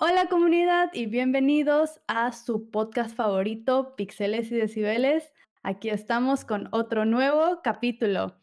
Hola 0.00 0.28
comunidad 0.28 0.90
y 0.94 1.06
bienvenidos 1.06 2.00
a 2.06 2.30
su 2.30 2.70
podcast 2.70 3.16
favorito, 3.16 3.96
Pixeles 3.96 4.52
y 4.52 4.54
Decibeles. 4.54 5.32
Aquí 5.64 5.90
estamos 5.90 6.44
con 6.44 6.68
otro 6.70 7.04
nuevo 7.04 7.62
capítulo. 7.64 8.40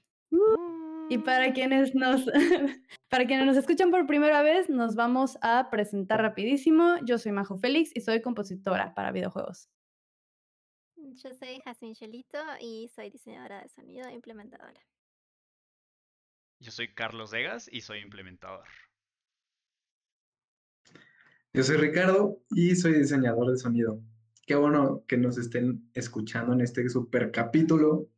Y 1.08 1.18
para 1.20 1.54
quienes 1.54 1.96
nos 1.96 2.26
para 3.10 3.26
quienes 3.26 3.46
nos 3.46 3.56
escuchan 3.56 3.90
por 3.90 4.06
primera 4.06 4.42
vez, 4.42 4.70
nos 4.70 4.96
vamos 4.96 5.38
a 5.42 5.70
presentar 5.70 6.22
rapidísimo. 6.22 6.98
Yo 7.06 7.18
soy 7.18 7.32
Majo 7.32 7.58
Félix 7.58 7.96
y 7.96 8.02
soy 8.02 8.22
compositora 8.22 8.94
para 8.94 9.14
videojuegos. 9.14 9.70
Yo 10.98 11.34
soy 11.40 11.62
Jazmín 11.64 11.96
Chelito 11.96 12.44
y 12.60 12.90
soy 12.90 13.12
diseñadora 13.12 13.62
de 13.62 13.70
sonido 13.70 14.10
e 14.10 14.14
implementadora. 14.14 14.82
Yo 16.60 16.72
soy 16.72 16.94
Carlos 16.94 17.32
Degas 17.32 17.70
y 17.72 17.80
soy 17.80 18.00
implementador. 18.00 18.68
Yo 21.56 21.64
soy 21.64 21.78
Ricardo 21.78 22.42
y 22.50 22.76
soy 22.76 23.00
diseñador 23.00 23.50
de 23.50 23.58
sonido. 23.58 24.02
Qué 24.46 24.56
bueno 24.56 25.06
que 25.08 25.16
nos 25.16 25.38
estén 25.38 25.90
escuchando 25.94 26.52
en 26.52 26.60
este 26.60 26.90
super 26.90 27.32
capítulo, 27.32 28.10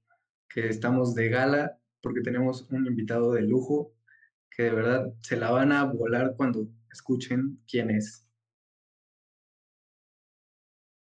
que 0.50 0.70
estamos 0.70 1.14
de 1.14 1.30
gala, 1.30 1.78
porque 2.02 2.22
tenemos 2.22 2.68
un 2.72 2.88
invitado 2.88 3.34
de 3.34 3.44
lujo 3.44 3.94
que 4.50 4.64
de 4.64 4.72
verdad 4.72 5.14
se 5.22 5.38
la 5.38 5.52
van 5.52 5.72
a 5.72 5.84
volar 5.84 6.34
cuando 6.36 6.68
escuchen 6.92 7.62
quién 7.70 7.92
es. 7.92 8.28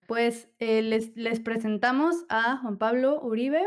Pues 0.05 0.49
eh, 0.59 0.81
les, 0.81 1.39
presentamos 1.39 2.25
a 2.27 2.57
Juan 2.57 2.77
Pablo 2.77 3.21
Uribe. 3.21 3.63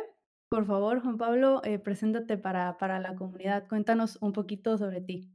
Por 0.50 0.66
favor, 0.66 1.00
Juan 1.00 1.16
Pablo, 1.16 1.62
eh, 1.64 1.78
preséntate 1.78 2.36
para, 2.36 2.76
para 2.76 3.00
la 3.00 3.14
comunidad. 3.14 3.66
Cuéntanos 3.68 4.18
un 4.20 4.34
poquito 4.34 4.76
sobre 4.76 5.00
ti. 5.00 5.32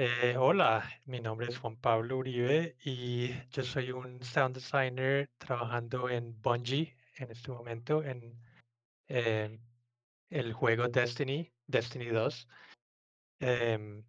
Eh, 0.00 0.36
hola, 0.38 0.88
mi 1.06 1.20
nombre 1.20 1.48
es 1.48 1.58
Juan 1.58 1.76
Pablo 1.76 2.18
Uribe 2.18 2.76
y 2.84 3.30
yo 3.50 3.62
soy 3.64 3.90
un 3.90 4.22
sound 4.22 4.54
designer 4.54 5.28
trabajando 5.38 6.08
en 6.08 6.40
Bungie 6.40 6.96
en 7.16 7.30
este 7.32 7.50
momento 7.50 8.02
en 8.04 8.40
em, 9.08 9.60
el 10.30 10.52
juego 10.54 10.88
Destiny, 10.88 11.52
Destiny 11.66 12.06
2. 12.08 12.48
Em, 13.40 14.04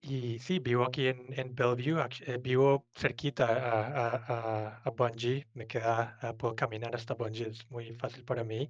y 0.00 0.38
sí, 0.38 0.58
vivo 0.60 0.84
aquí 0.84 1.08
en, 1.08 1.26
en 1.38 1.54
Bellevue, 1.54 2.08
eh, 2.26 2.38
vivo 2.38 2.86
cerquita 2.94 3.46
a, 3.46 4.16
a, 4.16 4.16
a- 4.78 4.82
a 4.84 4.90
Bungie, 4.90 5.46
me 5.54 5.66
queda, 5.66 6.18
ah, 6.22 6.32
puedo 6.34 6.54
caminar 6.54 6.94
hasta 6.94 7.14
Bungie, 7.14 7.48
es 7.48 7.68
muy 7.70 7.92
fácil 7.94 8.24
para 8.24 8.44
mí. 8.44 8.68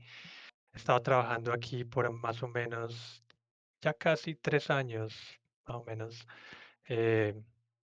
He 0.75 0.79
estado 0.79 1.03
trabajando 1.03 1.53
aquí 1.53 1.85
por 1.85 2.11
más 2.13 2.43
o 2.43 2.49
menos 2.49 3.25
ya 3.83 3.95
casi 3.95 4.35
tres 4.37 4.71
años, 4.71 5.15
más 5.67 5.77
o 5.77 5.85
menos. 5.85 6.27
Eh, 6.89 7.35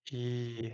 y 0.09 0.71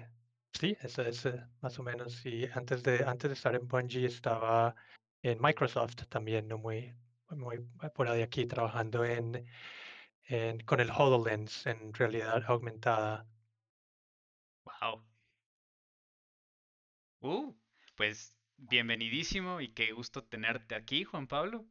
sí, 0.53 0.77
eso 0.81 1.01
es 1.03 1.25
eh, 1.25 1.43
más 1.61 1.77
o 1.79 1.83
menos. 1.83 2.25
Y 2.25 2.45
antes 2.53 2.83
de, 2.83 3.03
antes 3.05 3.29
de 3.29 3.33
estar 3.35 3.55
en 3.55 3.67
Bungie 3.67 4.05
estaba 4.05 4.75
en 5.21 5.41
Microsoft 5.41 5.95
también, 6.09 6.47
no 6.47 6.57
muy, 6.57 6.95
muy 7.31 7.59
por 7.95 8.07
ahí 8.07 8.21
aquí, 8.21 8.45
trabajando 8.45 9.03
en, 9.05 9.45
en, 10.25 10.59
con 10.61 10.79
el 10.79 10.91
HoloLens 10.91 11.65
en 11.67 11.93
realidad 11.93 12.43
aumentada. 12.47 13.27
Wow. 14.65 15.03
Uh, 17.21 17.53
pues 17.95 18.33
bienvenidísimo 18.57 19.61
y 19.61 19.73
qué 19.73 19.91
gusto 19.91 20.23
tenerte 20.23 20.75
aquí, 20.75 21.03
Juan 21.03 21.27
Pablo. 21.27 21.65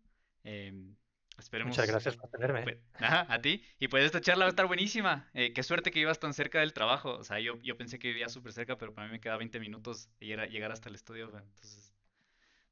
Em, 0.44 0.96
esperemos. 1.38 1.70
Muchas 1.70 1.86
gracias 1.86 2.16
por 2.16 2.30
tenerme. 2.30 2.64
pues, 2.64 2.78
ajá, 2.98 3.26
a 3.32 3.40
ti. 3.40 3.64
Y 3.78 3.88
pues 3.88 4.04
esta 4.04 4.20
charla 4.20 4.44
va 4.44 4.48
a 4.48 4.50
estar 4.50 4.66
buenísima. 4.66 5.30
Eh, 5.34 5.52
qué 5.52 5.62
suerte 5.62 5.90
que 5.90 6.00
ibas 6.00 6.20
tan 6.20 6.34
cerca 6.34 6.60
del 6.60 6.72
trabajo. 6.74 7.16
O 7.18 7.24
sea, 7.24 7.40
yo, 7.40 7.60
yo 7.62 7.76
pensé 7.76 7.98
que 7.98 8.08
vivía 8.08 8.28
súper 8.28 8.52
cerca, 8.52 8.78
pero 8.78 8.94
para 8.94 9.06
mí 9.08 9.12
me 9.12 9.20
queda 9.20 9.36
20 9.36 9.60
minutos 9.60 10.10
llegar, 10.20 10.48
llegar 10.50 10.72
hasta 10.72 10.88
el 10.88 10.94
estudio. 10.96 11.26
Entonces, 11.38 11.94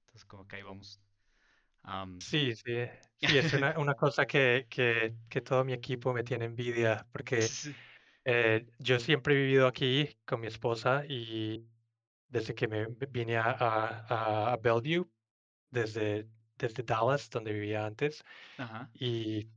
entonces 0.03 0.25
como 0.27 0.49
que 0.49 0.57
ahí 0.57 0.63
vamos. 0.63 1.03
Am, 1.83 2.19
Sí, 2.19 2.55
sí, 2.57 2.73
sí, 3.19 3.37
es 3.39 3.53
una, 3.53 3.79
una 3.79 3.95
cosa 3.95 4.27
que, 4.27 4.67
que, 4.71 5.15
que 5.29 5.41
todo 5.43 5.65
mi 5.65 5.73
equipo 5.75 6.13
me 6.13 6.25
tiene 6.25 6.47
envidia, 6.47 7.07
porque 7.13 7.57
sí. 7.63 7.77
eh, 8.25 8.67
yo 8.79 9.01
siempre 9.01 9.35
he 9.35 9.39
vivido 9.39 9.67
aquí 9.69 10.19
con 10.27 10.41
mi 10.41 10.49
esposa 10.49 11.05
y 11.09 11.69
desde 12.29 12.55
que 12.55 12.69
me 12.69 12.87
vine 13.11 13.37
a, 13.39 13.53
a, 13.53 14.53
a 14.55 14.59
Bellevue, 14.59 15.11
desde, 15.71 16.29
desde 16.59 16.83
Dallas, 16.83 17.31
donde 17.31 17.53
vivía 17.53 17.87
antes, 17.87 18.25
Ajá. 18.59 18.91
y, 18.95 19.51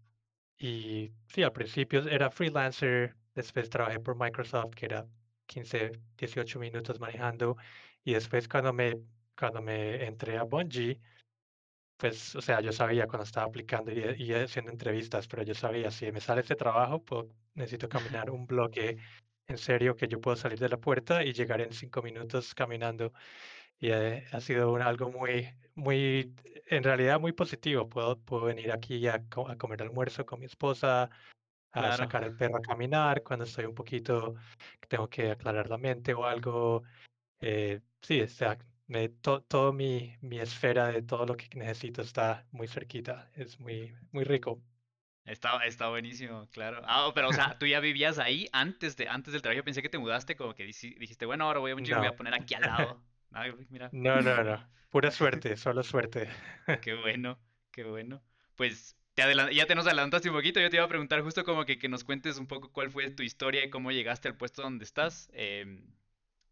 y 0.58 1.14
sí, 1.28 1.44
al 1.44 1.54
principio 1.54 2.08
era 2.10 2.32
freelancer, 2.32 3.18
después 3.36 3.70
trabajé 3.70 4.00
por 4.00 4.18
Microsoft, 4.18 4.76
que 4.76 4.86
era 4.88 5.08
15, 5.48 5.92
18 6.18 6.60
minutos 6.60 7.00
manejando, 7.00 7.58
y 8.04 8.14
después 8.14 8.48
cuando 8.50 8.74
me, 8.74 8.96
cuando 9.38 9.62
me 9.62 10.06
entré 10.06 10.38
a 10.38 10.44
Bungie, 10.44 11.02
pues, 11.98 12.36
o 12.36 12.42
sea, 12.42 12.62
yo 12.62 12.72
sabía 12.72 13.08
cuando 13.08 13.26
estaba 13.26 13.48
aplicando 13.48 13.92
y, 13.92 14.00
y 14.24 14.34
haciendo 14.34 14.72
entrevistas, 14.72 15.28
pero 15.28 15.44
yo 15.44 15.54
sabía, 15.54 15.92
si 15.92 16.12
me 16.12 16.22
sale 16.22 16.42
este 16.42 16.56
trabajo, 16.56 17.04
puedo- 17.04 17.30
necesito 17.56 17.90
caminar 17.90 18.30
un 18.32 18.46
bloque 18.46 18.98
en 19.48 19.58
serio 19.58 19.96
que 19.96 20.08
yo 20.08 20.22
puedo 20.22 20.38
salir 20.38 20.60
de 20.60 20.70
la 20.70 20.78
puerta 20.78 21.24
y 21.24 21.34
llegar 21.34 21.62
en 21.62 21.74
cinco 21.74 22.02
minutos 22.02 22.54
caminando. 22.56 23.14
Y 23.80 23.92
eh, 23.92 24.26
ha 24.32 24.40
sido 24.42 24.72
un- 24.74 24.82
algo 24.82 25.12
muy, 25.12 25.50
muy, 25.76 26.36
en 26.68 26.84
realidad 26.84 27.20
muy 27.20 27.32
positivo. 27.34 27.88
Puedo, 27.90 28.20
puedo 28.24 28.46
venir 28.46 28.72
aquí 28.72 29.08
a, 29.08 29.16
a 29.16 29.58
comer 29.58 29.82
almuerzo 29.82 30.26
con 30.26 30.40
mi 30.40 30.46
esposa, 30.46 31.10
a 31.72 31.92
Claro. 31.92 31.94
sacar 31.94 32.24
al 32.24 32.36
perro 32.36 32.58
a 32.58 32.62
caminar 32.62 33.24
cuando 33.24 33.46
estoy 33.46 33.66
un 33.66 33.76
poquito, 33.76 34.36
tengo 34.90 35.10
que 35.10 35.32
aclarar 35.32 35.70
la 35.70 35.78
mente 35.78 36.14
o 36.14 36.26
algo. 36.26 36.84
Eh, 37.42 37.82
sí, 38.02 38.22
o 38.22 38.28
sea, 38.30 38.58
me, 38.88 39.10
to- 39.10 39.44
todo 39.44 39.74
mi, 39.74 40.18
mi 40.22 40.40
esfera 40.40 40.88
de 40.90 41.04
todo 41.04 41.26
lo 41.28 41.38
que 41.38 41.50
necesito 41.56 42.02
está 42.04 42.48
muy 42.52 42.68
cerquita. 42.68 43.32
Es 43.36 43.60
muy, 43.60 43.96
muy 44.12 44.24
rico. 44.26 44.64
Está, 45.26 45.64
está 45.66 45.90
buenísimo, 45.90 46.48
claro. 46.50 46.82
Ah, 46.86 47.12
pero 47.14 47.30
o 47.30 47.34
sea, 47.34 47.58
tú 47.60 47.68
ya 47.68 47.80
vivías 47.80 48.18
ahí 48.18 48.48
antes 48.52 48.96
de, 48.98 49.08
antes 49.08 49.32
del 49.32 49.42
trabajo. 49.44 49.58
Yo 49.60 49.64
pensé 49.64 49.82
que 49.84 49.90
te 49.90 50.00
mudaste, 50.00 50.36
como 50.36 50.56
que 50.56 50.64
dijiste, 50.64 51.26
bueno, 51.28 51.46
ahora 51.46 51.60
voy 51.60 51.72
a 51.72 51.76
un 51.76 51.84
me 51.84 51.96
voy 51.96 52.08
a 52.08 52.12
No, 52.12 52.16
poner 52.16 52.34
aquí 52.34 52.56
al 52.56 52.66
lado. 52.66 53.06
Mira, 53.70 53.90
no, 53.92 54.22
no, 54.22 54.44
no. 54.44 54.68
Pura 54.90 55.12
suerte, 55.12 55.56
solo 55.58 55.84
suerte. 55.84 56.30
qué 56.82 56.94
bueno, 56.96 57.40
qué 57.72 57.84
bueno. 57.84 58.22
Pues 58.56 58.96
te 59.14 59.24
ya 59.54 59.66
te 59.66 59.76
nos 59.76 59.86
adelantaste 59.86 60.30
un 60.30 60.36
poquito. 60.36 60.60
Yo 60.60 60.70
te 60.70 60.78
iba 60.78 60.86
a 60.86 60.90
preguntar 60.90 61.22
justo 61.22 61.44
como 61.44 61.66
que, 61.66 61.78
que 61.78 61.90
nos 61.90 62.04
cuentes 62.04 62.38
un 62.38 62.48
poco 62.48 62.72
cuál 62.72 62.90
fue 62.90 63.10
tu 63.12 63.24
historia 63.24 63.64
y 63.64 63.70
cómo 63.70 63.92
llegaste 63.92 64.28
al 64.28 64.38
puesto 64.38 64.62
donde 64.62 64.86
estás. 64.86 65.30
em, 65.34 65.86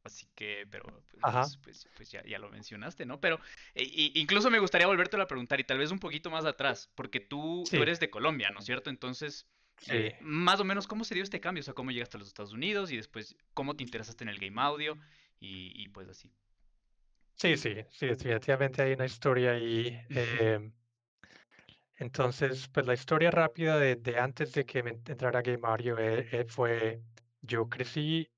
así 0.03 0.27
que, 0.35 0.67
pero 0.71 1.03
pues, 1.11 1.27
pues, 1.31 1.57
pues, 1.63 1.89
pues 1.95 2.11
ya, 2.11 2.23
ya 2.25 2.39
lo 2.39 2.49
mencionaste, 2.49 3.05
¿no? 3.05 3.19
Pero 3.21 3.39
e- 3.75 4.11
incluso 4.15 4.49
me 4.49 4.59
gustaría 4.59 4.87
volvértelo 4.87 5.23
a 5.23 5.27
preguntar 5.27 5.59
y 5.59 5.63
tal 5.65 5.79
vez 5.79 5.91
un 5.91 5.99
poquito 5.99 6.29
más 6.31 6.45
atrás, 6.45 6.91
porque 6.95 7.19
tú, 7.19 7.71
tú 7.73 7.81
eres 7.83 7.99
de 7.99 8.09
Colombia, 8.09 8.49
¿no 8.51 8.59
es 8.59 8.65
cierto? 8.65 8.89
Entonces, 8.89 9.47
sí. 9.77 9.93
eh, 9.93 10.17
más 10.21 10.59
o 10.59 10.63
menos, 10.65 10.87
¿cómo 10.87 11.03
se 11.03 11.15
dio 11.15 11.23
este 11.23 11.39
cambio? 11.41 11.61
O 11.61 11.63
sea, 11.63 11.73
¿cómo 11.73 11.91
llegaste 11.91 12.17
a 12.17 12.19
los 12.19 12.27
Estados 12.29 12.53
Unidos 12.53 12.91
y 12.91 12.97
después 12.97 13.35
cómo 13.53 13.75
te 13.75 13.83
interesaste 13.83 14.23
en 14.23 14.29
el 14.29 14.39
game 14.39 14.61
audio 14.61 14.97
y, 15.39 15.73
y 15.75 15.89
pues 15.89 16.09
así. 16.09 16.31
Sí, 17.37 17.55
sí, 17.57 17.75
sí, 17.91 18.07
definitivamente 18.07 18.81
hay 18.81 18.93
una 18.93 19.05
historia 19.05 19.51
ahí. 19.51 19.97
em, 20.09 20.71
entonces, 21.95 22.67
pues 22.69 22.85
la 22.85 22.93
historia 22.93 23.31
rápida 23.31 23.77
de, 23.79 23.95
de 23.95 24.19
antes 24.19 24.53
de 24.53 24.65
que 24.65 24.83
me 24.83 24.91
entrara 24.91 25.41
Game 25.41 25.61
Audio 25.63 25.97
eh, 25.97 26.27
eh, 26.31 26.45
fue, 26.47 27.01
yo 27.41 27.67
crecí 27.69 28.29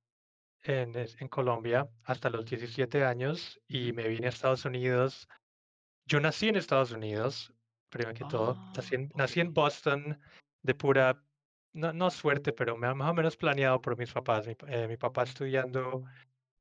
en, 0.63 0.93
en 0.97 1.27
Colombia 1.29 1.89
hasta 2.03 2.29
los 2.29 2.45
17 2.45 3.03
años 3.05 3.59
y 3.67 3.93
me 3.93 4.07
vine 4.07 4.27
a 4.27 4.29
Estados 4.29 4.65
Unidos. 4.65 5.27
Yo 6.05 6.19
nací 6.19 6.49
en 6.49 6.55
Estados 6.57 6.91
Unidos, 6.91 7.53
primero 7.90 8.13
que 8.16 8.25
todo. 8.25 8.55
Nací 8.75 8.95
Ah, 8.95 8.99
en, 8.99 9.05
ok. 9.07 9.17
nací 9.17 9.40
en 9.41 9.53
Boston 9.53 10.19
de 10.63 10.75
pura, 10.75 11.23
no, 11.73 11.93
no 11.93 12.11
suerte, 12.11 12.53
pero 12.53 12.78
más 12.78 12.93
o 13.09 13.13
menos 13.13 13.37
planeado 13.37 13.81
por 13.81 13.97
mis 13.97 14.11
papás. 14.13 14.47
Mi, 14.47 14.55
eh, 14.67 14.87
mi 14.87 14.97
papá 14.97 15.23
estudiando 15.23 16.03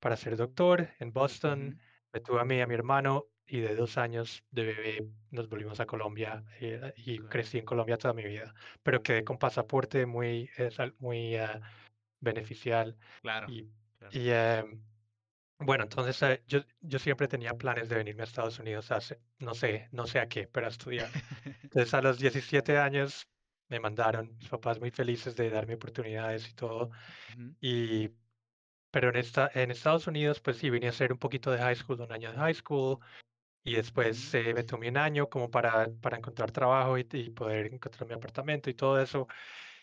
para 0.00 0.16
ser 0.16 0.36
doctor 0.36 0.88
en 0.98 1.12
Boston. 1.12 1.78
Me 2.12 2.20
tuve 2.20 2.40
a 2.40 2.44
mí 2.44 2.56
y 2.56 2.60
a 2.60 2.66
mi 2.66 2.74
hermano 2.74 3.26
y 3.46 3.60
de 3.60 3.74
dos 3.76 3.98
años 3.98 4.44
de 4.50 4.64
bebé 4.64 5.08
nos 5.30 5.48
volvimos 5.48 5.80
a 5.80 5.86
Colombia 5.86 6.44
eh, 6.60 6.92
y 6.96 7.18
crecí 7.20 7.58
en 7.58 7.64
Colombia 7.64 7.98
toda 7.98 8.14
mi 8.14 8.24
vida, 8.24 8.54
pero 8.82 9.02
quedé 9.02 9.24
con 9.24 9.38
pasaporte 9.38 10.06
muy, 10.06 10.50
al- 10.78 10.96
muy 10.98 11.36
ah, 11.36 11.60
beneficial 12.20 12.98
claro, 13.22 13.46
y, 13.46 13.70
claro. 13.98 14.18
y 14.18 14.30
em, 14.30 14.84
bueno, 15.60 15.84
entonces 15.84 16.22
eh, 16.22 16.44
yo, 16.46 16.60
yo 16.80 16.98
siempre 17.00 17.28
tenía 17.28 17.54
planes 17.54 17.88
de 17.88 17.96
venirme 17.96 18.22
a 18.22 18.24
Estados 18.26 18.58
Unidos 18.60 18.90
hace, 18.92 19.22
no 19.38 19.54
sé, 19.54 19.88
no 19.92 20.06
sé 20.06 20.20
a 20.20 20.28
qué, 20.28 20.48
pero 20.48 20.66
a 20.66 20.70
estudiar. 20.70 21.14
Entonces 21.62 21.94
a 21.94 22.02
los 22.02 22.18
17 22.18 22.78
años 22.78 23.28
me 23.68 23.80
mandaron, 23.80 24.36
mis 24.38 24.48
papás 24.50 24.80
muy 24.80 24.90
felices 24.90 25.36
de 25.36 25.50
darme 25.50 25.74
oportunidades 25.74 26.48
y 26.50 26.54
todo. 26.54 26.90
Ujú, 27.28 27.54
Y 27.60 28.10
pero 28.90 29.10
en, 29.10 29.16
esta, 29.16 29.50
en 29.54 29.70
Estados 29.70 30.06
Unidos, 30.06 30.40
pues 30.40 30.58
sí, 30.58 30.70
vine 30.70 30.86
a 30.86 30.90
hacer 30.90 31.12
un 31.12 31.18
poquito 31.18 31.50
de 31.50 31.58
high 31.58 31.76
school, 31.76 32.00
un 32.00 32.12
año 32.12 32.32
de 32.32 32.38
high 32.38 32.54
school, 32.54 32.98
y 33.64 33.74
después 33.76 34.34
eh, 34.34 34.54
me 34.54 34.64
tomé 34.64 34.88
un 34.88 34.96
año 34.98 35.28
como 35.28 35.50
para, 35.50 35.88
para 36.00 36.16
encontrar 36.18 36.52
trabajo 36.52 36.98
y, 36.98 37.06
y 37.12 37.30
poder 37.30 37.72
encontrar 37.74 38.08
mi 38.08 38.14
apartamento 38.14 38.70
y 38.70 38.74
todo 38.74 39.00
eso. 39.00 39.28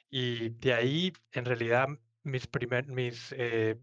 Y 0.09 0.49
de 0.49 0.73
ahí, 0.73 1.13
en 1.33 1.45
realidad, 1.45 1.87
mis, 2.23 2.47
primer, 2.47 2.87
mis, 2.87 3.33
eh, 3.37 3.77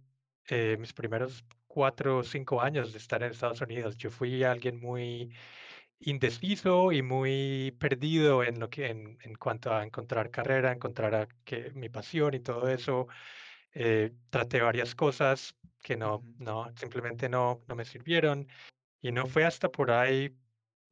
eh, 0.48 0.76
mis 0.78 0.92
primeros 0.92 1.44
cuatro 1.66 2.18
o 2.18 2.22
cinco 2.24 2.60
años 2.60 2.92
de 2.92 2.98
estar 2.98 3.22
en 3.22 3.32
Estados 3.32 3.60
Unidos. 3.60 3.96
Yo 3.96 4.10
fui 4.10 4.44
alguien 4.44 4.80
muy 4.80 5.34
indeciso 6.00 6.92
y 6.92 7.02
muy 7.02 7.76
perdido 7.78 8.42
en 8.44 8.58
lo 8.60 8.68
que 8.70 8.88
en, 8.88 9.18
en 9.22 9.34
cuanto 9.36 9.72
a 9.72 9.84
encontrar 9.84 10.30
carrera, 10.30 10.72
encontrar 10.72 11.14
a 11.14 11.28
que, 11.44 11.70
mi 11.74 11.88
pasión 11.88 12.34
y 12.34 12.40
todo 12.40 12.68
eso. 12.68 13.08
Eh, 13.74 14.12
traté 14.30 14.60
varias 14.60 14.94
cosas 14.94 15.56
que 15.82 15.96
no, 15.96 16.22
no, 16.38 16.70
simplemente 16.76 17.28
no, 17.28 17.62
no 17.68 17.74
me 17.74 17.84
sirvieron. 17.84 18.46
Y 19.00 19.12
no 19.12 19.26
fue 19.26 19.44
hasta 19.44 19.68
por 19.70 19.90
ahí, 19.90 20.36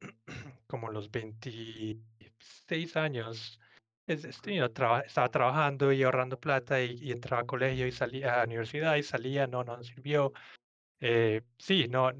como 0.67 0.89
los 0.91 1.09
26 1.11 2.95
años, 2.97 3.59
es, 4.07 4.25
es- 4.25 4.41
you 4.45 4.55
know, 4.55 4.69
traba- 4.69 5.01
estaba 5.01 5.29
trabajando 5.29 5.91
y 5.93 6.03
ahorrando 6.03 6.39
plata 6.39 6.81
y, 6.81 6.97
y 7.01 7.11
entraba 7.11 7.43
a 7.43 7.45
colegio 7.45 7.87
y 7.87 7.91
salía 7.91 8.33
a 8.33 8.37
la 8.39 8.43
universidad 8.45 8.95
y 8.95 9.03
salía, 9.03 9.47
no, 9.47 9.63
no 9.63 9.77
me 9.77 9.83
sirvió. 9.83 10.33
Eh, 10.99 11.41
sí, 11.57 11.87
no, 11.89 12.11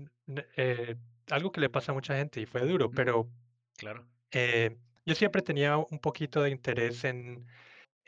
eh, 0.57 0.95
algo 1.29 1.51
que 1.51 1.61
le 1.61 1.69
pasa 1.69 1.91
a 1.91 1.95
mucha 1.95 2.15
gente 2.15 2.41
y 2.41 2.45
fue 2.45 2.61
duro, 2.61 2.89
pero 2.91 3.29
Claro. 3.77 4.07
eh, 4.31 4.77
yo 5.05 5.15
siempre 5.15 5.41
tenía 5.41 5.77
un 5.77 5.99
poquito 5.99 6.41
de 6.43 6.51
interés 6.51 7.03
en, 7.03 7.47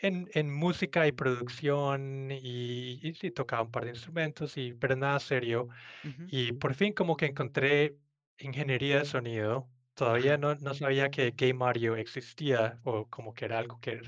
en, 0.03 0.29
en 0.33 0.53
música 0.53 1.07
y 1.07 1.11
producción 1.13 2.29
y, 2.31 3.00
y 3.01 3.13
sí 3.15 3.31
tocaba 3.31 3.63
un 3.63 3.71
par 3.71 3.85
de 3.85 3.91
instrumentos, 3.91 4.57
y, 4.57 4.73
pero 4.73 4.95
nada 4.95 5.19
serio. 5.19 5.69
Ujú. 6.03 6.23
Y 6.27 6.53
por 6.53 6.75
fin 6.75 6.94
como 6.94 7.17
que 7.17 7.27
encontré 7.27 8.00
ingeniería 8.39 9.00
de 9.00 9.05
sonido. 9.05 9.69
Todavía 9.95 10.38
no, 10.38 10.55
no 10.55 10.73
sabía 10.73 11.09
que 11.11 11.31
Game 11.31 11.63
Audio 11.65 11.95
existía 11.95 12.81
o 12.83 13.09
como 13.09 13.33
que 13.33 13.45
era 13.45 13.59
algo 13.59 13.79
que, 13.79 14.01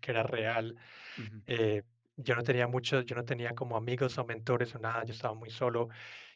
que 0.00 0.10
era 0.10 0.22
real. 0.24 0.76
Ujú. 1.16 1.42
Eh, 1.46 1.82
yo 2.16 2.34
no 2.34 2.42
tenía 2.42 2.66
muchos, 2.66 3.04
yo 3.06 3.14
no 3.16 3.24
tenía 3.24 3.54
como 3.54 3.76
amigos 3.76 4.18
o 4.18 4.24
mentores 4.24 4.74
o 4.74 4.78
nada, 4.78 5.04
yo 5.04 5.12
estaba 5.12 5.34
muy 5.34 5.50
solo 5.50 5.88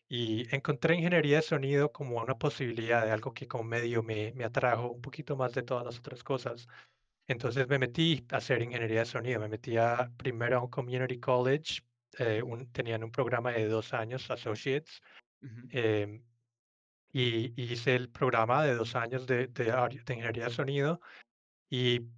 y 0.08 0.54
encontré 0.54 0.96
ingeniería 0.96 1.36
de 1.38 1.42
sonido 1.42 1.92
como 1.92 2.18
una 2.22 2.38
posibilidad 2.38 3.04
de 3.06 3.12
algo 3.12 3.34
que 3.34 3.48
como 3.48 3.64
medio 3.64 4.02
me, 4.02 4.32
me 4.34 4.44
atrajo 4.44 4.90
un 4.92 5.00
poquito 5.02 5.36
más 5.36 5.52
de 5.54 5.62
todas 5.64 5.84
las 5.86 5.98
otras 5.98 6.24
cosas. 6.24 6.68
Entonces 7.32 7.68
me 7.68 7.78
metí 7.78 8.26
a 8.30 8.38
hacer 8.38 8.62
ingeniería 8.62 9.00
de 9.00 9.06
sonido, 9.06 9.40
me 9.40 9.48
metí 9.48 9.76
a, 9.76 10.10
primero 10.18 10.58
a 10.58 10.62
un 10.64 10.70
community 10.70 11.18
college, 11.20 11.82
eh, 12.18 12.42
un- 12.42 12.70
tenían 12.72 13.04
un 13.04 13.12
programa 13.12 13.52
de 13.52 13.68
dos 13.68 13.94
años, 13.94 14.30
associates, 14.30 15.00
Ujú. 15.42 15.70
em, 15.70 16.24
y 17.12 17.54
y 17.60 17.72
hice 17.72 17.96
el 17.96 18.10
programa 18.10 18.64
de 18.64 18.74
dos 18.76 18.94
años 18.96 19.26
de, 19.26 19.48
de, 19.48 19.64
de 19.66 20.14
ingeniería 20.14 20.44
de 20.46 20.50
sonido 20.50 21.00
y 21.70 22.08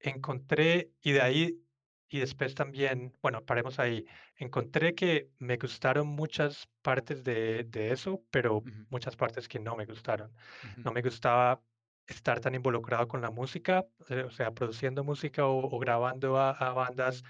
encontré, 0.00 0.92
y 1.02 1.12
de 1.12 1.20
ahí, 1.22 1.64
y 2.08 2.20
después 2.20 2.54
también, 2.54 3.16
bueno, 3.22 3.44
paremos 3.44 3.78
ahí, 3.78 4.06
encontré 4.36 4.94
que 4.94 5.30
me 5.38 5.56
gustaron 5.58 6.06
muchas 6.08 6.68
partes 6.82 7.24
de, 7.24 7.64
de 7.64 7.92
eso, 7.92 8.24
pero 8.30 8.66
Ujú. 8.66 8.86
muchas 8.90 9.16
partes 9.16 9.48
que 9.48 9.58
no 9.60 9.76
me 9.76 9.86
gustaron. 9.86 10.34
Ujú. 10.62 10.82
No 10.84 10.92
me 10.92 11.02
gustaba 11.02 11.62
estar 12.06 12.40
tan 12.40 12.54
involucrado 12.54 13.08
con 13.08 13.20
la 13.20 13.30
música, 13.30 13.86
eh, 14.08 14.22
o 14.24 14.30
sea, 14.30 14.52
produciendo 14.52 15.04
música 15.04 15.46
o, 15.46 15.74
o 15.74 15.78
grabando 15.78 16.36
a, 16.38 16.50
a 16.50 16.72
bandas, 16.72 17.22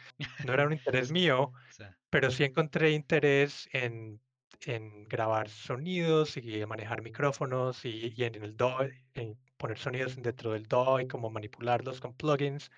no 0.44 0.52
era 0.52 0.66
un 0.66 0.72
interés 0.72 1.12
mío, 1.12 1.52
pero 2.10 2.30
sí 2.30 2.44
encontré 2.44 2.90
interés 2.92 3.68
en, 3.72 4.20
en 4.66 5.04
grabar 5.04 5.48
sonidos 5.48 6.36
y 6.36 6.64
manejar 6.66 7.02
micrófonos 7.02 7.84
y, 7.84 8.12
y 8.16 8.24
en 8.24 8.34
el 8.36 8.56
DAW, 8.56 8.88
en 9.14 9.36
poner 9.56 9.78
sonidos 9.78 10.16
dentro 10.20 10.52
del 10.52 10.66
DAW 10.66 11.00
y 11.00 11.06
como 11.08 11.30
manipularlos 11.30 12.00
con 12.00 12.14
plugins. 12.14 12.70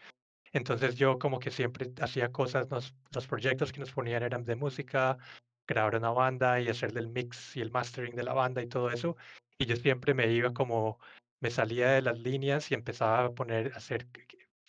Entonces 0.52 0.94
yo 0.96 1.18
como 1.18 1.40
que 1.40 1.50
siempre 1.50 1.90
hacía 2.00 2.30
cosas, 2.30 2.68
nos- 2.70 2.94
los 3.12 3.26
proyectos 3.26 3.72
que 3.72 3.80
nos 3.80 3.90
ponían 3.92 4.22
eran 4.22 4.44
de 4.44 4.54
música, 4.56 5.18
grabar 5.66 5.96
una 5.96 6.10
banda 6.10 6.60
y 6.60 6.68
hacer 6.68 6.96
el 6.96 7.08
mix 7.08 7.56
y 7.56 7.60
el 7.60 7.70
mastering 7.70 8.14
de 8.14 8.22
la 8.22 8.34
banda 8.34 8.62
y 8.62 8.68
todo 8.68 8.90
eso. 8.90 9.16
Y 9.58 9.66
yo 9.66 9.76
siempre 9.76 10.14
me 10.14 10.30
iba 10.32 10.52
como, 10.52 10.98
me 11.44 11.50
salía 11.50 11.90
de 11.90 12.00
las 12.00 12.18
líneas 12.18 12.70
y 12.70 12.74
empezaba 12.74 13.26
a 13.26 13.30
poner, 13.34 13.74
a 13.74 13.76
hacer 13.76 14.08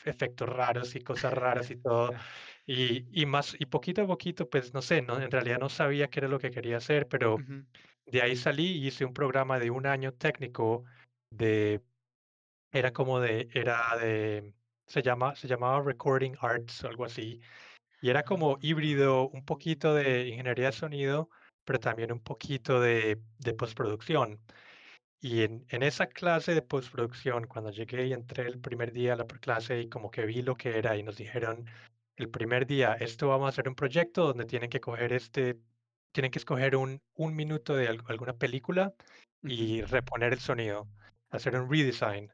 efectos 0.03 0.49
raros 0.49 0.93
y 0.95 0.99
cosas 0.99 1.33
raras 1.33 1.71
y 1.71 1.77
todo. 1.77 2.11
Y, 2.67 3.05
y 3.21 3.25
más, 3.25 3.55
y 3.57 3.65
poquito 3.67 4.01
a 4.01 4.07
poquito, 4.07 4.49
pues 4.49 4.73
no 4.73 4.81
sé, 4.81 5.01
no, 5.01 5.21
en 5.21 5.31
realidad 5.31 5.59
no 5.59 5.69
sabía 5.69 6.09
qué 6.09 6.19
era 6.19 6.27
lo 6.27 6.39
que 6.39 6.51
quería 6.51 6.77
hacer, 6.77 7.07
pero 7.07 7.35
Ujú. 7.35 7.63
de 8.07 8.21
ahí 8.21 8.35
salí 8.35 8.65
y 8.71 8.87
hice 8.87 9.05
un 9.05 9.13
programa 9.13 9.57
de 9.57 9.69
un 9.71 9.85
año 9.85 10.11
técnico 10.13 10.83
de, 11.29 11.81
era 12.71 12.91
como 12.91 13.21
de, 13.21 13.47
era 13.53 13.97
de, 13.97 14.53
se 14.87 15.01
llama, 15.01 15.35
se 15.35 15.47
llamaba 15.47 15.81
Recording 15.81 16.35
Arts 16.41 16.83
o 16.83 16.89
algo 16.89 17.05
así. 17.05 17.39
Y 18.01 18.09
era 18.09 18.23
como 18.23 18.57
híbrido, 18.61 19.29
un 19.29 19.45
poquito 19.45 19.93
de 19.95 20.27
ingeniería 20.27 20.67
de 20.67 20.71
sonido, 20.73 21.29
pero 21.65 21.79
también 21.79 22.11
un 22.11 22.21
poquito 22.21 22.81
de, 22.81 23.21
de 23.39 23.53
postproducción. 23.53 24.41
Y 25.27 25.41
en, 25.43 25.65
en 25.69 25.81
esa 25.83 26.05
clase 26.07 26.53
de 26.53 26.61
postproducción, 26.61 27.47
cuando 27.47 27.71
llegué 27.71 28.05
y 28.07 28.13
entré 28.13 28.43
el 28.47 28.59
primer 28.59 28.91
día 28.93 29.13
a 29.13 29.15
la 29.15 29.25
clase 29.25 29.81
y 29.81 29.89
como 29.89 30.11
que 30.11 30.25
vi 30.25 30.41
lo 30.43 30.55
que 30.55 30.77
era 30.77 30.95
y 30.97 31.01
nos 31.03 31.17
dijeron 31.17 31.65
el 32.15 32.29
primer 32.29 32.67
día, 32.67 32.93
esto 32.99 33.29
vamos 33.29 33.47
a 33.47 33.49
hacer 33.49 33.67
un 33.67 33.73
proyecto 33.75 34.27
donde 34.27 34.45
tienen 34.45 34.69
que 34.69 34.79
coger 34.79 35.13
este, 35.13 35.57
tienen 36.11 36.29
que 36.31 36.37
escoger 36.39 36.75
un, 36.75 37.01
un 37.15 37.35
minuto 37.35 37.75
de 37.75 37.89
alg- 37.89 38.03
alguna 38.07 38.37
película 38.37 38.93
y 39.41 39.81
reponer 39.81 40.33
el 40.33 40.39
sonido, 40.39 40.87
hacer 41.31 41.55
un 41.59 41.71
redesign. 41.71 42.31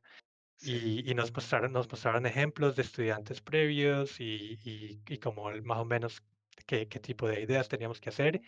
Sí. 0.58 1.04
Y, 1.06 1.12
y 1.12 1.16
nos 1.16 1.34
mostraron, 1.34 1.72
nos 1.74 1.90
mostraron 1.90 2.26
ejemplos 2.26 2.76
de 2.76 2.84
estudiantes 2.84 3.42
previos 3.42 4.20
y, 4.20 4.60
y, 4.66 5.02
y 5.08 5.18
como 5.20 5.50
el- 5.50 5.64
más 5.64 5.80
o 5.80 5.86
menos 5.86 6.24
qué, 6.68 6.88
qué 6.90 7.00
tipo 7.00 7.28
de 7.28 7.42
ideas 7.42 7.70
teníamos 7.70 8.02
que 8.02 8.10
hacer. 8.10 8.42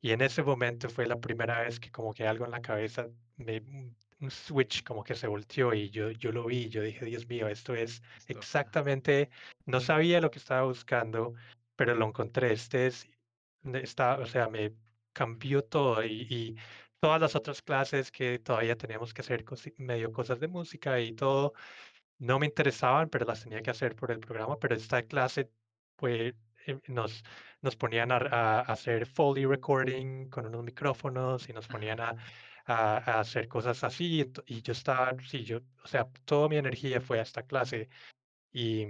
Y 0.00 0.12
en 0.12 0.20
ese 0.22 0.42
momento 0.42 0.88
fue 0.90 1.06
la 1.06 1.18
primera 1.20 1.60
vez 1.62 1.80
que 1.80 1.90
como 1.90 2.12
que 2.14 2.26
algo 2.26 2.44
en 2.44 2.52
la 2.52 2.60
cabeza, 2.60 3.08
me, 3.36 3.60
un 3.60 3.96
un 4.20 4.30
switch 4.30 4.82
como 4.84 5.04
que 5.04 5.14
se 5.14 5.26
volteó 5.26 5.74
y 5.74 5.90
yo, 5.90 6.10
yo 6.10 6.32
lo 6.32 6.44
vi, 6.46 6.68
yo 6.68 6.82
dije, 6.82 7.04
Dios 7.04 7.26
mío, 7.28 7.48
esto 7.48 7.74
es 7.74 8.02
exactamente, 8.26 9.30
no 9.66 9.80
sabía 9.80 10.20
lo 10.20 10.30
que 10.30 10.38
estaba 10.38 10.62
buscando, 10.64 11.34
pero 11.76 11.94
lo 11.94 12.06
encontré, 12.06 12.52
este 12.52 12.88
es, 12.88 13.08
está, 13.74 14.18
o 14.18 14.26
sea, 14.26 14.48
me 14.48 14.72
cambió 15.12 15.62
todo 15.64 16.04
y, 16.04 16.26
y 16.28 16.56
todas 17.00 17.20
las 17.20 17.36
otras 17.36 17.62
clases 17.62 18.10
que 18.10 18.38
todavía 18.38 18.76
teníamos 18.76 19.14
que 19.14 19.22
hacer 19.22 19.44
medio 19.78 20.12
cosas 20.12 20.40
de 20.40 20.48
música 20.48 21.00
y 21.00 21.12
todo, 21.12 21.54
no 22.18 22.38
me 22.38 22.46
interesaban, 22.46 23.08
pero 23.10 23.26
las 23.26 23.44
tenía 23.44 23.62
que 23.62 23.70
hacer 23.70 23.94
por 23.96 24.10
el 24.10 24.20
programa, 24.20 24.58
pero 24.58 24.74
esta 24.74 25.02
clase 25.02 25.50
pues 25.96 26.34
nos, 26.88 27.24
nos 27.62 27.76
ponían 27.76 28.12
a, 28.12 28.16
a 28.18 28.60
hacer 28.60 29.06
Foley 29.06 29.46
recording 29.46 30.28
con 30.30 30.46
unos 30.46 30.64
micrófonos 30.64 31.48
y 31.48 31.52
nos 31.52 31.66
ponían 31.68 32.00
a, 32.00 32.10
a- 32.66 32.96
a 32.98 33.20
hacer 33.20 33.48
cosas 33.48 33.82
así 33.84 34.30
y 34.46 34.62
yo 34.62 34.72
estaba, 34.72 35.12
sí, 35.26 35.44
yo, 35.44 35.58
o 35.84 35.86
sea, 35.88 36.06
toda 36.24 36.48
mi 36.48 36.56
energía 36.56 37.00
fue 37.00 37.18
a 37.18 37.22
esta 37.22 37.42
clase 37.42 37.88
y 38.52 38.86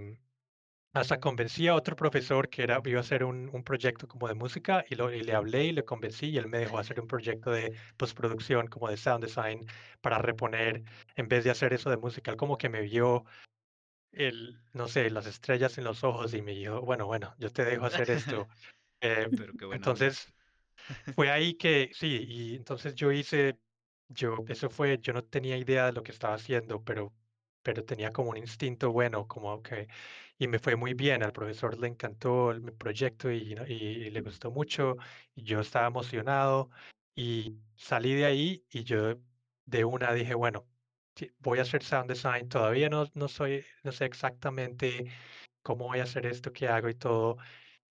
hasta 0.93 1.21
convencí 1.21 1.69
a 1.69 1.75
otro 1.75 1.95
profesor 1.97 2.49
que 2.49 2.63
era, 2.63 2.81
iba 2.85 2.99
a 2.99 3.03
hacer 3.03 3.23
un, 3.25 3.49
un 3.53 3.63
proyecto 3.63 4.09
como 4.09 4.27
de 4.29 4.35
música 4.35 4.85
y, 4.89 4.95
lo, 4.97 5.13
y 5.13 5.23
le 5.23 5.35
hablé 5.35 5.65
y 5.67 5.73
le 5.73 5.85
convencí 5.85 6.31
y 6.31 6.39
él 6.39 6.49
me 6.49 6.59
dejó 6.59 6.79
hacer 6.79 7.01
un 7.01 7.07
proyecto 7.07 7.51
de 7.51 7.75
postproducción 7.97 8.67
como 8.69 8.89
de 8.89 8.97
sound 8.97 9.25
design 9.25 9.65
para 10.01 10.19
reponer 10.19 10.83
en 11.17 11.29
vez 11.29 11.45
de 11.45 11.51
hacer 11.51 11.73
eso 11.73 11.91
de 11.91 11.99
música. 11.99 12.31
Él 12.33 12.37
como 12.37 12.59
que 12.59 12.69
me 12.69 12.81
vio 12.83 13.25
el, 14.13 14.61
no 14.73 14.89
sé, 14.89 15.11
las 15.11 15.27
estrellas 15.27 15.79
en 15.79 15.85
los 15.85 16.05
ojos 16.05 16.35
y 16.35 16.43
me 16.43 16.53
dijo, 16.53 16.81
bueno, 16.83 17.07
bueno, 17.07 17.35
yo 17.39 17.51
te 17.53 17.65
dejo 17.65 17.87
hacer 17.87 18.11
esto. 18.11 18.49
Eh, 19.01 19.29
Pero 19.37 19.55
qué 19.57 19.67
entonces, 19.71 20.35
fue 21.15 21.31
ahí 21.31 21.55
que, 21.55 21.91
sí, 21.95 22.25
y 22.29 22.57
entonces 22.57 22.95
yo 22.95 23.13
hice, 23.13 23.59
yo, 24.09 24.37
eso 24.49 24.71
fue, 24.71 24.99
yo 25.01 25.13
no 25.13 25.25
tenía 25.25 25.57
idea 25.57 25.87
de 25.87 25.93
lo 25.93 26.03
que 26.03 26.13
estaba 26.13 26.35
haciendo, 26.35 26.83
pero, 26.85 27.15
pero 27.63 27.85
tenía 27.85 28.13
como 28.13 28.31
un 28.31 28.37
instinto 28.39 28.93
bueno, 28.93 29.27
como 29.29 29.63
que, 29.63 29.89
y 30.39 30.49
me 30.49 30.59
fue 30.59 30.77
muy 30.77 30.95
bien, 30.95 31.23
al 31.23 31.33
profesor 31.33 31.79
le 31.79 31.89
encantó 31.89 32.51
el, 32.53 32.61
mi 32.63 32.71
proyecto 32.73 33.31
y, 33.31 33.55
y, 33.67 33.73
y 33.75 34.11
le 34.11 34.21
gustó 34.23 34.51
mucho, 34.51 34.97
y 35.35 35.43
yo 35.45 35.61
estaba 35.61 35.87
emocionado, 35.89 36.71
y 37.15 37.59
salí 37.77 38.15
de 38.15 38.25
ahí 38.27 38.67
y 38.71 38.85
yo 38.85 39.15
de 39.65 39.85
una 39.85 40.13
dije, 40.13 40.35
bueno, 40.35 40.69
sí, 41.19 41.33
voy 41.41 41.59
a 41.59 41.63
hacer 41.63 41.83
sound 41.83 42.09
design, 42.11 42.49
todavía 42.49 42.89
no, 42.89 43.07
no 43.15 43.29
soy, 43.29 43.65
no 43.83 43.91
sé 43.93 44.05
exactamente 44.05 45.07
cómo 45.63 45.87
voy 45.89 45.99
a 46.01 46.05
hacer 46.05 46.27
esto 46.27 46.53
que 46.53 46.69
hago 46.69 46.89
y 46.89 46.95
todo, 46.95 47.37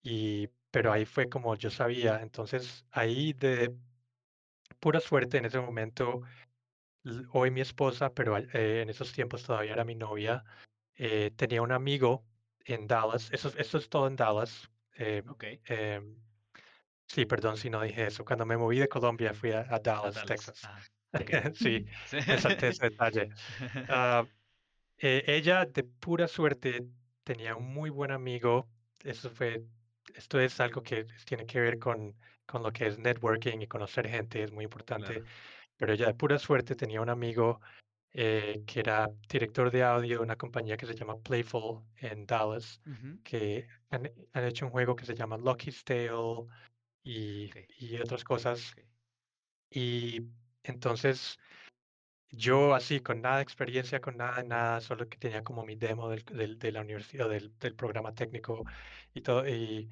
y, 0.01 0.47
pero 0.71 0.91
ahí 0.93 1.05
fue 1.05 1.29
como 1.29 1.55
yo 1.55 1.69
sabía. 1.69 2.21
Entonces, 2.21 2.85
ahí 2.91 3.33
de 3.33 3.75
pura 4.79 4.99
suerte 4.99 5.37
en 5.37 5.45
ese 5.45 5.59
momento, 5.59 6.21
hoy 7.31 7.51
mi 7.51 7.61
esposa, 7.61 8.13
pero 8.13 8.37
eh, 8.37 8.81
en 8.81 8.89
esos 8.89 9.11
tiempos 9.13 9.43
todavía 9.43 9.73
era 9.73 9.83
mi 9.83 9.95
novia, 9.95 10.43
eh, 10.95 11.31
tenía 11.35 11.61
un 11.61 11.71
amigo 11.71 12.23
en 12.65 12.87
Dallas. 12.87 13.29
Eso, 13.31 13.49
es- 13.49 13.55
eso 13.57 13.77
es 13.77 13.89
todo 13.89 14.07
en 14.07 14.15
Dallas. 14.15 14.69
eh, 14.99 15.21
Ok. 15.27 15.43
em, 15.65 16.15
sí, 17.07 17.25
perdón 17.25 17.57
si 17.57 17.69
no 17.69 17.81
dije 17.81 18.07
eso. 18.07 18.25
Cuando 18.25 18.45
me 18.45 18.57
moví 18.57 18.79
de 18.79 18.87
Colombia 18.87 19.33
fui 19.33 19.51
a, 19.51 19.61
a 19.61 19.75
A 19.75 19.79
Dallas. 19.79 20.25
Texas. 20.25 20.63
Ajá. 20.65 20.81
Sí, 21.53 21.85
Sí. 22.05 22.17
me 22.27 22.37
salté 22.37 22.69
ese 22.69 22.89
detalle. 22.89 23.29
Ah, 23.89 24.27
eh, 24.97 25.23
ella 25.27 25.65
de 25.65 25.83
pura 25.83 26.27
suerte 26.27 26.87
tenía 27.23 27.55
un 27.55 27.73
muy 27.73 27.89
buen 27.89 28.11
amigo, 28.11 28.67
eso 29.03 29.29
fue 29.29 29.63
esto 30.15 30.39
es 30.39 30.59
algo 30.59 30.81
que 30.81 31.05
tiene 31.25 31.45
que 31.45 31.59
ver 31.59 31.79
con, 31.79 32.15
con 32.45 32.63
lo 32.63 32.71
que 32.71 32.87
es 32.87 32.97
networking 32.97 33.59
y 33.61 33.67
conocer 33.67 34.07
gente, 34.07 34.41
es 34.43 34.51
muy 34.51 34.63
importante. 34.63 35.13
Claro. 35.13 35.27
Pero 35.75 35.93
ella 35.93 36.07
de 36.07 36.13
pura 36.15 36.39
suerte 36.39 36.75
tenía 36.75 37.01
un 37.01 37.09
amigo 37.09 37.61
eh, 38.13 38.63
que 38.65 38.79
era 38.79 39.09
director 39.29 39.69
de 39.69 39.83
audio 39.83 40.17
de 40.17 40.23
una 40.23 40.35
compañía 40.35 40.77
que 40.77 40.87
se 40.87 40.95
llama 40.95 41.17
Playful 41.19 41.83
en 41.97 42.25
Dallas, 42.25 42.81
Ujú. 42.85 43.21
que 43.23 43.67
han, 43.89 44.09
han 44.33 44.43
hecho 44.45 44.65
un 44.65 44.71
juego 44.71 44.95
que 44.95 45.05
se 45.05 45.13
llama 45.13 45.37
Lucky's 45.37 45.83
Tale 45.83 46.47
y, 47.03 47.51
y 47.77 47.97
otras 47.97 48.23
cosas. 48.23 48.73
Y 49.69 50.21
entonces 50.67 51.39
yo 52.29 52.75
así, 52.75 52.99
con 52.99 53.21
nada 53.21 53.37
de 53.37 53.43
experiencia, 53.43 54.01
con 54.01 54.17
nada, 54.17 54.43
nada, 54.43 54.81
solo 54.81 55.07
que 55.07 55.17
tenía 55.17 55.43
como 55.43 55.63
mi 55.65 55.75
demo 55.75 56.09
del, 56.09 56.23
del- 56.25 56.59
de 56.59 56.71
la 56.71 56.81
universidad, 56.81 57.29
del, 57.29 57.57
del 57.59 57.75
programa 57.75 58.13
técnico 58.13 58.65
y 59.13 59.21
todo. 59.21 59.47
Y, 59.47 59.89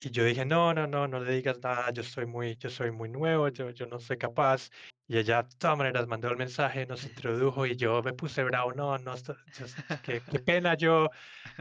y 0.00 0.10
yo 0.10 0.24
dije, 0.24 0.44
no, 0.44 0.74
no, 0.74 0.86
no, 0.86 1.06
no 1.08 1.20
le 1.20 1.32
digas 1.34 1.58
nada, 1.62 1.92
yo 1.92 2.02
soy 2.02 2.26
muy, 2.26 2.56
yo 2.56 2.70
soy 2.70 2.90
muy 2.90 3.08
nuevo, 3.08 3.48
yo, 3.48 3.70
yo 3.70 3.86
no 3.86 4.00
soy 4.00 4.18
capaz. 4.18 4.70
Y 5.06 5.18
ella, 5.18 5.42
de 5.44 5.56
todas 5.58 5.78
maneras, 5.78 6.06
mandó 6.08 6.28
el 6.30 6.36
mensaje, 6.36 6.86
nos 6.86 7.04
introdujo 7.04 7.66
y 7.66 7.76
yo 7.76 8.02
me 8.02 8.12
puse 8.14 8.42
bravo, 8.44 8.72
no, 8.72 8.98
no, 8.98 9.14
esto- 9.14 9.36
yo- 9.58 9.66
qué, 10.02 10.22
qué 10.28 10.38
pena 10.40 10.76
yo. 10.76 11.08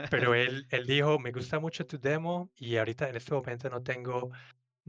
Pero 0.10 0.34
él, 0.36 0.66
él 0.72 0.86
dijo, 0.88 1.20
me 1.20 1.32
gusta 1.32 1.60
mucho 1.60 1.86
tu 1.86 2.00
demo 2.00 2.50
y 2.56 2.78
ahorita 2.78 3.10
en 3.10 3.16
este 3.18 3.34
momento 3.34 3.70
no 3.70 3.82
tengo 3.84 4.32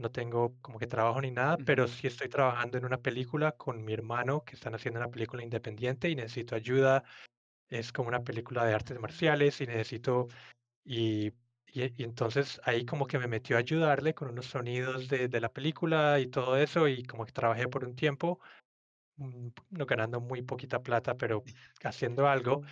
no 0.01 0.11
tengo 0.11 0.57
como 0.61 0.79
que 0.79 0.87
trabajo 0.87 1.21
ni 1.21 1.31
nada, 1.31 1.57
pero 1.65 1.85
Ujú. 1.85 1.93
sí 1.93 2.07
estoy 2.07 2.29
trabajando 2.29 2.77
en 2.77 2.85
una 2.85 2.97
película 3.01 3.53
con 3.53 3.83
mi 3.85 3.93
hermano 3.93 4.43
que 4.43 4.55
están 4.55 4.75
haciendo 4.75 4.99
una 4.99 5.09
película 5.11 5.43
independiente 5.43 6.09
y 6.09 6.15
necesito 6.15 6.55
ayuda. 6.55 7.03
Es 7.69 7.91
como 7.93 8.09
una 8.09 8.23
película 8.23 8.65
de 8.65 8.73
artes 8.73 8.99
marciales 8.99 9.61
y 9.61 9.67
necesito, 9.67 10.27
y, 10.85 11.27
y, 11.67 12.01
y 12.01 12.03
entonces 12.03 12.61
ahí 12.65 12.85
como 12.85 13.07
que 13.07 13.19
me 13.19 13.27
metió 13.27 13.57
a 13.57 13.59
ayudarle 13.59 14.13
con 14.15 14.29
unos 14.29 14.47
sonidos 14.47 15.07
de, 15.09 15.27
de 15.29 15.41
la 15.41 15.49
película 15.53 16.19
y 16.19 16.27
todo 16.27 16.57
eso 16.57 16.87
y 16.87 17.03
como 17.03 17.25
que 17.25 17.31
trabajé 17.33 17.67
por 17.69 17.85
un 17.85 17.95
tiempo, 17.95 18.39
mm, 19.17 19.49
no 19.71 19.85
ganando 19.85 20.19
muy 20.21 20.41
poquita 20.43 20.81
plata, 20.83 21.15
pero 21.17 21.43
haciendo 21.83 22.27
algo. 22.27 22.63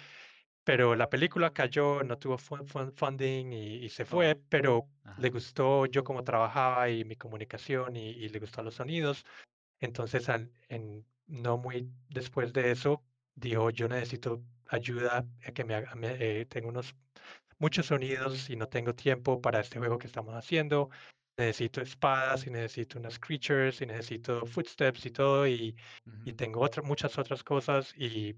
Pero 0.64 0.96
la 0.96 1.10
película 1.10 1.52
cayó, 1.54 2.04
no 2.04 2.18
tuvo 2.18 2.38
fun- 2.38 2.68
fun- 2.68 2.94
funding 2.96 3.52
y, 3.54 3.76
y 3.86 3.90
se 3.90 4.04
Oh. 4.04 4.06
fue, 4.06 4.36
pero 4.50 4.88
le 5.18 5.28
Ajá. 5.28 5.30
gustó 5.30 5.86
yo 5.88 6.04
cómo 6.04 6.24
trabajaba 6.24 6.90
y 6.90 7.04
mi 7.06 7.16
comunicación 7.16 7.96
y, 7.96 8.10
y 8.12 8.30
le 8.30 8.40
gustó 8.40 8.62
los 8.64 8.76
sonidos. 8.76 9.26
Entonces, 9.80 10.30
al- 10.30 10.52
en, 10.70 11.06
no 11.28 11.58
muy 11.58 11.90
después 12.10 12.54
de 12.54 12.72
eso, 12.72 13.04
dijo, 13.36 13.70
yo 13.72 13.88
necesito 13.90 14.44
ayuda, 14.70 15.26
a 15.46 15.52
que 15.52 15.64
me, 15.66 15.76
haga- 15.76 15.96
me- 15.96 16.18
eh, 16.42 16.46
tengo 16.46 16.70
unos 16.70 16.96
muchos 17.60 17.88
sonidos 17.88 18.50
y 18.50 18.56
no 18.56 18.68
tengo 18.68 18.94
tiempo 18.96 19.42
para 19.42 19.60
este 19.62 19.80
juego 19.80 19.98
que 19.98 20.08
estamos 20.08 20.36
haciendo. 20.36 20.90
Necesito 21.38 21.82
espadas 21.82 22.46
y 22.48 22.52
necesito 22.52 23.00
unas 23.00 23.18
creatures 23.20 23.82
y 23.82 23.86
necesito 23.86 24.46
footsteps 24.46 25.06
y 25.06 25.12
todo 25.12 25.48
y, 25.48 25.76
y 26.26 26.32
Ujú. 26.32 26.36
tengo 26.36 26.62
otra- 26.62 26.84
muchas 26.84 27.18
otras 27.18 27.44
cosas 27.44 27.94
y 27.98 28.36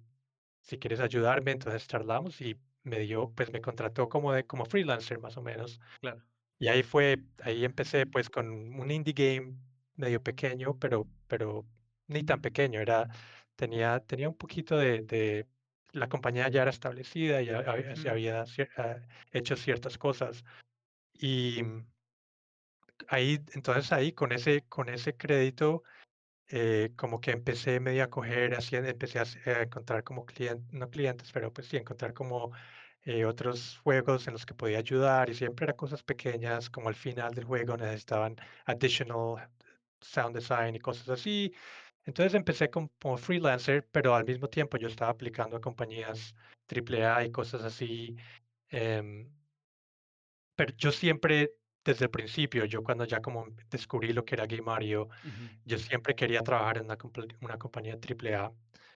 si 0.62 0.78
quieres 0.78 1.00
ayudarme, 1.00 1.52
entonces 1.52 1.88
charlamos 1.88 2.40
y 2.42 2.60
me 2.84 3.00
dio, 3.00 3.32
pues 3.36 3.52
me 3.52 3.62
contrató 3.62 4.10
como 4.10 4.34
de, 4.34 4.46
como 4.46 4.66
freelancer 4.66 5.20
más 5.20 5.38
o 5.38 5.42
menos. 5.42 5.80
Claro. 6.00 6.24
Y 6.60 6.68
ahí 6.68 6.84
fue, 6.84 7.20
ahí 7.44 7.66
empecé 7.66 8.06
pues 8.06 8.30
con 8.30 8.48
un 8.50 8.92
indie 8.92 9.14
game 9.14 9.56
medio 9.96 10.22
pequeño, 10.22 10.78
pero, 10.78 11.08
pero 11.28 11.66
ni 12.08 12.24
tan 12.24 12.42
pequeño, 12.42 12.80
era, 12.80 13.08
tenía, 13.56 14.00
tenía 14.00 14.30
un 14.30 14.38
poquito 14.38 14.78
de, 14.78 15.02
de- 15.02 15.48
la 15.94 16.08
compañía 16.08 16.48
ya 16.48 16.62
era 16.62 16.72
establecida, 16.72 17.42
ya 17.42 17.60
había, 17.60 17.96
se 17.98 18.10
había 18.10 18.44
cier- 18.46 18.70
ah, 18.78 19.02
hecho 19.34 19.58
ciertas 19.58 19.98
cosas. 19.98 20.46
Y 21.14 21.62
ahí, 23.08 23.40
entonces 23.54 23.92
ahí 23.92 24.14
con 24.14 24.32
ese, 24.32 24.62
con 24.70 24.90
ese 24.90 25.16
crédito 25.16 25.84
eh, 26.52 26.94
como 26.98 27.22
que 27.22 27.32
empecé 27.32 27.80
medio 27.80 28.04
a 28.04 28.10
coger, 28.10 28.56
así 28.56 28.76
empecé 28.78 29.20
a, 29.20 29.24
a 29.46 29.64
encontrar 29.64 30.04
como 30.04 30.26
clientes, 30.26 30.74
no 30.74 30.90
clientes, 30.90 31.32
pero 31.32 31.54
pues 31.54 31.68
sí, 31.68 31.78
encontrar 31.78 32.14
como 32.14 32.52
eh, 33.04 33.26
otros 33.26 33.80
juegos 33.84 34.28
en 34.28 34.34
los 34.34 34.46
que 34.46 34.54
podía 34.56 34.80
ayudar 34.80 35.30
y 35.30 35.36
siempre 35.36 35.66
eran 35.66 35.78
cosas 35.78 36.04
pequeñas, 36.04 36.70
como 36.70 36.90
al 36.90 36.96
final 36.96 37.34
del 37.34 37.46
juego 37.46 37.78
necesitaban 37.78 38.36
additional 38.66 39.50
sound 40.02 40.36
design 40.36 40.76
y 40.76 40.80
cosas 40.80 41.10
así. 41.10 41.54
Entonces 42.06 42.34
empecé 42.34 42.70
como, 42.70 42.92
como 43.02 43.18
freelancer, 43.18 43.88
pero 43.92 44.16
al 44.16 44.26
mismo 44.26 44.48
tiempo 44.50 44.78
yo 44.78 44.88
estaba 44.88 45.12
aplicando 45.12 45.58
a 45.58 45.62
compañías 45.62 46.36
AAA 46.68 47.26
y 47.26 47.32
cosas 47.32 47.64
así. 47.64 48.16
em, 48.70 49.32
pero 50.56 50.74
yo 50.78 50.92
siempre, 50.92 51.54
desde 51.84 52.06
el 52.06 52.12
principio, 52.12 52.66
yo 52.66 52.84
cuando 52.84 53.06
ya 53.06 53.22
como 53.22 53.46
descubrí 53.70 54.14
lo 54.14 54.24
que 54.26 54.36
era 54.36 54.46
Game 54.48 54.62
Mario, 54.64 55.10
yo 55.66 55.78
siempre 55.80 56.16
quería 56.16 56.42
trabajar 56.44 56.78
en 56.80 56.86
una, 56.86 56.98
una 57.42 57.58
compañía 57.58 57.98
AAA, 58.00 58.50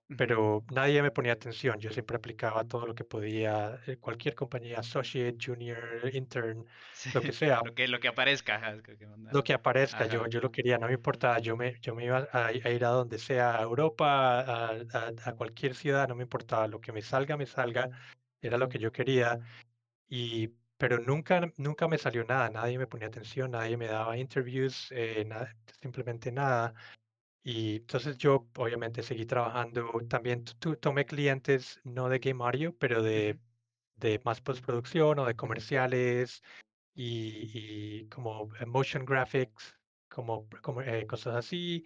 Ujú. 0.09 0.15
pero 0.17 0.63
nadie 0.71 1.01
me 1.01 1.11
ponía 1.11 1.33
atención. 1.33 1.79
Yo 1.79 1.91
siempre 1.91 2.17
aplicaba 2.17 2.63
todo 2.65 2.85
lo 2.87 2.95
que 2.95 3.03
podía, 3.05 3.79
eh, 3.87 3.97
cualquier 3.97 4.35
compañía, 4.35 4.79
associate, 4.79 5.37
junior, 5.43 6.09
intern, 6.13 6.65
Sí, 6.91 7.09
lo 7.13 7.21
que 7.21 7.31
sea, 7.33 7.61
lo 7.65 7.73
que, 7.75 7.87
lo 7.87 7.99
que 7.99 8.07
aparezca, 8.07 8.55
ajá, 8.55 8.81
que 8.81 8.97
lo 9.31 9.43
que 9.43 9.53
aparezca. 9.53 10.05
Yo, 10.07 10.27
yo 10.27 10.39
lo 10.39 10.51
quería, 10.51 10.77
no 10.77 10.87
me 10.87 10.93
importaba. 10.93 11.39
Yo 11.39 11.57
me, 11.57 11.79
yo 11.81 11.95
me 11.95 12.05
iba 12.05 12.27
a, 12.31 12.47
a 12.47 12.51
ir 12.53 12.85
a 12.85 12.89
donde 12.89 13.17
sea, 13.19 13.57
a 13.57 13.61
Europa, 13.63 14.39
a, 14.41 14.69
a- 14.93 15.11
a 15.25 15.33
cualquier 15.35 15.75
ciudad, 15.75 16.07
no 16.07 16.15
me 16.15 16.23
importaba. 16.23 16.67
Lo 16.67 16.79
que 16.81 16.91
me 16.91 17.01
salga, 17.01 17.37
me 17.37 17.45
salga. 17.45 17.89
Era 18.41 18.57
lo 18.57 18.69
que 18.69 18.79
yo 18.79 18.91
quería. 18.91 19.39
Y, 20.09 20.51
pero 20.77 20.99
nunca, 20.99 21.41
nunca 21.57 21.87
me 21.87 21.97
salió 21.97 22.23
nada. 22.25 22.49
Nadie 22.49 22.77
me 22.77 22.87
ponía 22.87 23.07
atención, 23.07 23.51
nadie 23.51 23.77
me 23.77 23.87
daba 23.87 24.17
interviews, 24.17 24.89
eh, 24.91 25.23
nada, 25.25 25.55
simplemente 25.81 26.31
nada. 26.31 26.73
Y 27.43 27.77
entonces 27.77 28.17
yo 28.17 28.49
obviamente 28.57 29.03
seguí 29.03 29.25
trabajando. 29.25 29.91
También 30.09 30.45
tomé 30.81 31.05
clientes 31.05 31.79
no 31.83 32.09
de 32.09 32.19
Game 32.19 32.43
Audio, 32.43 32.75
pero 32.77 33.03
de, 33.03 33.39
de 33.95 34.19
más 34.25 34.41
postproducción 34.41 35.19
o 35.19 35.25
de 35.25 35.35
comerciales 35.35 36.43
y, 36.95 37.51
y 38.03 38.09
como 38.09 38.49
eh, 38.59 38.65
motion 38.65 39.05
graphics, 39.05 39.77
como, 40.09 40.47
como 40.61 40.81
eh, 40.81 41.07
cosas 41.07 41.35
así. 41.37 41.85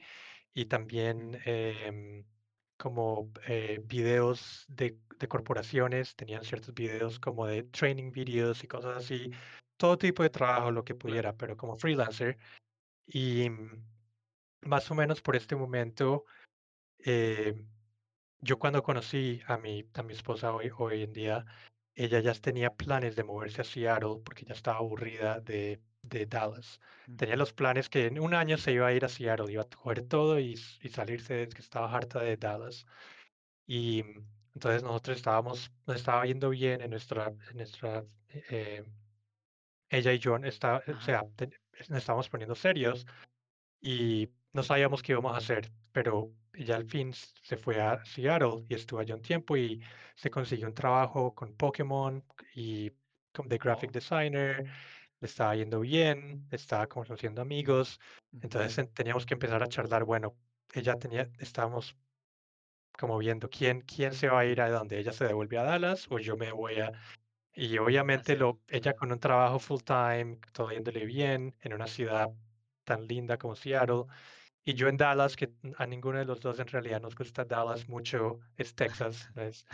Y 0.53 0.65
también 0.65 1.36
Ujú. 1.36 2.38
Como 2.79 3.31
eh, 3.48 3.81
videos 3.86 4.65
de, 4.69 4.98
de 5.19 5.27
corporaciones, 5.27 6.15
tenían 6.15 6.43
ciertos 6.43 6.74
videos 6.74 7.19
como 7.19 7.45
de 7.45 7.63
training 7.63 8.12
videos 8.12 8.63
y 8.63 8.67
cosas 8.67 8.98
así. 8.98 9.31
Todo 9.77 9.98
tipo 9.98 10.24
de 10.24 10.29
trabajo, 10.29 10.71
lo 10.71 10.86
que 10.86 10.95
pudiera, 10.95 11.36
pero 11.36 11.57
como 11.57 11.77
freelancer. 11.77 12.38
Y 13.07 13.50
mm, 13.50 13.83
más 14.63 14.89
o 14.91 14.95
menos 14.95 15.21
por 15.21 15.36
este 15.36 15.55
momento, 15.55 16.25
eh, 17.00 17.65
yo 18.41 18.59
cuando 18.59 18.83
conocí 18.83 19.41
a 19.48 19.57
mi, 19.57 19.86
a 19.95 20.03
mi 20.03 20.13
esposa 20.13 20.53
hoy, 20.53 20.71
hoy 20.77 21.03
en 21.03 21.13
día, 21.13 21.45
ella 21.95 22.19
ya 22.21 22.33
tenía 22.33 22.75
planes 22.75 23.15
de 23.15 23.24
moverse 23.25 23.62
a 23.62 23.65
Seattle 23.65 24.21
porque 24.24 24.45
ya 24.45 24.53
estaba 24.53 24.77
aburrida 24.79 25.41
de, 25.41 25.81
de 26.01 26.25
Dallas. 26.25 26.79
Tenía 27.15 27.36
los 27.36 27.53
planes 27.53 27.89
que 27.89 28.08
en 28.08 28.20
un 28.20 28.34
año 28.34 28.58
se 28.58 28.72
iba 28.74 28.88
a 28.88 28.94
ir 28.94 29.06
a 29.06 29.10
Seattle, 29.10 29.51
iba 29.51 29.63
a 29.63 29.70
coger 29.70 30.08
todo 30.08 30.39
y, 30.39 30.53
y 30.82 30.89
salirse, 30.89 31.34
de 31.36 31.50
que 31.50 31.62
estaba 31.62 31.94
harta 31.96 32.22
de 32.22 32.38
Dallas. 32.38 32.86
Y 33.68 34.03
mm, 34.03 34.29
entonces 34.56 34.84
nosotros 34.84 35.18
estábamos, 35.18 35.72
nos 35.88 35.98
estaba 35.98 36.25
yendo 36.25 36.50
bien 36.50 36.82
en 36.82 36.91
nuestra, 36.91 37.27
en 37.51 37.58
nuestra 37.58 38.06
eh, 38.29 38.86
ella 39.89 40.13
y 40.13 40.20
yo, 40.20 40.36
está, 40.38 40.84
o 40.88 41.00
sea, 41.01 41.24
te- 41.36 41.50
nos 41.89 42.00
estábamos 42.00 42.29
poniendo 42.29 42.56
serios 42.56 43.06
y 43.82 44.29
no 44.53 44.63
sabíamos 44.63 45.03
qué 45.03 45.13
íbamos 45.13 45.34
a 45.34 45.38
hacer, 45.38 45.74
pero 45.91 46.36
ella 46.53 46.77
al 46.77 46.86
fin 46.89 47.13
se 47.13 47.58
fue 47.58 47.82
a 47.82 48.03
Seattle 48.06 48.65
y 48.70 48.75
estuvo 48.75 49.00
allá 49.00 49.15
un 49.15 49.22
tiempo 49.22 49.58
y 49.58 49.82
se 50.15 50.32
consiguió 50.32 50.68
un 50.68 50.74
trabajo 50.75 51.36
con 51.36 51.56
Pokémon 51.56 52.25
y 52.56 52.91
de 53.46 53.58
graphic 53.58 53.91
Oh. 53.91 53.94
designer, 53.94 54.65
le 55.19 55.27
estaba 55.27 55.55
yendo 55.55 55.79
bien, 55.81 56.47
estaba 56.51 56.88
conociendo 56.88 57.41
amigos, 57.41 57.99
entonces 58.41 58.77
en- 58.77 58.93
teníamos 58.93 59.25
que 59.25 59.33
empezar 59.35 59.63
a 59.63 59.67
charlar, 59.67 60.03
bueno, 60.05 60.38
ella 60.73 60.95
tenía, 60.97 61.29
estábamos 61.39 61.97
como 62.97 63.17
viendo 63.17 63.49
quién, 63.49 63.81
quién 63.81 64.13
se 64.13 64.27
va 64.29 64.39
a 64.41 64.45
ir 64.45 64.61
a 64.61 64.69
donde 64.69 64.99
ella 64.99 65.13
se 65.13 65.25
devuelve 65.25 65.57
a 65.57 65.63
Dallas 65.63 66.07
o 66.11 66.19
yo 66.19 66.35
me 66.38 66.51
voy 66.51 66.79
a... 66.79 66.91
Y 67.53 67.77
obviamente 67.79 68.35
lo, 68.38 68.61
ella 68.69 68.93
con 68.95 69.11
un 69.11 69.19
trabajo 69.19 69.59
full 69.59 69.81
time, 69.83 70.39
todo 70.53 70.71
yéndole 70.71 71.05
bien, 71.05 71.55
en 71.61 71.73
una 71.73 71.88
ciudad 71.88 72.29
tan 72.85 73.07
linda 73.07 73.38
como 73.38 73.55
Seattle, 73.55 74.05
y 74.65 74.73
yo 74.75 74.88
en 74.89 74.97
Dallas, 74.97 75.35
que 75.35 75.53
a 75.77 75.88
ninguno 75.88 76.19
de 76.19 76.25
los 76.25 76.41
dos 76.41 76.59
en 76.59 76.67
realidad 76.67 77.01
nos 77.01 77.15
gusta 77.15 77.45
Dallas 77.45 77.89
mucho, 77.89 78.39
es 78.57 78.75
Texas, 78.75 79.31
no, 79.35 79.43
es- 79.43 79.65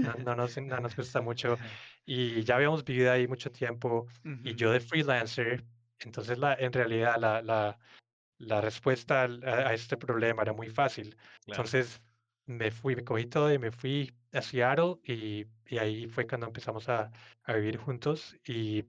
no, 0.00 0.14
no 0.16 0.34
nos, 0.36 0.56
no 0.58 0.80
nos 0.80 0.96
gusta 0.96 1.20
mucho, 1.22 1.58
y 2.06 2.42
ya 2.44 2.56
habíamos 2.56 2.84
vivido 2.84 3.12
ahí 3.12 3.28
mucho 3.28 3.50
tiempo, 3.52 4.06
y 4.42 4.52
Ujú. 4.52 4.56
yo 4.56 4.72
de 4.72 4.80
freelancer, 4.80 5.64
entonces 6.00 6.38
la, 6.38 6.54
en 6.54 6.72
realidad 6.72 7.16
la, 7.20 7.42
la, 7.42 7.78
la 8.38 8.60
respuesta 8.62 9.24
a, 9.24 9.26
a 9.70 9.74
este 9.74 9.96
problema 9.96 10.42
era 10.42 10.52
muy 10.54 10.68
fácil. 10.70 11.16
Claro. 11.44 11.62
Entonces 11.64 12.02
me 12.46 12.70
fui, 12.70 12.96
me 12.96 13.04
cogí 13.04 13.26
todo 13.26 13.52
y 13.52 13.58
me 13.58 13.72
fui 13.72 14.12
a 14.32 14.42
Seattle, 14.42 14.96
y, 15.04 15.46
y 15.66 15.78
ahí 15.78 16.06
fue 16.08 16.26
cuando 16.26 16.46
empezamos 16.48 16.88
a, 16.88 17.10
a 17.44 17.52
vivir 17.54 17.76
juntos, 17.78 18.36
y 18.46 18.84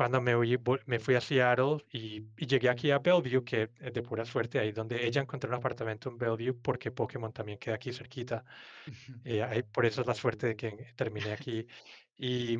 cuando 0.00 0.22
me, 0.22 0.34
huí- 0.34 0.58
me 0.86 0.98
fui 0.98 1.14
a 1.14 1.20
Seattle 1.20 1.76
y, 1.92 2.26
y 2.38 2.46
llegué 2.46 2.70
aquí 2.70 2.90
a 2.90 2.98
Bellevue, 3.00 3.44
que 3.44 3.70
es 3.78 3.92
de 3.92 4.02
pura 4.02 4.24
suerte, 4.24 4.58
ahí 4.58 4.72
donde 4.72 5.04
ella 5.06 5.20
encontró 5.20 5.50
un 5.50 5.56
apartamento 5.56 6.08
en 6.08 6.16
Bellevue, 6.16 6.54
porque 6.54 6.90
Pokémon 6.90 7.30
también 7.34 7.58
queda 7.58 7.74
aquí 7.74 7.92
cerquita. 7.92 8.42
eh, 9.24 9.42
ahí- 9.42 9.62
por 9.62 9.86
eso 9.86 10.00
es 10.02 10.06
la 10.06 10.14
suerte 10.14 10.48
de 10.48 10.56
que 10.56 10.70
terminé 10.96 11.32
aquí. 11.32 11.66
Y 12.16 12.56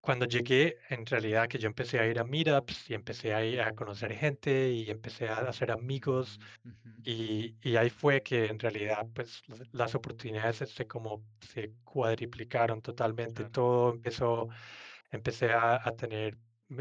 cuando 0.00 0.24
llegué, 0.26 0.78
en 0.88 1.04
realidad 1.06 1.48
que 1.48 1.58
yo 1.58 1.66
empecé 1.68 1.98
a 2.00 2.06
ir 2.06 2.18
a 2.18 2.24
meetups 2.24 2.88
y 2.90 2.94
empecé 2.94 3.34
a 3.34 3.44
ir 3.44 3.60
a 3.60 3.74
conocer 3.74 4.12
gente 4.14 4.70
y 4.72 4.90
empecé 4.90 5.28
a 5.28 5.38
hacer 5.40 5.70
amigos 5.70 6.38
Mm, 6.64 6.70
ujú, 6.70 6.90
y, 7.04 7.56
y 7.62 7.76
ahí 7.76 7.90
fue 7.90 8.22
que 8.22 8.46
en 8.46 8.58
realidad 8.58 9.08
pues 9.14 9.42
las, 9.48 9.62
las 9.72 9.94
oportunidades 9.94 10.58
se 10.58 10.86
como 10.88 11.26
se 11.40 11.74
cuadriplicaron 11.84 12.82
totalmente. 12.82 13.34
Claro. 13.44 13.52
Todo 13.52 13.90
empezó, 13.94 14.48
empecé 15.10 15.52
a, 15.52 15.76
a 15.86 15.92
tener 15.96 16.36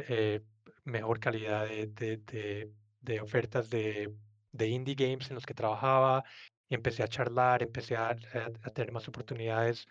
eh, 0.07 0.41
mejor 0.83 1.19
calidad 1.19 1.67
de, 1.67 1.87
de, 1.87 2.17
de- 2.17 2.71
de 3.01 3.21
ofertas 3.21 3.69
de, 3.69 4.13
de 4.51 4.67
indie 4.67 4.95
games 4.95 5.29
en 5.29 5.35
los 5.35 5.45
que 5.45 5.53
trabajaba. 5.53 6.23
Empecé 6.69 7.01
a 7.03 7.07
charlar, 7.07 7.63
empecé 7.63 7.95
a, 7.95 8.09
a- 8.09 8.15
a 8.63 8.69
tener 8.71 8.91
más 8.91 9.07
oportunidades 9.07 9.87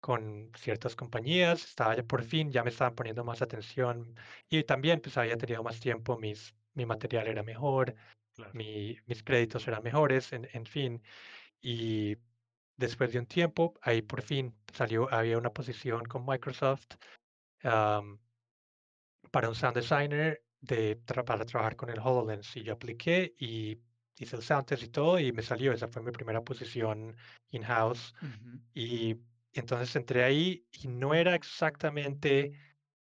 con 0.00 0.50
ciertas 0.56 0.96
compañías, 0.96 1.62
estaba 1.64 1.94
ya 1.96 2.02
por 2.02 2.22
fin, 2.24 2.50
ya 2.50 2.64
me 2.64 2.70
estaban 2.70 2.94
poniendo 2.94 3.22
más 3.24 3.42
atención 3.42 4.14
y 4.48 4.64
también 4.64 5.00
pues 5.00 5.16
había 5.18 5.36
tenido 5.36 5.62
más 5.62 5.78
tiempo, 5.78 6.18
mis, 6.18 6.54
mi 6.74 6.86
material 6.86 7.26
era 7.28 7.42
mejor, 7.42 7.94
Claro. 8.34 8.52
mi- 8.54 8.96
mis 9.06 9.22
créditos 9.22 9.66
eran 9.68 9.82
mejores, 9.82 10.32
en, 10.32 10.48
en 10.52 10.64
fin. 10.64 11.02
Y 11.60 12.16
después 12.76 13.12
de 13.12 13.18
un 13.18 13.26
tiempo, 13.26 13.74
ahí 13.82 14.02
por 14.02 14.22
fin 14.22 14.54
salió, 14.72 15.12
había 15.12 15.36
una 15.38 15.50
posición 15.52 16.04
con 16.06 16.24
Microsoft 16.26 16.86
am, 17.64 18.20
para 19.30 19.48
un 19.48 19.54
sound 19.54 19.76
designer 19.76 20.44
de, 20.60 20.96
tra- 21.04 21.24
para 21.24 21.44
trabajar 21.44 21.76
con 21.76 21.90
el 21.90 21.98
HoloLens 22.00 22.56
y 22.56 22.62
yo 22.64 22.74
apliqué 22.74 23.34
y 23.38 23.82
hice 24.16 24.36
el 24.36 24.42
sound 24.42 24.66
test 24.66 24.82
y 24.82 24.88
todo 24.88 25.18
y 25.18 25.32
me 25.32 25.42
salió, 25.42 25.72
esa 25.72 25.88
fue 25.88 26.02
mi 26.02 26.12
primera 26.12 26.42
posición 26.44 27.16
in-house. 27.50 28.14
Ujú, 28.22 28.60
Y 28.74 29.16
entonces 29.52 29.94
entré 29.96 30.24
ahí 30.24 30.66
y 30.72 30.88
no 30.88 31.14
era 31.14 31.34
exactamente 31.34 32.52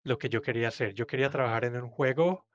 lo 0.02 0.18
que 0.18 0.28
yo 0.28 0.42
quería 0.42 0.68
hacer. 0.68 0.94
Yo 0.94 1.06
quería 1.06 1.30
trabajar 1.30 1.64
en 1.64 1.76
un 1.82 1.90
juego, 1.90 2.46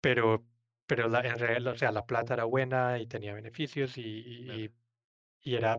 pero, 0.00 0.46
pero 0.86 1.08
la, 1.08 1.20
en 1.20 1.38
realidad, 1.38 1.72
o 1.74 1.76
sea, 1.76 1.92
la 1.92 2.06
plata 2.06 2.34
era 2.34 2.44
buena 2.44 2.98
y 3.00 3.06
tenía 3.06 3.34
beneficios 3.34 3.96
y, 3.98 4.02
y- 4.02 4.64
y- 4.64 4.74
y 5.42 5.56
era, 5.56 5.78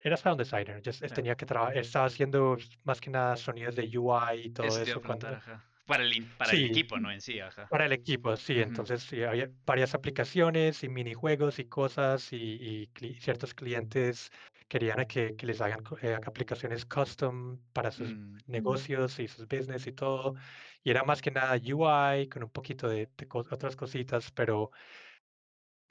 era 0.00 0.16
sound 0.16 0.38
designer. 0.38 0.80
Yo 0.82 0.92
Claro. 0.98 1.12
tenía 1.12 1.36
que 1.36 1.46
trabajar, 1.46 1.78
estaba 1.78 2.06
haciendo 2.06 2.56
más 2.84 3.00
que 3.00 3.10
nada 3.10 3.36
sonidos 3.36 3.76
de 3.76 3.98
UI 3.98 4.46
y 4.46 4.50
todo 4.52 4.78
Eso 4.78 4.82
eso 4.82 5.02
cuando. 5.02 5.38
Para 5.86 6.04
el, 6.04 6.36
para 6.36 6.54
el 6.54 6.60
sí, 6.60 6.66
equipo, 6.66 6.98
¿no? 6.98 7.10
En 7.10 7.20
sí, 7.20 7.40
ajá. 7.40 7.68
para 7.68 7.86
el 7.86 7.92
equipo, 7.92 8.36
sí. 8.36 8.58
Ujú, 8.58 8.60
Entonces 8.60 9.02
sí, 9.04 9.22
había 9.24 9.50
varias 9.66 9.94
aplicaciones 9.94 10.82
y 10.84 10.88
minijuegos 10.88 11.58
y 11.58 11.66
cosas 11.68 12.32
y, 12.32 12.36
y 12.38 12.88
cli- 12.88 13.20
ciertos 13.20 13.54
clientes 13.54 14.30
querían 14.68 15.06
que, 15.06 15.36
que 15.36 15.46
les 15.46 15.60
hagan 15.60 15.82
co- 15.84 15.98
eh, 16.02 16.14
aplicaciones 16.26 16.84
custom 16.86 17.62
para 17.72 17.90
sus 17.92 18.16
mm, 18.16 18.38
negocios 18.46 19.18
y 19.20 19.28
sus 19.28 19.46
business 19.48 19.86
y 19.86 19.92
todo. 19.92 20.34
Y 20.82 20.90
era 20.90 21.04
más 21.04 21.22
que 21.22 21.30
nada 21.30 21.56
UI 21.56 22.28
con 22.28 22.44
un 22.44 22.50
poquito 22.50 22.88
de, 22.88 23.08
de 23.16 23.28
cos- 23.28 23.52
otras 23.52 23.76
cositas, 23.76 24.30
pero 24.32 24.70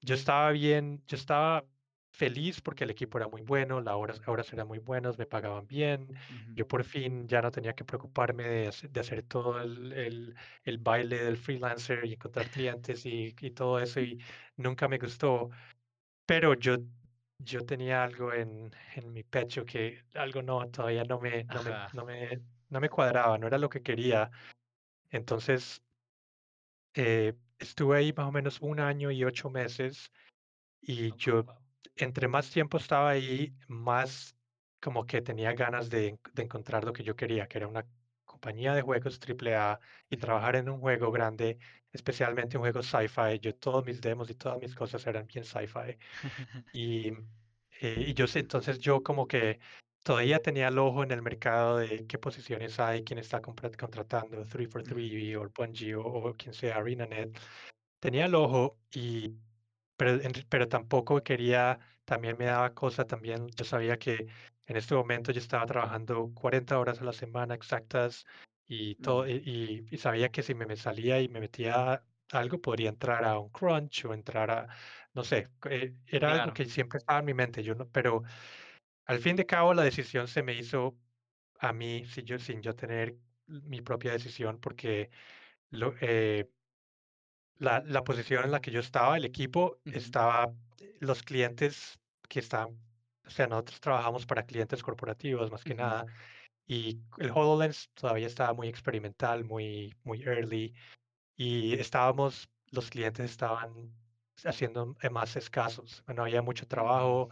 yo 0.01 0.15
estaba 0.15 0.51
bien, 0.51 1.03
yo 1.07 1.15
estaba 1.17 1.65
feliz 2.11 2.61
porque 2.61 2.83
el 2.83 2.89
equipo 2.91 3.17
era 3.17 3.27
muy 3.27 3.41
bueno, 3.41 3.81
las 3.81 3.95
horas, 3.95 4.21
horas 4.27 4.51
eran 4.53 4.67
muy 4.67 4.79
buenas, 4.79 5.17
me 5.17 5.25
pagaban 5.25 5.67
bien. 5.67 6.07
ujú, 6.29 6.55
Yo 6.55 6.67
por 6.67 6.83
fin 6.83 7.27
ya 7.27 7.41
no 7.41 7.51
tenía 7.51 7.73
que 7.73 7.85
preocuparme 7.85 8.43
de, 8.43 8.71
de 8.89 8.99
hacer 8.99 9.23
todo 9.23 9.61
el, 9.61 9.93
el- 9.93 10.35
el 10.63 10.77
baile 10.79 11.23
del 11.23 11.37
freelancer 11.37 12.05
y 12.05 12.13
encontrar 12.13 12.49
clientes 12.49 13.05
y, 13.05 13.35
y 13.39 13.51
todo 13.51 13.79
eso 13.79 13.99
y 14.01 14.19
nunca 14.57 14.87
me 14.87 14.97
gustó. 14.97 15.49
Pero 16.25 16.53
yo, 16.55 16.77
yo 17.39 17.65
tenía 17.65 18.03
algo 18.03 18.33
en, 18.33 18.71
en 18.95 19.13
mi 19.13 19.23
pecho 19.23 19.65
que 19.65 20.03
algo 20.15 20.41
no, 20.41 20.69
todavía 20.69 21.03
no 21.05 21.19
me, 21.19 21.45
no 21.45 21.63
me, 21.63 21.71
no 21.93 22.05
me, 22.05 22.41
no 22.69 22.79
me 22.81 22.89
cuadraba, 22.89 23.37
no 23.37 23.47
era 23.47 23.57
lo 23.57 23.69
que 23.69 23.81
quería. 23.81 24.29
Entonces 25.11 25.83
eh, 26.93 27.33
estuve 27.57 27.97
ahí 27.97 28.13
más 28.13 28.27
o 28.27 28.31
menos 28.31 28.61
un 28.61 28.79
año 28.79 29.11
y 29.11 29.23
ocho 29.23 29.49
meses 29.49 30.11
y 30.81 31.15
yo, 31.17 31.45
entre 31.95 32.27
más 32.27 32.49
tiempo 32.51 32.77
estaba 32.77 33.09
ahí, 33.11 33.55
más 33.67 34.37
como 34.81 35.05
que 35.05 35.21
tenía 35.21 35.53
ganas 35.53 35.89
de, 35.89 36.07
en- 36.09 36.21
de 36.33 36.43
encontrar 36.43 36.83
lo 36.85 36.93
que 36.93 37.03
yo 37.03 37.15
quería, 37.15 37.47
que 37.47 37.57
era 37.57 37.67
una 37.67 37.87
compañía 38.25 38.73
de 38.73 38.81
juegos 38.81 39.19
triple 39.19 39.55
A 39.55 39.79
y 40.09 40.17
trabajar 40.17 40.55
en 40.55 40.69
un 40.69 40.79
juego 40.79 41.11
grande, 41.11 41.59
especialmente 41.91 42.57
un 42.57 42.63
juego 42.63 42.81
sci-fi. 42.83 43.39
Yo, 43.41 43.55
todos 43.55 43.85
mis 43.85 44.01
demos 44.01 44.29
y 44.29 44.35
todas 44.35 44.59
mis 44.59 44.75
cosas 44.75 45.05
eran 45.07 45.27
bien 45.27 45.43
sci-fi. 45.45 45.97
Y, 46.71 47.09
eh, 47.81 48.05
y 48.07 48.13
yo 48.13 48.25
entonces 48.35 48.79
yo 48.79 49.03
como 49.03 49.27
que 49.27 49.59
todavía 50.03 50.39
tenía 50.39 50.67
el 50.69 50.77
ojo 50.79 51.03
en 51.03 51.11
el 51.11 51.21
mercado 51.21 51.77
de 51.77 52.05
qué 52.07 52.17
posiciones 52.17 52.79
hay, 52.79 53.03
quién 53.03 53.19
está 53.19 53.41
contratando, 53.41 54.37
ujú, 54.41 54.49
343 54.49 55.37
o 55.37 55.49
Bungie 55.49 55.95
o, 55.95 56.01
o 56.03 56.33
quien 56.35 56.53
sea, 56.53 56.77
ArenaNet. 56.77 57.37
Tenía 57.99 58.25
el 58.25 58.35
ojo 58.35 58.79
y 58.93 59.35
pero, 59.99 60.19
pero 60.49 60.69
tampoco 60.69 61.21
quería, 61.23 61.79
también 62.05 62.37
me 62.39 62.45
daba 62.47 62.73
cosa, 62.75 63.05
también 63.07 63.49
yo 63.49 63.65
sabía 63.65 63.99
que 63.99 64.27
en 64.67 64.77
este 64.77 64.95
momento 64.95 65.33
yo 65.33 65.39
estaba 65.41 65.67
trabajando 65.67 66.33
40 66.35 66.79
horas 66.79 67.01
a 67.01 67.05
la 67.05 67.13
semana 67.13 67.55
exactas 67.55 68.25
y 68.67 68.95
todo, 68.97 69.27
y, 69.27 69.87
y- 69.91 69.97
sabía 69.99 70.29
que 70.31 70.43
si 70.43 70.55
me, 70.55 70.65
me 70.67 70.77
salía 70.77 71.21
y 71.21 71.29
me 71.29 71.41
metía 71.41 72.05
algo, 72.31 72.61
podría 72.61 72.89
entrar 72.89 73.25
a 73.25 73.39
un 73.39 73.49
crunch 73.51 74.05
o 74.05 74.13
entrar 74.15 74.51
a, 74.51 74.69
no 75.13 75.23
sé, 75.25 75.49
eh, 75.69 75.95
era 76.07 76.31
algo 76.33 76.51
Claro. 76.51 76.53
que 76.53 76.65
siempre 76.65 76.99
estaba 76.99 77.19
en 77.19 77.25
mi 77.25 77.35
mente, 77.35 77.63
yo 77.63 77.75
no, 77.75 77.89
pero 77.91 78.23
al 79.05 79.19
fin 79.19 79.35
de 79.35 79.45
cabo 79.45 79.73
la 79.73 79.83
decisión 79.83 80.27
se 80.27 80.43
me 80.43 80.53
hizo 80.53 80.99
a 81.59 81.73
mí, 81.73 82.05
si 82.05 82.23
yo, 82.23 82.39
sin 82.39 82.61
yo 82.61 82.75
tener 82.75 83.17
mi 83.47 83.81
propia 83.81 84.13
decisión, 84.13 84.59
porque 84.61 85.11
lo, 85.71 85.95
eh, 86.01 86.51
la, 87.59 87.81
la 87.85 88.03
posición 88.03 88.45
en 88.45 88.51
la 88.51 88.61
que 88.61 88.71
yo 88.71 88.79
estaba, 88.81 89.17
el 89.17 89.25
equipo, 89.25 89.81
ujú, 89.85 89.99
estaba, 89.99 90.53
eh, 90.81 90.97
los 91.01 91.23
clientes 91.23 91.99
que 92.29 92.39
estaban, 92.39 92.79
o 93.25 93.29
sea, 93.29 93.47
nosotros 93.47 93.81
trabajamos 93.81 94.25
para 94.25 94.45
clientes 94.45 94.83
corporativos 94.83 95.51
más 95.51 95.63
que 95.65 95.75
ujú, 95.75 95.75
nada, 95.75 96.05
y 96.67 97.01
el 97.19 97.31
HoloLens 97.31 97.89
todavía 97.95 98.27
estaba 98.27 98.53
muy 98.53 98.69
experimental, 98.69 99.45
muy, 99.45 99.95
muy 100.03 100.23
early, 100.23 100.73
y 101.37 101.73
estábamos, 101.79 102.49
los 102.71 102.89
clientes 102.89 103.31
estaban 103.31 103.93
haciendo 104.45 104.95
eh, 105.01 105.09
más 105.09 105.35
escasos, 105.35 106.03
no 106.07 106.23
había 106.23 106.41
mucho 106.41 106.67
trabajo, 106.67 107.29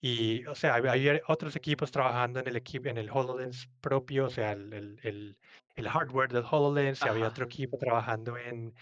y, 0.00 0.44
o 0.46 0.54
sea, 0.54 0.74
había 0.76 1.20
otros 1.28 1.56
equipos 1.56 1.90
trabajando 1.90 2.40
en 2.40 2.48
el 2.48 2.56
equipo, 2.56 2.88
en 2.88 2.98
el 2.98 3.10
HoloLens 3.10 3.68
propio, 3.80 4.26
o 4.26 4.30
sea, 4.30 4.52
el, 4.52 4.72
el, 4.72 5.00
el, 5.02 5.38
el 5.76 5.88
hardware 5.88 6.32
del 6.32 6.44
HoloLens, 6.50 7.04
y 7.04 7.08
había 7.08 7.28
otro 7.28 7.44
equipo 7.46 7.78
trabajando 7.78 8.36
en 8.38 8.74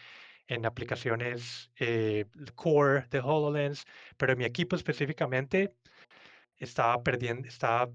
en 0.49 0.67
aplicaciones 0.67 1.71
eh, 1.79 2.27
core 2.55 3.07
de 3.11 3.21
HoloLens, 3.21 3.85
pero 4.17 4.37
mi 4.37 4.45
equipo 4.45 4.77
específicamente 4.77 5.75
estaba 6.57 7.03
perdiendo, 7.03 7.49
estaba 7.49 7.91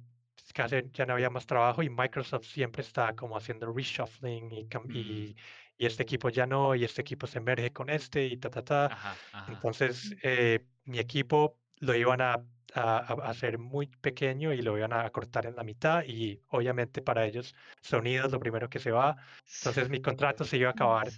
casi 0.53 0.77
ya 0.93 1.05
no 1.05 1.13
había 1.13 1.29
más 1.29 1.45
trabajo 1.45 1.83
y 1.83 1.89
Microsoft 1.89 2.45
siempre 2.45 2.81
está 2.81 3.15
como 3.15 3.37
haciendo 3.37 3.71
reshuffling 3.71 4.51
y, 4.51 4.63
mm, 4.65 4.91
y, 4.91 5.35
y 5.77 5.85
este 5.85 6.03
equipo 6.03 6.29
ya 6.29 6.45
no, 6.47 6.75
y 6.75 6.83
este 6.83 7.01
equipo 7.01 7.27
se 7.27 7.37
emerge 7.39 7.71
con 7.71 7.89
este 7.89 8.25
y 8.25 8.37
ta, 8.37 8.49
ta, 8.49 8.63
ta. 8.63 8.85
Ajá, 8.87 9.21
ajá. 9.31 9.51
Entonces, 9.53 10.15
eh, 10.23 10.65
mi 10.85 10.99
equipo 10.99 11.59
lo 11.77 11.95
iban 11.95 12.21
a, 12.21 12.33
a- 12.73 12.97
a 12.97 13.29
hacer 13.29 13.57
muy 13.59 13.87
pequeño 13.87 14.53
y 14.53 14.61
lo 14.61 14.77
iban 14.77 14.93
a 14.93 15.09
cortar 15.11 15.45
en 15.45 15.55
la 15.55 15.63
mitad 15.63 16.03
y 16.05 16.41
obviamente 16.49 17.01
para 17.01 17.25
ellos 17.25 17.55
sonido 17.81 18.25
es 18.25 18.31
lo 18.31 18.39
primero 18.39 18.69
que 18.69 18.79
se 18.79 18.91
va. 18.91 19.17
Entonces 19.55 19.89
mi 19.89 20.01
contrato 20.01 20.43
se 20.45 20.57
iba 20.57 20.69
a 20.69 20.71
acabar. 20.73 21.13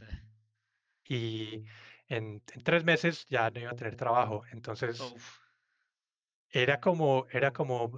Y 1.16 1.66
en, 2.08 2.44
en 2.54 2.64
tres 2.64 2.84
meses 2.86 3.26
ya 3.28 3.50
no 3.52 3.60
iba 3.60 3.72
a 3.72 3.76
tener 3.76 3.96
trabajo. 3.96 4.44
Entonces 4.52 5.16
Uf. 5.16 5.42
era 6.50 6.80
como, 6.80 7.28
era 7.32 7.52
como, 7.54 7.92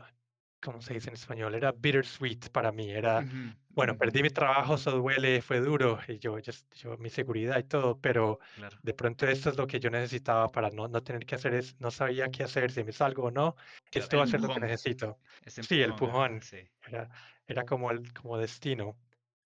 ¿cómo 0.61 0.81
se 0.81 0.93
dice 0.93 1.09
en 1.09 1.15
español? 1.15 1.55
Era 1.55 1.71
bittersweet 1.71 2.49
para 2.51 2.71
mí. 2.71 2.91
Era, 2.91 3.25
Ujú, 3.25 3.41
bueno, 3.75 3.95
ujú, 3.95 3.97
perdí 3.97 4.21
mi 4.23 4.29
trabajo, 4.29 4.75
eso 4.75 4.91
duele, 4.91 5.41
fue 5.41 5.59
duro, 5.59 5.99
y 6.07 6.19
yo, 6.19 6.39
yo, 6.39 6.51
yo- 6.73 6.97
mi 6.97 7.09
seguridad 7.09 7.57
y 7.59 7.63
todo, 7.63 7.99
pero 7.99 8.39
Claro. 8.55 8.83
de 8.83 8.93
pronto 8.93 9.27
esto 9.27 9.49
es 9.49 9.57
lo 9.57 9.67
que 9.67 9.79
yo 9.79 9.89
necesitaba 9.89 10.49
para 10.51 10.69
no, 10.69 10.87
no 10.87 11.03
tener 11.03 11.25
que 11.25 11.35
hacer, 11.35 11.53
es, 11.55 11.79
no 11.79 11.89
sabía 11.91 12.29
qué 12.31 12.43
hacer, 12.43 12.71
si 12.71 12.83
me 12.83 12.91
salgo 12.91 13.23
o 13.25 13.31
no, 13.31 13.55
Claro, 13.91 14.09
esto 14.09 14.17
va 14.17 14.23
a 14.25 14.27
ser 14.27 14.41
lo 14.41 14.49
que 14.49 14.59
empujón. 14.59 14.61
necesito. 14.61 15.19
Ese 15.41 15.61
Sí, 15.61 15.81
el 15.81 15.95
empujón, 15.95 15.95
pujón, 15.95 16.41
sí. 16.41 16.69
era, 16.85 17.09
era 17.47 17.65
como 17.65 17.91
el 17.91 18.13
como 18.13 18.37
destino, 18.37 18.99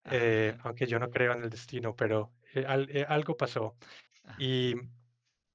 Ajá, 0.03 0.33
eh, 0.33 0.57
aunque 0.63 0.87
yo 0.87 0.99
no 0.99 1.09
creo 1.09 1.33
en 1.33 1.43
el 1.43 1.49
destino, 1.49 1.95
pero 1.95 2.33
eh, 2.57 2.65
al- 2.67 2.89
eh, 2.95 3.05
algo 3.07 3.37
pasó. 3.37 3.75
ajá. 4.23 4.35
Y 4.39 4.75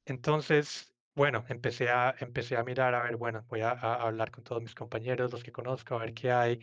entonces, 0.06 0.92
bueno, 1.14 1.44
empecé 1.48 1.90
a, 1.90 2.14
empecé 2.20 2.56
a 2.56 2.64
mirar, 2.64 2.94
a 2.94 3.02
ver, 3.04 3.16
bueno, 3.16 3.44
voy 3.48 3.60
a, 3.62 3.70
a 3.72 3.94
hablar 4.02 4.30
con 4.30 4.44
todos 4.44 4.62
mis 4.62 4.74
compañeros, 4.74 5.32
los 5.32 5.44
que 5.44 5.52
conozco, 5.52 5.94
a 5.96 5.98
ver 6.00 6.14
qué 6.14 6.32
hay. 6.32 6.60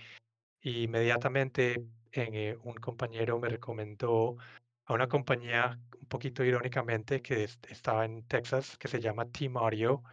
Y 0.62 0.84
inmediatamente 0.84 1.86
eh, 2.12 2.58
un 2.64 2.76
compañero 2.76 3.40
me 3.40 3.50
recomendó 3.50 4.38
a 4.86 4.94
una 4.94 5.08
compañía, 5.08 5.80
un 6.02 6.08
poquito 6.08 6.44
irónicamente, 6.44 7.22
que 7.22 7.44
es- 7.46 7.60
estaba 7.70 8.06
en 8.06 8.24
Texas, 8.28 8.78
que 8.78 8.88
se 8.88 9.00
llama 9.00 9.26
Team 9.32 9.58
Audio. 9.58 10.04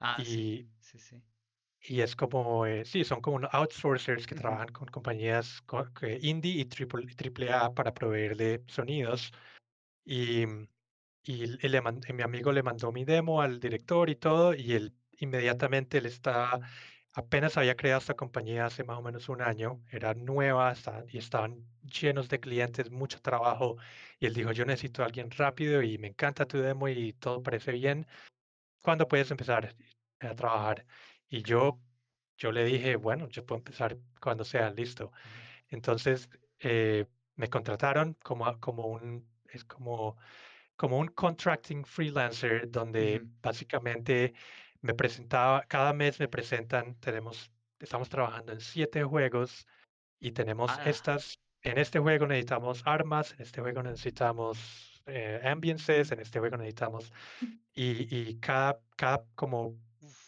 Ah, 0.00 0.16
Y, 0.20 0.68
sí, 0.80 0.98
sí. 0.98 1.22
y 1.82 2.00
es 2.00 2.16
como, 2.16 2.66
eh, 2.66 2.84
sí, 2.84 3.04
son 3.04 3.20
como 3.20 3.46
outsourcers 3.52 4.26
que 4.26 4.34
Ujú. 4.34 4.42
trabajan 4.42 4.68
con 4.68 4.88
compañías 4.88 5.62
indie 6.20 6.60
y 6.60 6.64
triple, 6.64 7.06
triple 7.14 7.52
A 7.52 7.72
para 7.72 7.94
proveerle 7.94 8.62
sonidos. 8.66 9.32
Y, 10.06 10.46
mm, 10.46 10.68
y 11.24 11.44
y 11.66 11.70
le 11.70 11.82
man- 11.82 12.00
y 12.08 12.14
mi 12.14 12.22
amigo 12.24 12.52
le 12.52 12.62
mandó 12.64 12.92
mi 12.92 13.04
demo 13.06 13.42
al 13.42 13.60
director 13.60 14.10
y 14.10 14.16
todo, 14.16 14.54
y 14.54 14.74
él 14.74 14.96
inmediatamente 15.18 15.98
él 15.98 16.06
está, 16.06 16.60
apenas 17.14 17.56
había 17.58 17.76
creado 17.76 18.00
esta 18.00 18.14
compañía 18.16 18.66
hace 18.66 18.84
más 18.84 18.98
o 18.98 19.02
menos 19.02 19.28
un 19.30 19.42
año, 19.42 19.82
era 19.90 20.14
nueva 20.14 20.74
y 21.08 21.18
estaban 21.18 21.66
llenos 21.82 22.28
de 22.30 22.40
clientes, 22.40 22.90
mucho 22.92 23.20
trabajo, 23.22 23.76
y 24.20 24.26
él 24.26 24.34
dijo, 24.34 24.52
yo 24.52 24.64
necesito 24.66 25.02
a 25.02 25.06
alguien 25.06 25.30
rápido 25.32 25.82
y 25.82 25.98
me 25.98 26.08
encanta 26.08 26.46
tu 26.46 26.58
demo 26.58 26.88
y 26.88 27.12
todo 27.14 27.42
parece 27.42 27.72
bien, 27.72 28.06
¿cuándo 28.80 29.08
puedes 29.08 29.30
empezar 29.30 29.74
a 30.20 30.34
trabajar? 30.34 30.86
Y 31.28 31.42
yo, 31.42 31.80
yo 32.36 32.52
le 32.52 32.64
dije, 32.64 32.96
bueno, 32.96 33.28
yo 33.28 33.44
puedo 33.46 33.58
empezar 33.58 33.98
cuando 34.20 34.44
sea 34.44 34.70
listo. 34.70 35.12
Entonces, 35.68 36.30
eh, 36.60 37.06
me 37.36 37.50
contrataron 37.50 38.14
como, 38.24 38.60
como 38.60 38.86
un, 38.88 39.28
es 39.56 39.64
como 39.64 40.16
como 40.76 40.98
un 40.98 41.08
contracting 41.08 41.84
freelancer 41.84 42.70
donde 42.70 43.22
Ujú. 43.22 43.30
básicamente 43.42 44.34
me 44.82 44.94
presentaba, 44.94 45.62
cada 45.68 45.92
mes 45.92 46.20
me 46.20 46.28
presentan, 46.28 46.98
tenemos, 47.00 47.52
estamos 47.80 48.08
trabajando 48.08 48.52
en 48.52 48.60
siete 48.60 49.02
juegos 49.04 49.66
y 50.20 50.32
tenemos 50.32 50.78
Ah, 50.78 50.82
estas, 50.84 51.40
en 51.62 51.78
este 51.78 51.98
juego 52.00 52.26
necesitamos 52.26 52.82
armas, 52.86 53.32
en 53.34 53.42
este 53.42 53.60
juego 53.62 53.82
necesitamos 53.82 55.02
eh, 55.06 55.40
ambiences, 55.44 56.12
en 56.12 56.20
este 56.20 56.40
juego 56.40 56.56
necesitamos 56.58 57.12
y, 57.74 58.30
y 58.30 58.38
cada, 58.40 58.80
cada 58.96 59.26
como 59.34 59.78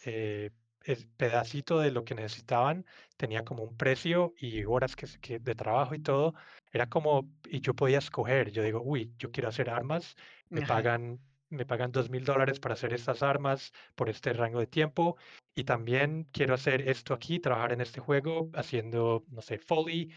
eh, 0.05 0.51
es- 0.83 1.05
pedacito 1.17 1.79
de 1.79 1.91
lo 1.91 2.03
que 2.05 2.15
necesitaban 2.15 2.85
tenía 3.17 3.43
como 3.43 3.63
un 3.63 3.75
precio 3.77 4.33
y 4.37 4.63
horas 4.65 4.95
que, 4.95 5.07
que 5.21 5.39
de 5.39 5.55
trabajo 5.55 5.95
y 5.95 5.99
todo. 5.99 6.33
Era 6.71 6.87
como, 6.87 7.29
y 7.49 7.61
yo 7.61 7.73
podía 7.73 7.97
escoger, 7.97 8.51
yo 8.51 8.63
digo, 8.63 8.81
uy, 8.83 9.13
yo 9.17 9.31
quiero 9.31 9.49
hacer 9.49 9.69
armas, 9.69 10.15
me 10.49 10.61
Ajá. 10.61 10.67
pagan, 10.75 11.19
me 11.49 11.65
pagan 11.65 11.91
dos 11.91 12.09
mil 12.09 12.23
dólares 12.23 12.59
para 12.59 12.73
hacer 12.73 12.93
estas 12.93 13.23
armas 13.23 13.71
por 13.95 14.09
este 14.09 14.33
rango 14.33 14.59
de 14.59 14.67
tiempo 14.67 15.17
y 15.55 15.63
también 15.63 16.27
quiero 16.31 16.53
hacer 16.53 16.87
esto 16.87 17.13
aquí, 17.13 17.39
trabajar 17.39 17.73
en 17.73 17.81
este 17.81 17.99
juego 17.99 18.49
haciendo, 18.53 19.25
no 19.29 19.41
sé, 19.41 19.57
Foley 19.57 20.11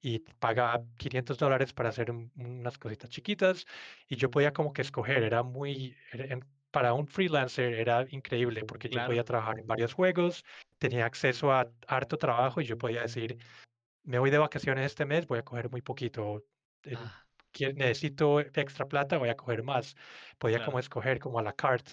y 0.00 0.20
paga 0.38 0.82
500 0.96 1.38
dólares 1.38 1.72
para 1.72 1.90
hacer 1.90 2.10
un- 2.10 2.32
unas 2.36 2.78
cositas 2.78 3.10
chiquitas 3.10 3.66
y 4.08 4.16
yo 4.16 4.30
podía 4.30 4.52
como 4.52 4.72
que 4.72 4.82
escoger, 4.82 5.22
era 5.24 5.42
muy, 5.42 5.96
era- 6.12 6.26
en- 6.34 6.44
para 6.70 6.94
un 6.94 7.06
freelancer 7.08 7.74
era 7.74 8.06
increíble 8.10 8.64
porque 8.64 8.88
yo 8.88 9.02
podía 9.02 9.24
Claro. 9.24 9.24
trabajar 9.24 9.58
en 9.58 9.66
varios 9.66 9.94
juegos, 9.94 10.44
tenía 10.78 11.06
acceso 11.06 11.52
a 11.52 11.70
harto 11.88 12.16
trabajo 12.18 12.60
y 12.60 12.64
yo 12.66 12.78
podía 12.78 13.02
decir, 13.02 13.38
me 14.04 14.18
voy 14.18 14.30
de 14.30 14.38
vacaciones 14.38 14.86
este 14.86 15.06
mes, 15.06 15.26
voy 15.26 15.38
a 15.40 15.44
coger 15.44 15.70
muy 15.70 15.82
poquito, 15.82 16.44
en- 16.84 17.12
Ah, 17.12 17.26
necesito 17.76 18.40
extra 18.40 18.86
plata, 18.88 19.18
voy 19.18 19.28
a 19.30 19.36
coger 19.36 19.62
más, 19.64 19.96
podía 20.38 20.60
como 20.60 20.78
claro. 20.78 20.80
escoger 20.80 21.18
como 21.20 21.38
a 21.38 21.42
la 21.42 21.52
carte. 21.54 21.92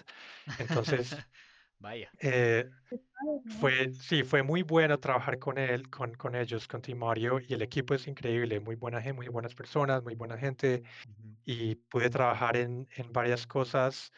Entonces, 0.56 1.22
Vaya. 1.78 2.12
eh, 2.20 2.70
fue, 3.46 3.92
sí, 3.94 4.24
fue 4.24 4.42
muy 4.42 4.62
bueno 4.62 4.98
trabajar 5.00 5.38
con 5.38 5.58
él, 5.58 5.88
con, 5.90 6.14
con 6.14 6.34
ellos, 6.34 6.68
con 6.68 6.82
Team 6.82 6.98
Mario, 6.98 7.40
y 7.46 7.54
el 7.54 7.62
equipo 7.62 7.94
es 7.94 8.06
increíble, 8.08 8.60
muy 8.60 8.76
buena 8.76 9.00
gente, 9.02 9.14
muy 9.16 9.28
buenas 9.28 9.54
personas, 9.54 10.02
muy 10.02 10.14
buena 10.14 10.38
gente, 10.38 10.82
Ujú. 11.04 11.36
y 11.44 11.76
pude 11.76 12.10
trabajar 12.10 12.56
en, 12.56 12.88
en 12.96 13.12
varias 13.12 13.46
cosas 13.46 14.12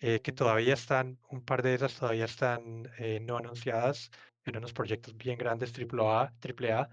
eh, 0.00 0.20
que 0.20 0.32
todavía 0.32 0.74
están, 0.74 1.18
un 1.30 1.42
par 1.44 1.62
de 1.62 1.74
esas 1.74 1.98
todavía 1.98 2.24
están 2.26 2.90
eh, 2.98 3.20
no 3.20 3.36
anunciadas, 3.38 4.10
en 4.44 4.56
unos 4.56 4.72
proyectos 4.72 5.16
bien 5.16 5.38
grandes, 5.38 5.72
triple 5.72 6.02
A, 6.06 6.32
triple 6.40 6.72
A, 6.72 6.88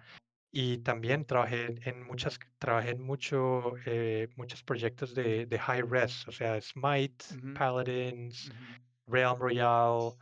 y 0.51 0.77
también 0.79 1.25
trabajé 1.25 1.75
en 1.89 2.03
muchas, 2.03 2.39
trabajé 2.59 2.91
en 2.91 3.01
mucho, 3.01 3.73
eh, 3.85 4.29
muchos 4.35 4.63
proyectos 4.63 5.15
de, 5.15 5.45
de 5.45 5.59
high 5.59 5.81
res, 5.81 6.27
o 6.27 6.31
sea, 6.31 6.59
Smite, 6.61 7.25
Ujú. 7.35 7.53
Paladins, 7.53 8.49
Ujú. 8.49 9.13
Realm 9.13 9.39
Royale, 9.39 10.15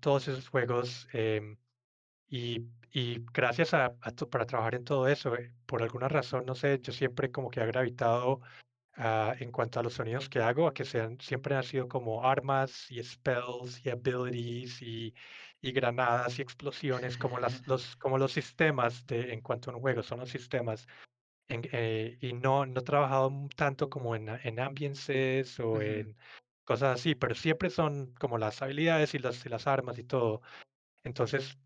todos 0.00 0.28
esos 0.28 0.48
juegos. 0.48 1.08
em, 1.12 1.56
y, 2.28 2.66
y 2.92 3.24
gracias 3.32 3.74
a, 3.74 3.86
a 4.00 4.10
para 4.30 4.46
trabajar 4.46 4.74
en 4.74 4.84
todo 4.84 5.08
eso, 5.08 5.36
eh, 5.36 5.52
por 5.66 5.82
alguna 5.82 6.08
razón, 6.08 6.44
no 6.46 6.54
sé, 6.54 6.80
yo 6.80 6.92
siempre 6.92 7.30
como 7.30 7.50
que 7.50 7.60
he 7.60 7.66
gravitado 7.66 8.40
ah, 8.96 9.34
en 9.38 9.50
cuanto 9.52 9.80
a 9.80 9.82
los 9.82 9.94
sonidos 9.94 10.28
que 10.28 10.40
hago, 10.40 10.66
a 10.66 10.74
que 10.74 10.84
sean, 10.84 11.18
siempre 11.20 11.54
han 11.56 11.62
sido 11.64 11.88
como 11.88 12.24
armas 12.26 12.90
y 12.90 13.02
spells 13.02 13.84
y 13.84 13.90
abilities 13.90 14.82
y, 14.82 15.14
y 15.60 15.72
granadas 15.72 16.38
y 16.38 16.42
explosiones, 16.42 17.16
como, 17.18 17.38
las, 17.38 17.62
los, 17.68 17.96
como 17.96 18.18
los 18.18 18.32
sistemas 18.32 19.06
de, 19.06 19.32
en 19.32 19.40
cuanto 19.42 19.70
a 19.70 19.74
un 19.74 19.80
juego, 19.80 20.02
son 20.02 20.20
los 20.20 20.30
sistemas. 20.30 20.86
en- 21.48 21.68
eh, 21.72 22.18
y 22.20 22.32
no, 22.34 22.66
no 22.66 22.80
he 22.80 22.84
trabajado 22.84 23.32
tanto 23.56 23.90
como 23.90 24.14
en, 24.16 24.28
en 24.28 24.60
ambiences 24.60 25.58
o 25.60 25.80
en 25.82 26.16
cosas 26.64 27.00
así, 27.00 27.14
pero 27.14 27.34
siempre 27.34 27.70
son 27.70 28.14
como 28.14 28.38
las 28.38 28.62
habilidades 28.62 29.14
y 29.14 29.18
las, 29.18 29.44
y 29.46 29.48
las 29.48 29.66
armas 29.66 29.98
y 29.98 30.04
todo. 30.04 30.42
Entonces, 31.04 31.58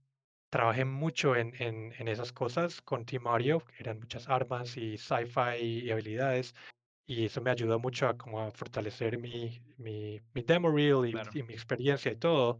Trabajé 0.50 0.84
mucho 0.84 1.34
en, 1.34 1.52
en, 1.60 1.92
en 1.98 2.06
esas 2.06 2.32
cosas 2.32 2.80
con 2.80 3.04
Team 3.04 3.24
Mario, 3.24 3.58
que 3.60 3.74
eran 3.80 3.98
muchas 3.98 4.28
armas 4.28 4.76
y 4.76 4.96
sci-fi 4.96 5.56
y 5.60 5.90
habilidades, 5.90 6.54
y 7.06 7.26
eso 7.26 7.40
me 7.40 7.50
ayudó 7.50 7.78
mucho 7.78 8.08
a, 8.08 8.16
como 8.16 8.40
a 8.40 8.50
fortalecer 8.50 9.18
mi, 9.18 9.60
mi, 9.78 10.20
mi 10.32 10.42
demo 10.42 10.70
reel 10.70 11.06
y, 11.06 11.12
Claro. 11.12 11.30
y 11.34 11.42
mi 11.42 11.54
experiencia 11.54 12.12
y 12.12 12.16
todo. 12.16 12.58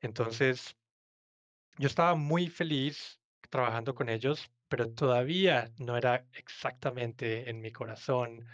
Entonces, 0.00 0.76
yo 1.78 1.86
estaba 1.86 2.14
muy 2.14 2.48
feliz 2.48 3.20
trabajando 3.50 3.94
con 3.94 4.08
ellos, 4.08 4.50
pero 4.68 4.92
todavía 4.92 5.72
no 5.78 5.96
era 5.96 6.26
exactamente 6.32 7.48
en 7.48 7.60
mi 7.60 7.72
corazón. 7.72 8.46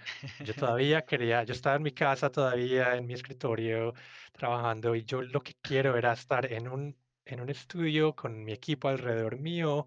Yo 0.44 0.54
todavía 0.54 1.02
quería, 1.04 1.42
yo 1.42 1.52
estaba 1.52 1.76
en 1.76 1.82
mi 1.82 1.92
casa 1.92 2.30
todavía, 2.30 2.96
en 2.96 3.06
mi 3.06 3.14
escritorio, 3.14 3.94
trabajando, 4.32 4.94
y 4.94 5.04
yo 5.04 5.22
lo 5.22 5.40
que 5.42 5.54
quiero 5.62 5.96
era 5.96 6.12
estar 6.12 6.52
en 6.52 6.68
un, 6.68 6.96
en 7.24 7.40
un 7.40 7.48
estudio 7.48 8.14
con 8.14 8.44
mi 8.44 8.52
equipo 8.52 8.88
alrededor 8.88 9.38
mío 9.38 9.86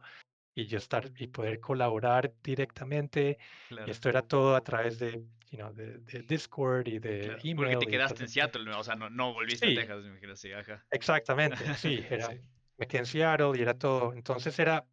y 0.61 0.67
yo 0.67 0.77
estar 0.79 1.11
y 1.17 1.27
poder 1.27 1.59
colaborar 1.59 2.33
directamente. 2.43 3.37
Y 3.83 3.89
Claro, 3.89 3.91
esto 3.91 4.09
era 4.09 4.23
todo 4.23 4.55
a 4.55 4.63
través 4.63 4.99
de, 4.99 5.23
you 5.51 5.57
know, 5.59 5.73
de, 5.73 5.99
de 5.99 6.23
Discord 6.23 6.87
y 6.87 6.99
de 6.99 7.37
claro. 7.37 7.49
Porque 7.55 7.77
te 7.77 7.87
email 7.87 7.89
y 7.89 7.95
quedaste 7.95 8.23
en. 8.23 8.29
Seattle, 8.29 8.65
¿no? 8.65 8.79
O 8.79 8.83
sea, 8.83 8.95
no, 8.95 9.09
no 9.09 9.33
volviste 9.33 9.67
a 9.69 9.71
Sí, 9.71 9.73
Texas, 9.73 10.03
me 10.03 10.09
imagino, 10.09 10.35
sí, 10.35 10.51
ajá. 10.51 10.87
exactamente, 10.91 11.73
sí, 11.73 12.05
era, 12.09 12.29
Sí. 12.29 12.41
me 12.77 12.87
quedé 12.87 12.99
en 13.01 13.05
Seattle 13.05 13.57
y 13.57 13.61
era 13.61 13.77
todo. 13.77 14.13
Entonces 14.13 14.57
era 14.59 14.87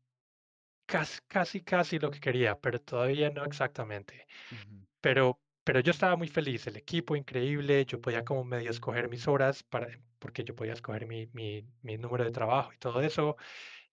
casi, 0.86 1.20
casi, 1.28 1.62
casi 1.62 1.98
lo 1.98 2.10
que 2.10 2.20
quería, 2.20 2.60
pero 2.60 2.80
todavía 2.80 3.30
no 3.30 3.44
exactamente. 3.44 4.26
Ujú. 4.50 4.86
Pero, 5.00 5.42
pero 5.64 5.80
yo 5.80 5.92
estaba 5.92 6.16
muy 6.16 6.28
feliz, 6.28 6.66
el 6.66 6.76
equipo 6.76 7.16
increíble, 7.16 7.86
yo 7.86 8.00
podía 8.00 8.24
como 8.24 8.44
medio 8.44 8.70
escoger 8.70 9.08
mis 9.08 9.28
horas 9.28 9.62
para, 9.64 9.88
porque 10.18 10.44
yo 10.44 10.54
podía 10.56 10.74
escoger 10.74 11.06
mi, 11.06 11.28
mi, 11.34 11.66
mi 11.82 11.98
número 11.98 12.24
de 12.24 12.32
trabajo 12.32 12.72
y 12.74 12.78
todo 12.78 13.00
eso, 13.02 13.36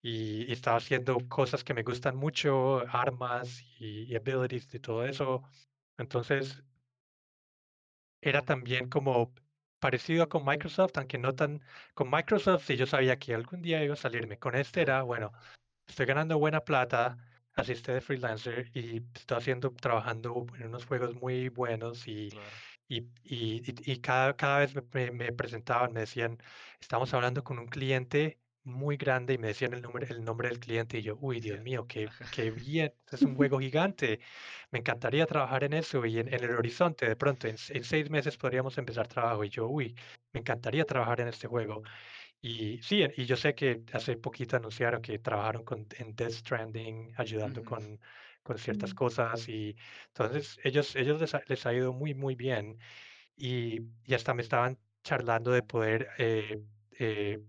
y, 0.02 0.44
y 0.50 0.52
estaba 0.52 0.78
haciendo 0.78 1.18
cosas 1.28 1.64
que 1.64 1.74
me 1.74 1.82
gustan 1.84 2.16
mucho, 2.16 2.80
armas 2.88 3.62
y, 3.78 4.04
y 4.12 4.16
abilities 4.16 4.74
y 4.74 4.80
todo 4.80 5.04
eso. 5.06 5.42
Entonces 5.98 6.64
era 8.20 8.42
también 8.42 8.88
como 8.88 9.34
parecido 9.78 10.28
con 10.28 10.44
Microsoft, 10.44 10.92
aunque 10.96 11.18
no 11.18 11.34
tan 11.34 11.62
con 11.94 12.10
Microsoft, 12.10 12.64
sí 12.66 12.76
yo 12.76 12.86
sabía 12.86 13.18
que 13.18 13.34
algún 13.34 13.62
día 13.62 13.82
iba 13.84 13.94
a 13.94 13.96
salirme. 13.96 14.38
Con 14.38 14.54
este 14.54 14.82
era, 14.82 15.02
bueno, 15.02 15.32
estoy 15.86 16.06
ganando 16.06 16.38
buena 16.38 16.62
plata, 16.64 17.18
así 17.54 17.72
esté 17.72 17.94
de 17.94 18.02
freelancer 18.02 18.70
y 18.74 18.98
estoy 19.14 19.38
haciendo, 19.38 19.70
trabajando 19.72 20.46
en 20.58 20.68
unos 20.68 20.86
juegos 20.86 21.14
muy 21.16 21.48
buenos 21.50 22.08
y, 22.08 22.30
Claro. 22.30 22.62
y, 22.88 23.00
y, 23.24 23.62
y- 23.70 23.92
y 23.94 24.00
cada, 24.02 24.36
cada 24.36 24.60
vez 24.60 24.74
me- 24.94 25.12
me 25.12 25.32
presentaban, 25.32 25.94
me 25.94 26.00
decían, 26.02 26.38
estamos 26.80 27.14
hablando 27.14 27.44
con 27.44 27.60
un 27.60 27.68
cliente 27.68 28.41
muy 28.64 28.96
grande 28.96 29.34
y 29.34 29.38
me 29.38 29.48
decían 29.48 29.72
el 29.74 29.82
nombre, 29.82 30.06
el 30.10 30.24
nombre 30.24 30.48
del 30.48 30.60
cliente 30.60 30.98
y 30.98 31.02
yo, 31.02 31.16
uy, 31.20 31.40
Dios 31.40 31.60
mío, 31.60 31.86
qué, 31.88 32.12
qué 32.30 32.50
bien, 32.50 32.94
es 33.10 33.24
un 33.24 33.34
juego 33.36 33.58
gigante, 33.60 34.20
me 34.70 34.78
encantaría 34.80 35.26
trabajar 35.26 35.64
en 35.64 35.72
eso 35.74 36.04
y 36.06 36.18
en, 36.18 36.28
en 36.32 36.44
el 36.44 36.52
horizonte, 36.56 37.08
de 37.08 37.16
pronto, 37.16 37.48
en, 37.48 37.56
en 37.70 37.84
seis 37.84 38.10
meses 38.10 38.36
podríamos 38.36 38.78
empezar 38.78 39.08
trabajo 39.08 39.44
y 39.44 39.50
yo, 39.50 39.68
uy, 39.68 39.94
me 40.32 40.40
encantaría 40.40 40.84
trabajar 40.84 41.20
en 41.20 41.28
este 41.28 41.48
juego. 41.48 41.82
Y 42.40 42.82
sí, 42.82 43.04
y 43.16 43.24
yo 43.26 43.36
sé 43.36 43.54
que 43.54 43.82
hace 43.92 44.16
poquito 44.16 44.56
anunciaron 44.56 45.02
que 45.02 45.18
trabajaron 45.18 45.64
con, 45.64 45.86
en 45.98 46.14
Death 46.14 46.32
Stranding, 46.32 47.12
ayudando 47.16 47.62
Ujú. 47.62 47.64
con, 47.64 48.00
con 48.42 48.58
ciertas 48.58 48.94
Mm. 48.94 48.94
cosas 48.94 49.48
y 49.48 49.76
entonces 50.08 50.58
ellos, 50.64 50.96
ellos 50.96 51.20
les 51.20 51.34
ha, 51.34 51.42
les 51.46 51.66
ha 51.66 51.74
ido 51.74 51.92
muy, 51.92 52.14
muy 52.14 52.34
bien 52.34 52.78
y, 53.36 53.80
y 54.04 54.14
hasta 54.14 54.34
me 54.34 54.42
estaban 54.42 54.78
charlando 55.04 55.52
de 55.52 55.62
poder 55.62 56.08
eh, 56.18 56.62
eh, 56.98 57.40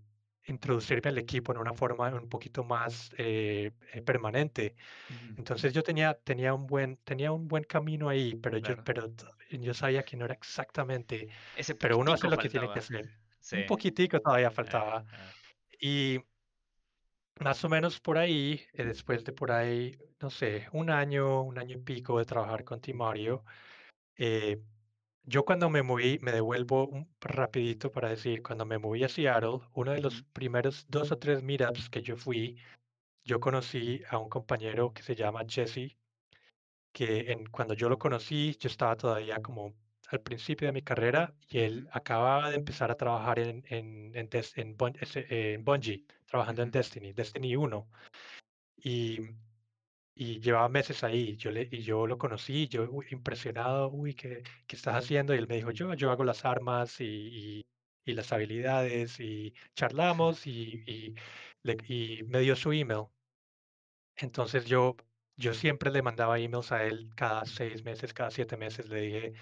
introducirme 0.46 1.10
al 1.10 1.18
equipo 1.18 1.52
en 1.52 1.58
una 1.58 1.72
forma 1.74 2.08
un 2.14 2.28
poquito 2.28 2.64
más 2.64 3.10
eh, 3.18 3.72
eh, 3.92 4.02
permanente. 4.02 4.76
Entonces 5.36 5.72
yo 5.72 5.82
tenía, 5.82 6.14
tenía, 6.14 6.54
un 6.54 6.66
buen, 6.66 6.96
tenía 6.98 7.32
un 7.32 7.48
buen 7.48 7.64
camino 7.64 8.08
ahí, 8.08 8.34
pero 8.36 8.58
yo, 8.58 8.74
Claro. 8.74 8.84
pero 8.84 9.10
t- 9.12 9.24
yo 9.58 9.74
sabía 9.74 10.02
que 10.02 10.16
no 10.16 10.24
era 10.26 10.34
exactamente, 10.34 11.28
Ese 11.56 11.74
pero 11.74 11.98
uno 11.98 12.12
hace 12.12 12.28
lo 12.28 12.38
que 12.38 12.48
tiene 12.48 12.70
que 12.70 12.78
hacer. 12.78 13.10
Sí. 13.40 13.56
Un 13.56 13.66
poquitico 13.66 14.20
todavía 14.20 14.48
Ah, 14.48 14.52
faltaba. 14.52 15.04
ah, 15.12 15.32
Y 15.80 16.20
más 17.40 17.64
o 17.64 17.68
menos 17.68 18.00
por 18.00 18.18
ahí, 18.18 18.60
eh, 18.72 18.84
después 18.84 19.24
de 19.24 19.32
por 19.32 19.50
ahí, 19.52 19.96
no 20.20 20.30
sé, 20.30 20.68
un 20.72 20.90
año, 20.90 21.42
un 21.42 21.58
año 21.58 21.76
y 21.78 21.80
pico 21.82 22.18
de 22.18 22.24
trabajar 22.24 22.64
con 22.64 22.80
Timario, 22.80 23.44
eh, 24.16 24.62
yo 25.26 25.44
cuando 25.44 25.70
me 25.70 25.82
moví, 25.82 26.18
me 26.22 26.32
devuelvo 26.32 26.86
un 26.86 27.08
rapidito 27.20 27.90
para 27.90 28.10
decir, 28.10 28.42
cuando 28.42 28.64
me 28.66 28.78
moví 28.78 29.04
a 29.04 29.08
Seattle, 29.08 29.60
uno 29.74 29.92
de 29.92 30.00
los 30.00 30.22
primeros 30.32 30.86
dos 30.88 31.12
o 31.12 31.18
tres 31.18 31.42
meetups 31.42 31.88
que 31.90 32.02
yo 32.02 32.16
fui, 32.16 32.58
yo 33.24 33.40
conocí 33.40 34.02
a 34.10 34.18
un 34.18 34.28
compañero 34.28 34.92
que 34.92 35.02
se 35.02 35.14
llama 35.14 35.44
Jesse, 35.48 35.96
que 36.92 37.32
en, 37.32 37.46
cuando 37.46 37.74
yo 37.74 37.88
lo 37.88 37.98
conocí, 37.98 38.56
yo 38.60 38.68
estaba 38.68 38.96
todavía 38.96 39.40
como 39.42 39.74
al 40.10 40.20
principio 40.20 40.68
de 40.68 40.72
mi 40.72 40.82
carrera 40.82 41.34
y 41.48 41.58
él 41.60 41.88
acababa 41.92 42.50
de 42.50 42.56
empezar 42.56 42.90
a 42.90 42.96
trabajar 42.96 43.38
en, 43.38 43.64
en, 43.68 44.12
en, 44.14 44.28
en, 44.56 45.64
Bungie, 45.64 46.04
trabajando 46.26 46.62
en. 46.62 46.70
Destiny, 46.70 47.12
Destiny 47.12 47.56
uno 47.56 47.88
Y, 48.76 49.20
y 50.14 50.40
llevaba 50.40 50.68
meses 50.68 51.04
ahí. 51.04 51.36
Yo 51.36 51.50
le, 51.50 51.68
y 51.70 51.82
yo 51.82 52.06
lo 52.06 52.18
conocí, 52.18 52.68
yo 52.68 52.88
uy, 52.90 53.06
impresionado, 53.10 53.90
uy, 53.90 54.14
¿qué, 54.14 54.42
qué 54.66 54.76
estás 54.76 54.96
haciendo? 54.96 55.34
Y 55.34 55.38
él 55.38 55.48
me 55.48 55.56
dijo, 55.56 55.70
yo, 55.72 55.94
yo 55.94 56.10
hago 56.10 56.24
las 56.24 56.44
armas 56.44 57.00
y, 57.00 57.04
y, 57.06 57.66
y 58.04 58.14
las 58.14 58.32
habilidades 58.32 59.20
y 59.20 59.54
charlamos 59.74 60.46
y, 60.46 61.14
le- 61.62 61.76
y 61.88 62.22
me 62.24 62.40
dio 62.40 62.56
su 62.56 62.72
email. 62.72 63.06
Entonces 64.16 64.64
yo, 64.66 64.96
yo 65.36 65.54
siempre 65.54 65.90
le 65.90 66.02
mandaba 66.02 66.38
emails 66.38 66.72
a 66.72 66.84
él 66.84 67.10
cada 67.16 67.44
seis 67.46 67.84
meses, 67.84 68.12
cada 68.14 68.30
siete 68.30 68.56
meses. 68.56 68.88
Le 68.88 69.00
dije, 69.00 69.32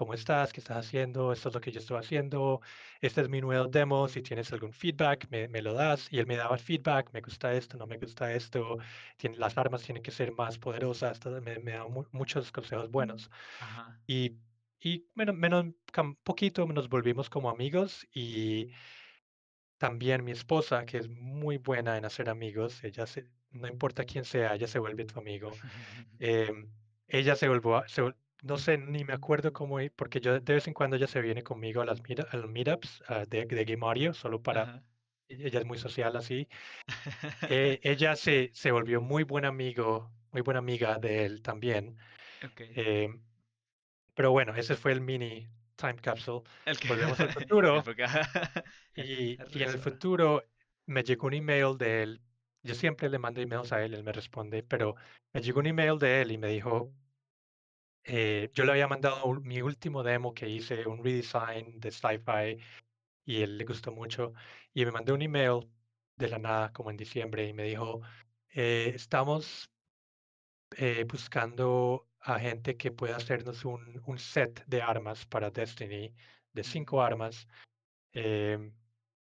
¿cómo 0.00 0.14
estás? 0.14 0.50
¿Qué 0.50 0.60
estás 0.60 0.78
haciendo? 0.78 1.30
Esto 1.30 1.50
es 1.50 1.54
lo 1.54 1.60
que 1.60 1.70
yo 1.70 1.78
estoy 1.78 1.98
haciendo. 1.98 2.62
Este 3.02 3.20
es 3.20 3.28
mi 3.28 3.42
nuevo 3.42 3.66
demo. 3.68 4.08
Si 4.08 4.22
tienes 4.22 4.50
algún 4.50 4.72
feedback, 4.72 5.28
me, 5.30 5.46
me 5.48 5.60
lo 5.60 5.74
das. 5.74 6.10
Y 6.10 6.18
él 6.18 6.26
me 6.26 6.36
daba 6.36 6.56
feedback. 6.56 7.12
Me 7.12 7.20
gusta 7.20 7.52
esto, 7.52 7.76
no 7.76 7.86
me 7.86 7.98
gusta 7.98 8.32
esto. 8.32 8.78
Tiene, 9.18 9.36
las 9.36 9.58
armas 9.58 9.82
tienen 9.82 10.02
que 10.02 10.10
ser 10.10 10.32
más 10.32 10.56
poderosas. 10.58 11.20
me, 11.42 11.58
me 11.58 11.72
daba 11.72 11.90
mu- 11.90 12.06
muchos 12.12 12.50
consejos 12.50 12.90
buenos. 12.90 13.30
Ajá. 13.60 14.00
Y, 14.06 14.38
y 14.80 15.04
menos, 15.14 15.36
menos, 15.36 15.66
poquito 16.24 16.64
nos 16.66 16.88
volvimos 16.88 17.28
como 17.28 17.50
amigos. 17.50 18.08
Y 18.14 18.70
también 19.76 20.24
mi 20.24 20.30
esposa, 20.30 20.86
que 20.86 20.96
es 20.96 21.10
muy 21.10 21.58
buena 21.58 21.98
en 21.98 22.06
hacer 22.06 22.30
amigos, 22.30 22.82
ella 22.84 23.06
se, 23.06 23.30
no 23.50 23.68
importa 23.68 24.04
quién 24.06 24.24
sea, 24.24 24.54
ella 24.54 24.66
se 24.66 24.78
vuelve 24.78 25.04
tu 25.04 25.18
amigo. 25.18 25.50
Em, 26.20 26.70
ella 27.06 27.36
se 27.36 27.48
volvió, 27.48 27.76
a- 27.76 27.88
se 27.88 28.14
no 28.42 28.56
sé, 28.58 28.78
ni 28.78 29.04
me 29.04 29.12
acuerdo 29.12 29.52
cómo, 29.52 29.78
porque 29.96 30.20
yo 30.20 30.40
de 30.40 30.54
vez 30.54 30.66
en 30.68 30.74
cuando 30.74 30.96
ella 30.96 31.06
se 31.06 31.20
viene 31.20 31.42
conmigo 31.42 31.82
a 31.82 31.84
las 31.86 32.02
meet- 32.02 32.26
a 32.30 32.36
los 32.36 32.50
meetups 32.50 33.02
ah, 33.08 33.24
de, 33.26 33.44
de 33.46 33.64
Game 33.64 33.86
Audio, 33.86 34.14
solo 34.14 34.42
para, 34.42 34.82
e- 35.28 35.46
ella 35.46 35.60
es 35.60 35.66
muy 35.66 35.78
social 35.78 36.16
así. 36.16 36.48
Eh, 37.48 37.80
ella 37.82 38.16
se, 38.16 38.50
se 38.54 38.70
volvió 38.72 39.00
muy 39.00 39.24
buen 39.24 39.44
amigo, 39.44 40.10
muy 40.32 40.42
buena 40.42 40.58
amiga 40.60 40.98
de 40.98 41.24
él 41.24 41.42
también. 41.42 41.96
Em, 42.56 43.22
pero 44.14 44.30
bueno, 44.32 44.54
ese 44.54 44.76
fue 44.76 44.92
el 44.92 45.00
mini 45.00 45.48
time 45.76 45.96
capsule. 45.96 46.42
El 46.64 46.78
que... 46.78 46.88
Volvemos 46.88 47.20
al 47.20 47.30
futuro. 47.32 47.82
Y, 48.94 49.32
y 49.58 49.62
en 49.62 49.70
el 49.70 49.78
futuro 49.78 50.42
me 50.86 51.02
llegó 51.02 51.28
un 51.28 51.34
email 51.34 51.76
de 51.78 52.02
él. 52.02 52.22
Yo 52.62 52.74
siempre 52.74 53.08
le 53.08 53.18
mando 53.18 53.40
emails 53.40 53.72
a 53.72 53.82
él, 53.84 53.94
él 53.94 54.02
me 54.04 54.12
responde, 54.12 54.62
pero 54.62 54.94
me 55.32 55.40
llegó 55.40 55.60
un 55.60 55.66
email 55.66 55.98
de 55.98 56.20
él 56.22 56.32
y 56.32 56.38
me 56.38 56.48
dijo, 56.48 56.92
eh, 58.12 58.50
yo 58.54 58.64
le 58.64 58.72
había 58.72 58.88
mandado 58.88 59.32
mi 59.40 59.62
último 59.62 60.02
demo 60.02 60.34
que 60.34 60.48
hice, 60.48 60.86
un 60.86 61.02
redesign 61.04 61.78
de 61.80 61.90
sci-fi, 61.92 62.58
y 63.24 63.42
él 63.42 63.58
le 63.58 63.64
gustó 63.64 63.92
mucho. 63.92 64.32
Y 64.74 64.84
me 64.84 64.92
mandó 64.92 65.14
un 65.14 65.22
email 65.22 65.68
de 66.16 66.28
la 66.28 66.38
nada, 66.38 66.72
como 66.72 66.90
en 66.90 66.96
diciembre, 66.96 67.46
y 67.48 67.52
me 67.54 67.64
dijo, 67.64 68.00
eh, 68.54 68.92
estamos 68.94 69.70
eh, 70.76 71.04
buscando 71.08 72.08
a 72.20 72.38
gente 72.38 72.76
que 72.76 72.90
pueda 72.92 73.16
hacernos 73.16 73.64
un, 73.64 74.00
un 74.06 74.18
set 74.18 74.64
de 74.66 74.82
armas 74.82 75.26
para 75.26 75.50
Destiny, 75.50 76.14
de 76.52 76.64
cinco 76.64 77.02
armas. 77.02 77.46
em, 78.12 78.72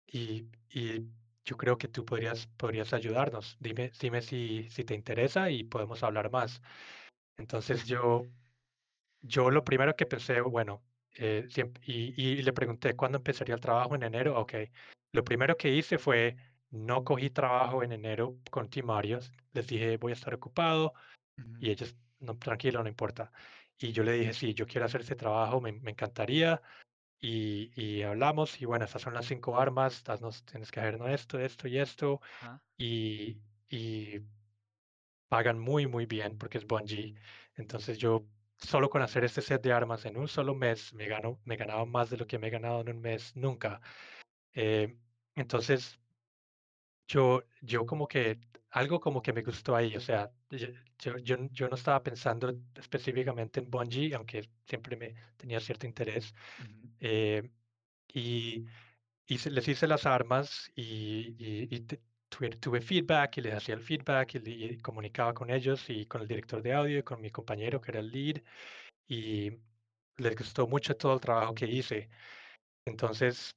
y, 0.07 0.47
y 0.69 1.07
yo 1.45 1.57
creo 1.57 1.77
que 1.77 1.87
tú 1.89 2.05
podrías, 2.05 2.47
podrías 2.57 2.93
ayudarnos. 2.93 3.57
Dime, 3.59 3.91
dime 3.99 4.21
si, 4.21 4.69
si 4.69 4.83
te 4.85 4.95
interesa 4.95 5.49
y 5.51 5.63
podemos 5.63 6.03
hablar 6.03 6.31
más. 6.31 6.61
Entonces 7.37 7.85
yo, 7.85 8.25
yo 9.27 9.49
lo 9.51 9.63
primero 9.63 9.95
que 9.95 10.05
pensé, 10.05 10.41
bueno, 10.41 10.83
eh, 11.17 11.47
y, 11.83 12.21
y 12.21 12.41
le 12.43 12.53
pregunté 12.53 12.95
cuándo 12.95 13.17
empezaría 13.17 13.55
el 13.55 13.61
trabajo 13.61 13.95
en 13.95 14.03
enero. 14.03 14.39
Ok, 14.39 14.53
lo 15.13 15.23
primero 15.23 15.57
que 15.57 15.69
hice 15.73 15.97
fue 15.97 16.37
no 16.69 17.03
cogí 17.03 17.29
trabajo 17.29 17.83
en 17.83 17.91
enero 17.93 18.37
con 18.51 18.69
Timarios. 18.69 19.31
Les 19.53 19.67
dije, 19.67 19.97
voy 19.97 20.11
a 20.11 20.15
estar 20.15 20.33
ocupado 20.33 20.93
Ujú. 21.37 21.57
y 21.59 21.71
ellos, 21.71 21.95
no, 22.19 22.37
tranquilo, 22.37 22.83
no 22.83 22.89
importa. 22.89 23.31
Y 23.77 23.91
yo 23.91 24.03
le 24.03 24.13
dije, 24.13 24.33
sí, 24.33 24.53
yo 24.53 24.65
quiero 24.65 24.85
hacer 24.85 25.01
ese 25.01 25.15
trabajo, 25.15 25.61
me, 25.61 25.71
me 25.73 25.91
encantaría. 25.91 26.61
Y, 27.19 27.71
y 27.81 28.03
hablamos, 28.03 28.61
y 28.61 28.65
bueno, 28.65 28.85
estas 28.85 29.01
son 29.01 29.13
las 29.13 29.25
cinco 29.25 29.59
armas, 29.59 30.03
nos 30.21 30.45
tienes 30.45 30.71
que 30.71 30.79
hacer 30.79 30.99
¿no? 30.99 31.07
esto, 31.07 31.39
esto 31.39 31.67
y 31.67 31.79
esto, 31.79 32.21
Ajá. 32.41 32.61
y, 32.77 33.41
y 33.69 34.21
pagan 35.27 35.59
muy, 35.59 35.87
muy 35.87 36.05
bien 36.05 36.37
porque 36.37 36.57
es 36.57 36.67
Bungie. 36.67 37.15
Entonces 37.55 37.97
yo, 37.97 38.25
solo 38.57 38.89
con 38.89 39.01
hacer 39.01 39.23
este 39.25 39.41
set 39.41 39.61
de 39.63 39.73
armas 39.73 40.05
en 40.05 40.17
un 40.17 40.27
solo 40.27 40.55
mes, 40.55 40.93
me 40.93 41.07
gano, 41.07 41.41
me 41.45 41.55
ganaba 41.57 41.85
más 41.85 42.09
de 42.09 42.17
lo 42.17 42.27
que 42.27 42.39
me 42.39 42.47
he 42.47 42.49
ganado 42.51 42.81
en 42.81 42.89
un 42.89 43.01
mes 43.01 43.35
nunca. 43.35 43.81
Eh, 44.53 44.99
entonces 45.35 46.01
yo, 47.07 47.43
yo 47.61 47.85
como 47.85 48.07
que, 48.07 48.39
algo 48.69 48.99
como 48.99 49.21
que 49.21 49.33
me 49.33 49.43
gustó 49.43 49.75
ahí, 49.75 49.95
o 49.95 49.99
sea, 49.99 50.33
yo, 50.49 50.67
yo, 51.19 51.37
yo 51.51 51.69
no 51.69 51.75
estaba 51.75 52.03
pensando 52.03 52.53
específicamente 52.75 53.59
en 53.59 53.69
Bungie, 53.69 54.13
aunque 54.15 54.49
siempre 54.67 54.97
me 54.97 55.15
tenía 55.37 55.59
cierto 55.59 55.85
interés. 55.87 56.33
Ujú. 56.57 56.95
eh, 56.99 57.51
y 58.07 58.65
hice- 59.27 59.51
les 59.51 59.67
hice 59.69 59.87
las 59.87 60.05
armas 60.07 60.71
y, 60.75 61.35
y- 61.39 61.75
y 61.75 61.87
tuve, 62.59 62.81
feedback 62.81 63.37
y 63.37 63.41
les 63.41 63.53
hacía 63.55 63.75
el 63.75 63.81
feedback 63.81 64.35
y, 64.35 64.65
y 64.65 64.77
comunicaba 64.79 65.33
con 65.33 65.49
ellos 65.49 65.89
y 65.89 66.05
con 66.05 66.21
el 66.21 66.27
director 66.27 66.61
de 66.61 66.73
audio 66.73 66.99
y 66.99 67.03
con 67.03 67.21
mi 67.21 67.29
compañero 67.31 67.81
que 67.81 67.91
era 67.91 67.99
el 68.01 68.11
lead 68.11 68.43
y 69.07 69.51
les 70.17 70.35
gustó 70.37 70.67
mucho 70.67 70.95
todo 70.97 71.15
el 71.15 71.21
trabajo 71.21 71.55
que 71.55 71.65
hice. 71.67 72.09
Entonces, 72.85 73.51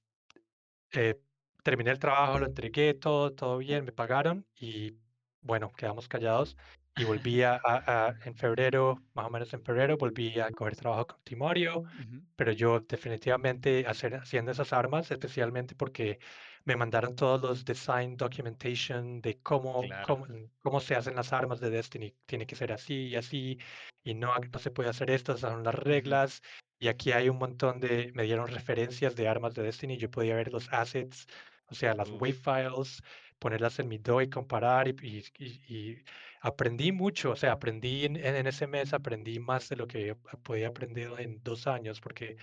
eh, 0.93 1.21
terminé 1.63 1.91
el 1.91 1.99
trabajo, 1.99 2.39
lo 2.39 2.47
entregué, 2.47 2.95
todo, 2.95 3.35
todo 3.35 3.59
bien, 3.59 3.85
me 3.85 3.93
pagaron 3.93 4.47
y 4.55 4.99
bueno, 5.41 5.71
quedamos 5.73 6.09
callados 6.09 6.57
y 6.95 7.05
volví 7.05 7.43
a, 7.43 7.61
a- 7.65 8.15
en 8.25 8.35
febrero, 8.37 8.97
más 9.15 9.27
o 9.27 9.31
menos 9.31 9.53
en 9.55 9.63
febrero, 9.65 9.97
volví 9.97 10.39
a 10.41 10.51
coger 10.51 10.77
trabajo 10.77 11.07
con 11.07 11.23
Timorio 11.23 11.85
Ujú. 11.93 12.25
pero 12.37 12.53
yo 12.53 12.81
definitivamente 12.81 13.85
hacer, 13.87 14.15
haciendo 14.17 14.53
esas 14.53 14.73
armas, 14.73 15.11
especialmente 15.11 15.75
porque 15.75 16.21
me 16.69 16.77
mandaron 16.77 17.17
todos 17.17 17.41
los 17.43 17.65
design 17.65 18.17
documentation 18.17 19.21
de 19.23 19.41
cómo, 19.43 19.81
Claro. 19.87 20.07
cómo, 20.07 20.27
cómo 20.63 20.81
se 20.81 20.95
hacen 20.95 21.17
las 21.17 21.33
armas 21.33 21.61
de 21.61 21.71
Destiny. 21.71 22.15
Tiene 22.27 22.47
que 22.47 22.57
ser 22.57 22.73
así 22.73 23.09
y 23.09 23.17
así, 23.17 23.59
y 24.05 24.15
no, 24.15 24.35
no 24.53 24.59
se 24.59 24.71
puede 24.71 24.91
hacer 24.91 25.11
esto, 25.11 25.33
esas 25.35 25.51
son 25.53 25.65
las 25.65 25.75
reglas. 25.75 26.43
Y 26.79 26.89
aquí 26.89 27.13
hay 27.13 27.29
un 27.31 27.39
montón 27.39 27.81
de, 27.81 28.13
me 28.15 28.25
dieron 28.25 28.47
referencias 28.49 29.17
de 29.17 29.29
armas 29.29 29.55
de 29.55 29.63
Destiny, 29.65 29.97
yo 29.97 30.11
podía 30.11 30.37
ver 30.37 30.53
los 30.53 30.69
assets, 30.73 31.27
o 31.69 31.75
sea, 31.75 31.95
las 31.95 32.11
wave 32.11 32.35
files, 32.35 33.03
ponerlas 33.39 33.79
en 33.79 33.89
mi 33.89 33.99
DOI, 33.99 34.25
y 34.27 34.31
comparar 34.31 34.89
y, 34.89 34.95
y- 35.03 35.25
y- 35.39 35.75
y 35.75 36.05
aprendí 36.41 36.93
mucho, 36.93 37.31
o 37.33 37.37
sea, 37.37 37.53
aprendí 37.53 38.05
en, 38.05 38.17
en 38.17 38.47
ese 38.47 38.67
mes, 38.67 38.93
aprendí 38.93 39.39
más 39.41 39.69
de 39.71 39.77
lo 39.77 39.87
que 39.87 40.15
podía 40.45 40.69
aprender 40.69 41.11
en 41.21 41.43
dos 41.43 41.67
años, 41.67 42.01
porque 42.01 42.37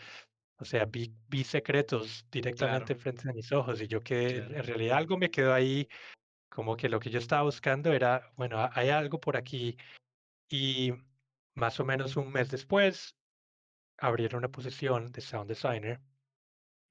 o 0.58 0.65
sea, 0.65 0.86
vi, 0.86 1.13
vi 1.30 1.44
secretos 1.44 2.26
Claro, 2.32 2.32
directamente 2.32 2.94
enfrente 2.94 3.28
de 3.28 3.34
mis 3.34 3.52
ojos 3.52 3.82
y 3.82 3.88
yo 3.88 4.02
que 4.02 4.38
en 4.38 4.50
claro. 4.50 4.63
realidad 4.63 4.98
algo 4.98 5.18
me 5.18 5.30
quedó 5.32 5.54
ahí, 5.54 5.88
como 6.50 6.78
que 6.78 6.89
lo 6.89 7.00
que 7.00 7.10
yo 7.12 7.20
estaba 7.20 7.44
buscando 7.44 7.94
era, 7.94 8.32
bueno, 8.38 8.60
ha- 8.60 8.72
hay 8.74 8.89
algo 8.89 9.20
por 9.20 9.38
aquí 9.38 9.78
y 10.50 10.94
más 11.56 11.80
o 11.80 11.86
menos 11.86 12.18
un 12.18 12.32
mes 12.32 12.52
después 12.52 13.15
abrieron 13.98 14.39
una 14.39 14.50
posición 14.52 15.12
de 15.12 15.22
sound 15.22 15.50
designer 15.50 16.02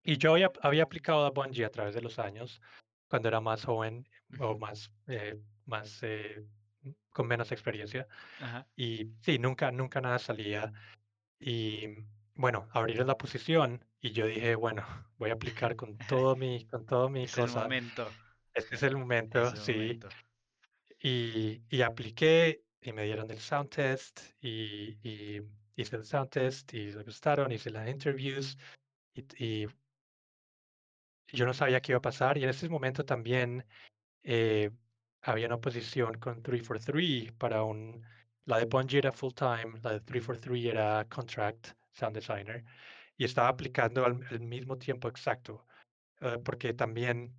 y 0.03 0.19
yo 0.19 0.33
había, 0.33 0.51
había 0.63 0.83
aplicado 0.85 1.25
a 1.27 1.31
Bungie 1.31 1.65
a 1.65 1.71
través 1.71 1.95
de 1.95 2.03
los 2.03 2.19
años 2.19 2.61
cuando 3.09 3.29
era 3.29 3.41
más 3.41 3.65
joven 3.65 4.09
o 4.41 4.59
más, 4.59 4.93
eh, 5.07 5.41
más 5.67 6.03
eh, 6.03 6.45
con 7.11 7.27
menos 7.27 7.53
experiencia 7.53 8.09
Ajá. 8.39 8.67
y 8.77 9.13
sí, 9.23 9.39
nunca, 9.39 9.71
nunca 9.73 10.01
nada 10.01 10.19
salía 10.19 10.73
Y 11.41 11.89
bueno, 12.35 12.69
abrieron 12.73 13.07
la 13.07 13.17
posición 13.17 13.85
y 14.01 14.13
yo 14.13 14.27
dije, 14.27 14.55
bueno, 14.55 14.85
voy 15.19 15.31
a 15.31 15.35
aplicar 15.35 15.77
con 15.77 15.97
todo 15.99 16.37
mi, 16.37 16.67
con 16.67 16.85
todo 16.87 17.09
mi 17.09 17.25
Es 17.25 17.37
el 17.39 17.45
cosa. 17.47 17.63
momento. 17.63 18.09
Este 18.53 18.75
es 18.77 18.83
el 18.83 18.97
momento, 18.97 19.43
Ese 19.49 19.57
sí. 19.57 19.73
momento. 19.73 20.09
Y, 21.01 21.63
y 21.69 21.83
apliqué 21.83 22.63
y 22.81 22.93
me 22.93 23.05
dieron 23.05 23.31
el 23.31 23.39
sound 23.39 23.71
test 23.71 24.21
y, 24.41 24.97
y 25.03 25.43
hice 25.77 25.97
el 25.97 26.05
sound 26.05 26.31
test 26.31 26.73
y 26.75 26.93
le 26.93 27.03
gustaron, 27.03 27.51
hice 27.53 27.71
las 27.71 27.89
interviews 27.89 28.57
y, 29.15 29.25
y 29.45 29.69
yo 31.33 31.47
no 31.47 31.55
sabía 31.55 31.81
qué 31.81 31.93
iba 31.93 31.99
a 31.99 32.03
pasar. 32.03 32.39
Y 32.39 32.45
en 32.45 32.51
ese 32.51 32.69
momento 32.69 33.05
también 33.05 33.65
eh, 34.23 34.71
había 35.23 35.47
una 35.47 35.61
posición 35.61 36.19
con 36.19 36.43
343 36.43 37.33
para 37.33 37.63
un... 37.63 38.03
La 38.47 38.59
de 38.59 38.67
Bungie 38.67 38.99
era 38.99 39.11
full 39.11 39.33
time, 39.33 39.81
la 39.83 39.93
de 39.93 40.01
343 40.01 40.65
era 40.67 41.07
contract 41.09 41.69
sound 41.95 42.17
designer. 42.17 42.65
Y 43.17 43.25
estaba 43.25 43.49
aplicando 43.49 44.05
al, 44.05 44.25
al 44.31 44.41
mismo 44.41 44.79
tiempo 44.79 45.09
exacto, 45.09 45.67
eh, 46.21 46.39
porque 46.45 46.75
también 46.75 47.37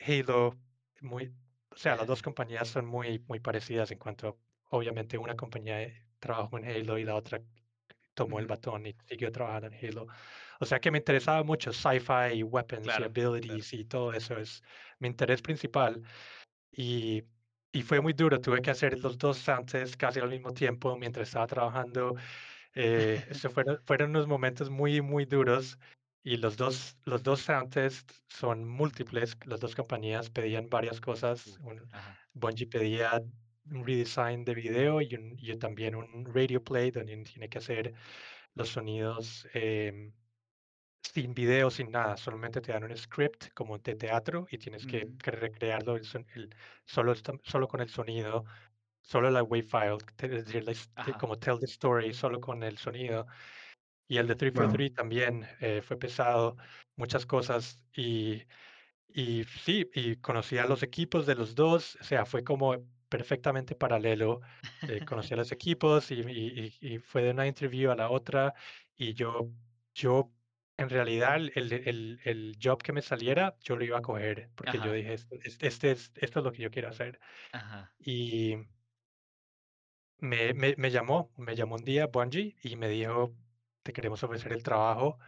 Halo, 0.00 0.60
muy, 1.02 1.36
o 1.70 1.76
sea, 1.76 1.96
las 1.96 2.06
dos 2.06 2.22
compañías 2.22 2.68
son 2.68 2.86
muy, 2.86 3.20
muy 3.28 3.40
parecidas 3.40 3.90
en 3.92 3.98
cuanto, 3.98 4.42
obviamente, 4.70 5.18
una 5.18 5.36
compañía 5.36 5.82
eh, 5.82 6.08
trabajó 6.20 6.58
en 6.58 6.66
Halo 6.66 6.98
y 6.98 7.04
la 7.04 7.16
otra 7.16 7.42
tomó 8.14 8.38
el 8.38 8.46
batón 8.46 8.86
y 8.86 8.96
siguió 9.08 9.32
trabajando 9.32 9.68
en 9.68 9.74
Halo. 9.86 10.06
O 10.60 10.64
sea 10.66 10.80
que 10.80 10.90
me 10.90 10.98
interesaba 10.98 11.42
mucho 11.44 11.72
sci-fi 11.72 12.34
y 12.38 12.42
weapons 12.42 12.98
y 12.98 13.02
Claro, 13.02 13.08
claro. 13.40 13.64
abilities 13.64 13.72
y 13.72 13.84
todo 13.84 14.12
eso 14.12 14.36
es 14.38 14.62
mi 14.98 15.08
interés 15.08 15.42
principal. 15.42 16.02
Y, 16.72 17.24
y 17.72 17.82
fue 17.82 18.00
muy 18.00 18.12
duro, 18.12 18.40
tuve 18.40 18.62
que 18.62 18.70
hacer 18.70 18.98
los 19.00 19.18
dos 19.18 19.44
tests 19.66 19.96
casi 19.96 20.20
al 20.20 20.30
mismo 20.30 20.52
tiempo 20.52 20.96
mientras 20.98 21.28
estaba 21.28 21.46
trabajando. 21.46 22.14
Eh, 22.74 23.24
fueron, 23.52 23.78
fueron 23.84 24.10
unos 24.10 24.26
momentos 24.26 24.70
muy, 24.70 25.00
muy 25.00 25.24
duros. 25.26 25.78
Y 26.26 26.38
los 26.38 26.56
dos, 26.56 26.96
los 27.04 27.22
dos 27.22 27.40
sound 27.40 27.70
tests 27.72 28.22
son 28.28 28.64
múltiples. 28.66 29.36
Las 29.46 29.60
dos 29.60 29.74
compañías 29.74 30.30
pedían 30.30 30.68
varias 30.70 31.00
cosas. 31.00 31.58
Un. 31.60 31.82
Bungie 32.32 32.66
pedía 32.66 33.20
un 33.70 33.86
redesign 33.86 34.44
de 34.44 34.54
video 34.54 35.00
y, 35.02 35.14
un- 35.14 35.36
y 35.38 35.56
también 35.58 35.94
un 35.94 36.24
radio 36.34 36.62
play 36.64 36.90
donde 36.90 37.16
tiene 37.24 37.48
que 37.48 37.58
hacer 37.58 37.94
los 38.54 38.70
sonidos 38.70 39.46
em, 39.54 40.12
sin 41.02 41.34
video, 41.34 41.70
sin 41.70 41.90
nada. 41.90 42.16
Solamente 42.16 42.60
te 42.60 42.72
dan 42.72 42.84
un 42.84 42.96
script 42.96 43.52
como 43.54 43.78
de 43.78 43.94
teatro 43.96 44.46
y 44.50 44.58
tienes 44.58 44.86
que, 44.86 45.08
que 45.22 45.30
recrearlo 45.30 45.96
el 45.96 46.02
el- 46.34 46.54
solo, 46.86 47.14
solo 47.44 47.68
con 47.68 47.80
el 47.80 47.88
sonido, 47.88 48.44
solo 49.04 49.30
la 49.30 49.42
wave 49.44 49.62
file, 49.64 49.98
es 50.18 50.30
decir, 50.46 50.64
la 50.64 50.74
como 51.18 51.38
tell 51.38 51.58
the 51.60 51.66
story, 51.66 52.12
solo 52.14 52.40
con 52.40 52.62
el 52.64 52.78
sonido. 52.78 53.26
Y 54.08 54.18
el 54.18 54.26
de 54.26 54.34
Wow. 54.52 54.84
343 54.88 54.94
también 54.94 55.46
eh, 55.60 55.82
fue 55.82 55.98
pesado, 55.98 56.56
muchas 56.96 57.26
cosas. 57.26 57.84
Y, 57.96 58.44
y 59.08 59.44
sí, 59.44 59.88
y 59.94 60.16
conocí 60.16 60.58
a 60.58 60.66
los 60.66 60.82
equipos 60.82 61.26
de 61.26 61.34
los 61.36 61.54
dos, 61.54 61.96
o 62.00 62.04
sea, 62.04 62.26
fue 62.26 62.44
como 62.44 62.76
perfectamente 63.08 63.74
paralelo. 63.76 64.40
eh, 64.86 65.02
conocí 65.04 65.34
a 65.34 65.36
los 65.38 65.52
equipos 65.52 66.10
y, 66.10 66.16
y- 66.20 66.76
y- 66.80 66.98
fue 66.98 67.22
de 67.24 67.30
una 67.32 67.46
interview 67.46 67.90
a 67.90 67.96
la 67.96 68.10
otra. 68.10 68.54
Y 68.96 69.14
yo, 69.14 69.50
yo 69.94 70.34
en 70.76 70.90
realidad, 70.90 71.36
el, 71.36 71.52
el, 71.72 72.20
el- 72.24 72.56
job 72.62 72.82
que 72.82 72.92
me 72.92 73.02
saliera, 73.02 73.56
yo 73.62 73.76
lo 73.76 73.84
iba 73.84 73.98
a 73.98 74.02
coger, 74.02 74.50
porque 74.56 74.80
yo 74.80 74.92
Ajá. 74.92 74.92
dije, 74.92 75.14
esto, 75.14 75.36
es- 75.44 75.58
este 75.62 75.90
es, 75.92 76.12
esto 76.16 76.40
es 76.40 76.44
lo 76.44 76.52
que 76.52 76.62
yo 76.62 76.70
quiero 76.70 76.88
hacer. 76.88 77.20
Ajá. 77.52 77.96
Y 77.98 78.56
me, 80.24 80.54
me, 80.54 80.74
me 80.76 80.90
llamó, 80.90 81.30
me 81.36 81.54
llamó 81.56 81.76
un 81.76 81.84
día 81.84 82.06
Bungie 82.08 82.56
y 82.62 82.76
me 82.76 82.88
dijo, 82.88 83.34
te 83.82 83.92
queremos 83.92 84.22
ofrecer 84.22 84.52
el 84.52 84.62
trabajo 84.62 85.18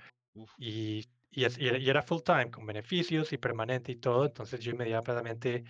y, 0.58 1.06
y, 1.30 1.44
es- 1.44 1.58
y 1.58 1.68
era 1.68 1.78
y 1.78 1.88
era 1.88 2.02
full 2.02 2.22
time, 2.22 2.50
con 2.50 2.66
beneficios 2.66 3.32
y 3.32 3.38
permanente 3.38 3.92
y 3.92 3.96
todo. 3.96 4.26
Entonces 4.26 4.60
yo 4.60 4.72
inmediatamente 4.72 5.64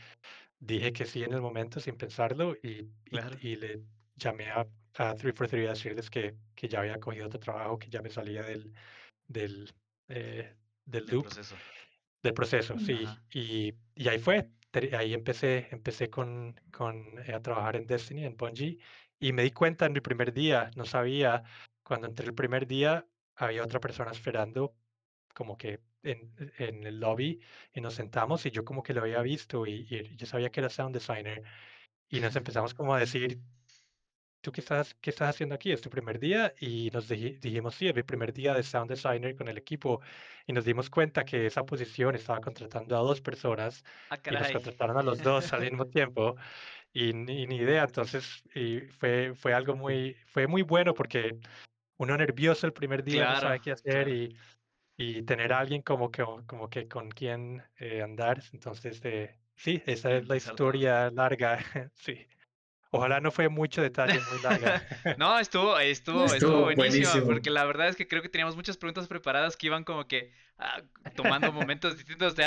dije 0.58 0.92
que 0.92 1.04
sí 1.04 1.22
en 1.22 1.32
el 1.34 1.40
momento 1.40 1.80
sin 1.80 1.96
pensarlo 1.96 2.54
y, 2.62 2.88
Claro. 3.04 3.36
le 3.42 3.82
llamé 4.16 4.48
a, 4.50 4.60
a 4.94 5.14
343 5.14 5.68
a 5.68 5.72
decirles 5.72 6.10
que, 6.10 6.34
que 6.54 6.68
ya 6.68 6.80
había 6.80 6.98
cogido 6.98 7.26
otro 7.26 7.40
trabajo, 7.40 7.78
que 7.78 7.90
ya 7.90 8.02
me 8.02 8.10
salía 8.10 8.42
del, 8.42 8.72
del, 9.28 9.72
eh, 10.08 10.54
del 10.86 11.06
loop. 11.06 11.24
proceso. 11.24 11.56
Del 12.22 12.34
proceso, 12.34 12.78
sí. 12.78 13.04
Y, 13.32 13.74
y 13.94 14.08
ahí 14.08 14.18
fue. 14.18 14.48
Ahí 14.92 15.14
empecé, 15.14 15.68
empecé 15.70 16.10
con, 16.10 16.60
con, 16.70 16.96
eh, 17.26 17.32
a 17.32 17.40
trabajar 17.40 17.76
en 17.76 17.86
Destiny, 17.86 18.24
en 18.24 18.36
Bungie, 18.36 18.78
y 19.18 19.32
me 19.32 19.42
di 19.42 19.50
cuenta 19.52 19.86
en 19.86 19.92
mi 19.92 20.00
primer 20.00 20.32
día, 20.32 20.70
no 20.76 20.84
sabía, 20.84 21.42
cuando 21.82 22.06
entré 22.08 22.26
el 22.26 22.34
primer 22.34 22.66
día, 22.66 23.08
había 23.34 23.62
otra 23.64 23.80
persona 23.80 24.10
esperando 24.12 24.76
como 25.34 25.56
que 25.58 25.82
en, 26.02 26.34
en 26.58 26.84
el 26.86 27.00
lobby 27.00 27.40
y 27.72 27.80
nos 27.80 27.94
sentamos 27.94 28.46
y 28.46 28.50
yo 28.50 28.64
como 28.64 28.82
que 28.82 28.94
lo 28.94 29.02
había 29.02 29.22
visto 29.22 29.66
y, 29.66 29.86
y 29.90 30.16
yo 30.16 30.26
sabía 30.26 30.50
que 30.50 30.60
era 30.60 30.70
sound 30.70 30.94
designer 30.94 31.42
y 32.08 32.20
nos 32.20 32.36
empezamos 32.36 32.74
como 32.74 32.94
a 32.94 33.00
decir, 33.00 33.40
¿tú 34.40 34.52
qué 34.52 34.60
estás, 34.60 34.94
qué 34.94 35.10
estás 35.10 35.30
haciendo 35.30 35.54
aquí? 35.54 35.72
¿Es 35.72 35.80
tu 35.80 35.90
primer 35.90 36.18
día? 36.20 36.54
Y 36.60 36.90
nos 36.92 37.10
diji- 37.10 37.38
dijimos, 37.40 37.74
sí, 37.74 37.88
es 37.88 37.94
mi 37.94 38.02
primer 38.02 38.32
día 38.32 38.54
de 38.54 38.62
sound 38.62 38.90
designer 38.90 39.34
con 39.36 39.48
el 39.48 39.58
equipo. 39.58 40.00
Y 40.46 40.52
nos 40.52 40.64
dimos 40.64 40.88
cuenta 40.90 41.24
que 41.24 41.46
esa 41.46 41.64
posición 41.66 42.14
estaba 42.14 42.40
contratando 42.40 42.96
a 42.96 43.00
dos 43.00 43.20
personas 43.20 43.82
Ah, 44.08 44.20
y 44.28 44.36
nos 44.36 44.50
contrataron 44.52 44.96
a 44.98 45.02
los 45.02 45.20
dos 45.22 45.52
al 45.52 45.62
mismo 45.62 45.86
tiempo 45.88 46.36
y 46.96 47.12
ni, 47.14 47.46
ni 47.46 47.56
idea. 47.56 47.84
Entonces, 47.84 48.42
y 48.54 48.80
fue, 48.80 49.34
fue 49.34 49.54
algo 49.54 49.76
muy, 49.76 50.16
fue 50.26 50.46
muy 50.46 50.62
bueno 50.62 50.94
porque 50.94 51.38
uno 51.98 52.16
nervioso 52.16 52.66
el 52.66 52.72
primer 52.74 53.04
día 53.04 53.26
no 53.26 53.36
sabe 53.36 53.60
Claro, 53.60 53.62
qué 53.62 53.72
hacer 53.72 54.08
claro. 54.08 54.10
y, 54.10 54.36
y 54.96 55.22
tener 55.24 55.52
a 55.52 55.60
alguien 55.60 55.82
como 55.82 56.10
que, 56.10 56.24
como 56.46 56.70
que 56.70 56.88
con 56.88 57.10
quien 57.10 57.64
eh, 57.78 58.02
andar. 58.02 58.42
Entonces, 58.52 59.00
eh, 59.04 59.40
sí, 59.56 59.82
esa 59.86 60.12
es 60.16 60.28
la 60.28 60.36
historia 60.36 61.10
larga. 61.12 61.58
Sí. 61.94 62.26
Ojalá 62.96 63.20
no 63.20 63.30
fue 63.30 63.48
mucho 63.48 63.82
detalle, 63.82 64.20
muy 64.32 64.42
larga. 64.42 64.82
No, 65.18 65.38
estuvo, 65.38 65.78
estuvo, 65.78 66.24
estuvo 66.26 66.62
buenísimo. 66.74 67.26
porque 67.26 67.50
la 67.50 67.64
verdad 67.64 67.88
es 67.88 67.96
que 67.96 68.06
creo 68.08 68.22
que 68.22 68.28
teníamos 68.28 68.56
muchas 68.56 68.76
preguntas 68.76 69.06
preparadas 69.08 69.56
que 69.56 69.66
iban 69.66 69.84
como 69.84 70.06
que 70.08 70.32
ah, 70.58 70.82
tomando 71.14 71.52
momentos 71.52 71.96
distintos 71.96 72.34
de 72.36 72.44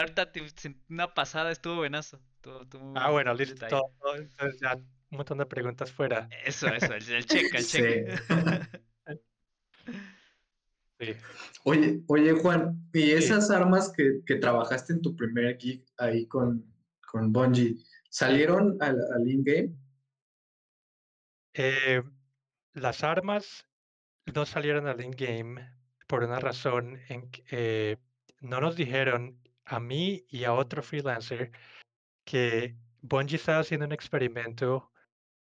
se- 0.56 0.76
una 0.90 1.14
pasada 1.14 1.52
estuvo 1.52 1.76
buenazo. 1.78 2.20
Estuvo, 2.36 2.62
estuvo 2.64 2.84
muy 2.84 2.94
Ah, 2.98 3.10
buen 3.10 3.14
bueno, 3.26 3.34
listo, 3.34 3.54
detalle. 3.56 3.70
todo, 3.72 3.94
todo, 4.02 4.16
entonces 4.16 4.60
ya 4.62 4.76
un 4.76 5.18
montón 5.18 5.38
de 5.40 5.46
preguntas 5.46 5.92
fuera. 5.92 6.30
Eso, 6.46 6.68
eso, 6.68 6.94
el, 6.94 7.10
el 7.10 7.26
check, 7.26 7.54
el 7.54 7.64
Sí. 7.64 7.82
Sí. 11.00 11.14
Oye, 11.64 12.02
oye, 12.08 12.34
Juan, 12.34 12.90
¿y 12.94 13.00
Sí. 13.02 13.12
esas 13.14 13.50
armas 13.52 13.92
que, 13.96 14.22
que 14.26 14.36
trabajaste 14.36 14.94
en 14.94 15.02
tu 15.02 15.16
primer 15.16 15.58
gig 15.58 15.86
ahí 15.98 16.26
con, 16.28 16.66
con 17.10 17.32
Bungie, 17.32 17.78
salieron 18.10 18.78
al, 18.82 19.00
al 19.16 19.28
in-game? 19.30 19.72
Eh, 21.62 22.02
las 22.74 23.04
armas 23.04 23.68
no 24.34 24.46
salieron 24.46 24.88
al 24.88 25.02
in-game 25.02 25.70
por 26.08 26.24
una 26.24 26.40
razón 26.40 27.02
en 27.10 27.30
que 27.32 27.44
eh, 27.52 27.98
no 28.40 28.62
nos 28.62 28.78
dijeron 28.78 29.38
a 29.66 29.82
mí 29.82 30.26
y 30.30 30.46
a 30.46 30.54
otro 30.54 30.82
freelancer 30.82 31.52
que 32.24 32.78
Bungie 33.02 33.36
estaba 33.36 33.60
haciendo 33.60 33.86
un 33.88 33.92
experimento 33.92 34.94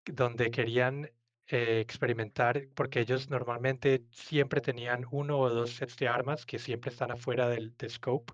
donde 0.05 0.51
querían 0.51 1.09
eh, 1.47 1.79
experimentar, 1.79 2.67
porque 2.75 2.99
ellos 2.99 3.31
normalmente 3.31 4.05
siempre 4.11 4.61
tenían 4.61 5.07
uno 5.09 5.39
o 5.39 5.49
dos 5.49 5.71
sets 5.71 5.97
de 5.97 6.07
armas 6.07 6.45
que 6.45 6.59
siempre 6.59 6.91
están 6.91 7.09
afuera 7.11 7.49
del, 7.49 7.75
del 7.77 7.89
scope 7.89 8.33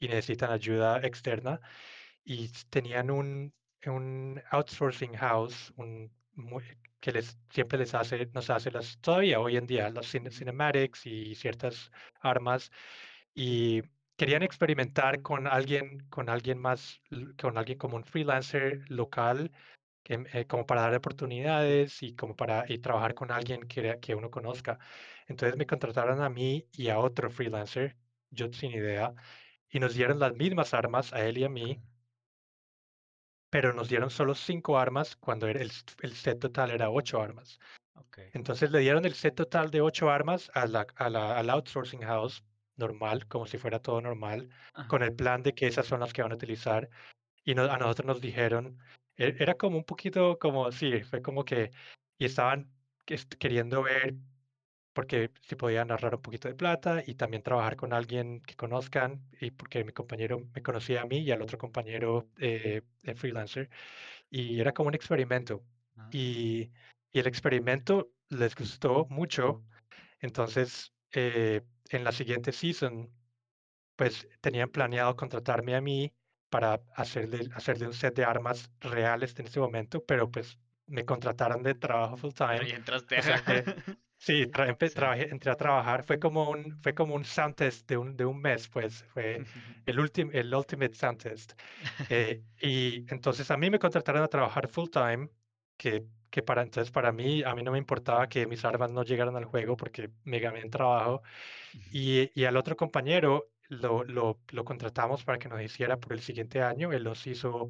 y 0.00 0.08
necesitan 0.08 0.50
ayuda 0.50 1.00
externa. 1.02 1.60
Y 2.24 2.48
tenían 2.70 3.10
un, 3.10 3.52
un 3.86 4.42
outsourcing 4.50 5.14
house 5.14 5.74
un, 5.76 6.10
que 7.00 7.12
les, 7.12 7.38
siempre 7.50 7.78
les 7.78 7.94
hace, 7.94 8.26
nos 8.26 8.50
hace 8.50 8.70
las, 8.70 8.98
todavía 9.00 9.40
hoy 9.40 9.56
en 9.56 9.66
día, 9.66 9.90
los 9.90 10.06
cine- 10.12 10.30
cinematics 10.30 11.06
y 11.06 11.34
ciertas 11.34 11.90
armas. 12.20 12.70
Y 13.34 13.82
querían 14.16 14.42
experimentar 14.42 15.22
con 15.22 15.46
alguien, 15.46 16.00
con 16.10 16.28
alguien 16.28 16.58
más, 16.58 17.02
con 17.40 17.58
alguien 17.58 17.78
como 17.78 17.96
un 17.96 18.04
freelancer 18.04 18.84
local 18.90 19.52
que, 20.02 20.24
eh, 20.32 20.46
como 20.46 20.66
para 20.66 20.82
dar 20.82 20.94
oportunidades 20.96 22.02
y 22.02 22.14
como 22.16 22.36
para 22.36 22.64
y 22.70 22.78
trabajar 22.78 23.14
con 23.14 23.30
alguien 23.32 23.62
que, 23.68 23.98
que 24.00 24.14
uno 24.14 24.30
conozca. 24.30 24.78
Entonces 25.28 25.56
me 25.58 25.66
contrataron 25.66 26.20
a 26.22 26.28
mí 26.30 26.68
y 26.72 26.88
a 26.90 26.98
otro 26.98 27.30
freelancer, 27.30 27.96
yo 28.30 28.52
sin 28.52 28.72
idea, 28.72 29.14
y 29.70 29.80
nos 29.80 29.94
dieron 29.94 30.18
las 30.20 30.34
mismas 30.34 30.74
armas 30.74 31.12
a 31.12 31.24
él 31.26 31.38
y 31.38 31.44
a 31.44 31.48
mí, 31.48 31.82
pero 33.52 33.74
nos 33.74 33.90
dieron 33.90 34.08
solo 34.08 34.34
cinco 34.34 34.78
armas 34.78 35.14
cuando 35.14 35.46
el, 35.46 35.70
el 36.00 36.12
set 36.14 36.38
total 36.40 36.70
era 36.70 36.88
ocho 36.88 37.20
armas. 37.20 37.60
Ok. 37.96 38.20
Entonces 38.32 38.70
le 38.70 38.78
dieron 38.78 39.04
el 39.04 39.12
set 39.12 39.34
total 39.34 39.70
de 39.70 39.82
ocho 39.82 40.10
armas 40.10 40.50
a 40.54 40.66
la, 40.66 40.86
a 40.96 41.10
la- 41.10 41.36
al 41.36 41.50
outsourcing 41.50 42.00
house 42.00 42.42
normal, 42.76 43.28
como 43.28 43.44
si 43.44 43.58
fuera 43.58 43.78
todo 43.78 44.00
normal, 44.00 44.48
con 44.88 45.02
Ajá. 45.02 45.10
el 45.10 45.14
plan 45.16 45.42
de 45.42 45.52
que 45.52 45.66
esas 45.66 45.84
son 45.84 46.00
las 46.00 46.14
que 46.14 46.22
van 46.22 46.32
a 46.32 46.36
utilizar. 46.36 46.88
Y 47.44 47.54
no- 47.54 47.64
a 47.70 47.76
nosotros 47.76 48.06
nos 48.06 48.20
dijeron, 48.22 48.78
e- 49.18 49.36
era 49.38 49.52
como 49.52 49.76
un 49.76 49.84
poquito 49.84 50.38
como, 50.38 50.72
sí, 50.72 51.02
fue 51.02 51.20
como 51.20 51.44
que, 51.44 51.72
y 52.16 52.24
estaban 52.24 52.72
que 53.04 53.14
est- 53.16 53.34
queriendo 53.34 53.82
ver 53.82 54.14
porque 54.92 55.30
si 55.40 55.56
podían 55.56 55.90
ahorrar 55.90 56.14
un 56.14 56.22
poquito 56.22 56.48
de 56.48 56.54
plata 56.54 57.02
y 57.06 57.14
también 57.14 57.42
trabajar 57.42 57.76
con 57.76 57.92
alguien 57.92 58.40
que 58.42 58.54
conozcan 58.56 59.22
y 59.40 59.50
porque 59.50 59.84
mi 59.84 59.92
compañero 59.92 60.40
me 60.54 60.62
conocía 60.62 61.02
a 61.02 61.06
mí 61.06 61.18
y 61.18 61.30
al 61.30 61.42
otro 61.42 61.58
compañero 61.58 62.28
eh, 62.38 62.82
eh, 63.02 63.14
freelancer 63.14 63.70
y 64.30 64.60
era 64.60 64.72
como 64.72 64.88
un 64.88 64.94
experimento 64.94 65.64
Ah, 65.96 66.08
y, 66.10 66.70
y 67.12 67.18
el 67.20 67.26
experimento 67.26 68.10
les 68.28 68.54
gustó 68.54 69.06
mucho, 69.10 69.62
entonces 70.20 70.94
eh, 71.12 71.62
en 71.90 72.04
la 72.04 72.12
siguiente 72.12 72.52
season 72.52 73.10
pues 73.96 74.26
tenían 74.40 74.70
planeado 74.70 75.16
contratarme 75.16 75.74
a 75.74 75.80
mí 75.80 76.12
para 76.48 76.80
hacerle, 76.96 77.48
hacerle 77.54 77.86
un 77.86 77.94
set 77.94 78.14
de 78.16 78.24
armas 78.24 78.70
reales 78.80 79.38
en 79.38 79.46
ese 79.46 79.60
momento, 79.60 80.04
pero 80.04 80.30
pues 80.30 80.58
me 80.86 81.04
contrataron 81.04 81.62
de 81.62 81.74
trabajo 81.74 82.16
full 82.16 82.32
time. 82.32 82.66
ya 82.66 82.76
entraste. 82.76 83.18
O 83.18 83.22
sea 83.22 83.42
que 83.42 83.64
sí, 84.24 84.46
tra- 84.46 84.76
trabajé- 84.94 85.30
entré 85.30 85.50
a 85.50 85.56
trabajar. 85.56 86.04
Fue 86.04 86.18
como 86.18 86.50
un, 86.50 86.78
fue 86.82 86.94
como 86.94 87.14
un 87.14 87.24
sound 87.24 87.54
test 87.56 87.88
de 87.88 87.96
un, 87.96 88.16
de 88.16 88.24
un 88.24 88.40
mes, 88.40 88.68
pues 88.68 89.04
fue 89.12 89.44
el, 89.86 89.98
ultim- 89.98 90.30
el 90.32 90.54
ultimate 90.54 90.94
sound 90.94 91.18
test. 91.22 91.52
Eh, 92.10 92.42
y 92.60 93.06
entonces 93.12 93.50
a 93.50 93.56
mí 93.56 93.70
me 93.70 93.78
contrataron 93.78 94.22
a 94.22 94.28
trabajar 94.28 94.68
full 94.68 94.88
time, 94.90 95.28
que, 95.76 96.04
que 96.30 96.42
para 96.42 96.62
entonces 96.62 96.90
para 96.92 97.12
mí, 97.12 97.42
a 97.42 97.54
mí 97.54 97.62
no 97.62 97.72
me 97.72 97.78
importaba 97.78 98.28
que 98.28 98.46
mis 98.46 98.64
armas 98.64 98.90
no 98.92 99.02
llegaran 99.04 99.36
al 99.36 99.44
juego 99.44 99.76
porque 99.76 100.10
me 100.24 100.38
gané 100.40 100.60
el 100.60 100.70
trabajo. 100.70 101.22
Y, 101.90 102.30
y 102.40 102.44
al 102.44 102.56
otro 102.56 102.76
compañero 102.76 103.50
lo, 103.68 104.04
lo, 104.04 104.40
lo 104.50 104.64
contratamos 104.64 105.24
para 105.24 105.38
que 105.38 105.48
nos 105.48 105.62
hiciera 105.62 105.98
por 105.98 106.12
el 106.12 106.20
siguiente 106.20 106.62
año. 106.62 106.92
Él 106.92 107.04
nos 107.04 107.26
hizo, 107.26 107.68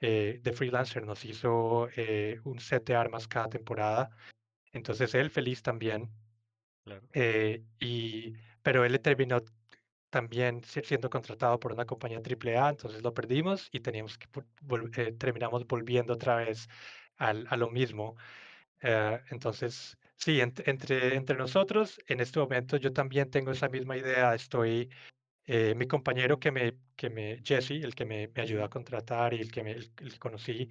eh, 0.00 0.40
de 0.42 0.52
freelancer, 0.52 1.04
nos 1.06 1.24
hizo 1.24 1.88
eh, 1.96 2.40
un 2.44 2.60
set 2.60 2.84
de 2.86 2.96
armas 2.96 3.28
cada 3.28 3.48
temporada. 3.48 4.10
Entonces 4.76 5.14
él 5.14 5.30
feliz 5.30 5.62
también. 5.62 6.10
Claro. 6.84 7.02
eh, 7.14 7.64
y, 7.80 8.34
pero 8.62 8.84
él 8.84 9.00
terminó 9.00 9.42
también 10.10 10.62
si- 10.64 10.82
siendo 10.82 11.10
contratado 11.10 11.58
por 11.60 11.72
una 11.72 11.84
compañía 11.86 12.20
AAA, 12.22 12.70
entonces 12.70 13.02
lo 13.02 13.12
perdimos 13.14 13.68
y 13.72 13.80
teníamos 13.80 14.18
que 14.18 14.28
vol- 14.62 14.96
eh, 14.98 15.12
terminamos 15.12 15.66
volviendo 15.66 16.14
otra 16.14 16.36
vez 16.36 16.68
al- 17.16 17.46
a 17.50 17.56
lo 17.56 17.70
mismo. 17.70 18.16
Eh, 18.82 19.20
entonces, 19.30 19.98
sí, 20.16 20.38
ent- 20.40 20.62
entre, 20.66 21.16
entre 21.16 21.36
nosotros, 21.36 22.00
en 22.08 22.20
este 22.20 22.38
momento 22.40 22.76
yo 22.76 22.92
también 22.92 23.30
tengo 23.30 23.52
esa 23.52 23.68
misma 23.68 23.96
idea. 23.96 24.34
Estoy, 24.34 24.90
eh, 25.46 25.74
mi 25.76 25.86
compañero 25.88 26.38
que 26.40 26.52
me, 26.52 26.78
que 26.96 27.10
me, 27.10 27.42
Jesse, 27.44 27.72
el 27.72 27.94
que 27.94 28.04
me, 28.06 28.28
me 28.28 28.42
ayudó 28.42 28.64
a 28.64 28.70
contratar 28.70 29.34
y 29.34 29.40
el 29.40 29.50
que, 29.52 29.62
me, 29.64 29.72
el, 29.72 29.92
el 30.00 30.18
conocí, 30.18 30.70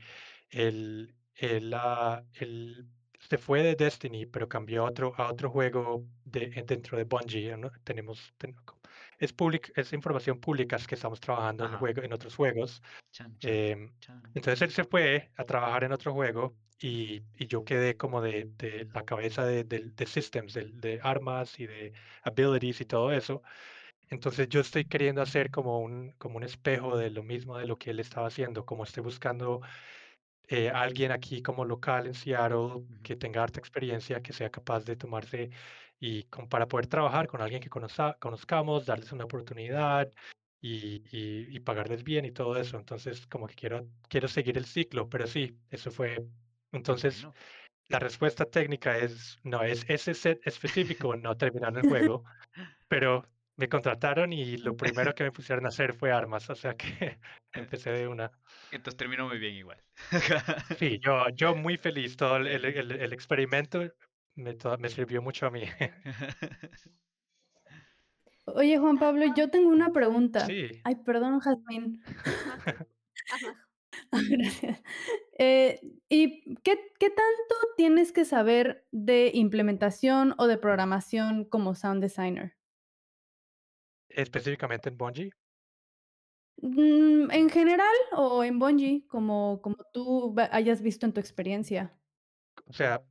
él, 0.50 1.16
él, 1.36 1.74
ah, 1.76 2.24
él 2.34 2.88
se 3.30 3.38
fue 3.38 3.64
de 3.64 3.76
Destiny, 3.76 4.26
pero 4.26 4.48
cambió 4.48 4.84
a 4.86 4.90
otro, 4.90 5.14
a 5.18 5.32
otro 5.32 5.50
juego 5.50 6.06
de, 6.26 6.52
en- 6.56 6.66
dentro 6.66 6.98
de 6.98 7.04
Bungie. 7.06 7.58
¿no? 7.58 7.72
Tenemos, 7.84 8.34
ten- 8.38 8.56
es, 9.20 9.34
public, 9.34 9.72
es 9.76 9.94
información 9.94 10.40
pública, 10.40 10.78
que 10.88 10.96
estamos 10.96 11.20
trabajando 11.20 11.66
en, 11.66 11.78
juego, 11.78 12.02
en 12.04 12.14
otros 12.14 12.36
juegos. 12.36 12.82
Chan, 13.12 13.38
chan, 13.40 13.52
Em, 13.52 13.94
chan. 14.00 14.22
entonces 14.34 14.62
él 14.62 14.72
se 14.72 14.84
fue 14.84 15.32
a 15.38 15.44
trabajar 15.46 15.84
en 15.84 15.92
otro 15.92 16.14
juego 16.14 16.56
y, 16.80 17.24
y 17.38 17.48
yo 17.48 17.64
quedé 17.64 17.98
como 17.98 18.22
de, 18.22 18.46
de 18.58 18.86
la 18.94 19.04
cabeza 19.06 19.46
de, 19.46 19.64
del- 19.64 19.96
de 19.96 20.06
systems, 20.06 20.54
de, 20.54 21.00
armas 21.02 21.60
y 21.60 21.68
de 21.68 21.94
abilities 22.24 22.82
y 22.82 22.86
todo 22.86 23.12
eso. 23.12 23.42
Entonces 24.10 24.50
yo 24.50 24.62
estoy 24.62 24.86
queriendo 24.86 25.22
hacer 25.22 25.50
como 25.52 25.80
un, 25.80 26.12
como 26.14 26.38
un 26.38 26.44
espejo 26.44 26.98
de 26.98 27.10
lo 27.10 27.24
mismo 27.24 27.58
de 27.58 27.66
lo 27.68 27.78
que 27.78 27.92
él 27.92 28.00
estaba 28.00 28.28
haciendo, 28.28 28.66
como 28.66 28.84
estoy 28.84 29.04
buscando 29.04 29.62
eh, 30.50 30.70
alguien 30.70 31.12
aquí 31.12 31.42
como 31.42 31.66
local 31.66 32.08
en 32.08 32.14
Seattle 32.14 32.84
que 33.04 33.16
tenga 33.16 33.44
harta 33.44 33.60
experiencia, 33.60 34.22
que 34.22 34.34
sea 34.34 34.50
capaz 34.50 34.86
de 34.86 34.96
tomarse 34.96 35.50
y 36.00 36.24
con- 36.26 36.48
para 36.50 36.68
poder 36.68 36.88
trabajar 36.88 37.28
con 37.28 37.42
alguien 37.42 37.62
que 37.62 37.70
conoza- 37.70 38.18
conozcamos, 38.20 38.86
darles 38.86 39.12
una 39.12 39.26
oportunidad 39.26 40.12
y, 40.62 41.04
y- 41.16 41.48
y 41.56 41.60
pagarles 41.60 42.04
bien 42.04 42.26
y 42.26 42.32
todo 42.32 42.58
eso. 42.60 42.78
Entonces, 42.78 43.28
como 43.28 43.48
que 43.48 43.56
quiero, 43.56 43.88
quiero 44.10 44.28
seguir 44.28 44.58
el 44.58 44.66
ciclo, 44.66 45.10
pero 45.10 45.28
sí, 45.28 45.58
eso 45.70 45.92
fue. 45.92 46.26
Entonces, 46.72 47.28
la 47.88 48.00
respuesta 48.00 48.46
técnica 48.46 48.98
es, 48.98 49.38
no, 49.44 49.64
es 49.64 49.86
ese 49.90 50.14
set 50.14 50.42
específico, 50.48 51.16
no 51.16 51.38
terminaron 51.38 51.78
el 51.78 51.88
juego, 51.90 52.24
pero 52.88 53.26
me 53.58 53.70
contrataron 53.70 54.34
y 54.34 54.58
lo 54.58 54.76
primero 54.76 55.14
que 55.16 55.24
me 55.24 55.32
pusieron 55.32 55.66
a 55.66 55.70
hacer 55.70 55.94
fue 55.94 56.12
armas, 56.12 56.50
o 56.50 56.56
sea 56.56 56.76
que 56.76 57.20
empecé 57.54 57.92
de 57.92 58.08
una. 58.08 58.32
Entonces 58.72 58.98
terminó 58.98 59.28
muy 59.28 59.38
bien 59.40 59.56
igual. 59.56 59.82
Sí, 60.78 61.00
yo, 61.00 61.30
yo 61.34 61.56
muy 61.56 61.78
feliz. 61.78 62.18
Todo 62.18 62.38
el, 62.38 62.48
el- 62.48 62.66
el- 62.66 62.92
el 62.92 63.14
experimento 63.14 63.84
me, 64.36 64.54
to- 64.56 64.78
me 64.78 64.90
sirvió 64.90 65.22
mucho 65.22 65.46
a 65.48 65.52
mí. 65.52 65.64
Oye, 68.48 68.78
Juan 68.78 69.00
Pablo, 69.00 69.26
yo 69.36 69.50
tengo 69.50 69.70
una 69.70 69.92
pregunta. 69.92 70.46
Sí, 70.46 70.68
Ay, 70.84 70.96
perdón, 70.98 71.40
Jazmín. 71.40 72.04
Majo. 72.46 72.86
Gracias. 74.30 74.82
Eh, 75.40 75.80
¿y 76.10 76.56
qué, 76.62 76.80
qué 77.00 77.10
tanto 77.10 77.56
tienes 77.76 78.12
que 78.12 78.24
saber 78.26 78.86
de 78.92 79.32
implementación 79.34 80.36
o 80.38 80.48
de 80.48 80.58
programación 80.58 81.46
como 81.46 81.74
sound 81.76 82.02
designer? 82.04 82.56
Específicamente 84.16 84.90
en 84.90 84.98
Bungie. 84.98 85.32
Mm, 86.58 87.32
¿En 87.32 87.50
general 87.50 87.94
o 88.14 88.44
en 88.44 88.60
Bungie, 88.60 89.06
como, 89.08 89.62
como 89.62 89.76
tú 89.94 90.34
hayas 90.52 90.82
visto 90.82 91.06
en 91.06 91.14
tu 91.14 91.20
experiencia? 91.20 92.00
O 92.68 92.74
sea, 92.74 93.04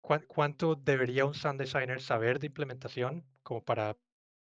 ¿cuán- 0.00 0.24
¿cuánto 0.28 0.74
debería 0.76 1.24
un 1.26 1.34
sound 1.34 1.60
designer 1.60 2.00
saber 2.02 2.38
de 2.40 2.46
implementación 2.48 3.26
como 3.42 3.64
para... 3.64 3.98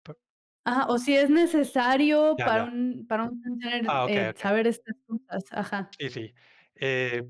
pa- 0.03 0.17
Ajá, 0.65 0.87
o 0.89 0.97
si 0.97 1.15
es 1.15 1.29
necesario 1.29 2.37
Ya, 2.37 2.45
para 2.45 2.63
ya. 2.63 2.65
un, 2.65 3.05
para 3.07 3.23
un 3.25 3.41
sound 3.41 3.61
designer 3.61 3.91
Ah, 3.91 4.05
ok, 4.05 4.17
eh, 4.17 4.31
ok. 4.31 4.37
saber 4.37 4.67
estas 4.67 4.95
cosas. 5.07 5.43
Ajá. 5.51 5.99
Sí, 5.99 6.09
sí. 6.09 6.33
Eh, 6.75 7.23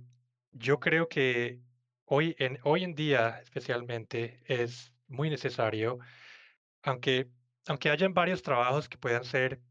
yo 0.51 0.79
creo 0.79 1.09
que 1.09 1.61
hoy 2.05 2.35
en, 2.39 2.59
hoy 2.63 2.83
en 2.83 2.95
día 2.95 3.39
especialmente 3.41 4.41
es 4.47 4.93
muy 5.07 5.29
necesario, 5.29 5.99
aunque, 6.83 7.31
aunque 7.67 7.89
hayan 7.89 8.13
varios 8.13 8.41
trabajos 8.43 8.89
que 8.89 8.97
puedan 8.97 9.23
ser 9.23 9.61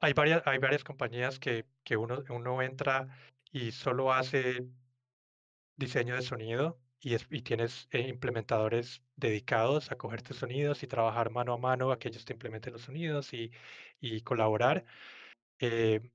Hay 0.00 0.14
varias, 0.14 0.42
hay 0.46 0.58
varias 0.58 0.84
compañías 0.84 1.38
que, 1.40 1.66
que 1.84 1.96
uno, 1.98 2.24
uno 2.30 2.62
entra 2.62 3.08
y 3.52 3.72
solo 3.72 4.12
hace 4.12 4.68
diseño 5.76 6.14
de 6.16 6.22
sonido 6.22 6.80
y, 7.00 7.14
es- 7.14 7.26
y 7.30 7.42
tienes 7.42 7.88
eh, 7.90 8.08
implementadores 8.08 9.02
dedicados 9.16 9.90
a 9.92 9.96
cogerte 9.96 10.34
sonidos 10.34 10.82
y 10.82 10.86
trabajar 10.86 11.30
mano 11.30 11.52
a 11.54 11.58
mano 11.58 11.90
a 11.92 11.98
que 11.98 12.08
ellos 12.08 12.24
te 12.24 12.32
implementen 12.34 12.72
los 12.74 12.82
sonidos 12.82 13.32
y, 13.32 13.50
y 14.00 14.22
colaborar. 14.22 14.84
Eh, 15.60 16.12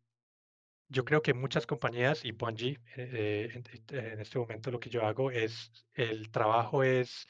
yo 0.89 1.05
creo 1.05 1.21
que 1.21 1.33
muchas 1.33 1.65
compañías 1.67 2.25
y 2.25 2.31
Bungie, 2.33 2.79
eh, 2.97 3.49
en, 3.53 3.63
en 3.97 4.19
este 4.21 4.39
momento 4.39 4.71
lo 4.71 4.79
que 4.79 4.89
yo 4.89 5.05
hago 5.05 5.31
es, 5.31 5.71
el 5.93 6.29
trabajo 6.31 6.83
es 6.83 7.27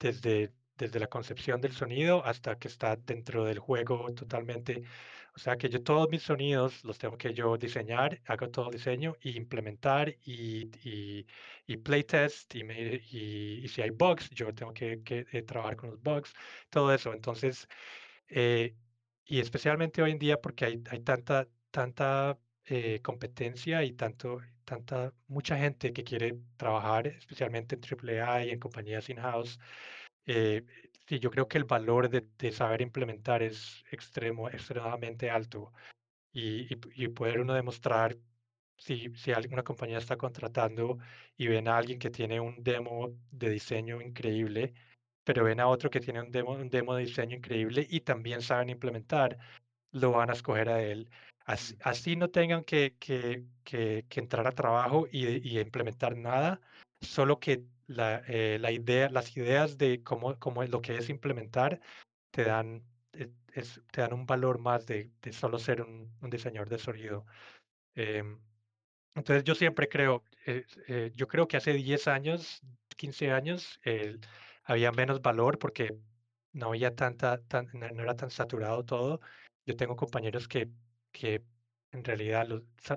desde, 0.00 0.54
desde 0.80 0.98
la 1.00 1.08
concepción 1.08 1.60
del 1.60 1.72
sonido 1.72 2.24
hasta 2.24 2.58
que 2.58 2.68
está 2.68 2.96
dentro 2.96 3.44
del 3.44 3.58
juego 3.58 4.12
totalmente. 4.14 4.82
O 5.34 5.38
sea 5.38 5.56
que 5.56 5.68
yo 5.68 5.82
todos 5.82 6.08
mis 6.10 6.22
sonidos 6.22 6.84
los 6.84 6.98
tengo 6.98 7.16
que 7.16 7.32
yo 7.34 7.56
diseñar, 7.56 8.20
hago 8.26 8.48
todo 8.50 8.66
el 8.70 8.72
diseño 8.78 9.16
y 9.20 9.36
implementar 9.36 10.16
y, 10.24 10.70
y, 11.66 11.76
playtest 11.78 12.54
y, 12.56 12.62
y, 12.62 13.60
y 13.64 13.68
si 13.68 13.82
hay 13.82 13.90
bugs, 13.90 14.30
yo 14.30 14.52
tengo 14.54 14.72
que, 14.72 15.02
que, 15.02 15.26
eh, 15.32 15.42
trabajar 15.42 15.76
con 15.76 15.90
los 15.90 16.02
bugs, 16.02 16.32
todo 16.70 16.92
eso. 16.92 17.12
Entonces, 17.12 17.68
eh, 18.28 18.74
y 19.24 19.40
especialmente 19.40 20.02
hoy 20.02 20.12
en 20.12 20.18
día 20.18 20.40
porque 20.40 20.64
hay, 20.66 20.82
hay 20.90 21.00
tanta, 21.00 21.48
tanta 21.70 22.38
eh, 22.66 23.00
competencia 23.02 23.82
y 23.84 23.92
tanto, 23.92 24.40
tanta, 24.64 25.12
mucha 25.28 25.56
gente 25.56 25.92
que 25.92 26.04
quiere 26.04 26.38
trabajar, 26.56 27.06
especialmente 27.08 27.76
en 27.76 27.82
AAA 27.82 28.46
y 28.46 28.50
en 28.50 28.58
compañías 28.60 29.08
in-house. 29.10 29.58
Eh, 30.30 30.64
sí, 31.06 31.18
yo 31.18 31.30
creo 31.30 31.48
que 31.48 31.58
el 31.58 31.64
valor 31.64 32.08
de, 32.10 32.26
de 32.38 32.52
saber 32.52 32.80
implementar 32.82 33.42
es 33.42 33.84
extremo, 33.90 34.48
extremadamente 34.48 35.30
alto 35.30 35.72
y, 36.32 36.72
y 36.74 36.78
y 37.04 37.08
poder 37.08 37.40
uno 37.40 37.54
demostrar 37.54 38.16
si, 38.76 39.14
si 39.16 39.32
alguna 39.32 39.62
compañía 39.62 39.98
está 39.98 40.16
contratando 40.16 40.98
y 41.36 41.48
ven 41.48 41.68
a 41.68 41.76
alguien 41.76 41.98
que 41.98 42.10
tiene 42.10 42.40
un 42.40 42.62
demo 42.62 43.10
de 43.30 43.50
diseño 43.50 44.00
increíble, 44.00 44.74
pero 45.24 45.44
ven 45.44 45.60
a 45.60 45.68
otro 45.68 45.90
que 45.90 46.00
tiene 46.00 46.20
un 46.22 46.30
demo, 46.30 46.52
un 46.52 46.70
demo 46.70 46.94
de 46.94 47.04
diseño 47.04 47.36
increíble 47.36 47.86
y 47.90 48.00
también 48.00 48.42
saben 48.42 48.70
implementar, 48.70 49.38
lo 49.92 50.12
van 50.12 50.30
a 50.30 50.34
escoger 50.34 50.68
a 50.68 50.82
él. 50.82 51.10
Así, 51.44 51.76
así 51.82 52.16
no 52.16 52.30
tengan 52.30 52.64
que, 52.64 52.96
que, 52.98 53.44
que, 53.64 54.06
que 54.08 54.20
entrar 54.20 54.46
a 54.46 54.52
trabajo 54.52 55.06
y, 55.10 55.26
y 55.48 55.58
implementar 55.60 56.16
nada, 56.16 56.60
solo 57.00 57.38
que 57.40 57.64
la, 57.90 58.22
eh, 58.28 58.58
la 58.60 58.70
idea, 58.72 59.10
las 59.10 59.36
ideas 59.36 59.78
de 59.78 60.02
cómo, 60.02 60.38
cómo 60.38 60.62
es 60.62 60.70
lo 60.70 60.80
que 60.82 60.96
es 60.96 61.08
implementar 61.10 61.80
te 62.30 62.44
dan, 62.44 62.84
eh, 63.12 63.30
es- 63.54 63.82
te 63.92 64.02
dan 64.02 64.12
un 64.14 64.26
valor 64.26 64.58
más 64.60 64.86
de, 64.86 65.12
solo 65.32 65.58
ser 65.58 65.82
un, 65.82 66.16
un 66.22 66.30
diseñador 66.30 66.68
de 66.70 66.78
sonido. 66.78 67.26
Em, 67.94 68.40
entonces 69.14 69.44
yo 69.44 69.54
siempre 69.54 69.88
creo, 69.88 70.24
eh, 70.46 71.12
yo 71.14 71.28
creo 71.28 71.48
que 71.48 71.56
hace 71.58 71.72
10 71.74 72.08
años, 72.08 72.62
15 72.96 73.32
años, 73.32 73.80
había 74.64 74.92
menos 74.92 75.20
valor 75.22 75.58
porque 75.58 75.98
no 76.52 76.68
había 76.68 76.94
tanta, 76.94 77.42
tan, 77.46 77.68
no 77.74 78.02
era 78.02 78.16
tan 78.16 78.30
saturado 78.30 78.84
todo. 78.84 79.20
Yo 79.66 79.76
tengo 79.76 79.96
compañeros 79.96 80.48
que, 80.48 80.70
que 81.12 81.44
en 81.92 82.04
realidad 82.04 82.46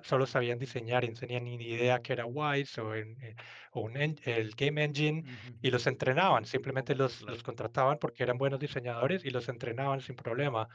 solo 0.04 0.26
sabían 0.28 0.60
diseñar 0.60 1.04
y 1.04 1.10
no 1.10 1.16
tenían 1.16 1.46
ni 1.46 1.56
idea 1.56 2.02
que 2.02 2.14
era 2.14 2.26
Wise 2.26 2.80
o, 2.80 2.94
en, 2.96 3.22
eh, 3.22 3.36
o 3.72 3.82
un 3.82 3.98
el 3.98 4.52
Game 4.56 4.84
Engine 4.84 5.24
y 5.62 5.72
los 5.72 5.88
entrenaban, 5.88 6.46
simplemente 6.46 6.96
los, 6.96 7.18
Claro. 7.18 7.34
los 7.34 7.44
contrataban 7.44 7.98
porque 8.00 8.24
eran 8.24 8.38
buenos 8.38 8.60
diseñadores 8.60 9.26
y 9.26 9.32
los 9.32 9.50
entrenaban 9.50 10.02
sin 10.02 10.16
problema. 10.16 10.68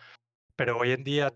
Pero 0.57 0.79
hoy 0.79 0.93
en 0.93 1.05
día 1.05 1.33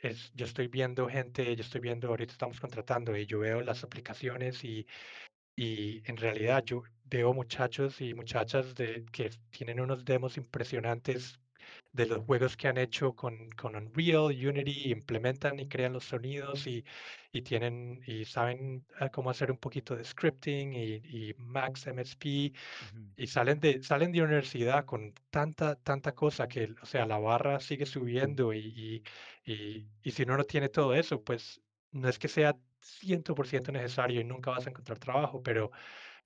es, 0.00 0.32
yo 0.34 0.46
estoy 0.46 0.68
viendo 0.68 1.08
gente, 1.08 1.54
yo 1.56 1.62
estoy 1.62 1.80
viendo, 1.80 2.08
ahorita 2.08 2.32
estamos 2.32 2.60
contratando 2.60 3.16
y 3.16 3.26
yo 3.26 3.40
veo 3.40 3.60
las 3.60 3.84
aplicaciones 3.84 4.64
y, 4.64 4.86
y 5.56 6.02
en 6.10 6.16
realidad 6.16 6.64
yo 6.64 6.82
veo 7.04 7.34
muchachos 7.34 8.00
y 8.00 8.14
muchachas 8.14 8.74
de, 8.74 9.04
que 9.12 9.30
tienen 9.50 9.80
unos 9.80 10.04
demos 10.04 10.36
impresionantes 10.38 11.38
de 11.94 12.06
los 12.06 12.24
juegos 12.24 12.56
que 12.56 12.68
han 12.68 12.78
hecho 12.78 13.14
con, 13.14 13.50
con 13.52 13.76
Unreal, 13.76 14.24
Unity, 14.26 14.90
implementan 14.92 15.60
y 15.60 15.68
crean 15.68 15.92
los 15.94 16.04
sonidos 16.04 16.66
y, 16.66 16.84
y 17.32 17.42
tienen 17.42 18.02
y 18.06 18.24
saben 18.24 18.86
ah, 18.98 19.10
cómo 19.10 19.30
hacer 19.30 19.50
un 19.50 19.58
poquito 19.58 19.96
de 19.96 20.04
scripting 20.04 20.74
y, 20.74 20.94
y 21.30 21.34
Max 21.38 21.86
MSP 21.86 22.52
Ujú. 22.80 23.14
y 23.16 23.26
salen 23.28 23.60
de, 23.60 23.82
salen 23.82 24.12
de 24.12 24.22
universidad 24.22 24.84
con 24.84 25.14
tanta, 25.30 25.76
tanta 25.76 26.12
cosa 26.14 26.48
que, 26.48 26.74
o 26.82 26.86
sea, 26.86 27.06
la 27.06 27.18
barra 27.18 27.60
sigue 27.60 27.86
subiendo 27.86 28.52
y, 28.52 29.02
y, 29.44 29.52
y, 29.52 29.88
y 30.02 30.10
si 30.10 30.22
uno 30.24 30.36
no 30.36 30.44
tiene 30.44 30.68
todo 30.68 30.94
eso, 30.94 31.22
pues 31.22 31.62
no 31.92 32.08
es 32.08 32.18
que 32.18 32.28
sea 32.28 32.58
100% 32.80 33.72
necesario 33.72 34.20
y 34.20 34.24
nunca 34.24 34.50
vas 34.50 34.66
a 34.66 34.70
encontrar 34.70 34.98
trabajo, 34.98 35.42
pero 35.42 35.70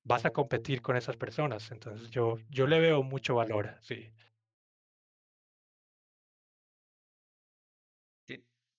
vas 0.05 0.25
a 0.25 0.31
competir 0.33 0.83
con 0.83 0.97
esas 0.97 1.17
personas. 1.17 1.71
Entonces 1.73 2.11
yo, 2.11 2.37
yo 2.49 2.67
le 2.67 2.81
veo 2.81 3.03
mucho 3.03 3.35
valor, 3.37 3.77
sí. 3.81 4.13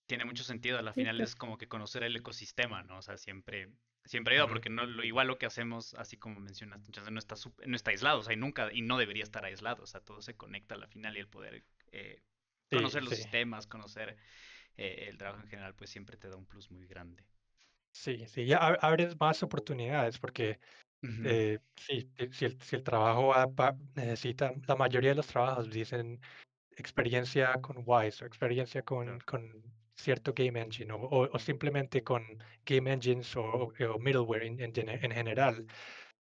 Tiene 0.10 0.26
mucho 0.26 0.44
sentido, 0.44 0.80
a 0.80 0.84
la 0.84 0.94
Sí, 0.96 1.04
final 1.04 1.22
es 1.22 1.36
como 1.36 1.58
que 1.60 1.70
conocer 1.70 2.04
el 2.04 2.18
ecosistema, 2.18 2.84
¿no? 2.84 2.98
O 3.00 3.04
sea, 3.04 3.18
siempre, 3.18 3.72
siempre 4.06 4.36
ayuda, 4.36 4.48
porque 4.50 4.70
no, 4.72 4.86
lo, 4.88 5.04
igual 5.06 5.28
lo 5.28 5.38
que 5.40 5.46
hacemos, 5.48 5.94
así 5.96 6.18
como 6.18 6.42
mencionaste, 6.42 6.88
entonces 6.88 7.14
no 7.14 7.20
está, 7.20 7.36
no 7.68 7.76
está 7.78 7.92
aislado, 7.92 8.20
o 8.20 8.24
sea, 8.24 8.34
y 8.34 8.38
nunca, 8.38 8.70
y 8.74 8.82
no 8.82 8.98
debería 8.98 9.24
estar 9.24 9.46
aislado, 9.46 9.84
o 9.84 9.88
sea, 9.88 10.02
todo 10.02 10.22
se 10.24 10.36
conecta 10.38 10.76
a 10.76 10.80
la 10.80 10.88
final 10.88 11.18
y 11.18 11.22
el 11.22 11.30
poder 11.30 11.66
eh, 11.94 12.24
Sí, 12.72 12.78
conocer 12.78 13.04
los 13.04 13.16
sí. 13.16 13.16
sistemas, 13.16 13.68
conocer 13.68 14.18
eh, 14.78 15.08
el 15.10 15.18
trabajo 15.18 15.44
en 15.44 15.50
general, 15.50 15.76
pues 15.76 15.90
siempre 15.92 16.18
te 16.18 16.30
da 16.30 16.38
un 16.38 16.48
plus 16.48 16.72
muy 16.72 16.88
grande. 16.88 17.26
Sí, 17.92 18.26
sí, 18.28 18.46
ya 18.46 18.60
ab- 18.60 18.78
abres 18.82 19.20
más 19.20 19.42
oportunidades 19.44 20.20
porque 20.20 20.60
eh, 21.24 21.60
sí, 21.78 22.12
si 22.32 22.46
el, 22.46 22.62
si 22.62 22.78
el 22.78 22.84
trabajo 22.84 23.34
necesita, 23.96 24.54
la 24.68 24.76
mayoría 24.78 25.12
de 25.12 25.18
los 25.18 25.28
trabajos 25.28 25.70
dicen 25.72 26.22
experiencia 26.78 27.62
con 27.62 27.84
Wise 27.86 28.24
o 28.24 28.28
experiencia 28.28 28.84
con 28.84 29.20
cierto 30.00 30.34
game 30.34 30.60
engine 30.62 30.92
o, 30.94 30.98
o- 30.98 31.30
o 31.36 31.40
simplemente 31.40 32.04
con 32.04 32.24
game 32.66 32.92
engines 32.94 33.36
o, 33.36 33.42
o- 33.44 34.00
middleware 34.00 34.44
en, 34.46 34.60
en 34.62 34.74
gene- 34.74 35.00
en 35.04 35.12
general. 35.12 35.66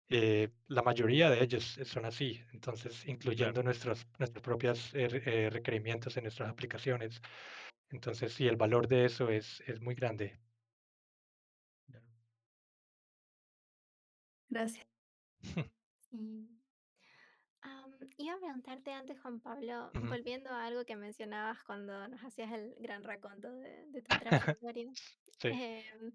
eh, 0.09 0.51
la 0.68 0.83
mayoría 0.83 1.31
de 1.31 1.43
ellos 1.43 1.79
son 1.85 2.05
así, 2.07 2.41
entonces 2.53 3.07
incluyendo 3.07 3.62
nuestros, 3.62 4.07
nuestros 4.18 4.43
propios 4.43 4.95
eh, 4.95 5.09
eh, 5.27 5.51
requerimientos 5.51 6.16
en 6.16 6.24
nuestras 6.24 6.49
aplicaciones. 6.51 7.20
Entonces 7.91 8.33
sí, 8.35 8.49
el 8.49 8.57
valor 8.57 8.89
de 8.89 9.07
eso 9.07 9.31
es, 9.31 9.62
es 9.66 9.83
muy 9.83 9.97
grande. 9.97 10.41
Gracias. 14.49 14.87
Sí. 16.11 16.55
Iba 18.27 18.35
a 18.35 18.39
preguntarte 18.39 18.91
antes, 18.91 19.20
Juan 19.20 19.39
Pablo, 19.41 19.91
Ujú. 19.95 20.09
volviendo 20.09 20.51
a 20.51 20.66
algo 20.66 20.85
que 20.85 20.97
mencionabas 20.97 21.62
cuando 21.62 22.09
nos 22.09 22.24
hacías 22.24 22.51
el 22.53 22.74
gran 22.81 23.05
raconto 23.05 23.49
de, 23.53 23.87
de 23.87 24.03
tu 24.03 24.09
trayectoria. 24.64 24.91
Sí, 25.39 25.49
em, 25.49 26.12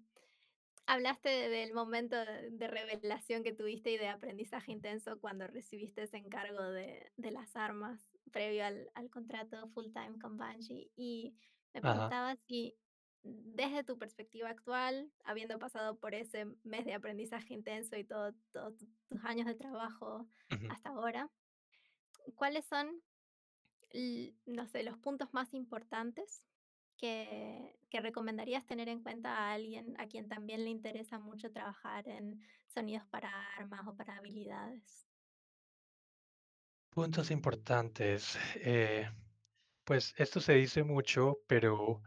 hablaste 0.86 1.30
de- 1.30 1.48
del 1.48 1.72
momento 1.72 2.16
de, 2.16 2.50
de 2.50 2.68
revelación 2.68 3.42
que 3.42 3.54
tuviste 3.54 3.92
y 3.92 3.96
de 3.96 4.08
aprendizaje 4.08 4.72
intenso 4.72 5.20
cuando 5.20 5.46
recibiste 5.46 6.02
ese 6.02 6.18
encargo 6.18 6.62
de, 6.62 7.10
de 7.16 7.30
las 7.30 7.56
armas 7.56 7.98
previo 8.30 8.66
al, 8.66 8.90
al 8.94 9.08
contrato 9.08 9.66
full 9.68 9.86
time 9.94 10.18
con 10.20 10.36
Bungie. 10.36 10.90
Y 10.96 11.34
me 11.72 11.80
ajá. 11.80 11.92
preguntaba 11.94 12.36
si 12.46 12.76
desde 13.22 13.84
tu 13.84 13.96
perspectiva 13.98 14.50
actual, 14.50 15.10
habiendo 15.24 15.58
pasado 15.58 15.96
por 15.98 16.14
ese 16.14 16.44
mes 16.64 16.84
de 16.84 16.92
aprendizaje 16.92 17.54
intenso 17.54 17.96
y 17.96 18.04
todo, 18.04 18.34
todos 18.52 18.76
tu- 18.76 18.86
tus 19.08 19.24
años 19.24 19.46
de 19.46 19.54
trabajo 19.54 20.26
ujú. 20.50 20.66
hasta 20.70 20.90
ahora, 20.90 21.30
¿cuáles 22.36 22.66
son, 22.66 23.02
no 24.46 24.66
sé, 24.66 24.82
los 24.82 24.98
puntos 24.98 25.32
más 25.34 25.54
importantes 25.54 26.44
que, 26.96 27.78
que 27.90 28.00
recomendarías 28.00 28.66
tener 28.66 28.88
en 28.88 29.02
cuenta 29.02 29.36
a 29.36 29.52
alguien 29.52 29.94
a 30.00 30.06
quien 30.08 30.28
también 30.28 30.64
le 30.64 30.70
interesa 30.70 31.18
mucho 31.18 31.50
trabajar 31.52 32.08
en 32.08 32.40
sonidos 32.68 33.06
para 33.06 33.30
armas 33.56 33.86
o 33.86 33.96
para 33.96 34.16
habilidades? 34.16 35.06
Puntos 36.90 37.30
importantes. 37.30 38.38
eh, 38.56 39.10
pues 39.84 40.14
esto 40.18 40.40
se 40.40 40.54
dice 40.54 40.84
mucho, 40.84 41.40
pero 41.48 42.02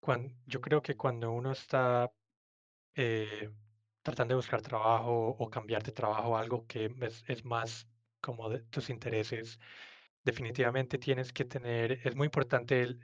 cuan- 0.00 0.42
yo 0.46 0.60
creo 0.62 0.82
que 0.82 0.96
cuando 0.96 1.32
uno 1.32 1.52
está 1.52 2.12
eh, 2.96 3.50
tratando 4.02 4.34
de 4.34 4.36
buscar 4.36 4.62
trabajo 4.62 5.30
o 5.30 5.50
cambiar 5.50 5.82
de 5.84 5.92
trabajo, 5.92 6.36
algo 6.38 6.66
que 6.66 6.86
es, 7.02 7.24
es 7.28 7.44
más 7.44 7.88
como 8.26 8.50
de 8.50 8.60
tus 8.64 8.90
intereses, 8.90 9.60
definitivamente 10.24 10.98
tienes 10.98 11.32
que 11.32 11.44
tener, 11.46 12.00
es 12.04 12.16
muy 12.16 12.26
importante 12.26 12.82
el- 12.82 13.00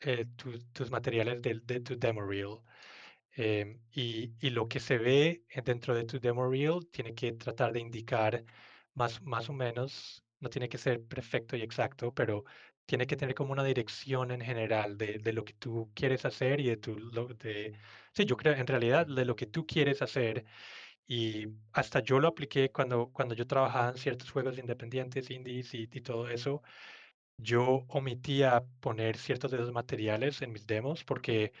eh, 0.00 0.26
tu- 0.36 0.58
tus 0.72 0.90
materiales 0.90 1.42
del- 1.42 1.66
de, 1.66 1.80
tu 1.80 1.98
demo 1.98 2.22
reel. 2.26 2.58
em, 3.36 3.82
y, 3.92 4.34
y 4.40 4.50
lo 4.50 4.68
que 4.68 4.80
se 4.80 4.98
ve 4.98 5.44
en- 5.50 5.64
dentro 5.64 5.94
de 5.94 6.04
tu 6.04 6.18
demo 6.20 6.48
reel 6.50 6.88
tiene 6.90 7.14
que 7.14 7.32
tratar 7.32 7.72
de 7.72 7.80
indicar 7.80 8.44
más, 8.94 9.22
más 9.22 9.48
o 9.48 9.52
menos, 9.52 10.24
no 10.40 10.48
tiene 10.50 10.68
que 10.68 10.78
ser 10.78 11.04
perfecto 11.06 11.56
y 11.56 11.62
exacto, 11.62 12.12
pero 12.14 12.44
tiene 12.86 13.06
que 13.06 13.16
tener 13.16 13.34
como 13.34 13.52
una 13.52 13.64
dirección 13.64 14.30
en 14.30 14.40
general 14.40 14.96
de, 14.98 15.18
de 15.18 15.32
lo 15.32 15.44
que 15.44 15.52
tú 15.54 15.92
quieres 15.94 16.24
hacer 16.24 16.60
y 16.60 16.68
de 16.68 16.76
tu, 16.78 16.98
lo, 16.98 17.26
de, 17.28 17.78
sí, 18.14 18.24
yo 18.24 18.36
creo 18.36 18.54
en 18.54 18.66
realidad 18.66 19.06
de 19.06 19.24
lo 19.24 19.36
que 19.36 19.46
tú 19.46 19.66
quieres 19.66 20.02
hacer. 20.02 20.46
Y 21.08 21.48
hasta 21.72 22.00
yo 22.02 22.20
lo 22.20 22.28
apliqué 22.28 22.72
cuando, 22.72 23.12
cuando 23.12 23.34
yo 23.36 23.46
trabajaba 23.48 23.90
en 23.90 23.98
ciertos 23.98 24.30
juegos 24.32 24.58
independientes, 24.58 25.30
indies 25.30 25.74
y, 25.74 25.84
y 25.92 26.02
todo 26.02 26.28
eso. 26.30 26.62
Yo 27.38 27.86
omitía 27.88 28.66
poner 28.80 29.16
ciertos 29.18 29.50
de 29.52 29.58
esos 29.58 29.72
materiales 29.72 30.42
en 30.42 30.52
mis 30.52 30.66
demos 30.66 31.04
porque 31.04 31.52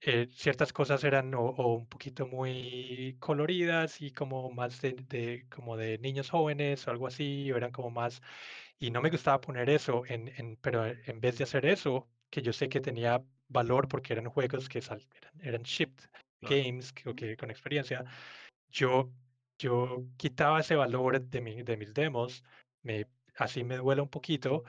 eh, 0.00 0.28
ciertas 0.30 0.72
cosas 0.72 1.04
eran 1.04 1.34
o, 1.34 1.42
o 1.42 1.74
un 1.74 1.86
poquito 1.88 2.26
muy 2.26 3.16
coloridas 3.20 4.00
y 4.00 4.12
como 4.12 4.50
más 4.50 4.80
de, 4.82 4.92
de- 4.94 5.48
como 5.48 5.76
de 5.76 5.98
niños 5.98 6.30
jóvenes 6.30 6.86
o 6.88 6.90
algo 6.90 7.06
así, 7.06 7.50
o 7.52 7.56
eran 7.56 7.70
como 7.72 7.90
más, 7.90 8.20
y 8.78 8.90
no 8.90 9.02
me 9.02 9.10
gustaba 9.10 9.40
poner 9.40 9.70
eso, 9.70 10.04
en, 10.06 10.28
en, 10.36 10.56
pero 10.56 10.86
en 10.86 11.20
vez 11.20 11.38
de 11.38 11.44
hacer 11.44 11.66
eso, 11.66 12.10
que 12.30 12.42
yo 12.42 12.52
sé 12.52 12.68
que 12.68 12.80
tenía 12.80 13.24
valor 13.48 13.88
porque 13.88 14.12
eran 14.14 14.26
juegos 14.30 14.68
que 14.68 14.80
sal- 14.82 15.08
eran, 15.14 15.34
eran 15.42 15.62
shipped 15.64 16.06
Claro. 16.40 16.62
games 16.64 16.92
que, 16.92 17.14
que 17.14 17.36
con 17.36 17.50
experiencia, 17.50 18.04
yo, 18.72 19.12
yo 19.58 20.06
quitaba 20.18 20.60
ese 20.60 20.76
valor 20.76 21.20
de, 21.22 21.40
mi- 21.40 21.62
de 21.62 21.76
mis 21.76 21.94
demos, 21.94 22.44
me, 22.82 23.06
así 23.36 23.64
me 23.64 23.76
duele 23.78 24.02
un 24.02 24.08
poquito 24.10 24.64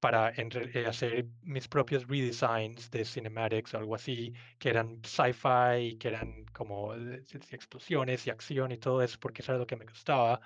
para 0.00 0.30
eh, 0.36 0.86
hacer 0.86 1.26
mis 1.42 1.68
propios 1.68 2.06
redesigns 2.06 2.90
de 2.90 3.04
cinematics 3.04 3.74
o 3.74 3.78
algo 3.78 3.94
así, 3.96 4.32
que 4.58 4.70
eran 4.70 5.00
sci-fi, 5.04 5.98
que 5.98 6.08
eran 6.08 6.44
como 6.52 6.94
eh, 6.94 7.24
explosiones 7.50 8.26
y 8.26 8.30
acción 8.30 8.72
y 8.72 8.78
todo 8.78 9.02
eso, 9.02 9.18
porque 9.20 9.42
eso 9.42 9.52
era 9.52 9.58
lo 9.60 9.66
que 9.66 9.76
me 9.76 9.84
gustaba. 9.86 10.40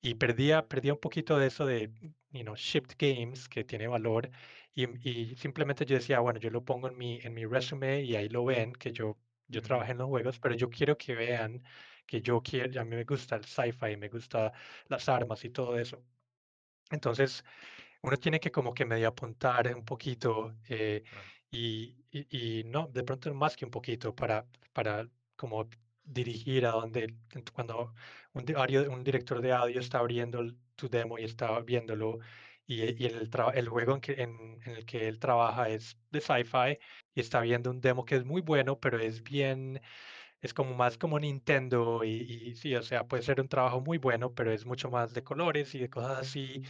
Y 0.00 0.14
perdía, 0.14 0.68
perdía 0.68 0.92
un 0.94 1.00
poquito 1.00 1.38
de 1.38 1.48
eso 1.48 1.66
de, 1.66 1.90
you 2.30 2.42
know, 2.42 2.54
shipped 2.56 2.96
games, 2.98 3.48
que 3.48 3.64
tiene 3.64 3.88
valor. 3.88 4.30
Y, 4.74 4.86
y 5.08 5.36
simplemente 5.36 5.84
yo 5.86 5.96
decía, 5.96 6.20
bueno, 6.20 6.38
yo 6.40 6.50
lo 6.50 6.64
pongo 6.64 6.88
en 6.88 6.96
mi, 6.96 7.18
en 7.22 7.34
mi 7.34 7.44
resume 7.46 8.02
y 8.02 8.14
ahí 8.16 8.28
lo 8.28 8.44
ven, 8.44 8.72
que 8.74 8.92
yo, 8.92 9.18
yo 9.48 9.60
trabajé 9.62 9.92
en 9.92 9.98
los 9.98 10.06
juegos, 10.08 10.38
pero 10.38 10.54
yo 10.54 10.70
quiero 10.70 10.96
que 10.96 11.14
vean 11.14 11.62
que 12.08 12.22
yo 12.22 12.42
quiero, 12.42 12.80
a 12.82 12.84
mí 12.84 12.96
me 12.96 13.04
gusta 13.04 13.36
el 13.36 13.44
sci-fi, 13.46 13.98
me 13.98 14.10
gusta 14.10 14.52
las 14.88 15.08
armas 15.10 15.44
y 15.46 15.50
todo 15.50 15.78
eso. 15.78 16.04
Entonces, 16.90 17.44
uno 18.02 18.16
tiene 18.18 18.40
que 18.40 18.50
como 18.52 18.74
que 18.74 18.86
medio 18.86 19.08
apuntar 19.08 19.74
un 19.76 19.84
poquito 19.84 20.56
eh, 20.68 21.04
claro. 21.10 21.28
y, 21.50 22.04
y- 22.12 22.60
y 22.60 22.64
no, 22.64 22.88
de 22.88 23.04
pronto 23.04 23.34
más 23.34 23.56
que 23.56 23.64
un 23.66 23.70
poquito 23.70 24.14
para, 24.14 24.48
para 24.72 25.10
como 25.36 25.68
dirigir 26.04 26.66
a 26.66 26.70
donde, 26.72 27.16
cuando 27.54 27.94
un, 28.34 28.44
un 28.90 29.04
director 29.04 29.40
de 29.42 29.52
audio 29.52 29.80
está 29.80 29.98
abriendo 30.00 30.42
tu 30.76 30.88
demo 30.88 31.18
y 31.18 31.24
está 31.24 31.60
viéndolo 31.60 32.18
y, 32.66 32.82
y 33.02 33.06
el, 33.06 33.30
el 33.54 33.68
juego 33.68 33.94
en, 33.94 34.00
que, 34.00 34.12
en, 34.22 34.60
en 34.64 34.76
el 34.76 34.86
que 34.86 35.08
él 35.08 35.18
trabaja 35.18 35.68
es 35.68 35.98
de 36.10 36.20
sci-fi 36.20 36.78
y 37.14 37.20
está 37.20 37.40
viendo 37.40 37.70
un 37.70 37.80
demo 37.80 38.04
que 38.04 38.16
es 38.16 38.24
muy 38.24 38.40
bueno, 38.42 38.78
pero 38.80 38.98
es 39.00 39.22
bien, 39.22 39.80
es 40.40 40.54
como 40.54 40.74
más 40.74 40.98
como 40.98 41.18
Nintendo 41.20 42.04
y, 42.04 42.10
y 42.50 42.54
sí, 42.56 42.74
o 42.76 42.82
sea, 42.82 43.06
puede 43.06 43.22
ser 43.22 43.40
un 43.40 43.48
trabajo 43.48 43.80
muy 43.80 43.98
bueno, 43.98 44.34
pero 44.34 44.52
es 44.52 44.66
mucho 44.66 44.90
más 44.90 45.14
de 45.14 45.24
colores 45.24 45.74
y 45.74 45.80
de 45.80 45.90
cosas 45.90 46.18
así. 46.18 46.62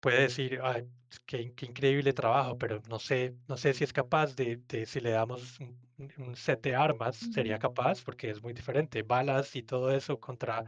Puede 0.00 0.22
decir, 0.22 0.58
"Ay, 0.62 0.84
qué, 1.26 1.54
qué 1.54 1.66
increíble 1.66 2.12
trabajo, 2.12 2.58
pero 2.58 2.80
no 2.88 2.98
sé, 2.98 3.36
no 3.48 3.56
sé 3.56 3.72
si 3.72 3.84
es 3.84 3.92
capaz 3.92 4.34
de, 4.34 4.56
de- 4.56 4.84
si 4.86 5.00
le 5.00 5.10
damos 5.10 5.60
un, 5.60 5.78
un- 6.18 6.34
set 6.36 6.60
de 6.62 6.74
armas, 6.74 7.16
sería 7.16 7.58
capaz, 7.58 8.02
porque 8.02 8.28
es 8.30 8.42
muy 8.42 8.52
diferente. 8.52 9.02
Balas 9.04 9.54
y 9.54 9.62
todo 9.62 9.92
eso 9.92 10.18
contra 10.18 10.64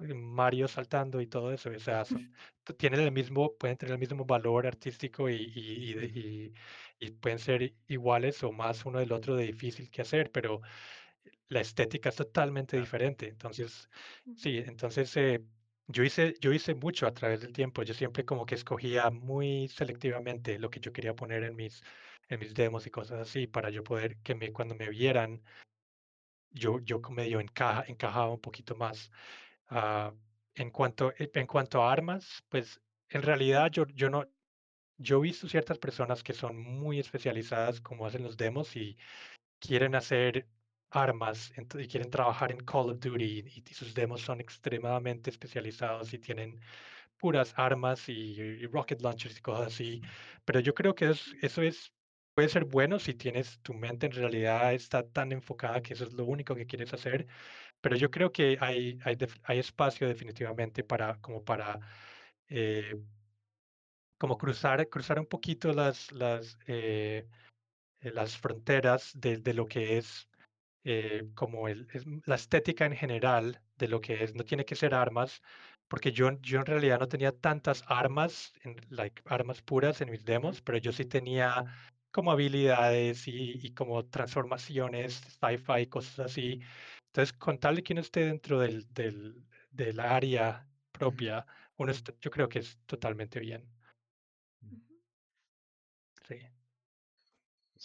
eh, 0.00 0.14
Mario 0.14 0.68
saltando 0.68 1.20
y 1.20 1.26
todo 1.28 1.52
eso, 1.52 1.70
o 1.70 1.78
sea, 1.80 2.04
son- 2.04 2.32
tienen 2.78 3.00
el 3.00 3.12
mismo, 3.12 3.56
pueden 3.58 3.76
tener 3.76 3.94
el 3.94 3.98
mismo 4.00 4.24
valor 4.26 4.66
artístico 4.66 5.28
y, 5.28 5.36
y, 5.36 5.92
y- 6.50 6.54
y 7.00 7.10
pueden 7.12 7.38
ser 7.40 7.74
iguales 7.88 8.42
o 8.44 8.52
más 8.52 8.84
uno 8.86 8.98
del 9.00 9.12
otro 9.12 9.36
de 9.36 9.46
difícil 9.46 9.90
que 9.90 10.02
hacer, 10.02 10.30
pero 10.32 10.60
la 11.48 11.60
estética 11.60 12.08
es 12.10 12.16
totalmente 12.16 12.78
diferente. 12.78 13.28
Entonces, 13.28 13.88
sí, 14.36 14.58
entonces 14.58 15.16
eh, 15.16 15.42
yo 15.86 16.04
hice, 16.04 16.34
yo 16.40 16.52
hice 16.52 16.74
mucho 16.74 17.06
a 17.06 17.14
través 17.14 17.40
del 17.40 17.52
tiempo. 17.52 17.82
Yo 17.82 17.94
siempre 17.94 18.24
como 18.24 18.46
que 18.46 18.54
escogía 18.54 19.10
muy 19.10 19.68
selectivamente 19.68 20.58
lo 20.58 20.70
que 20.70 20.80
yo 20.80 20.92
quería 20.92 21.14
poner 21.14 21.44
en 21.44 21.56
mis, 21.56 21.82
en 22.28 22.40
mis 22.40 22.54
demos 22.54 22.86
y 22.86 22.90
cosas 22.90 23.20
así 23.20 23.46
para 23.46 23.70
yo 23.70 23.84
poder 23.84 24.18
que 24.18 24.34
me, 24.34 24.52
cuando 24.52 24.74
me 24.74 24.88
vieran, 24.90 25.42
yo, 26.50 26.80
yo 26.80 27.00
medio 27.10 27.40
encaja, 27.40 27.84
encajaba 27.88 28.32
un 28.32 28.40
poquito 28.40 28.74
más. 28.76 29.10
Ah, 29.68 30.12
en 30.54 30.70
cuanto, 30.70 31.12
eh, 31.18 31.30
en 31.34 31.46
cuanto 31.46 31.82
a 31.82 31.92
armas, 31.92 32.44
pues 32.48 32.80
en 33.10 33.22
realidad 33.22 33.70
yo, 33.70 33.86
yo 33.88 34.10
no, 34.10 34.26
yo 34.98 35.18
he 35.18 35.22
visto 35.22 35.48
ciertas 35.48 35.78
personas 35.78 36.22
que 36.22 36.32
son 36.34 36.58
muy 36.58 36.98
especializadas 37.00 37.80
como 37.80 38.06
hacen 38.06 38.24
los 38.24 38.36
demos 38.36 38.76
y 38.76 38.98
quieren 39.60 39.94
hacer 39.94 40.48
armas 40.90 41.52
y 41.78 41.86
quieren 41.88 42.10
trabajar 42.10 42.52
en 42.52 42.58
Call 42.64 42.90
of 42.90 43.00
Duty 43.00 43.24
y, 43.24 43.64
y 43.70 43.74
sus 43.74 43.94
demos 43.94 44.22
son 44.22 44.40
extremadamente 44.40 45.30
especializados 45.30 46.12
y 46.14 46.18
tienen 46.18 46.60
puras 47.18 47.54
armas 47.56 48.08
y, 48.08 48.14
y 48.40 48.66
rocket 48.66 49.00
launchers 49.02 49.38
y 49.38 49.42
cosas 49.42 49.68
así. 49.68 50.02
Pero 50.44 50.60
yo 50.60 50.74
creo 50.74 50.94
que 50.94 51.10
es- 51.10 51.34
eso 51.42 51.62
es, 51.62 51.94
puede 52.34 52.48
ser 52.48 52.64
bueno 52.64 52.98
si 52.98 53.14
tienes 53.14 53.60
tu 53.62 53.74
mente 53.74 54.06
en 54.06 54.12
realidad 54.12 54.74
está 54.74 55.08
tan 55.08 55.32
enfocada 55.32 55.82
que 55.82 55.94
eso 55.94 56.04
es 56.04 56.12
lo 56.14 56.24
único 56.26 56.54
que 56.54 56.66
quieres 56.66 56.92
hacer. 56.94 57.26
Pero 57.80 57.96
yo 57.96 58.10
creo 58.10 58.32
que 58.32 58.58
hay, 58.60 58.98
hay, 59.04 59.16
hay 59.44 59.58
espacio 59.58 60.08
definitivamente 60.08 60.84
para, 60.84 61.20
como 61.20 61.44
para, 61.44 61.80
eh, 62.48 62.94
como 64.18 64.36
cruzar, 64.38 64.88
cruzar 64.88 65.18
un 65.20 65.26
poquito 65.26 65.72
las, 65.72 66.10
las, 66.12 66.58
eh, 66.66 67.28
eh, 68.00 68.12
las 68.12 68.38
fronteras 68.38 69.12
de, 69.16 69.38
de 69.38 69.54
lo 69.54 69.66
que 69.66 69.98
es 69.98 70.30
eh, 70.84 71.28
como 71.34 71.68
el, 71.68 71.88
es 71.92 72.06
m- 72.06 72.20
la 72.26 72.34
estética 72.36 72.86
en 72.86 72.96
general 72.96 73.60
de 73.78 73.88
lo 73.88 74.00
que 74.00 74.24
es, 74.24 74.34
no 74.34 74.44
tiene 74.44 74.64
que 74.64 74.76
ser 74.76 74.94
armas, 74.94 75.42
porque 75.88 76.12
yo, 76.12 76.30
yo 76.40 76.60
en 76.60 76.66
realidad 76.66 76.98
no 77.00 77.08
tenía 77.08 77.32
tantas 77.32 77.84
armas, 77.88 78.52
en, 78.62 78.76
like, 78.90 79.22
armas 79.26 79.62
puras 79.62 80.00
en 80.00 80.10
mis 80.10 80.24
demos, 80.24 80.60
pero 80.62 80.78
yo 80.78 80.92
sí 80.92 81.04
tenía 81.04 81.64
como 82.10 82.32
habilidades 82.32 83.28
y, 83.28 83.52
y 83.66 83.72
como 83.74 84.04
transformaciones, 84.06 85.14
sci-fi, 85.40 85.86
cosas 85.88 86.18
así. 86.20 86.60
Entonces, 87.08 87.32
con 87.34 87.58
tal 87.58 87.76
de 87.76 87.82
que 87.82 87.92
uno 87.92 88.00
esté 88.02 88.26
dentro 88.26 88.60
del, 88.60 88.86
del, 88.94 89.44
del 89.70 90.00
área 90.00 90.66
propia, 90.92 91.46
uno 91.76 91.92
está- 91.92 92.14
yo 92.20 92.30
creo 92.30 92.48
que 92.48 92.60
es 92.60 92.78
totalmente 92.86 93.40
bien. 93.40 93.64
Sí. 96.28 96.38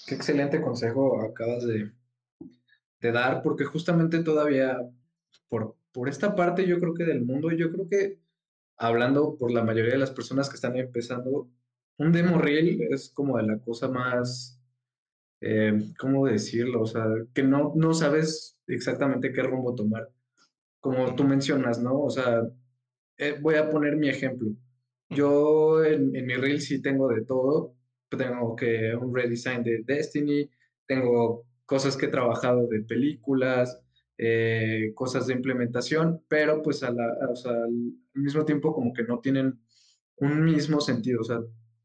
Qué 0.08 0.16
excelente 0.16 0.62
consejo 0.62 1.22
acabas 1.22 1.64
de, 1.66 1.91
de 3.04 3.12
dar, 3.12 3.43
porque 3.43 3.66
justamente 3.66 4.24
todavía 4.24 4.78
por, 5.49 5.76
por 5.91 6.08
esta 6.08 6.36
parte 6.36 6.66
yo 6.66 6.80
creo 6.80 6.93
que 6.93 7.04
del 7.04 7.26
mundo, 7.26 7.51
yo 7.51 7.72
creo 7.72 7.88
que 7.89 8.20
hablando 8.78 9.38
por 9.38 9.51
la 9.51 9.64
mayoría 9.64 9.91
de 9.91 9.99
las 9.99 10.12
personas 10.12 10.49
que 10.49 10.56
están 10.56 10.78
empezando, 10.78 11.49
un 11.97 12.12
demo 12.14 12.39
reel 12.39 12.82
es 12.91 13.12
como 13.14 13.38
de 13.38 13.43
la 13.43 13.60
cosa 13.60 13.89
más, 13.89 14.60
eh, 15.41 15.91
¿cómo 15.99 16.26
decirlo? 16.28 16.82
O 16.82 16.86
sea, 16.86 17.06
que 17.34 17.43
no, 17.43 17.74
no 17.76 17.93
sabes 17.93 18.58
exactamente 18.68 19.34
qué 19.34 19.43
rumbo 19.43 19.76
tomar, 19.76 20.10
como 20.80 21.14
tú 21.16 21.26
mencionas, 21.26 21.82
¿no? 21.82 21.99
O 21.99 22.10
sea, 22.10 22.41
eh, 23.18 23.38
voy 23.41 23.56
a 23.56 23.70
poner 23.70 23.97
mi 23.97 24.10
ejemplo. 24.10 24.49
Yo 25.10 25.84
en, 25.84 26.16
en 26.16 26.26
mi 26.26 26.36
reel 26.36 26.62
sí 26.62 26.82
tengo 26.82 27.10
de 27.10 27.26
todo. 27.26 27.76
Tengo 28.10 28.56
que 28.56 28.95
un 28.95 29.14
redesign 29.14 29.64
de 29.64 29.84
Destiny, 29.84 30.49
tengo 30.88 31.45
cosas 31.66 31.97
que 31.97 32.05
he 32.07 32.09
trabajado 32.09 32.68
de 32.68 32.82
películas, 32.82 33.82
eh, 34.18 34.91
cosas 34.95 35.28
de 35.28 35.34
implementación, 35.34 36.24
pero 36.28 36.61
pues 36.61 36.84
a 36.84 36.91
la- 36.91 37.18
o 37.30 37.36
sea, 37.36 37.51
al 37.53 37.93
mismo 38.14 38.45
tiempo 38.45 38.74
como 38.74 38.93
que 38.93 39.03
no 39.03 39.20
tienen 39.20 39.59
un 40.18 40.43
mismo 40.43 40.82
sentido. 40.82 41.22
O 41.22 41.24
sea, 41.24 41.39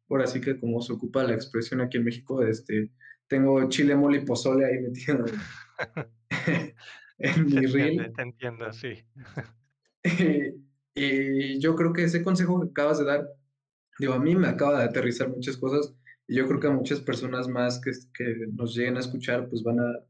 ahora 0.09 0.27
sí 0.27 0.41
que 0.41 0.59
como 0.59 0.81
se 0.81 0.93
ocupa 0.93 1.25
la 1.25 1.35
expresión 1.35 1.81
aquí 1.81 1.97
en 1.99 2.05
México, 2.05 2.43
este, 2.43 2.91
tengo 3.27 3.69
chile, 3.69 3.97
mole 3.97 4.19
y 4.19 4.25
pozole 4.25 4.67
ahí 4.67 4.79
metido 4.81 5.25
en 7.19 7.45
mi 7.47 7.65
entiende, 7.65 7.69
reel. 7.73 8.13
te 8.15 8.23
entiendo, 8.23 8.73
sí. 8.73 9.05
y 10.95 11.59
yo 11.61 11.75
creo 11.77 11.93
que 11.93 12.05
ese 12.05 12.23
consejo 12.23 12.61
que 12.61 12.71
acabas 12.71 12.99
de 12.99 13.05
dar 13.05 13.29
Digo, 13.99 14.13
a 14.15 14.19
mí 14.21 14.35
me 14.37 14.49
acaba 14.49 14.79
de 14.81 14.85
aterrizar 14.85 15.29
muchas 15.29 15.57
cosas 15.57 15.95
yo 16.29 16.47
creo 16.47 16.61
que 16.61 16.67
a 16.67 16.71
muchas 16.73 17.01
personas 17.01 17.49
más 17.49 17.81
que, 17.81 17.91
que 18.15 18.47
nos 18.53 18.75
lleguen 18.75 18.97
a 18.97 19.01
escuchar, 19.01 19.49
pues 19.49 19.63
van 19.63 19.81
a, 19.81 20.05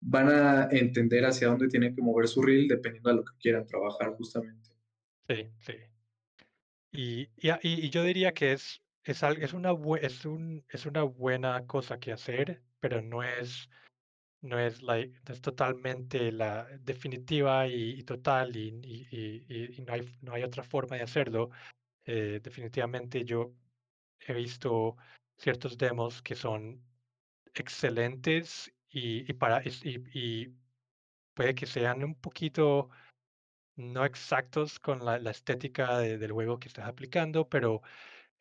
van 0.00 0.28
a 0.28 0.68
entender 0.70 1.24
hacia 1.24 1.48
dónde 1.48 1.68
tienen 1.68 1.94
que 1.94 2.02
mover 2.02 2.26
su 2.28 2.42
reel 2.42 2.66
dependiendo 2.68 3.10
de 3.10 3.16
lo 3.16 3.24
que 3.24 3.36
quieran 3.38 3.66
trabajar 3.66 4.14
justamente. 4.16 4.70
Sí, 5.28 5.50
sí. 5.58 5.72
Y, 6.92 7.28
y, 7.36 7.50
a- 7.50 7.60
y- 7.62 7.90
yo 7.90 8.02
diría 8.02 8.32
que 8.32 8.52
es, 8.52 8.82
es, 9.04 9.22
es, 9.22 9.52
una, 9.52 9.72
es, 10.00 10.24
un, 10.24 10.64
es 10.68 10.86
una 10.86 11.02
buena 11.04 11.66
cosa 11.66 11.98
que 12.00 12.12
hacer, 12.12 12.62
pero 12.80 13.00
no 13.00 13.22
es, 13.22 13.68
no 14.40 14.58
es, 14.58 14.82
like, 14.82 15.16
es 15.30 15.40
totalmente 15.40 16.32
la 16.32 16.66
definitiva 16.80 17.68
y, 17.68 18.00
y 18.00 18.02
total 18.02 18.56
y- 18.56 18.80
y- 18.82 19.76
y 19.78 19.82
no 19.82 19.92
hay, 19.92 20.18
no 20.22 20.32
hay 20.32 20.42
otra 20.42 20.64
forma 20.64 20.96
de 20.96 21.02
hacerlo. 21.02 21.50
Eh, 22.04 22.40
definitivamente 22.42 23.24
yo 23.24 23.54
he 24.26 24.32
visto 24.34 24.96
ciertos 25.40 25.78
demos 25.78 26.22
que 26.22 26.36
son 26.36 26.82
excelentes 27.54 28.72
y, 28.90 29.30
y 29.30 29.34
para, 29.34 29.62
y, 29.64 29.70
y 30.14 30.54
puede 31.34 31.54
que 31.54 31.66
sean 31.66 32.04
un 32.04 32.14
poquito 32.16 32.90
no 33.76 34.04
exactos 34.04 34.78
con 34.80 35.04
la, 35.04 35.18
la 35.18 35.30
estética 35.30 35.98
de- 35.98 36.18
del 36.18 36.32
juego 36.32 36.58
que 36.58 36.68
estás 36.68 36.86
aplicando, 36.88 37.48
pero 37.48 37.82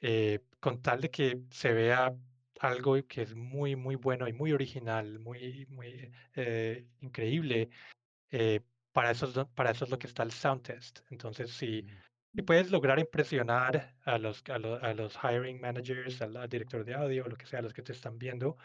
eh, 0.02 0.42
con 0.62 0.82
tal 0.82 1.02
de 1.02 1.12
que 1.12 1.44
se 1.52 1.74
vea 1.74 2.16
algo 2.62 2.96
que 3.08 3.24
es 3.24 3.36
muy, 3.36 3.76
muy 3.76 3.96
bueno 3.96 4.28
y 4.28 4.34
muy 4.34 4.54
original, 4.54 5.20
muy, 5.20 5.66
muy 5.70 6.12
eh, 6.36 6.88
increíble, 7.02 7.70
eh, 8.32 8.62
para 8.94 9.12
eso, 9.12 9.28
es, 9.28 9.48
para 9.56 9.72
eso 9.72 9.86
es 9.86 9.92
lo 9.92 10.00
que 10.00 10.08
está 10.08 10.24
el 10.24 10.32
sound 10.32 10.64
test. 10.64 11.02
Entonces, 11.12 11.52
si, 11.52 11.86
si 12.36 12.42
puedes 12.44 12.72
lograr 12.72 13.00
impresionar 13.00 13.96
a 14.06 14.18
los, 14.18 14.44
a, 14.50 14.58
lo- 14.60 14.82
a 14.84 14.94
los 14.94 15.16
hiring 15.24 15.60
managers, 15.60 16.22
al, 16.22 16.38
al 16.38 16.50
director 16.50 16.86
de 16.86 16.94
audio, 16.94 17.28
lo 17.28 17.36
que 17.36 17.46
sea, 17.46 17.62
los 17.62 17.74
que 17.74 17.82
te 17.82 17.92
están 17.94 18.18
viendo, 18.20 18.58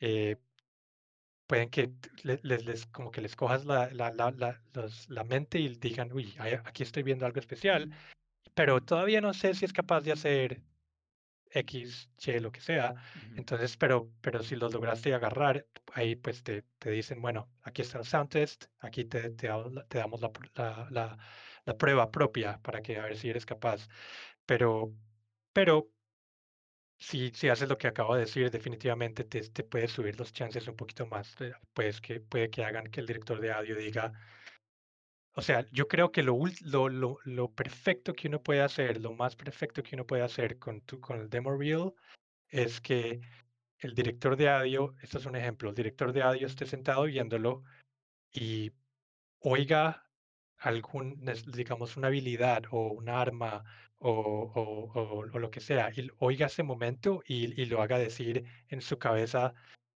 eh, 0.00 0.36
pueden 1.46 1.70
que 1.70 1.90
les, 2.22 2.42
les- 2.44 2.86
como 2.86 3.10
que 3.10 3.20
les 3.20 3.36
cojas 3.36 3.64
la, 3.64 3.90
la, 3.92 4.12
la, 4.12 4.30
la, 4.30 4.62
los- 4.74 5.08
la 5.08 5.24
mente 5.24 5.58
y 5.58 5.68
digan, 5.76 6.12
uy, 6.12 6.34
aquí 6.64 6.82
estoy 6.82 7.02
viendo 7.02 7.26
algo 7.26 7.40
especial, 7.40 7.90
pero 8.54 8.80
todavía 8.82 9.20
no 9.20 9.32
sé 9.34 9.54
si 9.54 9.64
es 9.64 9.72
capaz 9.72 10.02
de 10.02 10.12
hacer 10.12 10.62
X, 11.54 12.08
Y, 12.26 12.38
lo 12.40 12.50
que 12.50 12.60
sea. 12.62 12.92
Ujú. 12.92 13.34
Entonces, 13.36 13.76
pero, 13.76 14.10
pero 14.22 14.42
si 14.42 14.56
los 14.56 14.72
lograste 14.72 15.12
agarrar, 15.14 15.66
ahí 15.92 16.16
pues 16.16 16.42
te, 16.42 16.62
te 16.78 16.90
dicen, 16.90 17.20
bueno, 17.20 17.50
aquí 17.62 17.82
está 17.82 17.98
el 17.98 18.04
sound 18.06 18.30
test, 18.30 18.64
aquí 18.80 19.04
te, 19.04 19.30
te, 19.30 19.48
damos 19.48 19.72
la- 19.72 19.84
te 19.86 19.98
damos 19.98 20.20
la, 20.22 21.18
la, 21.64 21.76
prueba 21.76 22.10
propia 22.10 22.58
para 22.62 22.82
que 22.82 22.98
a 22.98 23.04
ver 23.04 23.16
si 23.16 23.30
eres 23.30 23.46
capaz. 23.46 23.88
Pero, 24.46 24.92
pero 25.52 25.90
si, 26.98 27.30
si 27.34 27.48
haces 27.48 27.68
lo 27.68 27.78
que 27.78 27.88
acabo 27.88 28.14
de 28.14 28.22
decir, 28.22 28.50
definitivamente 28.50 29.24
te, 29.24 29.40
te 29.50 29.64
puedes 29.64 29.92
subir 29.92 30.18
los 30.18 30.32
chances 30.32 30.68
un 30.68 30.76
poquito 30.76 31.06
más. 31.06 31.34
Pues 31.74 32.00
que 32.00 32.20
puede 32.20 32.50
que 32.50 32.64
hagan 32.64 32.86
que 32.86 33.00
el 33.00 33.06
director 33.06 33.40
de 33.40 33.52
audio 33.52 33.76
diga, 33.76 34.12
o 35.34 35.42
sea, 35.42 35.66
yo 35.70 35.88
creo 35.88 36.12
que 36.12 36.22
lo, 36.22 36.38
lo, 36.62 36.88
lo, 36.88 37.18
lo 37.24 37.50
perfecto 37.52 38.12
que 38.12 38.28
uno 38.28 38.42
puede 38.42 38.60
hacer, 38.60 39.00
lo 39.00 39.14
más 39.14 39.34
perfecto 39.36 39.82
que 39.82 39.96
uno 39.96 40.06
puede 40.06 40.22
hacer 40.22 40.58
con, 40.58 40.82
tu, 40.82 41.00
con 41.00 41.20
el 41.20 41.30
demo 41.30 41.56
reel 41.56 41.92
es 42.48 42.80
que 42.80 43.20
el 43.78 43.94
director 43.94 44.36
de 44.36 44.50
audio, 44.50 44.94
esto 45.02 45.18
es 45.18 45.26
un 45.26 45.36
ejemplo, 45.36 45.70
el 45.70 45.74
director 45.74 46.12
de 46.12 46.22
audio 46.22 46.46
esté 46.46 46.66
sentado 46.66 47.04
viéndolo 47.04 47.64
y 48.32 48.72
oiga 49.40 50.06
algún, 50.62 51.24
digamos, 51.46 51.96
una 51.96 52.08
habilidad 52.08 52.64
o 52.70 52.88
un 52.88 53.08
arma 53.08 53.64
o, 53.98 54.10
o- 54.12 55.00
o- 55.00 55.18
o 55.32 55.38
lo 55.38 55.50
que 55.50 55.60
sea, 55.60 55.90
y 55.94 56.10
oiga 56.18 56.46
ese 56.46 56.62
momento 56.62 57.22
y, 57.26 57.60
y 57.60 57.66
lo 57.66 57.82
haga 57.82 57.98
decir 57.98 58.44
en 58.68 58.80
su 58.80 58.98
cabeza 58.98 59.54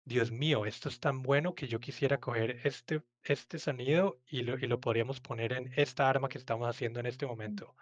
Dios 0.05 0.33
mío, 0.33 0.67
esto 0.67 0.89
es 0.89 0.99
tan 1.01 1.23
bueno 1.23 1.55
que 1.55 1.69
yo 1.69 1.79
quisiera 1.79 2.19
coger 2.19 2.61
este, 2.65 3.03
este 3.23 3.59
sonido 3.61 4.21
y 4.27 4.43
lo, 4.43 4.59
y 4.59 4.67
lo 4.67 4.81
podríamos 4.81 5.21
poner 5.21 5.53
en 5.53 5.73
esta 5.77 6.09
arma 6.09 6.29
que 6.29 6.39
estamos 6.39 6.69
haciendo 6.69 6.99
en 7.01 7.07
este 7.07 7.27
momento. 7.27 7.77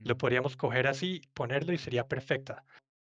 Lo 0.00 0.12
Ujú. 0.14 0.18
podríamos 0.18 0.56
coger 0.56 0.86
así, 0.86 1.22
ponerlo 1.34 1.72
y 1.72 1.78
sería 1.78 2.06
perfecta. 2.08 2.64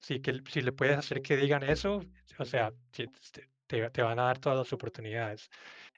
Sí, 0.00 0.20
que 0.20 0.42
si 0.50 0.62
le 0.62 0.72
puedes 0.72 0.96
hacer 0.98 1.22
que 1.22 1.36
digan 1.36 1.62
eso, 1.62 2.04
o 2.38 2.44
sea, 2.44 2.72
si 2.92 3.06
te, 3.32 3.48
te- 3.66 3.90
te 3.90 4.02
van 4.02 4.18
a 4.18 4.24
dar 4.24 4.38
todas 4.38 4.58
las 4.58 4.72
oportunidades. 4.72 5.50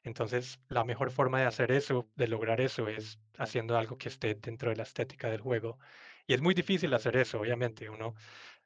Entonces, 0.02 0.60
la 0.68 0.84
mejor 0.84 1.10
forma 1.10 1.40
de 1.40 1.46
hacer 1.46 1.72
eso, 1.72 2.08
de 2.16 2.28
lograr 2.28 2.60
eso, 2.60 2.88
es 2.88 3.20
haciendo 3.38 3.76
algo 3.76 3.98
que 3.98 4.08
esté 4.08 4.34
dentro 4.34 4.70
de 4.70 4.76
la 4.76 4.84
estética 4.84 5.30
del 5.30 5.40
juego. 5.40 5.78
Y 6.26 6.34
es 6.34 6.40
muy 6.40 6.54
difícil 6.54 6.92
hacer 6.94 7.16
eso, 7.16 7.40
obviamente. 7.40 7.90
Uno 7.90 8.14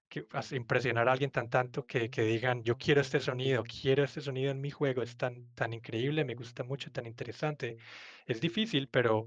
que 0.09 0.27
impresionar 0.53 1.09
a 1.09 1.13
alguien 1.13 1.31
tan 1.31 1.51
tanto 1.51 1.87
que, 1.87 2.11
que 2.11 2.23
digan, 2.23 2.63
yo 2.63 2.77
quiero 2.79 3.01
este 3.01 3.21
sonido, 3.21 3.65
quiero 3.65 4.05
este 4.05 4.21
sonido 4.21 4.51
en 4.53 4.61
mi 4.61 4.71
juego, 4.71 5.03
es 5.03 5.17
tan, 5.17 5.49
tan 5.55 5.73
increíble, 5.73 6.25
me 6.25 6.35
gusta 6.35 6.63
mucho, 6.65 6.93
tan 6.93 7.07
interesante. 7.07 7.79
Es 8.27 8.41
difícil, 8.41 8.89
pero 8.89 9.27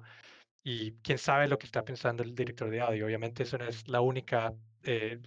y 0.64 0.94
quién 1.02 1.18
sabe 1.18 1.48
lo 1.48 1.58
que 1.58 1.66
está 1.66 1.84
pensando 1.86 2.24
el 2.24 2.36
director 2.36 2.70
de 2.70 2.82
audio. 2.82 3.06
Obviamente 3.06 3.44
eso 3.44 3.58
no 3.58 3.66
es 3.66 3.88
la 3.88 4.02
única 4.02 4.54
eh, 4.84 5.22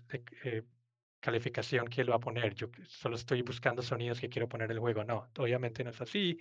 eh, 0.44 0.62
calificación 1.20 1.88
que 1.88 2.00
él 2.02 2.10
va 2.10 2.16
a 2.16 2.20
poner. 2.20 2.54
Yo 2.54 2.68
solo 2.88 3.16
estoy 3.16 3.42
buscando 3.42 3.82
sonidos 3.82 4.20
que 4.20 4.28
quiero 4.28 4.48
poner 4.48 4.70
en 4.70 4.76
el 4.76 4.80
juego. 4.80 5.04
No, 5.04 5.28
obviamente 5.38 5.84
no 5.84 5.90
es 5.90 6.00
así. 6.00 6.38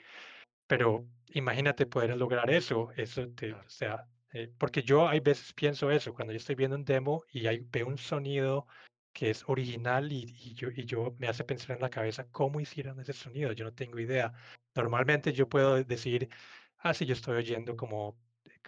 Pero 0.67 1.07
imagínate 1.33 1.85
poder 1.85 2.15
lograr 2.17 2.49
eso, 2.51 2.91
eso 2.95 3.27
te, 3.29 3.53
o 3.53 3.69
sea, 3.69 4.07
eh, 4.33 4.51
porque 4.57 4.83
yo 4.83 5.07
hay 5.07 5.19
veces 5.19 5.53
pienso 5.53 5.89
eso, 5.91 6.13
cuando 6.13 6.33
yo 6.33 6.37
estoy 6.37 6.55
viendo 6.55 6.75
un 6.75 6.85
demo 6.85 7.23
y 7.31 7.47
hay, 7.47 7.59
veo 7.71 7.87
un 7.87 7.97
sonido 7.97 8.67
que 9.11 9.31
es 9.31 9.43
original 9.47 10.11
y, 10.11 10.35
y 10.37 10.53
yo, 10.53 10.69
y 10.69 10.85
yo 10.85 11.15
me 11.17 11.27
hace 11.27 11.43
pensar 11.43 11.75
en 11.77 11.81
la 11.81 11.89
cabeza 11.89 12.27
cómo 12.31 12.59
hicieron 12.59 12.99
ese 12.99 13.13
sonido, 13.13 13.51
yo 13.53 13.65
no 13.65 13.73
tengo 13.73 13.99
idea. 13.99 14.33
Normalmente 14.75 15.33
yo 15.33 15.49
puedo 15.49 15.83
decir, 15.83 16.29
ah, 16.77 16.93
sí, 16.93 17.05
yo 17.05 17.13
estoy 17.13 17.37
oyendo 17.37 17.75
como 17.75 18.17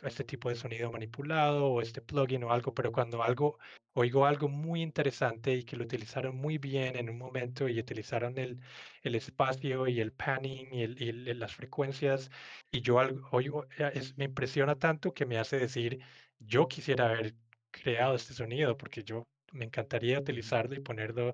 este 0.04 0.24
tipo 0.24 0.50
de 0.50 0.56
sonido 0.56 0.92
manipulado 0.92 1.66
o 1.68 1.82
este 1.82 2.02
plugin 2.02 2.44
o 2.44 2.52
algo, 2.52 2.74
pero 2.74 2.92
cuando 2.92 3.24
algo, 3.24 3.58
oigo 3.94 4.26
algo 4.26 4.48
muy 4.50 4.82
interesante 4.82 5.54
y 5.54 5.64
que 5.64 5.76
lo 5.78 5.84
utilizaron 5.84 6.36
muy 6.38 6.58
bien 6.58 6.96
en 6.98 7.10
un 7.10 7.18
momento 7.18 7.68
y 7.70 7.80
utilizaron 7.80 8.38
el, 8.38 8.62
el 9.04 9.16
espacio 9.16 9.88
y 9.88 10.00
el 10.00 10.14
panning 10.14 10.68
y, 10.74 10.84
el- 10.84 11.02
y 11.02 11.10
el- 11.10 11.39
las 11.39 11.56
frecuencias. 11.56 12.32
Y 12.72 12.82
yo 12.82 13.00
algo, 13.00 13.28
oigo, 13.32 13.66
eh, 13.78 13.92
es- 13.94 14.18
me 14.18 14.26
impresiona 14.26 14.76
tanto 14.78 15.14
que 15.14 15.26
me 15.26 15.38
hace 15.38 15.60
decir, 15.60 16.00
yo 16.39 16.68
quisiera 16.68 17.10
haber 17.10 17.36
creado 17.72 18.16
este 18.16 18.34
sonido 18.34 18.78
porque 18.78 19.04
yo 19.04 19.28
me 19.52 19.66
encantaría 19.66 20.20
utilizarlo 20.20 20.76
y 20.76 20.80
ponerlo 20.80 21.34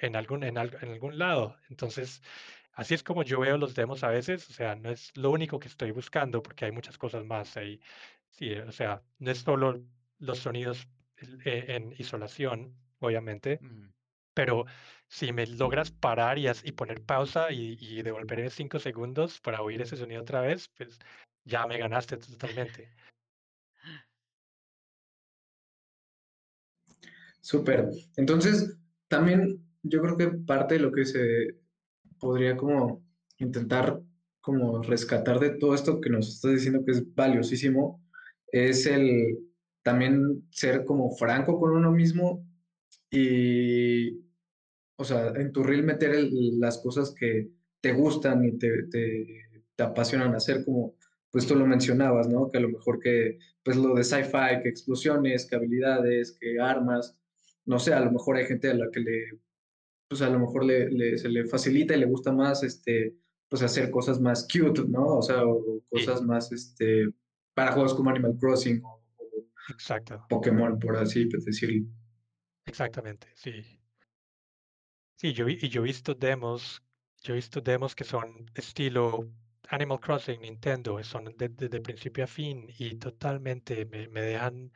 en 0.00 0.16
algún, 0.16 0.44
en 0.44 0.56
en 0.58 0.90
algún 0.90 1.18
lado. 1.18 1.56
Entonces, 1.68 2.22
así 2.72 2.94
es 2.94 3.02
como 3.02 3.22
yo 3.22 3.40
veo 3.40 3.58
los 3.58 3.74
demos 3.74 4.04
a 4.04 4.08
veces. 4.08 4.48
O 4.50 4.52
sea, 4.52 4.74
no 4.76 4.90
es 4.90 5.10
lo 5.16 5.30
único 5.30 5.58
que 5.58 5.68
estoy 5.68 5.90
buscando 5.90 6.42
porque 6.42 6.64
hay 6.66 6.72
muchas 6.72 6.98
cosas 6.98 7.24
más 7.24 7.56
ahí. 7.56 7.80
Sí, 8.30 8.54
o 8.54 8.72
sea, 8.72 9.02
no 9.18 9.30
es 9.30 9.38
solo 9.38 9.82
los 10.18 10.38
sonidos 10.38 10.88
eh, 11.44 11.64
en 11.68 11.94
isolación, 11.98 12.74
obviamente, 13.00 13.58
Ujú. 13.62 13.92
pero 14.34 14.64
si 15.08 15.32
me 15.32 15.46
logras 15.46 15.90
parar 15.90 16.38
y, 16.38 16.72
poner 16.72 17.02
pausa 17.02 17.50
y, 17.50 17.76
y 17.80 18.02
devolverme 18.02 18.50
cinco 18.50 18.78
segundos 18.78 19.40
para 19.40 19.62
oír 19.62 19.82
ese 19.82 19.96
sonido 19.96 20.22
otra 20.22 20.40
vez, 20.40 20.68
pues 20.76 20.98
ya 21.44 21.66
me 21.66 21.78
ganaste 21.78 22.16
totalmente. 22.16 22.88
Súper. 27.40 27.90
Entonces, 28.16 28.76
también 29.08 29.64
yo 29.82 30.02
creo 30.02 30.16
que 30.16 30.28
parte 30.28 30.74
de 30.74 30.80
lo 30.80 30.92
que 30.92 31.06
se 31.06 31.59
podría 32.20 32.56
como 32.56 33.02
intentar 33.38 34.00
como 34.40 34.82
rescatar 34.82 35.38
de 35.38 35.50
todo 35.50 35.74
esto 35.74 36.00
que 36.00 36.10
nos 36.10 36.28
estás 36.28 36.52
diciendo 36.52 36.84
que 36.84 36.92
es 36.92 37.14
valiosísimo, 37.14 38.02
es 38.52 38.86
el 38.86 39.38
también 39.82 40.46
ser 40.50 40.84
como 40.84 41.10
franco 41.16 41.58
con 41.58 41.72
uno 41.72 41.90
mismo 41.92 42.46
y, 43.10 44.20
o 44.96 45.04
sea, 45.04 45.28
en 45.36 45.52
tu 45.52 45.62
reel 45.62 45.82
meter 45.82 46.14
las 46.58 46.78
cosas 46.78 47.14
que 47.14 47.50
te 47.80 47.92
gustan 47.92 48.44
y 48.44 48.58
te, 48.58 48.84
te, 48.84 49.62
te 49.74 49.82
apasionan 49.82 50.34
hacer, 50.34 50.64
como 50.64 50.94
pues 51.30 51.46
tú 51.46 51.54
lo 51.54 51.66
mencionabas, 51.66 52.28
¿no? 52.28 52.50
Que 52.50 52.58
a 52.58 52.60
lo 52.60 52.70
mejor 52.70 52.98
que, 52.98 53.38
pues 53.62 53.76
lo 53.76 53.94
de 53.94 54.04
sci-fi, 54.04 54.62
que 54.62 54.68
explosiones, 54.68 55.46
que 55.46 55.56
habilidades, 55.56 56.36
que 56.40 56.60
armas, 56.60 57.16
no 57.64 57.78
sé, 57.78 57.94
a 57.94 58.00
lo 58.00 58.10
mejor 58.10 58.36
hay 58.36 58.46
gente 58.46 58.68
a 58.68 58.74
la 58.74 58.90
que 58.90 59.00
le, 59.00 59.38
pues 60.10 60.22
a 60.22 60.30
lo 60.30 60.40
mejor 60.40 60.66
le, 60.66 60.90
le- 60.90 61.18
se 61.18 61.30
le 61.30 61.46
facilita 61.46 61.96
y 61.96 62.00
le 62.00 62.06
gusta 62.06 62.32
más, 62.32 62.64
este, 62.64 63.16
pues 63.48 63.62
hacer 63.62 63.90
cosas 63.92 64.20
más 64.20 64.48
cute, 64.52 64.84
¿no? 64.88 65.18
O 65.18 65.22
sea, 65.22 65.44
o 65.46 65.82
Sí, 65.94 66.00
cosas 66.00 66.22
más, 66.22 66.52
este, 66.52 67.06
para 67.54 67.72
juegos 67.72 67.94
como 67.94 68.10
Animal 68.10 68.36
Crossing 68.40 68.82
o, 68.84 69.04
o 69.18 69.46
exacto, 69.66 70.28
Pokémon, 70.28 70.78
por 70.80 70.96
así 70.96 71.28
decirlo. 71.28 71.86
exactamente, 72.66 73.28
sí. 73.36 73.80
Sí, 75.16 75.32
yo, 75.34 75.48
y 75.48 75.68
yo 75.68 75.82
he 75.82 75.84
visto 75.84 76.14
demos, 76.14 76.82
yo 77.22 77.34
he 77.34 77.36
visto 77.36 77.60
demos 77.60 77.94
que 77.94 78.04
son 78.04 78.46
estilo 78.54 79.30
Animal 79.68 80.00
Crossing, 80.00 80.40
Nintendo, 80.40 81.02
son 81.04 81.26
de- 81.36 81.48
desde 81.50 81.80
principio 81.80 82.24
a 82.24 82.26
fin 82.26 82.66
y 82.78 82.96
totalmente 82.96 83.84
me, 83.86 84.08
me 84.08 84.22
dejan, 84.22 84.72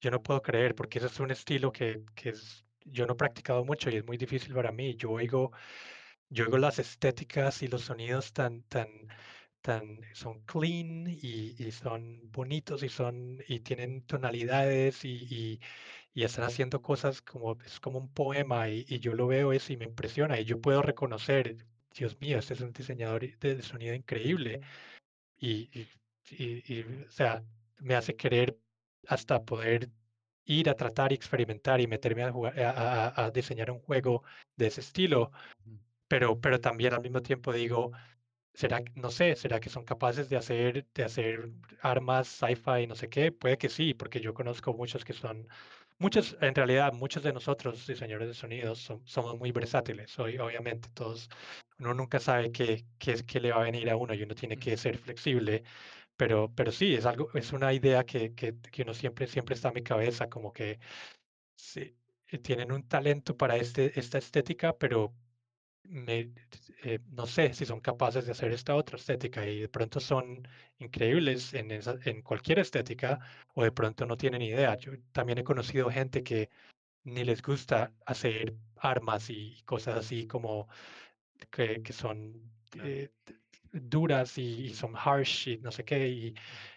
yo 0.00 0.10
no 0.12 0.22
puedo 0.22 0.42
creer, 0.42 0.74
porque 0.76 0.98
ese 0.98 1.08
es 1.08 1.20
un 1.20 1.30
estilo 1.32 1.72
que, 1.72 2.04
que 2.14 2.30
es, 2.30 2.66
yo 2.92 3.06
no 3.06 3.14
he 3.14 3.16
practicado 3.16 3.64
mucho 3.64 3.90
y 3.90 3.96
es 3.96 4.06
muy 4.06 4.16
difícil 4.18 4.54
para 4.54 4.72
mí. 4.72 4.96
Yo 4.96 5.10
oigo, 5.12 5.52
yo 6.28 6.44
oigo 6.44 6.58
las 6.58 6.78
estéticas 6.78 7.62
y 7.62 7.68
los 7.68 7.82
sonidos 7.82 8.32
tan, 8.32 8.62
tan, 8.64 8.88
tan, 9.62 10.00
son 10.14 10.40
clean 10.44 11.06
y, 11.08 11.56
y 11.62 11.72
son 11.72 12.30
bonitos 12.32 12.82
y 12.82 12.88
son, 12.88 13.38
y 13.48 13.60
tienen 13.60 14.02
tonalidades 14.06 15.04
y, 15.04 15.10
y, 15.30 15.60
y 16.14 16.24
están 16.24 16.44
haciendo 16.46 16.82
cosas 16.82 17.22
como, 17.22 17.58
es 17.62 17.80
como 17.80 17.98
un 17.98 18.12
poema 18.12 18.68
y, 18.70 18.84
y 18.88 19.00
yo 19.00 19.14
lo 19.14 19.26
veo 19.28 19.52
eso 19.52 19.72
y 19.72 19.76
me 19.78 19.86
impresiona 19.86 20.40
y 20.40 20.44
yo 20.44 20.60
puedo 20.60 20.82
reconocer, 20.82 21.66
Dios 21.96 22.18
mío, 22.20 22.38
este 22.38 22.54
es 22.54 22.60
un 22.62 22.72
diseñador 22.72 23.38
de 23.38 23.62
sonido 23.62 23.94
increíble 23.94 24.60
y, 25.38 25.70
y, 25.78 25.88
y- 26.30 26.74
y, 26.80 26.82
o 27.06 27.10
sea, 27.10 27.44
me 27.78 27.94
hace 27.94 28.16
querer 28.16 28.58
hasta 29.08 29.44
poder 29.44 29.90
ir 30.44 30.68
a 30.70 30.74
tratar 30.74 31.12
y 31.12 31.14
experimentar 31.16 31.80
y 31.80 31.86
meterme 31.86 32.24
a, 32.24 32.32
jugar- 32.32 32.58
a, 32.60 32.70
a- 32.70 33.08
a- 33.08 33.24
a 33.26 33.30
diseñar 33.30 33.70
un 33.70 33.80
juego 33.80 34.22
de 34.56 34.66
ese 34.68 34.80
estilo, 34.80 35.30
pero, 36.08 36.40
pero 36.40 36.60
también 36.60 36.94
al 36.94 37.02
mismo 37.02 37.22
tiempo 37.22 37.52
digo, 37.52 37.92
¿será, 38.54 38.82
no 38.96 39.10
sé, 39.10 39.36
será 39.36 39.60
que 39.60 39.70
son 39.70 39.84
capaces 39.84 40.28
de 40.30 40.36
hacer, 40.36 40.86
de 40.94 41.04
hacer 41.04 41.50
armas 41.82 42.28
sci-fi, 42.28 42.86
no 42.86 42.94
sé 42.96 43.08
qué? 43.08 43.32
Puede 43.32 43.58
que 43.58 43.68
sí, 43.68 43.94
porque 43.94 44.20
yo 44.20 44.34
conozco 44.34 44.74
muchos 44.74 45.04
que 45.04 45.12
son, 45.14 45.48
muchos, 45.98 46.36
en 46.40 46.54
realidad, 46.54 46.92
muchos 46.92 47.22
de 47.22 47.32
nosotros, 47.32 47.86
diseñadores 47.86 48.28
de 48.28 48.34
sonidos, 48.34 48.80
son- 48.80 49.02
somos 49.06 49.38
muy 49.38 49.52
versátiles, 49.52 50.18
hoy, 50.18 50.38
obviamente, 50.38 50.88
todos, 50.94 51.28
uno 51.78 51.94
nunca 51.94 52.20
sabe 52.20 52.52
qué, 52.52 52.84
qué, 52.98 53.12
es- 53.12 53.22
qué 53.24 53.40
le 53.40 53.52
va 53.52 53.60
a 53.62 53.64
venir 53.64 53.90
a 53.90 53.96
uno 53.96 54.14
y 54.14 54.22
uno 54.22 54.34
tiene 54.34 54.56
que 54.56 54.76
ser 54.76 54.98
flexible 54.98 55.64
pero, 56.20 56.52
pero 56.54 56.70
sí, 56.70 56.94
es 56.94 57.06
algo, 57.06 57.30
es 57.32 57.50
una 57.54 57.72
idea 57.72 58.04
que, 58.04 58.34
que, 58.34 58.54
que 58.58 58.82
uno 58.82 58.92
siempre, 58.92 59.26
siempre 59.26 59.54
está 59.54 59.68
en 59.68 59.74
mi 59.76 59.82
cabeza, 59.82 60.28
como 60.28 60.52
que 60.52 60.78
sí, 61.56 61.96
eh, 62.28 62.38
tienen 62.38 62.72
un 62.72 62.86
talento 62.88 63.36
para 63.36 63.56
este, 63.56 63.98
esta 63.98 64.18
estética, 64.18 64.76
pero 64.76 65.14
me, 65.84 66.32
eh, 66.84 67.00
no 67.12 67.26
sé 67.26 67.54
si 67.54 67.64
son 67.66 67.80
capaces 67.80 68.26
de 68.26 68.32
hacer 68.32 68.52
esta 68.52 68.76
otra 68.76 68.98
estética 68.98 69.46
y 69.46 69.60
de 69.60 69.68
pronto 69.70 69.98
son 70.00 70.46
increíbles 70.78 71.54
en, 71.54 71.70
esa, 71.70 71.96
en 72.04 72.22
cualquier 72.22 72.58
estética 72.58 73.20
o 73.54 73.64
de 73.64 73.72
pronto 73.72 74.04
no 74.06 74.16
tienen 74.18 74.42
idea. 74.42 74.76
Yo 74.76 74.92
también 75.12 75.38
he 75.38 75.44
conocido 75.44 75.90
gente 75.90 76.22
que 76.22 76.50
ni 77.04 77.24
les 77.24 77.42
gusta 77.42 77.94
hacer 78.06 78.54
armas 78.76 79.30
y 79.30 79.62
cosas 79.64 79.96
así 79.96 80.26
como 80.26 80.68
que, 81.50 81.82
que 81.82 81.92
son 81.94 82.52
eh, 82.84 83.10
duras 83.72 84.38
y, 84.38 84.66
y 84.66 84.74
son 84.74 84.94
harsh 84.96 85.48
y 85.48 85.58
no 85.58 85.72
sé 85.72 85.84
qué, 85.84 86.08
y, 86.08 86.34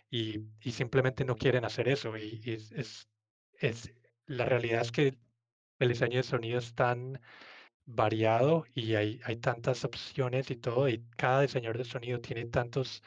y, 0.10 0.40
y 0.62 0.72
simplemente 0.72 1.26
no 1.26 1.36
quieren 1.36 1.66
hacer 1.66 1.88
eso. 1.90 2.18
Y, 2.18 2.42
y 2.44 2.52
es, 2.54 3.10
es, 3.60 3.94
la 4.26 4.46
realidad 4.46 4.82
es 4.82 4.92
que 4.92 5.18
el 5.80 5.90
diseño 5.90 6.18
de 6.18 6.24
sonido 6.24 6.60
es 6.60 6.76
tan 6.76 7.22
variado 7.86 8.66
y 8.74 8.96
hay, 8.96 9.22
hay 9.26 9.38
tantas 9.38 9.86
opciones 9.86 10.52
y 10.52 10.58
todo, 10.58 10.90
y 10.90 11.06
cada 11.18 11.42
diseñador 11.42 11.78
de 11.80 11.86
sonido 11.86 12.22
tiene 12.22 12.46
tantos 12.46 13.04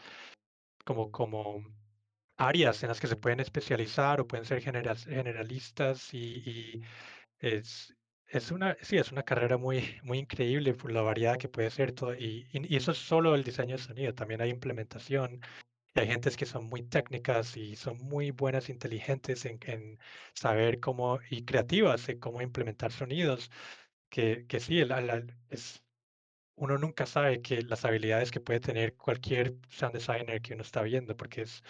como, 0.85 1.11
como 1.13 1.65
áreas 2.39 2.83
en 2.83 2.91
las 2.91 3.01
que 3.01 3.09
se 3.09 3.17
pueden 3.17 3.41
especializar 3.41 4.21
o 4.21 4.27
pueden 4.29 4.47
ser 4.47 4.63
generas- 4.63 5.05
generalistas 5.07 6.15
y, 6.15 6.83
es, 7.41 7.96
es 8.29 8.51
una, 8.51 8.77
sí, 8.83 8.97
es 8.99 9.13
una 9.13 9.23
carrera 9.25 9.57
muy, 9.57 9.99
muy 10.03 10.19
increíble 10.19 10.75
por 10.75 10.93
la 10.93 11.03
variedad 11.03 11.39
que 11.39 11.49
puede 11.49 11.71
ser 11.71 11.93
todo. 11.93 12.15
Y, 12.15 12.47
y- 12.53 12.73
y 12.75 12.77
eso 12.77 12.93
es 12.93 12.99
solo 12.99 13.35
el 13.35 13.45
diseño 13.45 13.77
de 13.77 13.83
sonido, 13.83 14.15
también 14.15 14.41
hay 14.41 14.51
implementación. 14.51 15.41
Y 15.95 16.01
hay 16.01 16.09
gentes 16.09 16.37
que 16.39 16.47
son 16.47 16.67
muy 16.67 16.83
técnicas 16.85 17.57
y 17.57 17.77
son 17.77 17.99
muy 17.99 18.31
buenas, 18.33 18.71
inteligentes 18.71 19.45
en, 19.47 19.59
en 19.67 19.99
saber 20.35 20.81
cómo, 20.81 21.21
y 21.31 21.45
creativas 21.45 22.09
en 22.11 22.21
cómo 22.21 22.43
implementar 22.43 22.93
sonidos, 22.93 23.51
que, 24.11 24.47
que 24.49 24.61
sí, 24.61 24.81
el- 24.81 24.93
el- 24.93 25.35
es, 25.51 25.85
uno 26.57 26.79
nunca 26.79 27.07
sabe 27.07 27.43
que 27.43 27.63
las 27.63 27.85
habilidades 27.85 28.31
que 28.31 28.41
puede 28.41 28.61
tener 28.61 28.97
cualquier 28.97 29.57
sound 29.69 29.95
designer 29.95 30.41
que 30.43 30.55
uno 30.55 30.63
está 30.63 30.83
viendo, 30.83 31.17
porque 31.17 31.43
es, 31.43 31.63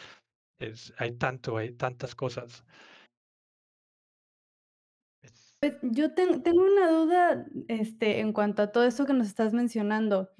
es 0.59 0.92
hay 0.98 1.12
tanto, 1.12 1.57
hay 1.59 1.72
tantas 1.72 2.14
cosas. 2.14 2.64
Pues, 5.67 5.79
yo 5.83 6.14
ten 6.14 6.43
tengo 6.43 6.62
una 6.64 6.91
duda, 6.91 7.47
este, 7.69 8.21
en 8.21 8.33
cuanto 8.33 8.62
a 8.62 8.73
todo 8.73 8.85
esto 8.85 9.07
que 9.07 9.12
nos 9.14 9.27
estás 9.27 9.53
mencionando. 9.53 10.31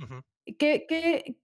¿Qué 0.59 0.87
qué 0.89 1.39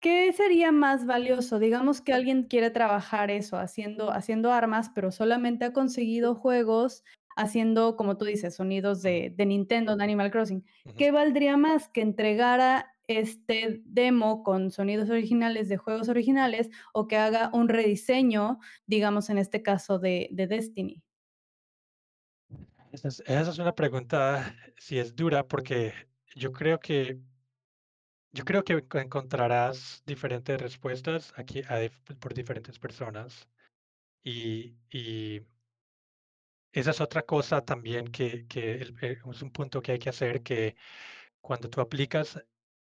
qué 0.00 0.32
sería 0.32 0.72
más 0.72 1.06
valioso? 1.06 1.58
Digamos 1.58 2.00
que 2.00 2.12
alguien 2.14 2.44
quiere 2.44 2.70
trabajar 2.70 3.30
eso, 3.30 3.58
haciendo 3.58 4.10
haciendo 4.12 4.52
armas, 4.52 4.90
pero 4.94 5.10
solamente 5.12 5.66
ha 5.66 5.72
conseguido 5.72 6.34
juegos 6.34 7.04
haciendo, 7.36 7.96
como 7.96 8.16
tú 8.18 8.24
dices, 8.24 8.56
sonidos 8.56 9.02
de 9.02 9.34
de 9.36 9.46
Nintendo, 9.46 9.96
de 9.96 10.04
Animal 10.04 10.30
Crossing. 10.30 10.64
¿Qué 10.96 11.10
valdría 11.10 11.56
más? 11.58 11.88
¿Que 11.88 12.00
entregara 12.02 12.94
este 13.08 13.82
demo 13.84 14.42
con 14.42 14.70
sonidos 14.70 15.10
originales 15.10 15.68
de 15.68 15.76
juegos 15.78 16.08
originales 16.08 16.70
o 16.94 17.08
que 17.08 17.16
haga 17.16 17.50
un 17.52 17.68
rediseño, 17.68 18.58
digamos, 18.86 19.30
en 19.30 19.38
este 19.38 19.62
caso 19.62 19.98
de 19.98 20.28
de 20.32 20.46
Destiny? 20.46 21.02
Esa 23.04 23.08
es, 23.08 23.20
esa 23.26 23.50
es 23.50 23.58
una 23.58 23.74
pregunta, 23.74 24.54
si 24.76 24.98
es 24.98 25.14
dura, 25.16 25.46
porque 25.48 25.92
yo 26.34 26.52
creo 26.52 26.78
que 26.80 27.20
yo 28.32 28.44
creo 28.44 28.64
que 28.64 28.74
enco- 28.76 29.00
encontrarás 29.00 30.02
diferentes 30.06 30.60
respuestas 30.60 31.32
aquí 31.36 31.62
a 31.68 31.90
por 32.20 32.34
diferentes 32.34 32.78
personas 32.78 33.48
y, 34.24 34.78
y 34.90 35.42
esa 36.72 36.90
es 36.90 37.00
otra 37.00 37.22
cosa 37.22 37.64
también 37.64 38.06
que, 38.08 38.46
que 38.46 38.72
eh, 39.02 39.18
es 39.30 39.42
un 39.42 39.50
punto 39.52 39.82
que 39.82 39.92
hay 39.92 39.98
que 39.98 40.10
hacer 40.10 40.42
que 40.42 40.76
cuando 41.40 41.70
tú 41.70 41.80
aplicas 41.80 42.44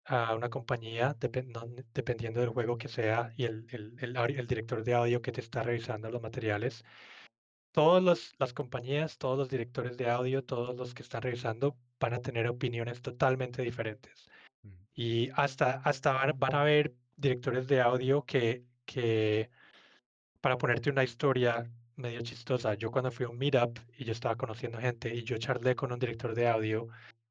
a 0.07 0.35
una 0.37 0.51
compañía, 0.51 1.17
depen- 1.19 1.49
no 1.53 1.67
dependiendo 1.95 2.41
del 2.41 2.51
juego 2.51 2.79
que 2.79 2.89
sea 2.89 3.33
y 3.37 3.45
el, 3.47 3.67
el, 3.71 3.97
el 4.01 4.17
el 4.39 4.47
director 4.49 4.85
de 4.85 4.95
audio 4.95 5.23
que 5.23 5.33
te 5.33 5.41
está 5.43 5.63
revisando 5.65 6.11
los 6.11 6.23
materiales, 6.23 6.85
todas 7.73 8.35
las 8.39 8.53
compañías, 8.53 9.19
todos 9.19 9.39
los 9.39 9.49
directores 9.49 9.97
de 9.97 10.11
audio, 10.11 10.45
todos 10.45 10.77
los 10.77 10.95
que 10.95 11.03
están 11.03 11.23
revisando 11.23 11.77
van 11.99 12.15
a 12.15 12.23
tener 12.23 12.49
opiniones 12.49 13.03
totalmente 13.03 13.63
diferentes. 13.63 14.29
Mm. 14.63 14.69
Y 14.95 15.31
hasta, 15.35 15.81
hasta 15.85 16.13
van, 16.13 16.39
van 16.39 16.55
a 16.55 16.63
haber 16.63 16.95
directores 17.17 17.67
de 17.69 17.81
audio 17.81 18.25
que, 18.25 18.65
que, 18.85 19.51
para 20.41 20.59
ponerte 20.59 20.91
una 20.91 21.05
historia 21.05 21.71
medio 21.97 22.21
chistosa, 22.23 22.75
yo 22.75 22.91
cuando 22.91 23.11
fui 23.11 23.27
a 23.27 23.29
un 23.29 23.39
meetup 23.39 23.79
y 23.99 24.05
yo 24.05 24.13
estaba 24.13 24.37
conociendo 24.37 24.79
gente 24.79 25.15
y 25.15 25.23
yo 25.25 25.39
charlé 25.39 25.77
con 25.77 25.93
un 25.93 25.99
director 25.99 26.35
de 26.35 26.49
audio 26.49 26.89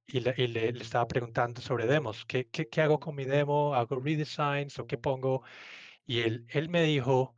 y 0.07 0.19
le, 0.21 0.33
y 0.37 0.47
le, 0.47 0.71
le 0.71 0.83
estaba 0.83 1.07
preguntando 1.07 1.61
sobre 1.61 1.87
demos, 1.87 2.25
¿qué, 2.25 2.47
qué, 2.49 2.67
qué 2.69 2.81
hago 2.81 2.99
con 2.99 3.15
mi 3.15 3.25
demo? 3.25 3.75
¿Hago 3.75 3.99
redesigns 3.99 4.79
o 4.79 4.87
qué 4.87 4.97
pongo? 4.97 5.43
Y 6.05 6.21
él, 6.21 6.45
él 6.49 6.69
me 6.69 6.83
dijo, 6.83 7.35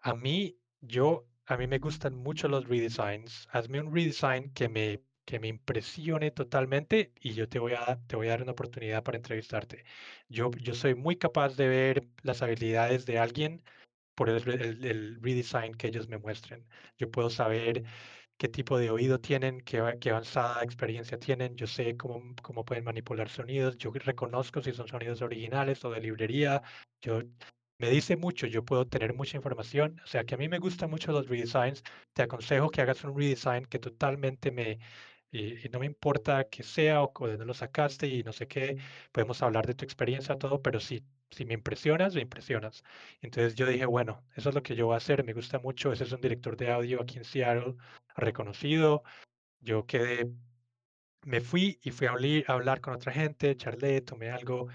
a 0.00 0.14
mí, 0.14 0.56
yo, 0.80 1.26
a 1.46 1.56
mí 1.56 1.66
me 1.66 1.78
gustan 1.78 2.14
mucho 2.16 2.48
los 2.48 2.66
redesigns. 2.68 3.48
Hazme 3.52 3.80
un 3.80 3.94
redesign 3.94 4.52
que 4.52 4.68
me, 4.68 5.02
que 5.24 5.38
me 5.40 5.48
impresione 5.48 6.30
totalmente 6.30 7.12
y 7.20 7.34
yo 7.34 7.48
te 7.48 7.58
voy 7.58 7.72
a, 7.74 8.00
te 8.06 8.16
voy 8.16 8.28
a 8.28 8.30
dar 8.30 8.42
una 8.42 8.52
oportunidad 8.52 9.02
para 9.02 9.16
entrevistarte. 9.18 9.84
Yo, 10.28 10.50
yo 10.52 10.74
soy 10.74 10.94
muy 10.94 11.16
capaz 11.16 11.56
de 11.56 11.68
ver 11.68 12.08
las 12.22 12.42
habilidades 12.42 13.06
de 13.06 13.18
alguien 13.18 13.62
por 14.14 14.28
el, 14.30 14.48
el- 14.48 14.84
el 14.84 15.22
redesign 15.22 15.74
que 15.74 15.88
ellos 15.88 16.08
me 16.08 16.18
muestren. 16.18 16.66
Yo 16.98 17.10
puedo 17.10 17.30
saber 17.30 17.84
qué 18.38 18.48
tipo 18.48 18.78
de 18.78 18.90
oído 18.90 19.20
tienen, 19.20 19.60
qué, 19.62 19.96
qué 20.00 20.10
avanzada 20.10 20.62
experiencia 20.62 21.18
tienen. 21.18 21.56
Yo 21.56 21.66
sé 21.66 21.96
cómo, 21.96 22.34
cómo 22.42 22.64
pueden 22.64 22.84
manipular 22.84 23.28
sonidos. 23.28 23.76
Yo 23.78 23.90
reconozco 23.92 24.62
si 24.62 24.72
son 24.72 24.88
sonidos 24.88 25.22
originales 25.22 25.84
o 25.84 25.90
de 25.90 26.00
librería. 26.00 26.62
Yo 27.00 27.22
me 27.80 27.90
dice 27.90 28.16
mucho, 28.16 28.46
yo 28.46 28.64
puedo 28.64 28.86
tener 28.86 29.14
mucha 29.14 29.36
información. 29.36 30.00
O 30.04 30.06
sea 30.06 30.24
que 30.24 30.34
a 30.34 30.38
mí 30.38 30.48
me 30.48 30.58
gustan 30.58 30.90
mucho 30.90 31.12
los 31.12 31.28
redesigns. 31.28 31.82
Te 32.12 32.22
aconsejo 32.22 32.70
que 32.70 32.82
hagas 32.82 33.02
un 33.04 33.16
redesign 33.16 33.64
que 33.66 33.78
totalmente 33.78 34.50
me... 34.52 34.78
Y, 35.32 35.64
y 35.66 35.70
no 35.70 35.78
me 35.80 35.86
importa 35.86 36.48
que 36.48 36.62
sea 36.64 37.02
o, 37.02 37.12
o 37.14 37.26
de 37.26 37.32
dónde 37.34 37.46
lo 37.46 37.54
sacaste 37.54 38.06
y 38.08 38.22
no 38.24 38.32
sé 38.32 38.48
qué, 38.48 38.78
podemos 39.12 39.42
hablar 39.42 39.66
de 39.66 39.74
tu 39.74 39.84
experiencia, 39.84 40.36
todo, 40.36 40.60
pero 40.60 40.80
si, 40.80 41.04
si 41.30 41.44
me 41.44 41.54
impresionas, 41.54 42.14
me 42.16 42.22
impresionas. 42.22 42.82
Entonces 43.22 43.54
yo 43.54 43.66
dije, 43.66 43.86
bueno, 43.86 44.24
eso 44.34 44.48
es 44.48 44.54
lo 44.56 44.62
que 44.62 44.74
yo 44.74 44.86
voy 44.86 44.94
a 44.94 44.96
hacer, 44.98 45.24
me 45.24 45.32
gusta 45.32 45.58
mucho, 45.60 45.92
ese 45.92 46.04
es 46.04 46.12
un 46.12 46.20
director 46.20 46.56
de 46.56 46.72
audio 46.72 47.00
aquí 47.02 47.18
en 47.18 47.24
Seattle, 47.24 47.76
reconocido. 48.16 49.04
Yo 49.60 49.86
quedé, 49.86 50.32
me 51.24 51.40
fui 51.40 51.78
y 51.82 51.90
fui 51.92 52.06
a, 52.06 52.12
a 52.12 52.52
hablar 52.54 52.80
con 52.80 52.94
otra 52.94 53.12
gente, 53.12 53.56
charlé, 53.56 54.00
tomé 54.00 54.30
algo 54.30 54.68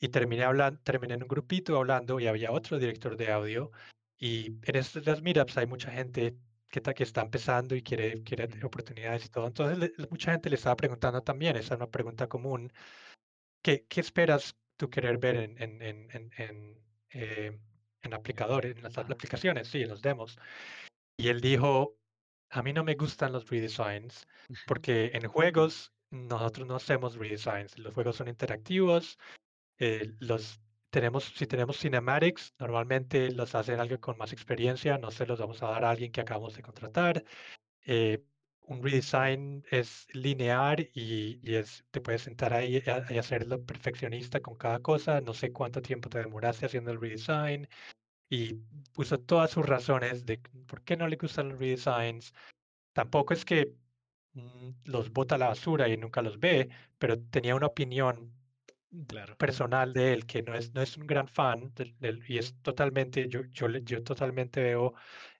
y 0.00 0.08
terminé 0.08 0.44
hablando, 0.44 0.80
terminé 0.82 1.14
en 1.14 1.22
un 1.22 1.28
grupito 1.28 1.76
hablando 1.76 2.18
y 2.20 2.26
había 2.26 2.52
otro 2.52 2.78
director 2.78 3.16
de 3.16 3.30
audio. 3.32 3.70
Y 4.18 4.46
en 4.64 4.76
estas 4.76 5.22
meetups 5.22 5.56
hay 5.58 5.66
mucha 5.66 5.90
gente 5.92 6.36
que, 6.68 6.80
que 6.82 7.02
está 7.04 7.22
empezando 7.22 7.74
y 7.76 7.82
quiere, 7.82 8.22
quiere 8.22 8.48
oportunidades 8.64 9.26
y 9.26 9.28
todo. 9.30 9.46
Entonces 9.46 9.78
le- 9.78 10.08
mucha 10.10 10.32
gente 10.32 10.50
le 10.50 10.56
estaba 10.56 10.76
preguntando 10.76 11.22
también, 11.22 11.56
esa 11.56 11.74
es 11.74 11.78
una 11.80 11.90
pregunta 11.90 12.28
común, 12.28 12.72
¿qué, 13.62 13.86
qué 13.88 14.00
esperas 14.00 14.56
tú 14.76 14.88
querer 14.90 15.18
ver 15.18 15.36
en, 15.36 15.62
en, 15.62 15.82
en, 15.82 16.10
en, 16.12 16.30
en, 16.38 16.84
eh, 17.10 17.58
en 18.02 18.14
aplicadores, 18.14 18.76
en 18.76 18.82
las 18.82 18.96
aplicaciones, 18.98 19.68
sí, 19.68 19.82
en 19.82 19.88
los 19.90 20.02
demos? 20.02 20.38
Y 21.16 21.28
él 21.28 21.40
dijo, 21.40 21.96
a 22.50 22.62
mí 22.62 22.72
no 22.72 22.84
me 22.84 22.94
gustan 22.94 23.32
los 23.32 23.48
redesigns 23.48 24.26
porque 24.66 25.10
en 25.14 25.26
juegos 25.28 25.92
nosotros 26.10 26.66
no 26.66 26.76
hacemos 26.76 27.16
redesigns. 27.16 27.78
Los 27.78 27.94
juegos 27.94 28.16
son 28.16 28.28
interactivos. 28.28 29.18
Eh, 29.80 30.14
los 30.20 30.62
tenemos, 30.90 31.24
si 31.36 31.46
tenemos 31.48 31.78
cinematics, 31.78 32.54
normalmente 32.60 33.32
los 33.32 33.54
hacen 33.56 33.80
alguien 33.80 34.00
con 34.00 34.18
más 34.18 34.32
experiencia. 34.34 34.98
No 34.98 35.12
se 35.12 35.26
los 35.26 35.40
vamos 35.40 35.62
a 35.64 35.68
dar 35.70 35.84
a 35.86 35.90
alguien 35.92 36.12
que 36.12 36.22
acabamos 36.22 36.56
de 36.56 36.62
contratar. 36.62 37.24
eh, 37.86 38.22
un 38.62 38.82
redesign 38.84 39.64
es 39.70 40.06
lineal 40.14 40.90
y, 40.94 41.40
y 41.42 41.56
es, 41.56 41.84
te 41.90 42.00
puedes 42.00 42.22
sentar 42.22 42.54
ahí 42.54 42.78
a- 42.86 43.06
y 43.12 43.18
hacerlo 43.18 43.64
perfeccionista 43.64 44.40
con 44.40 44.56
cada 44.56 44.80
cosa. 44.80 45.20
No 45.20 45.34
sé 45.34 45.52
cuánto 45.52 45.82
tiempo 45.82 46.08
te 46.08 46.18
demoraste 46.18 46.66
haciendo 46.66 46.92
el 46.92 47.00
redesign 47.00 47.68
y 48.28 48.54
puso 48.94 49.18
todas 49.20 49.50
sus 49.50 49.66
razones 49.66 50.26
de 50.26 50.38
por 50.66 50.82
qué 50.84 50.96
no 50.96 51.08
le 51.08 51.16
gustan 51.16 51.50
los 51.50 51.58
redesigns. 51.58 52.32
Tampoco 52.92 53.34
es 53.34 53.44
que 53.44 53.74
mm, 54.34 54.70
los 54.86 55.12
bota 55.12 55.36
a 55.36 55.38
la 55.38 55.48
basura 55.48 55.88
y 55.88 55.96
nunca 55.96 56.22
los 56.22 56.38
ve, 56.40 56.70
pero 56.98 57.20
tenía 57.20 57.54
una 57.56 57.66
opinión 57.68 58.32
Claro. 59.06 59.36
personal 59.36 59.92
de 59.92 60.12
él 60.12 60.26
que 60.26 60.42
no 60.42 60.52
es, 60.54 60.74
no 60.74 60.82
es 60.82 60.96
un 60.96 61.06
gran 61.06 61.28
fan 61.28 61.72
y 62.26 62.38
es 62.38 62.54
totalmente, 62.60 63.28
yo, 63.28 63.42
yo, 63.44 63.68
yo 63.68 64.02
totalmente 64.02 64.60
veo, 64.60 64.94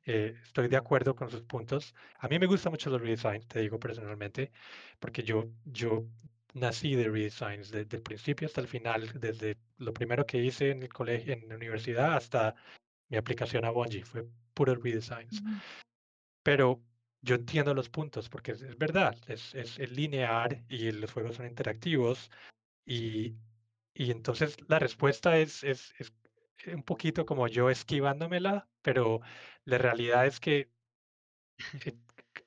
eh, 0.04 0.36
estoy 0.44 0.68
de 0.68 0.76
acuerdo 0.76 1.16
con 1.16 1.30
sus 1.30 1.42
puntos. 1.42 1.94
A 2.18 2.28
mí 2.28 2.38
me 2.38 2.46
gustan 2.46 2.70
mucho 2.70 2.90
los 2.90 3.00
redesigns, 3.00 3.48
te 3.48 3.60
digo 3.60 3.80
personalmente, 3.80 4.52
porque 5.00 5.24
yo, 5.24 5.50
yo 5.64 6.06
nací 6.54 6.94
de 6.94 7.08
redesigns 7.08 7.70
desde 7.72 7.96
el 7.96 8.02
principio 8.02 8.46
hasta 8.46 8.60
el 8.60 8.68
final, 8.68 9.10
desde 9.18 9.56
lo 9.78 9.92
primero 9.92 10.24
que 10.24 10.38
hice 10.38 10.70
en 10.70 10.84
el 10.84 10.92
colegio, 10.92 11.32
en 11.32 11.48
la 11.48 11.56
universidad 11.56 12.14
hasta 12.14 12.54
mi 13.08 13.16
aplicación 13.16 13.64
a 13.64 13.70
Bungie, 13.70 14.04
fue 14.04 14.26
puro 14.54 14.76
redesigns. 14.76 15.40
Ujú. 15.40 15.50
Pero 16.44 16.80
yo 17.22 17.34
entiendo 17.34 17.74
los 17.74 17.88
puntos, 17.88 18.28
porque 18.28 18.52
es, 18.52 18.62
es 18.62 18.78
verdad, 18.78 19.16
es, 19.26 19.54
es, 19.54 19.78
es 19.78 19.90
lineal 19.90 20.64
y 20.68 20.92
los 20.92 21.12
juegos 21.12 21.36
son 21.36 21.46
interactivos. 21.46 22.30
Y, 22.84 23.36
y 23.94 24.10
entonces 24.10 24.56
la 24.68 24.78
respuesta 24.78 25.38
es, 25.38 25.62
es, 25.64 25.94
es 25.98 26.12
un 26.66 26.82
poquito 26.82 27.26
como 27.26 27.48
yo 27.48 27.70
esquivándomela, 27.70 28.68
pero 28.82 29.20
la 29.64 29.78
realidad 29.78 30.26
es 30.26 30.40
que 30.40 30.70
eh, 31.84 31.96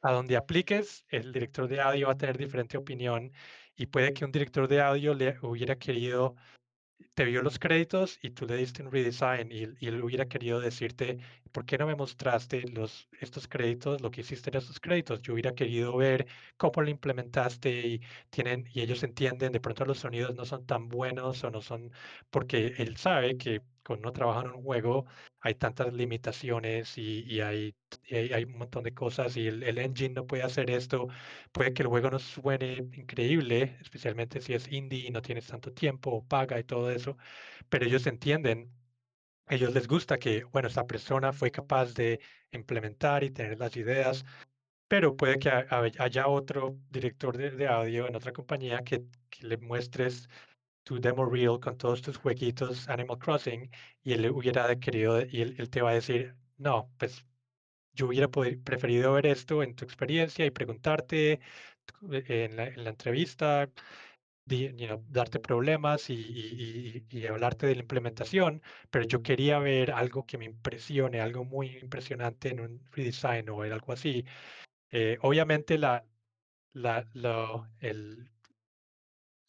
a 0.01 0.11
donde 0.11 0.37
apliques, 0.37 1.05
el 1.09 1.31
director 1.31 1.67
de 1.67 1.81
audio 1.81 2.07
va 2.07 2.13
a 2.13 2.17
tener 2.17 2.37
diferente 2.37 2.77
opinión 2.77 3.31
y 3.75 3.87
puede 3.87 4.13
que 4.13 4.25
un 4.25 4.31
director 4.31 4.67
de 4.67 4.81
audio 4.81 5.13
le 5.13 5.37
hubiera 5.41 5.77
querido 5.77 6.35
te 7.13 7.25
vio 7.25 7.41
los 7.41 7.59
créditos 7.59 8.17
y 8.21 8.31
tú 8.31 8.45
le 8.47 8.55
diste 8.57 8.81
un 8.83 8.91
redesign 8.91 9.51
y, 9.51 9.63
y 9.79 9.87
él 9.87 10.03
hubiera 10.03 10.25
querido 10.27 10.59
decirte, 10.59 11.19
¿por 11.51 11.65
qué 11.65 11.77
no 11.77 11.85
me 11.87 11.95
mostraste 11.95 12.63
los, 12.71 13.07
estos 13.19 13.47
créditos, 13.47 14.01
lo 14.01 14.09
que 14.11 14.21
hiciste 14.21 14.49
en 14.49 14.57
estos 14.57 14.79
créditos? 14.79 15.21
Yo 15.21 15.33
hubiera 15.33 15.53
querido 15.53 15.95
ver 15.97 16.27
cómo 16.57 16.81
lo 16.81 16.89
implementaste 16.89 17.69
y, 17.87 18.01
tienen, 18.29 18.65
y 18.73 18.81
ellos 18.81 19.03
entienden, 19.03 19.51
de 19.51 19.59
pronto 19.59 19.85
los 19.85 19.99
sonidos 19.99 20.35
no 20.35 20.45
son 20.45 20.65
tan 20.65 20.89
buenos 20.89 21.43
o 21.43 21.51
no 21.51 21.61
son, 21.61 21.91
porque 22.29 22.73
él 22.77 22.97
sabe 22.97 23.37
que 23.37 23.61
cuando 23.85 24.03
uno 24.07 24.13
trabaja 24.13 24.41
en 24.41 24.47
un 24.55 24.63
juego 24.63 25.05
hay 25.41 25.55
tantas 25.55 25.93
limitaciones 25.93 26.97
y, 26.97 27.23
y 27.27 27.41
hay, 27.41 27.75
y 28.05 28.15
hay, 28.33 28.43
un 28.45 28.57
montón 28.57 28.83
de 28.83 28.93
cosas 28.93 29.35
y 29.37 29.47
el, 29.47 29.61
el 29.63 29.77
engine 29.77 30.13
no 30.15 30.25
puede 30.25 30.43
hacer 30.43 30.69
esto, 30.71 31.07
puede 31.51 31.73
que 31.73 31.83
el 31.83 31.89
juego 31.89 32.09
no 32.11 32.19
suene 32.19 32.73
increíble, 32.93 33.77
especialmente 33.81 34.41
si 34.41 34.53
es 34.53 34.71
indie 34.71 35.07
y 35.07 35.11
no 35.11 35.21
tienes 35.21 35.47
tanto 35.47 35.71
tiempo 35.73 36.25
paga 36.27 36.59
y 36.59 36.63
todo 36.63 36.89
eso, 36.91 37.02
pero 37.69 37.85
ellos 37.85 38.07
entienden, 38.07 38.73
ellos 39.47 39.73
les 39.73 39.87
gusta 39.87 40.17
que, 40.19 40.43
bueno, 40.45 40.67
esta 40.67 40.87
persona 40.87 41.33
fue 41.33 41.51
capaz 41.51 41.93
de 41.93 42.19
implementar 42.51 43.23
y 43.23 43.31
tener 43.31 43.59
las 43.59 43.75
ideas, 43.77 44.25
pero 44.87 45.15
puede 45.17 45.39
que 45.39 45.49
ha- 45.49 45.67
haya 45.99 46.27
otro 46.27 46.79
director 46.89 47.37
de, 47.37 47.51
de 47.51 47.67
audio 47.67 48.07
en 48.07 48.15
otra 48.15 48.33
compañía 48.33 48.83
que, 48.83 49.05
que 49.29 49.47
le 49.47 49.57
muestres 49.57 50.29
tu 50.83 50.99
demo 51.01 51.25
reel 51.27 51.59
con 51.61 51.77
todos 51.77 52.01
tus 52.01 52.17
jueguitos 52.17 52.89
Animal 52.89 53.19
Crossing 53.19 53.71
y 54.03 54.13
él 54.13 54.29
hubiera 54.31 54.75
querido, 54.79 55.21
y 55.25 55.41
él, 55.41 55.55
él 55.59 55.69
te 55.69 55.81
va 55.81 55.91
a 55.91 55.93
decir, 55.95 56.37
no, 56.57 56.93
pues 56.99 57.25
yo 57.93 58.07
hubiera 58.07 58.29
preferido 58.29 59.13
ver 59.13 59.25
esto 59.27 59.63
en 59.63 59.75
tu 59.75 59.85
experiencia 59.85 60.45
y 60.45 60.51
preguntarte 60.51 61.33
eh, 61.33 62.45
en 62.49 62.55
la, 62.57 62.67
en 62.67 62.83
la 62.83 62.89
entrevista, 62.91 63.69
you 64.47 64.87
know, 64.87 65.03
darte 65.09 65.39
problemas 65.39 66.09
y, 66.09 66.13
y- 66.15 67.05
y- 67.09 67.27
hablarte 67.27 67.67
de 67.67 67.75
la 67.75 67.81
implementación, 67.81 68.61
pero 68.89 69.05
yo 69.05 69.21
quería 69.23 69.59
ver 69.59 69.91
algo 69.91 70.25
que 70.25 70.37
me 70.37 70.45
impresione, 70.45 71.21
algo 71.21 71.45
muy 71.45 71.77
impresionante 71.77 72.49
en 72.49 72.59
un 72.61 72.85
redesign 72.91 73.49
o 73.49 73.61
algo 73.63 73.93
así. 73.93 74.25
Eh, 74.91 75.17
obviamente 75.21 75.77
la, 75.77 76.05
la, 76.73 77.07
lo- 77.13 77.69
el, 77.79 78.29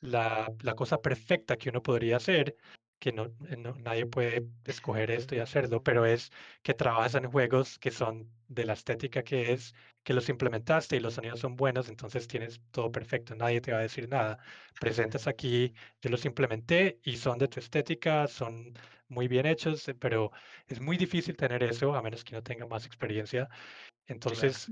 la, 0.00 0.52
la 0.62 0.74
cosa 0.74 1.00
perfecta 1.00 1.56
que 1.56 1.70
uno 1.70 1.82
podría 1.82 2.16
hacer, 2.18 2.56
que 3.04 3.12
no, 3.12 3.26
eh, 3.50 3.56
no- 3.58 3.74
nadie 3.76 4.06
puede 4.06 4.48
escoger 4.64 5.10
esto 5.10 5.34
y 5.34 5.38
hacerlo, 5.40 5.82
pero 5.82 6.06
es 6.06 6.32
que 6.62 6.72
trabajas 6.74 7.14
en 7.16 7.30
juegos 7.30 7.78
que 7.78 7.90
son 7.90 8.32
de 8.48 8.64
la 8.64 8.72
estética 8.72 9.22
que 9.24 9.52
es, 9.52 9.74
que 10.02 10.14
los 10.14 10.28
implementaste 10.30 10.96
y 10.96 11.00
los 11.00 11.14
sonidos 11.14 11.40
son 11.40 11.54
buenos, 11.56 11.88
entonces 11.90 12.26
tienes 12.28 12.62
todo 12.70 12.90
perfecto, 12.90 13.34
nadie 13.34 13.60
te 13.60 13.72
va 13.72 13.78
a 13.78 13.82
decir 13.82 14.08
nada. 14.08 14.38
Presentas 14.80 15.26
aquí, 15.26 15.74
yo 16.00 16.08
los 16.10 16.24
implementé 16.24 16.98
y 17.04 17.16
son 17.16 17.38
de 17.38 17.48
tu 17.48 17.60
estética, 17.60 18.26
son 18.26 18.72
muy 19.08 19.28
bien 19.28 19.44
hechos, 19.46 19.84
pero 20.00 20.30
es 20.66 20.80
muy 20.80 20.96
difícil 20.96 21.36
tener 21.36 21.62
eso 21.62 21.94
a 21.94 22.00
menos 22.02 22.24
que 22.24 22.34
no 22.34 22.42
tenga 22.42 22.66
más 22.66 22.86
experiencia. 22.86 23.48
Claro. 23.48 23.86
Entonces, 24.06 24.70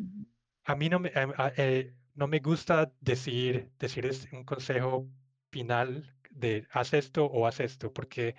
a 0.65 0.77
mí 0.77 0.89
no 0.89 1.01
me, 1.01 1.11
a- 1.11 1.35
a- 1.47 1.53
eh, 1.57 1.95
no 2.15 2.27
me 2.29 2.39
gusta 2.41 2.93
decir, 3.01 3.73
decir 3.79 4.07
es 4.07 4.29
un 4.33 4.45
consejo 4.45 5.09
final 5.51 6.17
de 6.33 6.67
haz 6.73 6.95
esto 6.95 7.25
o 7.27 7.47
haz 7.47 7.61
esto, 7.61 7.93
porque 7.93 8.35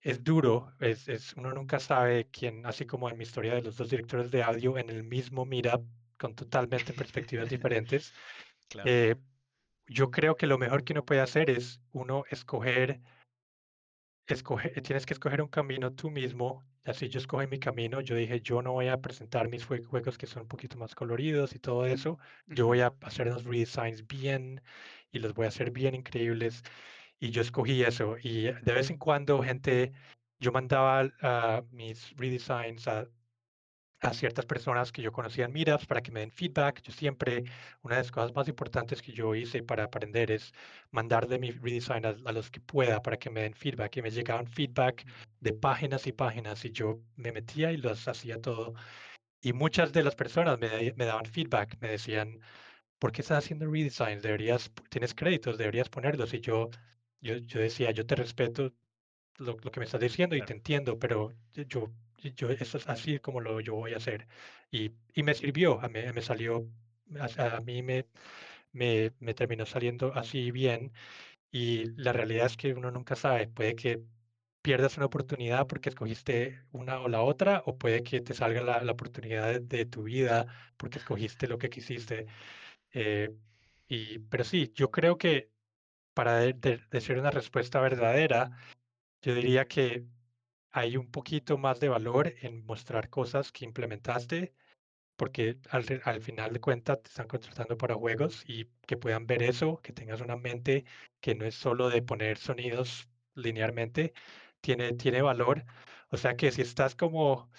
es 0.00 0.22
duro, 0.22 0.72
es, 0.80 1.08
es- 1.08 1.34
uno 1.34 1.52
nunca 1.52 1.80
sabe 1.80 2.28
quién, 2.30 2.66
así 2.66 2.84
como 2.86 3.08
en 3.08 3.16
mi 3.18 3.24
historia 3.24 3.54
de 3.54 3.62
los 3.62 3.76
dos 3.76 3.90
directores 3.90 4.30
de 4.30 4.42
audio 4.42 4.78
en 4.78 4.90
el 4.90 5.04
mismo 5.04 5.44
meetup 5.44 5.84
con 6.18 6.34
totalmente 6.34 6.92
perspectivas 6.92 7.48
diferentes. 7.50 8.12
Claro. 8.68 8.90
eh, 8.90 9.16
yo 9.86 10.10
creo 10.10 10.36
que 10.36 10.46
lo 10.46 10.56
mejor 10.58 10.84
que 10.84 10.94
uno 10.94 11.04
puede 11.04 11.20
hacer 11.20 11.50
es 11.50 11.80
uno 11.92 12.24
escoger 12.30 13.00
escoge- 14.26 14.80
tienes 14.82 15.06
que 15.06 15.14
escoger 15.14 15.42
un 15.42 15.48
camino 15.48 15.92
tú 15.92 16.10
mismo. 16.10 16.64
Así 16.84 17.08
yo 17.08 17.18
escogí 17.18 17.46
mi 17.46 17.58
camino. 17.58 18.00
Yo 18.00 18.14
dije, 18.16 18.40
yo 18.40 18.62
no 18.62 18.72
voy 18.72 18.88
a 18.88 19.00
presentar 19.00 19.48
mis 19.48 19.66
jue- 19.68 19.84
juegos 19.84 20.18
que 20.18 20.26
son 20.26 20.42
un 20.42 20.48
poquito 20.48 20.76
más 20.78 20.94
coloridos 20.94 21.54
y 21.54 21.58
todo 21.58 21.86
eso. 21.86 22.18
Yo 22.46 22.66
voy 22.66 22.80
a 22.80 22.94
hacer 23.02 23.28
unos 23.28 23.44
redesigns 23.44 24.06
bien 24.06 24.62
y 25.12 25.18
los 25.18 25.34
voy 25.34 25.46
a 25.46 25.48
hacer 25.48 25.70
bien 25.70 25.94
increíbles. 25.94 26.62
Y 27.20 27.30
yo 27.30 27.42
escogí 27.42 27.82
eso. 27.82 28.16
Y 28.22 28.44
de 28.44 28.72
vez 28.72 28.90
en 28.90 28.98
cuando, 28.98 29.42
gente, 29.42 29.92
yo 30.40 30.52
mandaba 30.52 31.10
ah, 31.22 31.62
mis 31.70 32.14
redesigns 32.16 32.88
a 32.88 33.08
a 34.04 34.12
ciertas 34.12 34.44
personas 34.46 34.92
que 34.92 35.02
yo 35.02 35.12
conocía 35.12 35.46
en 35.46 35.52
Meetups 35.52 35.86
para 35.86 36.02
que 36.02 36.12
me 36.12 36.20
den 36.20 36.30
feedback. 36.30 36.82
Yo 36.82 36.92
siempre, 36.92 37.44
una 37.82 37.96
de 37.96 38.02
las 38.02 38.10
cosas 38.12 38.34
más 38.34 38.48
importantes 38.48 39.00
que 39.02 39.12
yo 39.12 39.34
hice 39.34 39.62
para 39.62 39.84
aprender 39.84 40.30
es 40.30 40.52
mandarle 40.90 41.38
mi 41.38 41.50
redesign 41.50 42.04
a, 42.06 42.10
a 42.24 42.32
los 42.32 42.50
que 42.50 42.60
pueda 42.60 43.02
para 43.02 43.16
que 43.18 43.30
me 43.30 43.42
den 43.42 43.54
feedback. 43.54 43.96
Y 43.96 44.02
me 44.02 44.10
llegaban 44.10 44.46
feedback 44.46 45.06
de 45.40 45.52
páginas 45.54 46.06
y 46.06 46.12
páginas 46.12 46.64
y 46.64 46.72
yo 46.72 47.00
me 47.16 47.32
metía 47.32 47.72
y 47.72 47.78
los 47.78 48.06
hacía 48.08 48.40
todo. 48.40 48.74
Y 49.40 49.52
muchas 49.52 49.92
de 49.92 50.02
las 50.02 50.14
personas 50.16 50.58
me, 50.58 50.92
me 50.96 51.04
daban 51.06 51.26
feedback, 51.26 51.76
me 51.80 51.90
decían, 51.90 52.40
¿por 52.98 53.12
qué 53.12 53.22
estás 53.22 53.44
haciendo 53.44 53.70
redesigns? 53.70 54.22
Deberías, 54.22 54.72
tienes 54.90 55.14
créditos, 55.14 55.58
deberías 55.58 55.88
ponerlos. 55.88 56.34
Y 56.34 56.40
yo, 56.40 56.70
yo, 57.24 57.36
yo 57.38 57.60
decía, 57.60 57.92
yo 57.92 58.06
te 58.06 58.16
respeto 58.16 58.74
lo, 59.38 59.56
lo 59.58 59.70
que 59.70 59.80
me 59.80 59.86
estás 59.86 60.00
diciendo 60.00 60.36
y 60.36 60.42
te 60.42 60.52
Claro. 60.52 60.54
entiendo, 60.54 60.98
pero 60.98 61.32
yo, 61.54 61.92
yo, 62.18 62.50
eso 62.50 62.78
es 62.78 62.88
así 62.88 63.18
como 63.20 63.40
lo 63.40 63.60
yo 63.60 63.74
voy 63.76 63.94
a 63.94 63.98
hacer. 63.98 64.28
Y, 64.70 64.92
y 65.14 65.22
me 65.24 65.34
sirvió, 65.34 65.80
a 65.82 65.88
mí 65.88 66.00
me 66.14 66.22
salió, 66.22 66.70
a, 67.20 67.56
a 67.58 67.60
mí 67.60 67.82
me, 67.82 68.06
me, 68.72 69.12
me 69.20 69.34
terminó 69.34 69.66
saliendo 69.66 70.14
así 70.14 70.50
bien. 70.50 70.92
Y 71.52 71.86
la 72.02 72.12
realidad 72.12 72.46
es 72.46 72.56
que 72.56 72.74
uno 72.74 72.90
nunca 72.90 73.16
sabe, 73.16 73.48
puede 73.48 73.76
que 73.76 74.04
pierdas 74.62 74.96
una 74.98 75.06
oportunidad 75.06 75.66
porque 75.66 75.90
escogiste 75.90 76.64
una 76.72 77.00
o 77.00 77.08
la 77.08 77.22
otra, 77.22 77.62
o 77.66 77.78
puede 77.78 78.02
que 78.02 78.20
te 78.22 78.34
salga 78.34 78.62
la, 78.62 78.82
la 78.82 78.92
oportunidad 78.92 79.48
de, 79.54 79.60
de 79.60 79.86
tu 79.86 80.04
vida 80.04 80.46
porque 80.76 80.98
escogiste 80.98 81.48
lo 81.48 81.58
que 81.58 81.70
quisiste. 81.70 82.26
Eh, 82.92 83.30
y, 83.88 84.18
pero 84.20 84.44
sí, 84.44 84.72
yo 84.74 84.90
creo 84.90 85.18
que 85.18 85.50
para 86.14 86.36
de- 86.38 86.52
de- 86.54 86.80
decir 86.90 87.18
una 87.18 87.30
respuesta 87.30 87.80
verdadera, 87.80 88.50
yo 89.22 89.34
diría 89.34 89.66
que 89.66 90.06
hay 90.72 90.96
un 90.96 91.10
poquito 91.10 91.58
más 91.58 91.80
de 91.80 91.88
valor 91.88 92.34
en 92.42 92.64
mostrar 92.66 93.10
cosas 93.10 93.52
que 93.52 93.64
implementaste, 93.64 94.54
porque 95.16 95.58
al, 95.70 95.84
al 96.04 96.22
final 96.22 96.52
de 96.52 96.60
cuentas 96.60 97.02
te 97.02 97.08
están 97.10 97.28
contratando 97.28 97.76
para 97.76 97.94
juegos 97.94 98.44
y 98.48 98.66
que 98.86 98.96
puedan 98.96 99.26
ver 99.26 99.42
eso, 99.42 99.80
que 99.82 99.92
tengas 99.92 100.20
una 100.20 100.36
mente 100.36 100.84
que 101.20 101.34
no 101.34 101.44
es 101.46 101.54
solo 101.54 101.90
de 101.90 102.02
poner 102.02 102.38
sonidos 102.38 103.08
linealmente, 103.34 104.14
tiene, 104.60 104.92
tiene 104.94 105.22
valor. 105.22 105.64
O 106.10 106.16
sea 106.16 106.36
que 106.36 106.50
si 106.52 106.62
estás 106.62 106.94
como, 106.96 107.50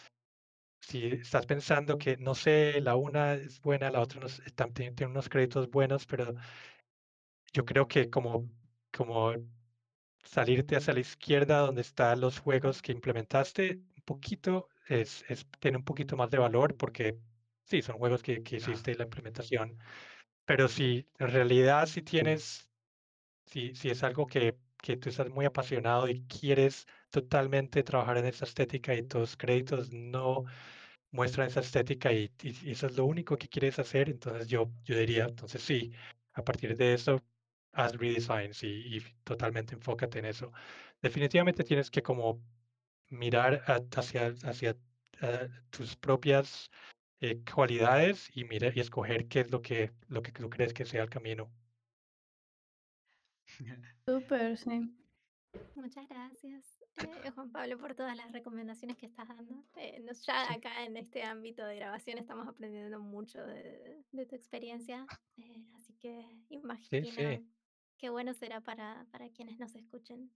si 0.82 1.08
estás 1.08 1.45
pensando 1.45 1.97
que 1.97 2.18
no 2.18 2.36
sé, 2.36 2.80
la 2.82 2.95
una 2.95 3.34
es 3.36 3.60
buena, 3.62 3.89
la 3.91 4.01
otra 4.01 4.20
no 4.22 4.28
es- 4.28 4.41
tam- 4.56 4.74
tiene, 4.74 4.93
tiene 4.93 5.12
unos 5.12 5.30
créditos 5.30 5.70
buenos, 5.70 6.06
pero 6.06 6.36
yo 7.54 7.66
creo 7.66 7.88
que 7.88 8.10
como, 8.10 8.50
como 8.91 9.34
salirte 10.24 10.76
hacia 10.76 10.93
la 10.93 11.00
izquierda 11.02 11.60
donde 11.60 11.82
están 11.82 12.22
los 12.22 12.39
juegos 12.39 12.82
que 12.82 12.91
implementaste, 12.91 13.78
un 13.98 14.04
poquito, 14.06 14.70
es, 14.88 15.26
es- 15.30 15.48
tiene 15.60 15.78
un 15.78 15.86
poquito 15.86 16.18
más 16.18 16.30
de 16.32 16.38
valor 16.39 16.78
porque 16.78 17.20
sí, 17.66 17.82
son 17.82 17.98
juegos 17.98 18.24
que, 18.24 18.43
que 18.43 18.58
hiciste 18.58 18.96
la 18.96 19.04
implementación, 19.06 19.78
pero 20.46 20.68
si 20.70 21.10
en 21.20 21.32
realidad 21.32 21.88
si 21.88 22.02
tienes, 22.02 22.70
si, 23.46 23.76
si 23.76 23.89
es 23.89 24.04
algo 24.04 24.28
que, 24.28 24.58
que 24.82 24.98
tú 24.98 25.10
estás 25.10 25.30
muy 25.30 25.46
apasionado 25.46 26.10
y 26.10 26.26
quieres 26.28 26.88
totalmente 27.10 27.84
trabajar 27.84 28.18
en 28.18 28.26
esa 28.26 28.46
estética 28.46 28.93
y 28.96 29.04
tus 29.04 29.38
créditos 29.38 29.91
no 29.91 30.46
muestran 31.12 31.48
esa 31.48 31.62
estética 31.62 32.12
y, 32.14 32.32
y- 32.43 32.70
y 32.70 32.72
eso 32.72 32.88
es 32.88 32.98
lo 32.98 33.06
único 33.06 33.38
que 33.38 33.48
quieres 33.50 33.80
hacer, 33.80 34.10
entonces 34.10 34.48
yo, 34.48 34.72
yo 34.84 34.98
diría, 34.98 35.26
entonces 35.26 35.62
sí, 35.64 35.93
a 36.34 36.43
partir 36.43 36.76
de 36.78 36.93
eso, 36.93 37.24
haz 37.76 37.93
redesigns 37.97 38.63
y, 38.63 38.97
y 38.97 39.01
totalmente 39.23 39.76
enfócate 39.76 40.19
en 40.19 40.26
eso. 40.26 40.51
Definitivamente 41.01 41.63
tienes 41.63 41.91
que 41.91 42.01
como 42.03 42.41
mirar 43.09 43.63
a- 43.67 43.82
hacia, 43.99 44.28
hacia 44.43 44.78
eh, 45.21 45.49
tus 45.71 45.95
propias 45.97 46.69
eh, 47.21 47.41
cualidades 47.53 48.30
y 48.36 48.45
mira 48.45 48.71
y 48.76 48.80
escoger 48.82 49.28
qué 49.28 49.41
es 49.41 49.51
lo 49.51 49.61
que, 49.61 49.93
lo 50.07 50.21
que 50.23 50.32
tú 50.32 50.49
crees 50.49 50.73
que 50.73 50.86
sea 50.86 51.03
el 51.03 51.09
camino. 51.09 51.51
Súper, 54.07 54.57
sí. 54.57 54.91
Muchas 55.76 56.07
gracias, 56.09 56.84
eh, 56.97 57.30
Juan 57.34 57.51
Pablo, 57.51 57.78
por 57.78 57.95
todas 57.95 58.15
las 58.15 58.32
recomendaciones 58.32 58.97
que 58.97 59.05
estás 59.05 59.28
dando. 59.28 59.63
Eh, 59.78 59.99
nos, 60.01 60.26
ya 60.26 60.45
Sí. 60.47 60.53
acá 60.55 60.84
en 60.84 60.97
este 60.97 61.23
ámbito 61.23 61.65
de 61.65 61.78
grabación 61.78 62.17
estamos 62.17 62.47
aprendiendo 62.47 62.99
mucho 62.99 63.45
de, 63.45 64.03
de 64.11 64.26
tu 64.26 64.36
experiencia, 64.36 65.05
eh, 65.38 65.65
así 65.76 65.93
que 65.93 66.26
Sí, 66.49 66.49
imagino 66.49 67.11
sí, 67.11 67.47
qué 67.98 68.10
bueno 68.10 68.34
será 68.34 68.62
para, 68.62 69.08
para 69.12 69.30
quienes 69.32 69.60
nos 69.60 69.76
escuchen. 69.76 70.36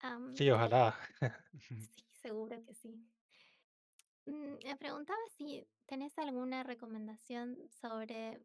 Am, 0.00 0.34
sí, 0.34 0.50
ojalá. 0.50 0.94
sí, 1.78 2.04
seguro 2.12 2.62
que 2.64 2.74
sí. 2.74 3.08
Mm, 4.26 4.58
Me 4.64 4.76
preguntaba 4.76 5.18
si 5.36 5.66
tenés 5.86 6.18
alguna 6.18 6.62
recomendación 6.62 7.68
sobre 7.70 8.40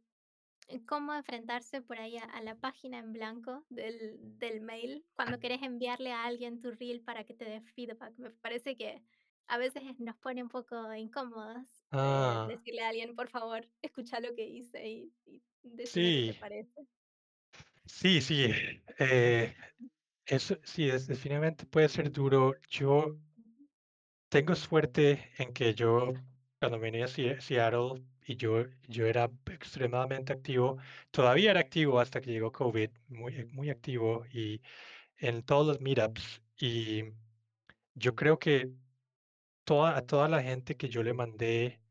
cómo 0.87 1.13
enfrentarse 1.13 1.81
por 1.81 1.99
ahí 1.99 2.17
a, 2.17 2.23
a 2.25 2.41
la 2.41 2.55
página 2.59 2.99
en 2.99 3.13
blanco 3.13 3.65
del, 3.69 4.37
del 4.39 4.61
mail 4.61 5.05
cuando 5.15 5.39
querés 5.39 5.61
enviarle 5.63 6.11
a 6.11 6.25
alguien 6.25 6.61
tu 6.61 6.71
reel 6.71 7.03
para 7.03 7.25
que 7.25 7.33
te 7.35 7.45
dé 7.45 7.61
feedback. 7.61 8.15
Me 8.17 8.31
parece 8.31 8.77
que 8.77 9.03
a 9.47 9.57
veces 9.57 9.83
nos 9.99 10.17
pone 10.17 10.43
un 10.43 10.49
poco 10.49 10.93
incómodos 10.95 11.85
eh, 12.01 12.41
Ah, 12.41 12.47
decirle 12.47 12.81
a 12.83 12.89
alguien, 12.89 13.15
por 13.15 13.29
favor, 13.29 13.69
escucha 13.81 14.19
lo 14.21 14.35
que 14.35 14.47
hice 14.47 14.87
y, 14.87 15.13
y 15.25 15.43
decime 15.63 16.13
qué 16.13 16.23
te 16.23 16.33
sí, 16.33 16.35
parece. 16.35 16.87
Sí, 17.85 18.21
sí. 18.21 18.51
eh, 18.99 19.55
eso 20.25 20.57
sí, 20.63 20.89
es, 20.89 21.07
definitivamente 21.07 21.65
puede 21.65 21.89
ser 21.89 22.11
duro. 22.11 22.55
Yo 22.69 23.17
Tengo 24.29 24.55
suerte 24.55 25.31
en 25.37 25.53
que 25.53 25.73
yo, 25.75 26.13
cuando 26.59 26.79
venía 26.79 27.05
a 27.05 27.07
Seattle 27.07 28.03
y 28.25 28.35
yo, 28.35 28.65
yo 28.87 29.05
era 29.05 29.29
extremadamente 29.51 30.33
activo, 30.33 30.77
todavía 31.11 31.51
era 31.51 31.59
activo 31.59 31.99
hasta 31.99 32.19
que 32.21 32.31
llegó 32.31 32.51
COVID, 32.51 32.89
muy, 33.09 33.45
muy 33.45 33.69
activo 33.69 34.25
y 34.31 34.61
en 35.17 35.43
todos 35.43 35.67
los 35.67 35.81
meetups. 35.81 36.41
Y 36.59 37.05
yo 37.95 38.15
creo 38.15 38.39
que 38.39 38.73
toda, 39.65 39.97
a 39.97 40.05
toda 40.05 40.29
la 40.29 40.41
gente 40.43 40.77
que 40.77 40.89
yo 40.89 41.03
le 41.03 41.13
mandé 41.13 41.81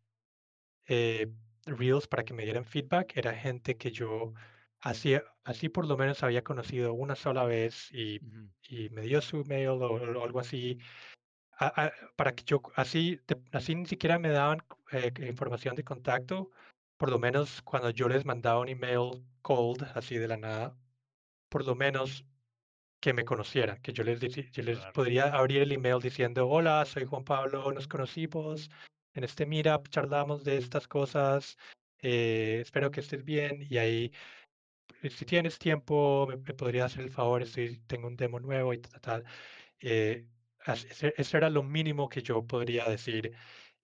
eh, 0.87 1.29
reels 1.67 2.07
para 2.09 2.25
que 2.25 2.35
me 2.35 2.45
dieran 2.45 2.65
feedback 2.65 3.17
era 3.17 3.35
gente 3.35 3.77
que 3.77 3.91
yo 3.93 4.35
así, 4.83 5.15
así 5.45 5.69
por 5.69 5.87
lo 5.87 5.97
menos 5.97 6.23
había 6.23 6.43
conocido 6.45 6.93
una 6.93 7.15
sola 7.17 7.45
vez 7.45 7.91
y, 7.93 8.19
Ujú. 8.25 8.51
y 8.69 8.89
me 8.91 9.03
dio 9.03 9.21
su 9.23 9.45
mail 9.45 9.69
o, 9.69 9.77
o 9.79 10.25
algo 10.25 10.41
así, 10.41 10.79
a- 11.59 11.87
a- 11.87 11.93
para 12.17 12.35
que 12.35 12.45
yo, 12.45 12.61
así, 12.77 13.19
te- 13.27 13.41
así 13.53 13.75
ni 13.75 13.87
siquiera 13.87 14.19
me 14.19 14.29
daban 14.31 14.63
eh, 14.93 15.13
información 15.29 15.75
de 15.77 15.85
contacto, 15.85 16.51
por 16.97 17.11
lo 17.11 17.19
menos 17.19 17.63
cuando 17.63 17.91
yo 17.91 18.09
les 18.09 18.25
mandaba 18.25 18.61
un 18.61 18.69
email 18.69 19.25
cold, 19.43 19.83
así 19.95 20.17
de 20.19 20.29
la 20.29 20.37
nada, 20.37 20.77
por 21.49 21.67
lo 21.67 21.75
menos 21.75 22.25
que 23.01 23.13
me 23.13 23.25
conocieran, 23.25 23.81
que 23.83 23.93
yo 23.93 24.05
les, 24.05 24.21
yo 24.21 24.63
les 24.63 24.79
Claro. 24.79 24.93
podría 24.93 25.25
abrir 25.35 25.63
el 25.63 25.73
email 25.73 25.99
diciendo, 26.01 26.49
hola, 26.49 26.85
soy 26.85 27.05
Juan 27.05 27.25
Pablo, 27.25 27.73
nos 27.73 27.89
conocimos 27.89 28.71
en 29.15 29.25
este 29.25 29.45
meetup, 29.45 29.89
charlamos 29.89 30.45
de 30.45 30.57
estas 30.57 30.87
cosas, 30.87 31.57
eh, 32.01 32.61
espero 32.63 32.91
que 32.93 33.01
estés 33.01 33.25
bien 33.25 33.67
y 33.69 33.79
ahí, 33.79 34.13
si 35.11 35.25
tienes 35.27 35.59
tiempo, 35.59 36.27
me, 36.29 36.37
me 36.37 36.55
podrías 36.55 36.93
hacer 36.93 37.05
el 37.05 37.11
favor, 37.11 37.43
estoy, 37.43 37.79
tengo 37.87 38.07
un 38.09 38.17
demo 38.17 38.41
nuevo 38.41 38.73
y 38.75 38.79
tal, 38.81 39.01
tal. 39.01 39.25
Eh, 39.81 40.29
eso 41.17 41.37
era 41.37 41.51
lo 41.51 41.63
mínimo 41.63 42.09
que 42.09 42.23
yo 42.23 42.47
podría 42.47 42.85
decir. 42.89 43.35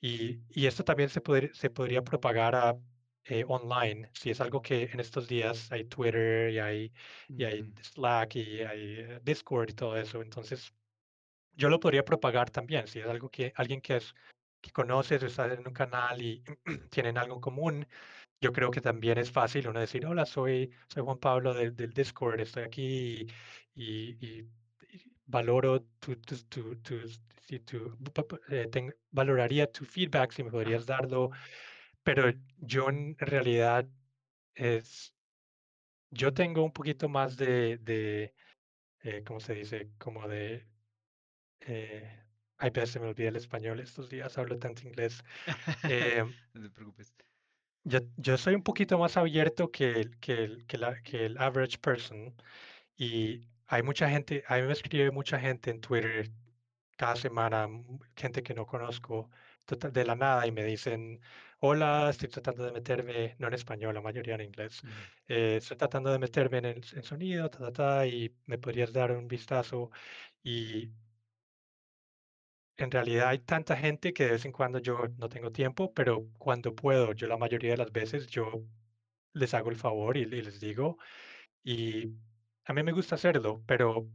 Y, 0.00 0.40
y 0.50 0.66
esto 0.66 0.84
también 0.84 1.08
se, 1.08 1.22
podr- 1.22 1.52
se 1.54 1.70
podría 1.70 2.02
propagar 2.04 2.54
a, 2.54 2.76
eh, 3.24 3.44
online, 3.48 4.10
si 4.14 4.30
es 4.30 4.40
algo 4.40 4.62
que 4.62 4.84
en 4.84 5.00
estos 5.00 5.28
días 5.28 5.70
hay 5.72 5.84
Twitter 5.84 6.50
y 6.52 6.58
hay, 6.58 6.92
y 7.28 7.44
hay. 7.44 7.72
Slack 7.82 8.36
y 8.36 8.60
hay 8.62 8.80
eh, 9.00 9.20
Discord 9.22 9.70
y 9.70 9.74
todo 9.74 9.96
eso. 9.96 10.22
Entonces, 10.22 10.72
yo 11.52 11.68
lo 11.68 11.80
podría 11.80 12.04
propagar 12.04 12.50
también, 12.50 12.86
si 12.86 13.00
es 13.00 13.06
algo 13.06 13.30
que 13.30 13.52
alguien 13.56 13.80
que 13.80 13.96
es 13.96 14.14
que 14.60 14.70
conoces 14.72 15.22
o 15.22 15.26
está 15.26 15.52
en 15.52 15.66
un 15.66 15.72
canal 15.74 16.20
y 16.22 16.42
tienen 16.90 17.18
algo 17.18 17.34
en 17.36 17.40
común, 17.40 17.86
yo 18.40 18.52
creo 18.52 18.70
que 18.70 18.80
también 18.80 19.18
es 19.18 19.30
fácil 19.30 19.68
uno 19.68 19.80
decir, 19.80 20.06
hola, 20.06 20.26
soy, 20.26 20.72
soy 20.88 21.02
Juan 21.04 21.18
Pablo 21.18 21.54
del, 21.54 21.74
del 21.76 21.92
Discord, 21.92 22.40
estoy 22.40 22.62
aquí 22.64 23.26
y, 23.74 24.16
y- 24.20 24.26
y 24.40 24.50
valoro 25.26 25.82
tu, 26.00 26.16
tu, 26.16 26.36
tu, 26.48 26.76
tu- 26.82 26.98
eh, 28.48 28.66
ten- 28.70 28.94
valoraría 29.10 29.70
tu 29.70 29.84
feedback 29.84 30.32
si 30.32 30.42
me 30.44 30.50
podrías 30.50 30.86
darlo, 30.86 31.30
pero 32.02 32.32
yo 32.58 32.88
en 32.90 33.16
realidad 33.18 33.88
es, 34.54 35.14
yo 36.10 36.32
tengo 36.34 36.64
un 36.64 36.72
poquito 36.72 37.08
más 37.08 37.36
de, 37.36 37.78
de 37.78 38.34
eh, 39.02 39.24
¿cómo 39.24 39.40
se 39.40 39.54
dice? 39.54 39.92
Como 39.98 40.28
de 40.28 40.68
eh, 41.60 42.24
ay, 42.58 42.70
pero 42.70 42.86
se 42.86 43.00
me 43.00 43.06
olvida 43.08 43.28
el 43.28 43.36
español 43.36 43.80
estos 43.80 44.08
días, 44.10 44.38
hablo 44.38 44.58
tanto 44.58 44.86
inglés. 44.86 45.24
Eh, 45.88 46.24
No 46.54 46.62
te 46.62 46.70
preocupes. 46.70 47.14
Yo, 47.88 48.00
yo 48.16 48.36
soy 48.38 48.54
un 48.54 48.62
poquito 48.62 48.98
más 48.98 49.16
abierto 49.16 49.70
que 49.70 49.90
el, 49.92 50.18
que 50.20 50.44
el, 50.44 50.66
que 50.66 50.78
la- 50.78 51.02
que 51.02 51.26
el 51.26 51.38
average 51.38 51.78
person 51.78 52.36
y 52.96 53.48
hay 53.66 53.82
mucha 53.82 54.08
gente, 54.10 54.44
a 54.48 54.56
mí 54.58 54.62
me 54.64 54.72
escribe 54.72 55.10
mucha 55.12 55.38
gente 55.40 55.70
en 55.70 55.80
Twitter 55.80 56.30
cada 56.96 57.16
semana, 57.16 57.68
gente 58.16 58.42
que 58.42 58.54
no 58.54 58.66
conozco 58.66 59.30
tota- 59.66 59.90
de 59.90 60.04
la 60.04 60.16
nada 60.16 60.46
y 60.46 60.52
me 60.52 60.64
dicen, 60.64 61.20
hola, 61.60 62.10
estoy 62.10 62.28
tratando 62.28 62.64
de 62.64 62.72
meterme, 62.72 63.36
no 63.38 63.48
en 63.48 63.54
español, 63.54 63.94
la 63.94 64.00
mayoría 64.02 64.34
en 64.36 64.42
inglés, 64.42 64.82
Ujú. 64.82 65.08
eh, 65.28 65.56
estoy 65.58 65.76
tratando 65.76 66.10
de 66.12 66.18
meterme 66.18 66.58
en 66.58 66.64
el 66.66 66.76
en 66.94 67.02
sonido, 67.04 67.50
ta, 67.50 67.58
ta, 67.60 67.72
ta, 67.72 68.06
y 68.06 68.36
me 68.46 68.58
podrías 68.58 68.92
dar 68.92 69.12
un 69.12 69.28
vistazo. 69.28 69.90
Y 70.42 70.92
En 72.78 72.90
realidad 72.90 73.28
hay 73.28 73.40
tanta 73.40 73.76
gente 73.76 74.12
que 74.14 74.24
de 74.24 74.32
vez 74.32 74.44
en 74.44 74.52
cuando 74.52 74.78
yo 74.78 75.08
no 75.18 75.28
tengo 75.28 75.50
tiempo, 75.52 75.92
pero 75.94 76.28
cuando 76.38 76.74
puedo, 76.74 77.12
yo 77.12 77.26
la 77.26 77.36
mayoría 77.36 77.72
de 77.72 77.76
las 77.76 77.92
veces 77.92 78.28
yo 78.28 78.62
les 79.34 79.52
hago 79.54 79.70
el 79.70 79.76
favor 79.76 80.16
y, 80.16 80.22
y 80.22 80.42
les 80.42 80.60
digo, 80.60 80.98
y 81.64 82.14
a 82.66 82.72
mí 82.72 82.82
me 82.82 82.92
gusta 82.92 83.16
hacerlo, 83.16 83.62
pero, 83.66 84.08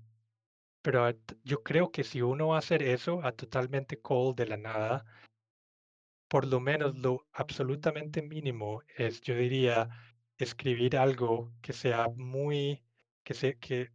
pero 0.82 1.12
yo 1.44 1.64
creo 1.64 1.92
que 1.92 2.04
si 2.04 2.22
uno 2.22 2.50
va 2.50 2.58
a 2.58 2.60
hacer 2.60 2.84
eso 2.84 3.24
a 3.24 3.34
totalmente 3.34 4.00
cold 4.02 4.38
de 4.38 4.48
la 4.48 4.58
nada, 4.58 5.06
por 6.30 6.48
lo 6.48 6.60
menos 6.60 6.96
lo 6.98 7.28
absolutamente 7.34 8.22
mínimo 8.22 8.82
es, 8.98 9.22
yo 9.22 9.36
diría, 9.36 9.90
escribir 10.38 10.98
algo 10.98 11.54
que 11.62 11.74
sea 11.74 12.08
muy, 12.16 12.84
que 13.24 13.34
se, 13.34 13.58
que 13.60 13.92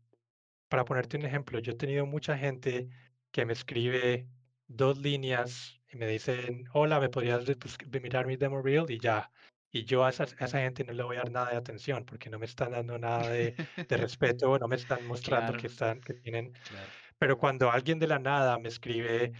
para 0.69 0.85
ponerte 0.85 1.17
un 1.17 1.25
ejemplo, 1.25 1.59
yo 1.61 1.73
he 1.73 1.77
tenido 1.77 2.07
mucha 2.07 2.37
gente 2.39 2.89
que 3.33 3.47
me 3.47 3.55
escribe 3.55 4.29
dos 4.69 4.99
líneas 4.99 5.81
y 5.89 5.97
me 5.97 6.07
dicen, 6.07 6.65
hola, 6.73 7.01
¿me 7.01 7.09
podrías 7.11 7.45
de 7.47 8.01
mirar 8.01 8.27
mi 8.27 8.37
demo 8.37 8.63
reel? 8.63 8.87
Y 8.91 8.99
ya. 9.01 9.33
Y 9.71 9.85
yo 9.85 10.05
a, 10.05 10.11
esas- 10.11 10.35
a 10.41 10.47
esa 10.47 10.61
gente 10.61 10.85
no 10.85 10.93
le 10.95 11.03
voy 11.03 11.17
a 11.17 11.21
dar 11.21 11.31
nada 11.33 11.51
de 11.51 11.57
atención 11.59 12.05
porque 12.07 12.31
no 12.31 12.39
me 12.39 12.47
están 12.47 12.73
dando 12.73 12.99
nada 12.99 13.29
de, 13.31 13.55
de 13.89 13.97
respeto, 13.99 14.59
no 14.59 14.69
me 14.69 14.77
están 14.77 15.05
mostrando 15.07 15.55
que 15.57 15.67
están, 15.69 16.01
que 16.01 16.15
tienen. 16.15 16.53
claro. 16.63 16.95
Pero 17.19 17.39
cuando 17.39 17.71
alguien 17.71 17.99
de 17.99 18.07
la 18.07 18.19
nada 18.19 18.59
me 18.59 18.69
escribe, 18.69 19.33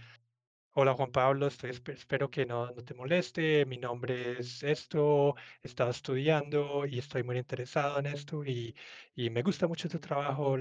Hola 0.81 0.93
Juan 0.93 1.11
Pablo, 1.11 1.47
estoy, 1.47 1.71
espe- 1.71 1.91
espero 1.93 2.29
que 2.29 2.45
no, 2.45 2.67
no 2.71 2.83
te 2.85 2.93
moleste. 2.93 3.65
Mi 3.65 3.77
nombre 3.77 4.39
es 4.39 4.63
esto, 4.63 5.35
he 5.61 5.67
estado 5.67 5.89
estudiando 5.89 6.85
y 6.85 6.99
estoy 6.99 7.21
muy 7.23 7.37
interesado 7.37 7.99
en 7.99 8.05
esto 8.05 8.45
y, 8.45 8.75
y 9.15 9.29
me 9.29 9.41
gusta 9.41 9.67
mucho 9.67 9.89
tu 9.89 9.99
trabajo. 9.99 10.55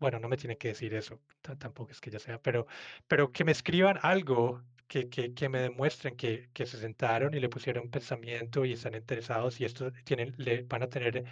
Bueno, 0.00 0.18
no 0.18 0.28
me 0.28 0.36
tiene 0.36 0.58
que 0.58 0.68
decir 0.68 0.92
eso, 0.94 1.20
ta- 1.40 1.56
tampoco 1.56 1.92
es 1.92 2.00
que 2.00 2.10
ya 2.10 2.18
sea, 2.18 2.40
pero, 2.42 2.66
pero 3.06 3.30
que 3.30 3.44
me 3.44 3.52
escriban 3.52 3.98
algo 4.02 4.64
que, 4.88 5.08
que, 5.08 5.34
que 5.34 5.48
me 5.48 5.60
demuestren 5.60 6.16
que, 6.16 6.50
que 6.52 6.66
se 6.66 6.78
sentaron 6.78 7.34
y 7.34 7.40
le 7.40 7.48
pusieron 7.48 7.90
pensamiento 7.90 8.64
y 8.64 8.72
están 8.72 8.94
interesados 8.96 9.60
y 9.60 9.64
esto 9.66 9.92
tienen, 10.04 10.34
le 10.38 10.62
van 10.64 10.82
a 10.82 10.88
tener, 10.88 11.24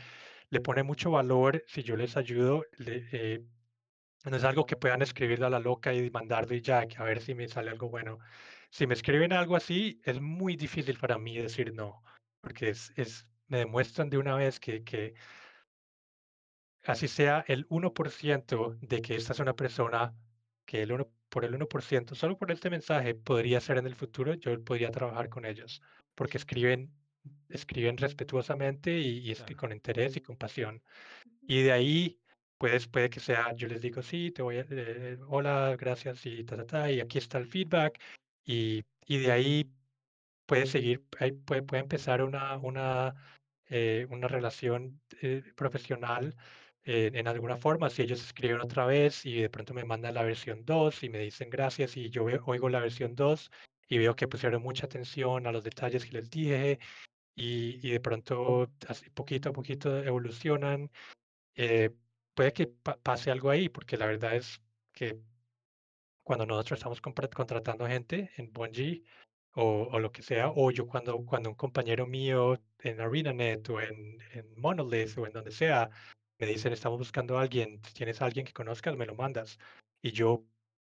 le 0.51 0.61
pone 0.61 0.83
mucho 0.83 1.11
valor 1.11 1.65
si 1.67 1.83
yo 1.83 1.97
les 1.97 2.17
ayudo. 2.17 2.65
le- 2.79 3.09
eh, 3.13 3.45
no 4.25 4.37
es 4.37 4.45
algo 4.45 4.67
que 4.67 4.77
puedan 4.77 5.03
escribirle 5.03 5.47
a 5.47 5.51
la 5.51 5.61
loca 5.61 5.93
y 5.95 6.11
mandarlo 6.11 6.55
y 6.55 6.61
ya, 6.61 6.87
que 6.87 6.97
a 6.99 7.05
ver 7.05 7.21
si 7.21 7.35
me 7.35 7.49
sale 7.49 7.71
algo 7.71 7.89
bueno. 7.89 8.19
Si 8.71 8.87
me 8.87 8.95
escriben 8.95 9.33
algo 9.33 9.57
así, 9.57 10.01
es 10.05 10.21
muy 10.21 10.57
difícil 10.57 10.99
para 10.99 11.19
mí 11.19 11.37
decir 11.39 11.73
no, 11.75 12.03
porque 12.41 12.71
es, 12.71 12.93
es, 12.97 13.27
me 13.47 13.59
demuestran 13.59 14.11
de 14.11 14.19
una 14.19 14.37
vez 14.37 14.61
que, 14.61 14.85
que 14.85 15.15
así 16.85 17.09
sea 17.09 17.45
el 17.49 17.67
uno 17.69 17.95
por 17.95 18.11
ciento 18.11 18.77
de 18.81 19.01
que 19.01 19.15
esta 19.15 19.33
es 19.33 19.41
una 19.41 19.55
persona 19.55 20.15
que 20.67 20.83
el 20.83 20.93
uno, 20.93 21.09
por 21.29 21.45
el 21.45 21.55
uno 21.55 21.67
por 21.67 21.83
ciento 21.83 22.15
solo 22.15 22.37
por 22.37 22.51
este 22.51 22.71
mensaje, 22.71 23.15
podría 23.15 23.61
ser 23.61 23.79
en 23.79 23.87
el 23.87 23.95
futuro, 23.95 24.35
yo 24.35 24.63
podría 24.65 24.91
trabajar 24.91 25.29
con 25.29 25.47
ellos, 25.47 25.83
porque 26.15 26.37
escriben, 26.37 26.93
escriben 27.49 27.97
respetuosamente 27.97 28.99
y, 28.99 29.31
y 29.31 29.35
Claro. 29.35 29.57
con 29.57 29.73
interés 29.73 30.17
y 30.17 30.21
compasión. 30.21 30.83
Ujú. 31.25 31.37
Y 31.47 31.63
de 31.63 31.73
ahí, 31.73 32.21
pues 32.59 32.89
puede 32.89 33.11
que 33.11 33.21
sea, 33.21 33.55
yo 33.55 33.69
les 33.69 33.81
digo, 33.81 34.03
sí, 34.03 34.31
te 34.33 34.43
voy 34.43 34.59
a, 34.59 34.67
eh, 34.71 35.19
hola, 35.29 35.77
gracias 35.79 36.27
y 36.27 36.45
ta, 36.45 36.57
ta, 36.57 36.67
ta, 36.67 36.91
y 36.93 37.01
aquí 37.01 37.19
está 37.19 37.39
el 37.39 37.47
feedback. 37.47 38.01
Y, 38.45 38.85
y 39.07 39.19
de 39.19 39.33
ahí 39.33 39.71
puede 40.47 40.67
seguir, 40.67 41.05
puede, 41.11 41.63
puede 41.63 41.83
empezar 41.83 42.23
una, 42.23 42.57
una, 42.59 43.15
eh, 43.67 44.07
una 44.11 44.29
relación 44.29 45.01
eh, 45.23 45.43
profesional 45.57 46.37
eh, 46.85 47.11
en 47.15 47.29
alguna 47.29 47.57
forma. 47.59 47.91
Si 47.91 48.03
ellos 48.03 48.23
escriben 48.25 48.61
otra 48.61 48.87
vez 48.87 49.25
y 49.27 49.41
de 49.43 49.51
pronto 49.51 49.75
me 49.75 49.85
mandan 49.85 50.15
la 50.15 50.23
versión 50.23 50.65
2 50.65 51.03
y 51.03 51.09
me 51.11 51.19
dicen 51.21 51.51
gracias 51.51 51.97
y 51.97 52.11
yo 52.11 52.25
veo- 52.25 52.43
oigo 52.47 52.69
la 52.69 52.81
versión 52.81 53.15
2 53.15 53.51
y 53.89 53.99
veo 53.99 54.17
que 54.17 54.29
pusieron 54.29 54.63
mucha 54.63 54.87
atención 54.87 55.47
a 55.47 55.53
los 55.53 55.65
detalles 55.65 56.05
que 56.05 56.13
les 56.13 56.31
dije 56.31 56.79
y, 57.37 57.87
y 57.87 57.91
de 57.93 58.01
pronto 58.01 58.71
así 58.89 59.11
poquito 59.11 59.51
a 59.51 59.53
poquito 59.53 59.99
evolucionan 60.05 60.91
eh, 61.57 61.91
puede 62.39 62.53
que 62.53 62.69
pa- 62.69 62.97
pase 63.03 63.33
algo 63.33 63.51
ahí, 63.51 63.69
porque 63.69 63.97
la 63.97 64.07
verdad 64.07 64.37
es 64.37 64.63
que 64.93 65.19
cuando 66.23 66.47
nosotros 66.47 66.79
estamos 66.79 67.01
contratando 67.01 67.85
gente 67.89 68.31
en 68.37 68.53
Bungie 68.53 69.03
o, 69.55 69.89
o 69.91 69.99
lo 69.99 70.13
que 70.13 70.23
sea, 70.23 70.53
o 70.55 70.71
yo 70.71 70.87
cuando, 70.87 71.27
cuando 71.27 71.51
un 71.51 71.57
compañero 71.57 72.07
mío 72.07 72.63
en 72.79 73.01
ArenaNet 73.01 73.69
o 73.71 73.81
en, 73.81 74.21
en 74.35 74.55
Monolith 74.57 75.19
o 75.19 75.27
en 75.27 75.33
donde 75.33 75.51
sea, 75.51 75.91
me 76.39 76.47
dicen 76.47 76.73
estamos 76.73 77.01
buscando 77.01 77.37
a 77.37 77.43
alguien, 77.43 77.81
si 77.85 77.93
tienes 77.93 78.23
a 78.23 78.27
alguien 78.27 78.47
que 78.47 78.53
conozcas, 78.53 78.97
me 78.97 79.07
lo 79.07 79.17
mandas. 79.17 79.59
Y 80.01 80.13
yo, 80.13 80.45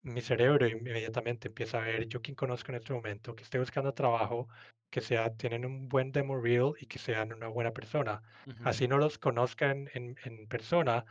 mi 0.01 0.23
cerebro 0.23 0.67
inmediatamente 0.67 1.49
empieza 1.49 1.77
a 1.77 1.85
ver 1.85 2.09
yo 2.09 2.23
quién 2.23 2.37
conozco 2.37 2.73
en 2.73 2.77
este 2.77 2.95
momento, 2.95 3.37
que 3.37 3.43
esté 3.43 3.59
buscando 3.59 3.93
trabajo, 3.93 4.49
que 4.89 5.03
sea, 5.03 5.37
tienen 5.37 5.67
un 5.67 5.91
buen 5.91 6.11
demo 6.11 6.41
reel 6.41 6.73
y 6.81 6.87
que 6.87 6.99
sean 6.99 7.35
una 7.35 7.49
buena 7.49 7.73
persona. 7.73 8.23
Ujú. 8.47 8.67
Así 8.67 8.89
no 8.89 8.97
los 8.97 9.19
conozcan 9.19 9.91
en, 9.93 10.17
en 10.25 10.47
persona, 10.47 11.05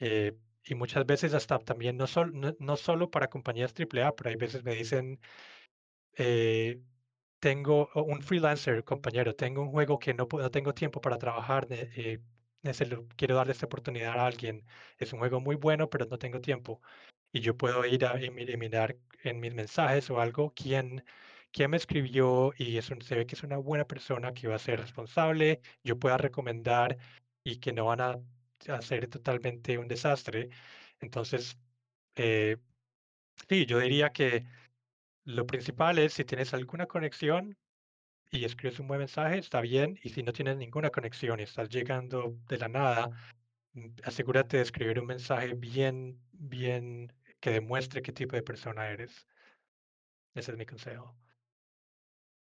eh, 0.00 0.36
y 0.64 0.74
muchas 0.74 1.06
veces 1.06 1.34
hasta 1.34 1.58
también 1.60 1.96
no, 1.96 2.06
sol- 2.06 2.32
no, 2.34 2.54
no 2.60 2.76
solo 2.76 3.10
para 3.10 3.30
compañías 3.30 3.74
AAA, 3.74 4.14
pero 4.16 4.30
hay 4.30 4.36
veces 4.36 4.64
me 4.64 4.74
dicen, 4.74 5.20
eh, 6.16 6.82
tengo 7.38 7.90
un 7.94 8.22
freelancer, 8.22 8.84
compañero, 8.84 9.34
tengo 9.36 9.62
un 9.62 9.70
juego 9.70 9.98
que 9.98 10.14
no, 10.14 10.28
no 10.32 10.50
tengo 10.50 10.74
tiempo 10.74 11.00
para 11.00 11.18
trabajar, 11.18 11.66
eh, 11.70 12.20
quiero 13.16 13.34
darle 13.36 13.52
esta 13.52 13.66
oportunidad 13.66 14.18
a 14.18 14.26
alguien. 14.26 14.64
Es 14.98 15.12
un 15.12 15.18
juego 15.20 15.40
muy 15.40 15.56
bueno, 15.56 15.88
pero 15.90 16.06
no 16.06 16.18
tengo 16.18 16.40
tiempo. 16.40 16.80
Y 17.32 17.40
yo 17.40 17.56
puedo 17.56 17.84
ir 17.86 18.04
a 18.06 18.22
y 18.22 18.30
mi- 18.30 18.42
y 18.42 18.56
mirar 18.56 18.98
en 19.24 19.40
mis 19.40 19.54
mensajes 19.54 20.10
o 20.10 20.20
algo 20.20 20.52
quién, 20.54 21.04
quién 21.52 21.70
me 21.70 21.76
escribió 21.76 22.52
y 22.58 22.80
se 22.82 22.94
ve 23.16 23.26
que 23.26 23.34
es 23.36 23.42
una 23.42 23.56
buena 23.58 23.86
persona 23.86 24.32
que 24.34 24.48
va 24.48 24.56
a 24.56 24.58
ser 24.58 24.80
responsable. 24.80 25.60
Yo 25.84 25.98
pueda 25.98 26.18
recomendar 26.18 26.98
y 27.44 27.58
que 27.60 27.72
no 27.72 27.86
van 27.86 28.00
a 28.00 28.18
hacer 28.68 29.08
totalmente 29.08 29.78
un 29.78 29.88
desastre. 29.88 30.50
Entonces, 31.00 31.58
eh, 32.16 32.56
sí, 33.48 33.66
yo 33.66 33.78
diría 33.78 34.10
que 34.10 34.44
lo 35.24 35.46
principal 35.46 35.98
es 35.98 36.14
si 36.14 36.24
tienes 36.24 36.54
alguna 36.54 36.86
conexión 36.86 37.56
y 38.30 38.44
escribes 38.44 38.80
un 38.80 38.88
buen 38.88 39.00
mensaje, 39.00 39.38
está 39.38 39.60
bien. 39.60 39.98
Y 40.02 40.10
si 40.10 40.22
no 40.22 40.32
tienes 40.32 40.56
ninguna 40.56 40.90
conexión 40.90 41.40
y 41.40 41.44
estás 41.44 41.68
llegando 41.68 42.36
de 42.48 42.58
la 42.58 42.68
nada, 42.68 43.10
mm, 43.74 43.88
asegúrate 44.04 44.58
de 44.58 44.62
escribir 44.64 45.00
un 45.00 45.06
mensaje 45.06 45.54
bien, 45.54 46.20
bien 46.32 47.12
que 47.40 47.50
demuestre 47.50 48.02
qué 48.02 48.12
tipo 48.12 48.36
de 48.36 48.42
persona 48.42 48.88
eres. 48.88 49.26
Ese 50.34 50.52
es 50.52 50.58
mi 50.58 50.66
consejo. 50.66 51.16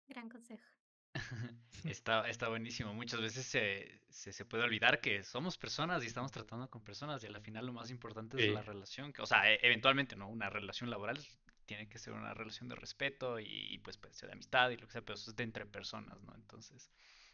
Gran 0.09 0.29
consejo. 0.29 0.78
Está, 1.85 2.29
está 2.29 2.49
buenísimo. 2.49 2.93
Muchas 2.93 3.21
veces 3.21 3.47
se, 3.47 4.01
se, 4.09 4.33
se 4.33 4.45
puede 4.45 4.65
olvidar 4.65 5.01
que 5.01 5.23
somos 5.23 5.57
personas 5.57 6.03
y 6.03 6.07
estamos 6.09 6.33
tratando 6.33 6.69
con 6.69 6.83
personas 6.83 7.23
y 7.23 7.27
al 7.29 7.41
final 7.41 7.67
lo 7.67 7.73
más 7.73 7.91
importante 7.91 8.37
es 8.37 8.49
la 8.49 8.63
relación. 8.63 9.13
que- 9.13 9.23
O 9.23 9.27
sea, 9.27 9.51
e- 9.53 9.61
eventualmente, 9.63 10.17
¿no? 10.17 10.29
Una 10.29 10.51
relación 10.51 10.91
laboral 10.91 11.19
tiene 11.67 11.89
que 11.89 11.99
ser 11.99 12.15
una 12.15 12.35
relación 12.35 12.69
de 12.69 12.75
respeto 12.75 13.39
y, 13.39 13.47
y, 13.47 13.79
pues 13.79 13.97
puede 13.97 14.15
ser 14.15 14.29
de 14.29 14.33
amistad 14.35 14.71
y 14.71 14.77
lo 14.77 14.87
que 14.87 14.93
sea, 14.93 15.03
pero 15.03 15.15
eso 15.15 15.31
es 15.31 15.37
de 15.37 15.45
entre 15.45 15.67
personas, 15.67 16.21
¿no? 16.23 16.35
Entonces, 16.35 16.91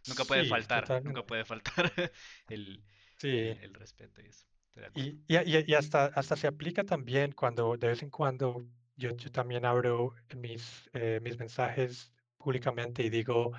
nunca 0.06 0.24
puede 0.24 0.44
sí, 0.44 0.50
faltar, 0.50 1.02
nunca 1.04 1.24
puede 1.24 1.44
faltar 1.44 1.90
el, 2.48 2.82
Sí. 3.18 3.28
el, 3.28 3.58
el 3.62 3.74
respeto 3.74 4.20
y 4.20 4.26
eso. 4.26 4.44
Y- 4.94 5.20
y 5.28 5.74
hasta, 5.74 6.06
hasta 6.06 6.36
se 6.36 6.46
aplica 6.48 6.84
también 6.84 7.32
cuando 7.32 7.76
de 7.76 7.88
vez 7.88 8.02
en 8.02 8.10
cuando 8.10 8.66
yo, 8.96 9.16
yo 9.16 9.30
también 9.30 9.64
abro 9.64 10.14
mis, 10.36 10.90
eh, 10.92 11.20
mis 11.22 11.38
mensajes 11.38 12.12
públicamente 12.44 13.02
y 13.02 13.10
digo, 13.10 13.52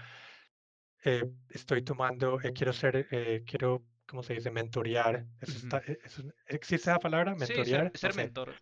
eh, 1.03 1.24
estoy 1.49 1.84
tomando, 1.84 2.40
eh, 2.41 2.53
quiero 2.53 2.74
ser, 2.74 3.07
eh, 3.12 3.44
quiero, 3.45 3.86
¿cómo 4.07 4.24
se 4.24 4.34
dice? 4.36 4.52
Mentorear. 4.52 5.26
Eso 5.41 5.57
Ujú. 5.57 5.57
está, 5.57 5.78
eh, 5.91 5.98
eso- 6.03 6.24
¿existe 6.48 6.76
esa 6.91 6.99
palabra? 6.99 7.34
Sí, 7.36 7.66
ser, 7.66 7.66
Mentorear. 7.66 7.91
No 7.91 7.98
ser 7.99 8.12
sé. 8.12 8.22
mentor, 8.24 8.56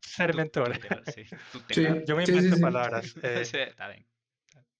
Ser 0.00 0.30
tu- 0.30 0.36
mentor. 0.38 0.72
tutelar, 0.72 1.06
sí, 1.06 1.22
Sí, 1.70 1.82
tutelar. 1.82 2.04
Yo 2.06 2.16
me 2.16 2.24
sí, 2.24 2.32
sí, 2.32 2.38
invento 2.38 2.56
sí. 2.56 2.62
palabras. 2.62 3.14
eh, 3.22 3.44
Sí, 3.44 3.58
está 3.58 3.88
bien. 3.88 4.06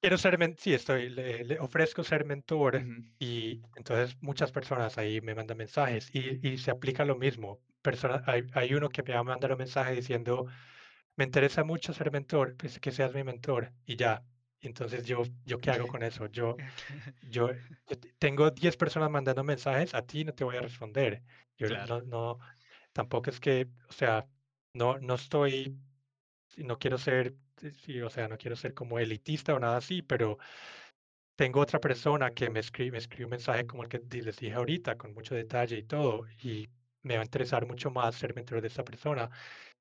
quiero 0.01 0.19
ser, 0.19 0.39
men- 0.39 0.57
sí, 0.59 0.75
estoy, 0.75 1.09
le, 1.11 1.45
le 1.45 1.59
ofrezco 1.61 2.05
ser 2.05 2.25
mentor 2.25 2.77
Ujú. 2.77 3.03
y 3.19 3.63
entonces 3.77 4.17
muchas 4.23 4.53
personas 4.53 4.99
ahí 4.99 5.21
me 5.21 5.35
mandan 5.35 5.57
mensajes 5.59 6.11
y, 6.15 6.47
y 6.47 6.59
se 6.59 6.71
aplica 6.71 7.05
lo 7.05 7.17
mismo. 7.17 7.61
Persona, 7.83 8.23
hay, 8.27 8.43
hay 8.55 8.75
uno 8.75 8.89
que 8.89 9.03
me 9.03 9.15
va 9.15 9.21
a 9.21 9.23
mandar 9.25 9.53
un 9.53 9.59
mensaje 9.59 9.95
diciendo, 9.95 10.47
me 11.17 11.25
interesa 11.25 11.65
mucho 11.65 11.93
ser 11.93 12.11
mentor, 12.13 12.57
pues 12.57 12.81
que 12.81 12.93
seas 12.93 13.15
mi 13.15 13.25
mentor 13.25 13.73
y 13.87 13.97
ya. 13.97 14.25
Entonces 14.61 15.05
yo, 15.07 15.23
yo 15.45 15.59
qué 15.59 15.71
hago 15.71 15.87
con 15.87 16.03
eso? 16.03 16.27
Yo, 16.27 16.57
yo, 17.31 17.51
yo 17.53 17.99
te- 17.99 18.13
tengo 18.19 18.51
10 18.51 18.77
personas 18.77 19.11
mandando 19.11 19.45
mensajes, 19.45 19.95
a 19.95 20.03
ti 20.07 20.25
no 20.25 20.35
te 20.35 20.45
voy 20.45 20.57
a 20.57 20.63
responder. 20.63 21.23
Yo 21.59 21.69
Claro. 21.69 22.01
no, 22.01 22.37
no, 22.37 22.39
tampoco 22.93 23.31
es 23.31 23.41
que, 23.41 23.69
o 23.89 23.93
sea, 23.93 24.27
no, 24.75 24.99
no 24.99 25.15
estoy, 25.15 25.79
no 26.59 26.79
quiero 26.79 26.99
ser, 26.99 27.37
sí, 27.83 28.01
o 28.01 28.11
sea, 28.11 28.29
no 28.29 28.39
quiero 28.39 28.57
ser 28.57 28.75
como 28.75 28.99
elitista 28.99 29.55
o 29.55 29.59
nada 29.61 29.79
así, 29.79 30.03
pero 30.03 30.39
tengo 31.37 31.61
otra 31.61 31.81
persona 31.81 32.33
que 32.33 32.51
me 32.51 32.61
escribe, 32.61 32.93
me 32.93 32.99
escribe 32.99 33.25
un 33.27 33.31
mensaje 33.33 33.67
como 33.67 33.83
el 33.83 33.89
que 33.89 33.99
les 33.99 34.37
dije 34.39 34.55
ahorita, 34.55 34.97
con 34.97 35.13
mucho 35.15 35.35
detalle 35.35 35.79
y 35.79 35.83
todo, 35.85 36.27
y 36.43 36.69
me 37.03 37.17
va 37.17 37.23
a 37.23 37.25
interesar 37.25 37.67
mucho 37.67 37.91
más 37.91 38.15
ser 38.17 38.35
mentor 38.35 38.61
de 38.63 38.69
esta 38.69 38.85
persona. 38.85 39.31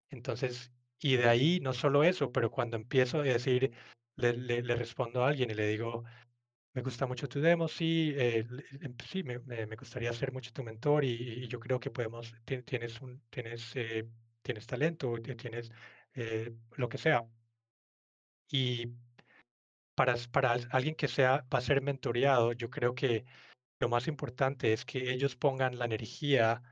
Entonces, 0.10 0.72
y 0.99 1.18
de 1.18 1.30
ahí 1.30 1.60
no 1.61 1.73
solo 1.73 2.03
eso, 2.03 2.31
pero 2.31 2.52
cuando 2.52 2.77
empiezo 2.77 3.19
a 3.19 3.23
decir, 3.23 3.73
le, 4.16 4.34
le, 4.34 4.62
le 4.64 4.76
respondo 4.76 5.24
a 5.24 5.30
alguien 5.30 5.52
y 5.52 5.54
le 5.56 5.68
digo, 5.68 6.04
me 6.74 6.82
gusta 6.84 7.08
mucho 7.08 7.28
tu 7.30 7.42
demo, 7.42 7.68
sí, 7.68 8.14
eh, 8.18 8.46
em- 8.82 8.98
sí, 9.08 9.24
me, 9.24 9.40
me- 9.40 9.68
gustaría 9.78 10.14
ser 10.14 10.32
mucho 10.34 10.54
tu 10.54 10.64
mentor 10.64 11.04
y, 11.06 11.14
y 11.46 11.48
yo 11.48 11.60
creo 11.60 11.80
que 11.80 11.92
podemos, 11.92 12.34
ti- 12.46 12.64
tienes 12.64 13.02
un, 13.02 13.24
tienes, 13.30 13.76
eh, 13.76 14.10
tienes 14.42 14.68
talento, 14.68 15.16
ti- 15.22 15.36
tienes 15.36 15.72
eh, 16.16 16.56
lo 16.78 16.90
que 16.90 16.98
sea. 16.98 17.28
Y 18.52 18.96
para, 19.96 20.16
para 20.32 20.52
al- 20.54 20.68
alguien 20.72 20.96
que 20.96 21.08
sea, 21.08 21.46
va 21.54 21.60
a 21.60 21.62
ser 21.62 21.82
mentoreado, 21.82 22.54
yo 22.54 22.70
creo 22.70 22.96
que 22.96 23.26
lo 23.80 23.90
más 23.90 24.08
importante 24.08 24.74
es 24.74 24.86
que 24.86 25.12
ellos 25.14 25.36
pongan 25.36 25.80
la 25.80 25.86
energía, 25.86 26.64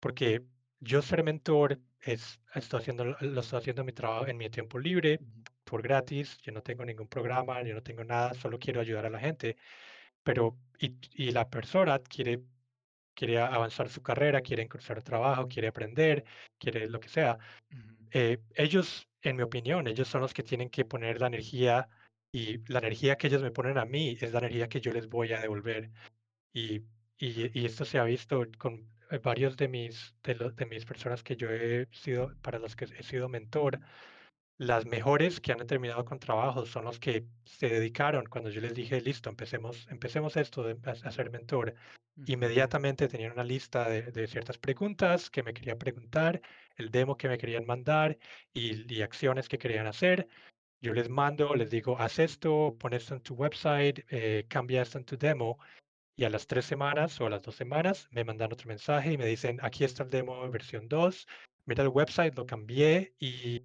porque 0.00 0.46
yo 0.80 1.02
ser 1.02 1.24
mentor 1.24 1.80
es, 2.00 2.40
estoy 2.54 2.80
haciendo, 2.80 3.04
lo 3.06 3.40
estoy 3.40 3.60
haciendo 3.60 3.84
mi 3.84 3.92
trabajo 3.92 4.26
en 4.28 4.38
mi 4.38 4.50
tiempo 4.50 4.78
libre, 4.78 5.20
Por 5.66 5.82
gratis, 5.82 6.38
yo 6.42 6.52
no 6.52 6.62
tengo 6.62 6.84
ningún 6.84 7.08
programa, 7.08 7.60
yo 7.64 7.74
no 7.74 7.82
tengo 7.82 8.04
nada, 8.04 8.34
solo 8.34 8.56
quiero 8.58 8.80
ayudar 8.80 9.04
a 9.06 9.10
la 9.10 9.18
gente, 9.18 9.56
pero 10.22 10.56
y, 10.78 10.94
y 11.14 11.32
la 11.32 11.50
persona 11.50 11.98
quiere, 11.98 12.40
quiere 13.14 13.40
avanzar 13.40 13.88
su 13.88 14.00
carrera, 14.00 14.42
quiere 14.42 14.62
encontrar 14.62 15.02
trabajo, 15.02 15.48
quiere 15.48 15.68
aprender, 15.68 16.24
quiere 16.58 16.88
lo 16.88 17.00
que 17.00 17.08
sea. 17.08 17.38
Ujú. 17.72 18.08
eh, 18.12 18.38
ellos, 18.54 19.08
en 19.22 19.36
mi 19.36 19.42
opinión, 19.42 19.88
ellos 19.88 20.06
son 20.08 20.20
los 20.20 20.32
que 20.32 20.44
tienen 20.44 20.70
que 20.70 20.84
poner 20.84 21.20
la 21.20 21.26
energía 21.26 21.88
y 22.30 22.58
la 22.70 22.78
energía 22.78 23.16
que 23.16 23.26
ellos 23.26 23.42
me 23.42 23.50
ponen 23.50 23.76
a 23.78 23.84
mí 23.86 24.16
es 24.20 24.32
la 24.32 24.38
energía 24.38 24.68
que 24.68 24.80
yo 24.80 24.92
les 24.92 25.08
voy 25.08 25.32
a 25.32 25.40
devolver. 25.40 25.90
Y, 26.52 26.82
y, 27.18 27.50
y 27.60 27.66
esto 27.66 27.84
se 27.84 27.98
ha 27.98 28.04
visto 28.04 28.44
con 28.58 28.88
eh, 29.10 29.18
varios 29.18 29.56
de 29.56 29.68
mis, 29.68 30.14
de, 30.22 30.34
los, 30.36 30.54
de 30.56 30.66
mis 30.66 30.84
personas 30.84 31.22
que 31.24 31.36
yo 31.36 31.50
he 31.50 31.88
sido, 31.92 32.34
para 32.42 32.58
los 32.58 32.76
que 32.76 32.84
he 32.84 33.02
sido 33.02 33.28
mentor. 33.28 33.80
Las 34.58 34.86
mejores 34.86 35.40
que 35.40 35.52
han 35.52 35.66
terminado 35.66 36.04
con 36.04 36.18
trabajo 36.18 36.64
son 36.64 36.84
los 36.86 36.98
que 36.98 37.26
se 37.44 37.68
dedicaron 37.68 38.24
cuando 38.26 38.48
yo 38.48 38.60
les 38.62 38.74
dije, 38.74 39.00
listo, 39.02 39.28
empecemos, 39.28 39.86
empecemos 39.90 40.36
esto 40.36 40.62
de 40.62 40.76
ser 41.10 41.30
mentor. 41.30 41.74
Inmediatamente 42.26 43.08
tenían 43.08 43.32
una 43.32 43.44
lista 43.44 43.88
de, 43.88 44.02
de 44.02 44.26
ciertas 44.26 44.56
preguntas 44.56 45.28
que 45.28 45.42
me 45.42 45.52
querían 45.52 45.78
preguntar, 45.78 46.40
el 46.76 46.90
demo 46.90 47.16
que 47.18 47.28
me 47.28 47.36
querían 47.36 47.66
mandar 47.66 48.18
y, 48.54 48.92
y 48.92 49.02
acciones 49.02 49.48
que 49.48 49.58
querían 49.58 49.86
hacer. 49.86 50.26
Yo 50.80 50.94
les 50.94 51.08
mando, 51.10 51.54
les 51.54 51.70
digo, 51.70 51.98
haz 51.98 52.18
esto, 52.18 52.76
pon 52.78 52.94
esto 52.94 53.14
en 53.14 53.20
tu 53.20 53.34
website, 53.34 54.04
eh, 54.10 54.46
cambia 54.48 54.82
esto 54.82 54.98
en 54.98 55.04
tu 55.04 55.18
demo 55.18 55.58
y 56.16 56.24
a 56.24 56.30
las 56.30 56.46
tres 56.46 56.64
semanas 56.64 57.20
o 57.20 57.26
a 57.26 57.30
las 57.30 57.42
dos 57.42 57.54
semanas 57.56 58.08
me 58.10 58.24
mandan 58.24 58.52
otro 58.52 58.68
mensaje 58.68 59.12
y 59.12 59.18
me 59.18 59.26
dicen, 59.26 59.58
aquí 59.62 59.84
está 59.84 60.02
el 60.02 60.10
demo 60.10 60.48
versión 60.50 60.88
2, 60.88 61.26
mira 61.66 61.82
el 61.82 61.90
website, 61.90 62.34
lo 62.36 62.46
cambié 62.46 63.14
y, 63.18 63.62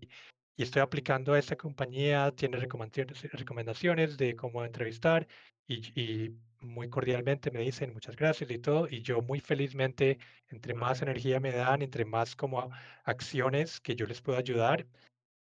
y 0.55 0.63
estoy 0.63 0.81
aplicando 0.81 1.33
a 1.33 1.39
esta 1.39 1.55
compañía, 1.55 2.31
tiene 2.31 2.57
recomendaciones, 2.57 3.23
recomendaciones 3.31 4.17
de 4.17 4.35
cómo 4.35 4.63
entrevistar 4.65 5.27
y, 5.67 5.99
y 5.99 6.37
muy 6.59 6.89
cordialmente 6.89 7.51
me 7.51 7.61
dicen 7.61 7.93
muchas 7.93 8.15
gracias 8.15 8.51
y 8.51 8.59
todo, 8.59 8.87
y 8.89 9.01
yo 9.01 9.21
muy 9.21 9.39
felizmente, 9.39 10.19
entre 10.49 10.73
más 10.73 11.01
energía 11.01 11.39
me 11.39 11.51
dan, 11.51 11.81
entre 11.81 12.05
más 12.05 12.35
como 12.35 12.69
acciones 13.03 13.79
que 13.81 13.95
yo 13.95 14.05
les 14.05 14.21
puedo 14.21 14.37
ayudar, 14.37 14.85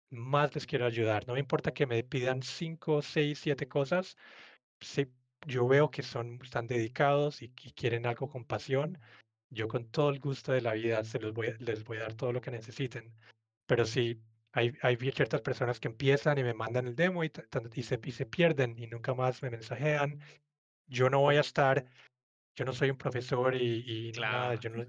más 0.10 0.54
les 0.56 0.66
quiero 0.66 0.86
ayudar. 0.86 1.28
No 1.28 1.34
me 1.34 1.40
importa 1.40 1.74
que 1.74 1.86
me 1.88 2.04
pidan 2.04 2.42
cinco, 2.44 3.02
seis, 3.02 3.40
siete 3.40 3.68
cosas, 3.68 4.18
sí, 4.82 5.08
yo 5.46 5.68
veo 5.68 5.92
que 5.92 6.04
son, 6.04 6.40
están 6.44 6.68
dedicados 6.68 7.42
y, 7.42 7.54
y 7.64 7.72
quieren 7.74 8.06
algo 8.06 8.30
con 8.30 8.46
pasión, 8.46 9.00
yo 9.50 9.68
con 9.68 9.86
todo 9.90 10.10
el 10.10 10.20
gusto 10.20 10.52
de 10.52 10.62
la 10.62 10.74
vida 10.74 11.04
se 11.04 11.20
los 11.20 11.34
voy, 11.34 11.54
les 11.60 11.84
voy 11.86 11.98
a 11.98 12.02
dar 12.02 12.14
todo 12.16 12.34
lo 12.34 12.42
que 12.42 12.52
necesiten. 12.52 13.14
Pero 13.66 13.86
sí, 13.86 14.22
hay, 14.58 14.74
hay 14.82 14.98
ciertas 14.98 15.42
personas 15.42 15.80
que 15.80 15.88
empiezan 15.88 16.38
y 16.38 16.44
me 16.44 16.54
mandan 16.54 16.88
el 16.88 16.96
demo 16.96 17.24
y, 17.24 17.32
y 17.76 17.84
se, 17.84 18.00
y 18.04 18.12
se 18.12 18.26
pierden 18.26 18.78
y 18.78 18.88
nunca 18.88 19.14
más 19.14 19.42
me 19.44 19.50
mensajean. 19.52 20.20
Yo 20.88 21.10
no 21.10 21.20
voy 21.22 21.38
a 21.38 21.42
estar, 21.42 21.86
yo 22.56 22.66
no 22.66 22.74
soy 22.74 22.90
un 22.92 22.98
profesor 22.98 23.56
y, 23.56 24.10
y 24.10 24.14
nada, 24.28 24.56
Claro, 24.56 24.58
yo 24.58 24.70
no, 24.70 24.84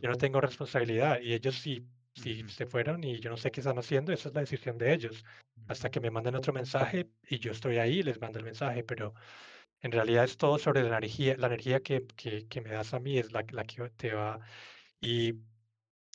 yo 0.00 0.10
no 0.10 0.16
tengo 0.16 0.40
responsabilidad. 0.40 1.20
Y 1.22 1.34
ellos 1.34 1.56
sí, 1.60 1.88
Ujú, 2.16 2.48
se 2.48 2.66
fueron 2.66 3.04
y 3.04 3.20
yo 3.20 3.30
no 3.30 3.36
sé 3.36 3.50
qué 3.50 3.60
están 3.60 3.78
haciendo, 3.78 4.12
esa 4.12 4.28
es 4.28 4.34
la 4.34 4.40
decisión 4.42 4.78
de 4.78 4.92
ellos. 4.94 5.24
Hasta 5.68 5.90
que 5.90 6.00
me 6.00 6.10
manden 6.10 6.34
otro 6.36 6.52
mensaje 6.52 7.10
y 7.28 7.38
yo 7.38 7.52
estoy 7.52 7.78
ahí 7.78 8.00
y 8.00 8.02
les 8.02 8.20
mando 8.20 8.38
el 8.38 8.44
mensaje, 8.46 8.84
pero 8.84 9.14
en 9.80 9.92
realidad 9.92 10.24
es 10.24 10.36
todo 10.36 10.58
sobre 10.58 10.82
la 10.82 10.88
energía, 10.98 11.36
la 11.38 11.46
energía 11.48 11.80
que, 11.82 12.06
que, 12.16 12.46
que 12.48 12.60
me 12.60 12.70
das 12.70 12.94
a 12.94 13.00
mí 13.00 13.18
es 13.18 13.32
la, 13.32 13.44
la 13.52 13.64
que 13.64 13.90
te 13.90 14.14
va. 14.14 14.40
Y 15.00 15.34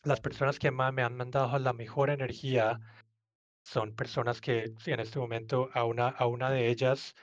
las 0.03 0.21
personas 0.21 0.59
que 0.59 0.71
me 0.71 0.83
han 1.03 1.15
mandado 1.15 1.57
la 1.59 1.73
mejor 1.73 2.09
energía 2.09 2.79
son 3.63 3.95
personas 3.95 4.41
que, 4.41 4.73
en 4.85 4.99
este 4.99 5.19
momento, 5.19 5.69
a 5.73 5.85
una, 5.85 6.09
a 6.09 6.27
una 6.27 6.49
de 6.51 6.69
ellas 6.69 7.15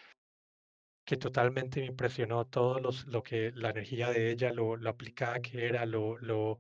que 1.05 1.17
totalmente 1.17 1.81
me 1.81 1.87
impresionó 1.87 2.47
todo 2.47 2.79
los, 2.81 3.07
lo 3.07 3.23
que 3.23 3.53
la 3.55 3.71
energía 3.71 4.11
de 4.11 4.31
ella, 4.31 4.53
lo, 4.53 4.77
lo 4.77 4.91
aplicada 4.91 5.41
que 5.41 5.67
era, 5.67 5.85
lo, 5.87 6.19
lo 6.19 6.59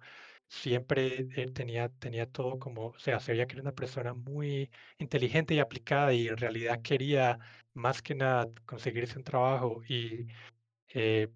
siempre 0.49 1.29
eh, 1.37 1.51
tenía, 1.53 1.89
tenía 1.91 2.27
todo 2.31 2.59
como, 2.59 2.89
o 2.89 2.99
sea, 2.99 3.21
se 3.21 3.33
veía 3.33 3.47
que 3.47 3.55
era 3.55 3.63
una 3.63 3.73
persona 3.75 4.15
muy 4.15 4.71
inteligente 4.99 5.55
y 5.55 5.61
aplicada 5.61 6.13
y 6.13 6.29
en 6.29 6.37
realidad 6.37 6.83
quería 6.83 7.39
más 7.75 8.03
que 8.03 8.15
nada 8.17 8.49
conseguirse 8.67 9.17
un 9.19 9.25
trabajo 9.25 9.83
y 9.89 10.27
eh, 10.89 11.29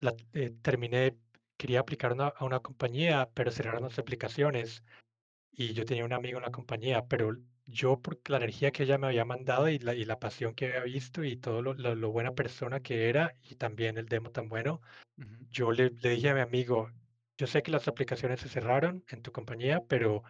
la, 0.00 0.14
eh, 0.34 0.50
terminé, 0.62 1.16
quería 1.58 1.80
aplicar 1.80 2.12
una- 2.14 2.28
a 2.28 2.44
una 2.46 2.60
compañía, 2.60 3.30
pero 3.34 3.50
cerraron 3.52 3.84
las 3.84 3.98
aplicaciones 3.98 4.84
y 5.52 5.74
yo 5.74 5.84
tenía 5.84 6.04
un 6.04 6.12
amigo 6.14 6.38
en 6.38 6.44
la 6.44 6.50
compañía, 6.52 7.06
pero 7.08 7.36
yo 7.66 8.00
por 8.00 8.18
la 8.30 8.38
energía 8.38 8.70
que 8.72 8.84
ella 8.84 8.98
me 8.98 9.08
había 9.08 9.24
mandado 9.26 9.68
y 9.68 9.78
la, 9.78 9.94
y 9.94 10.04
la 10.06 10.18
pasión 10.20 10.54
que 10.54 10.66
había 10.68 10.82
visto 10.84 11.24
y 11.24 11.36
todo 11.36 11.62
lo, 11.62 11.74
lo- 11.74 11.94
lo 11.94 12.10
buena 12.12 12.34
persona 12.34 12.80
que 12.80 13.08
era 13.10 13.34
y 13.42 13.56
también 13.56 13.98
el 13.98 14.06
demo 14.08 14.30
tan 14.30 14.48
bueno, 14.48 14.80
Ujú. 15.18 15.28
yo 15.50 15.72
le, 15.72 15.90
le 15.90 16.10
dije 16.10 16.30
a 16.30 16.34
mi 16.34 16.40
amigo, 16.40 16.90
yo 17.38 17.46
sé 17.46 17.62
que 17.62 17.70
las 17.72 17.88
aplicaciones 17.88 18.40
se 18.40 18.48
cerraron 18.48 19.04
en 19.08 19.22
tu 19.22 19.32
compañía, 19.32 19.82
pero 19.88 20.22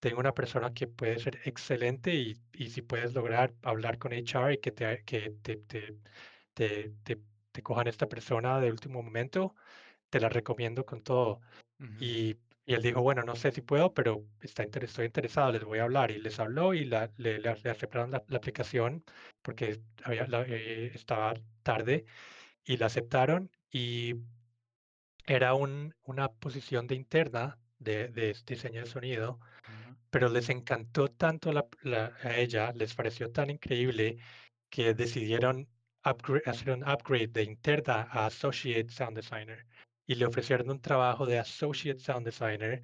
tengo 0.00 0.20
una 0.20 0.34
persona 0.34 0.74
que 0.74 0.86
puede 0.86 1.18
ser 1.18 1.40
excelente 1.46 2.14
y, 2.14 2.36
y 2.52 2.68
si 2.70 2.82
puedes 2.82 3.14
lograr 3.14 3.54
hablar 3.62 3.98
con 3.98 4.12
HR 4.12 4.54
y 4.54 4.58
que 4.58 4.70
te, 4.70 5.02
que 5.04 5.30
te, 5.42 5.56
te, 5.56 6.90
te, 7.04 7.18
te 7.52 7.62
cojan 7.62 7.88
esta 7.88 8.08
persona 8.08 8.60
de 8.60 8.70
último 8.70 9.02
momento, 9.02 9.54
te 10.14 10.20
la 10.20 10.28
recomiendo 10.28 10.86
con 10.86 11.02
todo. 11.02 11.40
Ujú. 11.80 11.92
Y, 11.98 12.36
y 12.64 12.74
él 12.74 12.82
dijo, 12.82 13.02
bueno, 13.02 13.24
no 13.24 13.34
sé 13.34 13.50
si 13.50 13.62
puedo, 13.62 13.92
pero 13.92 14.24
está 14.40 14.62
inter- 14.62 14.84
estoy 14.84 15.06
interesado, 15.06 15.50
les 15.50 15.64
voy 15.64 15.80
a 15.80 15.82
hablar. 15.82 16.12
Y 16.12 16.20
les 16.20 16.38
habló 16.38 16.72
y 16.72 16.84
la, 16.84 17.10
le, 17.16 17.40
le- 17.40 17.48
aceptaron 17.48 18.12
la, 18.12 18.22
la 18.28 18.36
aplicación 18.36 19.02
porque 19.42 19.80
había, 20.04 20.28
la- 20.28 20.44
eh, 20.46 20.92
estaba 20.94 21.34
tarde 21.64 22.04
y 22.64 22.76
la 22.76 22.86
aceptaron 22.86 23.50
y 23.72 24.14
era 25.26 25.54
un, 25.54 25.92
una 26.04 26.28
posición 26.28 26.86
de 26.86 26.94
interna 26.94 27.58
de, 27.80 28.06
de 28.06 28.36
diseño 28.46 28.82
de 28.82 28.86
sonido, 28.86 29.40
Ajá. 29.64 29.96
pero 30.10 30.28
les 30.28 30.48
encantó 30.48 31.08
tanto 31.08 31.52
la- 31.52 31.66
la- 31.82 32.12
a 32.22 32.36
ella, 32.36 32.72
les 32.72 32.94
pareció 32.94 33.32
tan 33.32 33.50
increíble 33.50 34.18
que 34.70 34.94
decidieron 34.94 35.66
upgra- 36.04 36.42
hacer 36.46 36.70
un 36.70 36.84
upgrade 36.88 37.32
de 37.32 37.42
interna 37.42 38.06
a 38.12 38.26
Associate 38.26 38.88
Sound 38.88 39.16
Designer 39.16 39.66
y 40.06 40.14
le 40.16 40.26
ofrecieron 40.26 40.70
un 40.70 40.80
trabajo 40.80 41.26
de 41.26 41.38
Associate 41.38 41.98
Sound 42.00 42.26
Designer 42.26 42.82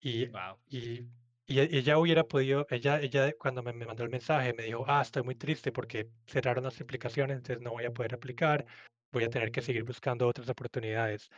y, 0.00 0.26
Wow. 0.32 0.58
y, 0.68 1.08
y 1.46 1.60
e- 1.60 1.68
ella 1.78 1.98
hubiera 1.98 2.24
podido, 2.24 2.66
ella, 2.70 3.00
ella 3.00 3.32
cuando 3.38 3.62
me, 3.62 3.72
me 3.72 3.86
mandó 3.86 4.04
el 4.04 4.10
mensaje 4.10 4.52
me 4.54 4.64
dijo, 4.64 4.84
ah, 4.88 5.02
estoy 5.02 5.22
muy 5.22 5.34
triste 5.36 5.72
porque 5.72 6.10
cerraron 6.26 6.64
las 6.64 6.80
aplicaciones, 6.80 7.38
entonces 7.38 7.62
no 7.62 7.72
voy 7.72 7.84
a 7.84 7.92
poder 7.92 8.14
aplicar, 8.14 8.66
voy 9.12 9.24
a 9.24 9.30
tener 9.30 9.50
que 9.52 9.62
seguir 9.62 9.84
buscando 9.84 10.26
otras 10.28 10.48
oportunidades. 10.48 11.30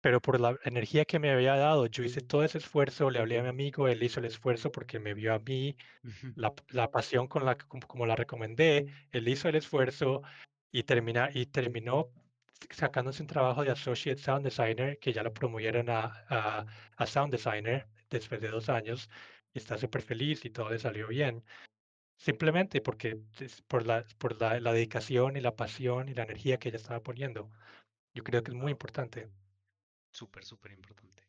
Pero 0.00 0.20
por 0.20 0.40
la 0.40 0.56
energía 0.64 1.04
que 1.04 1.18
me 1.20 1.30
había 1.30 1.54
dado, 1.56 1.86
yo 1.86 2.02
hice 2.04 2.20
todo 2.22 2.44
ese 2.44 2.58
esfuerzo, 2.58 3.10
le 3.10 3.20
hablé 3.20 3.38
a 3.38 3.42
mi 3.42 3.48
amigo, 3.48 3.86
él 3.88 4.02
hizo 4.02 4.20
el 4.20 4.26
esfuerzo 4.26 4.72
porque 4.72 4.98
me 4.98 5.14
vio 5.14 5.34
a 5.34 5.38
mí, 5.38 5.76
Ujú. 6.04 6.34
la, 6.34 6.54
la 6.70 6.90
pasión 6.90 7.28
con 7.28 7.44
la 7.46 7.56
como, 7.58 7.86
como 7.88 8.06
la 8.06 8.16
recomendé, 8.16 8.86
él 9.12 9.28
hizo 9.28 9.48
el 9.48 9.56
esfuerzo 9.56 10.22
y, 10.72 10.84
termina, 10.84 11.30
y 11.34 11.46
terminó 11.46 12.10
sacándose 12.70 13.22
un 13.22 13.28
trabajo 13.28 13.64
de 13.64 13.70
Associate 13.70 14.20
Sound 14.20 14.44
Designer, 14.44 14.98
que 14.98 15.12
ya 15.12 15.22
lo 15.22 15.32
promovieron 15.32 15.88
a, 15.90 16.24
a, 16.28 16.66
a 16.96 17.06
Sound 17.06 17.32
Designer 17.32 17.86
después 18.10 18.40
de 18.40 18.48
dos 18.48 18.68
años, 18.68 19.08
y 19.52 19.58
está 19.58 19.78
súper 19.78 20.02
feliz 20.02 20.44
y 20.44 20.50
todo 20.50 20.70
le 20.70 20.78
salió 20.78 21.08
bien. 21.08 21.44
Simplemente 22.16 22.80
porque 22.80 23.20
es 23.40 23.62
por, 23.62 23.84
la, 23.86 24.04
por 24.18 24.40
la, 24.40 24.60
la 24.60 24.72
dedicación 24.72 25.36
y 25.36 25.40
la 25.40 25.56
pasión 25.56 26.08
y 26.08 26.14
la 26.14 26.22
energía 26.22 26.58
que 26.58 26.68
ella 26.68 26.78
estaba 26.78 27.00
poniendo. 27.00 27.50
Yo 28.14 28.22
creo 28.22 28.42
que 28.42 28.52
es 28.52 28.56
muy 28.56 28.70
importante. 28.70 29.28
Súper, 30.12 30.44
súper 30.44 30.72
importante. 30.72 31.24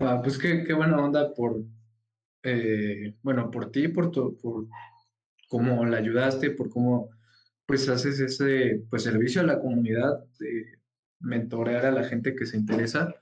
Ah, 0.00 0.20
pues 0.22 0.38
qué, 0.38 0.64
qué 0.64 0.72
buena 0.72 0.96
onda 0.96 1.32
por, 1.32 1.62
eh, 2.42 3.14
bueno, 3.22 3.50
por 3.50 3.70
ti, 3.70 3.86
por 3.88 4.10
tu, 4.10 4.36
por 4.38 4.66
cómo 5.48 5.84
la 5.84 5.98
ayudaste, 5.98 6.50
por 6.50 6.68
cómo 6.70 7.10
pues 7.66 7.88
haces 7.88 8.20
ese 8.20 8.82
pues 8.90 9.04
servicio 9.04 9.40
a 9.40 9.44
la 9.44 9.60
comunidad, 9.60 10.24
de 10.38 10.78
mentorear 11.20 11.86
a 11.86 11.92
la 11.92 12.04
gente 12.04 12.34
que 12.34 12.46
se 12.46 12.56
interesa. 12.56 13.14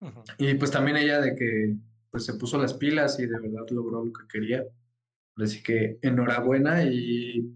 Ujú. 0.00 0.22
Y 0.38 0.54
pues 0.54 0.70
también 0.70 0.96
ella 0.96 1.20
de 1.20 1.34
que 1.34 1.76
pues 2.10 2.24
se 2.26 2.34
puso 2.34 2.58
las 2.58 2.74
pilas 2.74 3.18
y 3.18 3.26
de 3.26 3.40
verdad 3.40 3.66
logró 3.70 4.04
lo 4.04 4.12
que 4.12 4.26
quería. 4.28 4.64
Así 5.36 5.62
que 5.62 5.98
enhorabuena 6.02 6.84
y 6.84 7.52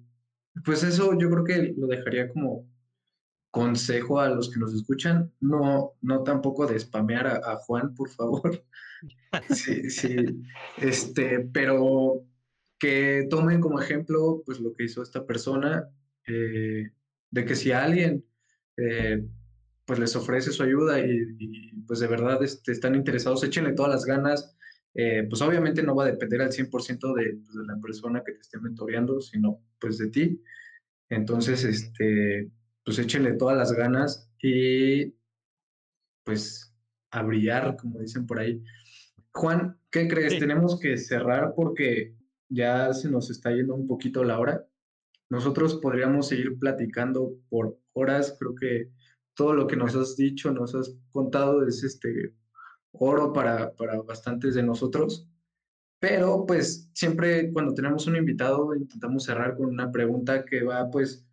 pues 0.64 0.82
eso 0.82 1.16
yo 1.18 1.30
creo 1.30 1.44
que 1.44 1.74
lo 1.76 1.86
dejaría 1.86 2.28
como 2.28 2.66
consejo 3.50 4.20
a 4.20 4.28
los 4.28 4.50
que 4.50 4.60
nos 4.60 4.74
escuchan. 4.74 5.32
No, 5.40 5.92
no 6.00 6.22
tampoco 6.22 6.66
de 6.66 6.78
spamear 6.78 7.26
a, 7.26 7.52
a 7.52 7.56
Juan, 7.56 7.94
por 7.94 8.10
favor. 8.10 8.64
Sí, 9.50 9.90
sí, 9.90 10.16
este, 10.78 11.40
pero 11.52 12.24
que 12.78 13.26
tomen 13.28 13.60
como 13.60 13.80
ejemplo 13.80 14.42
pues 14.44 14.60
lo 14.60 14.72
que 14.74 14.84
hizo 14.84 15.02
esta 15.02 15.26
persona, 15.26 15.88
eh, 16.26 16.90
de 17.30 17.44
que 17.44 17.54
si 17.54 17.72
alguien 17.72 18.24
eh, 18.76 19.24
pues 19.84 19.98
les 19.98 20.14
ofrece 20.16 20.52
su 20.52 20.62
ayuda 20.62 21.00
y, 21.00 21.36
y, 21.38 21.72
pues 21.86 22.00
de 22.00 22.06
verdad 22.06 22.42
este, 22.42 22.72
están 22.72 22.94
interesados, 22.94 23.42
échenle 23.42 23.72
todas 23.72 23.92
las 23.92 24.04
ganas. 24.04 24.54
Eh, 24.94 25.26
pues 25.28 25.40
obviamente 25.42 25.82
no 25.82 25.94
va 25.94 26.04
a 26.04 26.10
depender 26.10 26.42
al 26.42 26.50
100% 26.50 27.14
de, 27.14 27.36
pues, 27.36 27.54
de 27.54 27.66
la 27.66 27.78
persona 27.80 28.22
que 28.24 28.32
te 28.32 28.40
esté 28.40 28.58
mentoreando, 28.58 29.20
sino 29.20 29.62
pues 29.78 29.98
de 29.98 30.10
ti. 30.10 30.42
Entonces, 31.08 31.64
este, 31.64 32.50
pues 32.84 32.98
échenle 32.98 33.34
todas 33.34 33.56
las 33.56 33.72
ganas 33.72 34.30
y 34.42 35.14
pues 36.24 36.74
a 37.10 37.22
brillar, 37.22 37.76
como 37.76 38.00
dicen 38.00 38.26
por 38.26 38.38
ahí. 38.38 38.62
Juan, 39.32 39.78
¿qué 39.90 40.08
crees? 40.08 40.34
Sí. 40.34 40.38
Tenemos 40.38 40.78
que 40.80 40.96
cerrar 40.96 41.52
porque 41.54 42.14
ya 42.48 42.92
se 42.92 43.10
nos 43.10 43.30
está 43.30 43.50
yendo 43.50 43.74
un 43.74 43.86
poquito 43.86 44.24
la 44.24 44.38
hora. 44.38 44.66
Nosotros 45.30 45.76
podríamos 45.76 46.28
seguir 46.28 46.58
platicando 46.58 47.34
por 47.48 47.78
horas. 47.92 48.36
Creo 48.38 48.54
que 48.54 48.90
todo 49.34 49.54
lo 49.54 49.66
que 49.66 49.76
nos 49.76 49.94
has 49.94 50.16
dicho, 50.16 50.50
nos 50.50 50.74
has 50.74 50.96
contado 51.10 51.66
es 51.66 51.84
este 51.84 52.34
oro 52.92 53.32
para, 53.32 53.74
para 53.74 54.00
bastantes 54.02 54.54
de 54.54 54.62
nosotros. 54.62 55.28
Pero 56.00 56.46
pues 56.46 56.88
siempre 56.94 57.52
cuando 57.52 57.74
tenemos 57.74 58.06
un 58.06 58.16
invitado 58.16 58.74
intentamos 58.74 59.24
cerrar 59.24 59.56
con 59.56 59.66
una 59.66 59.90
pregunta 59.90 60.44
que 60.44 60.62
va 60.62 60.90
pues 60.90 61.26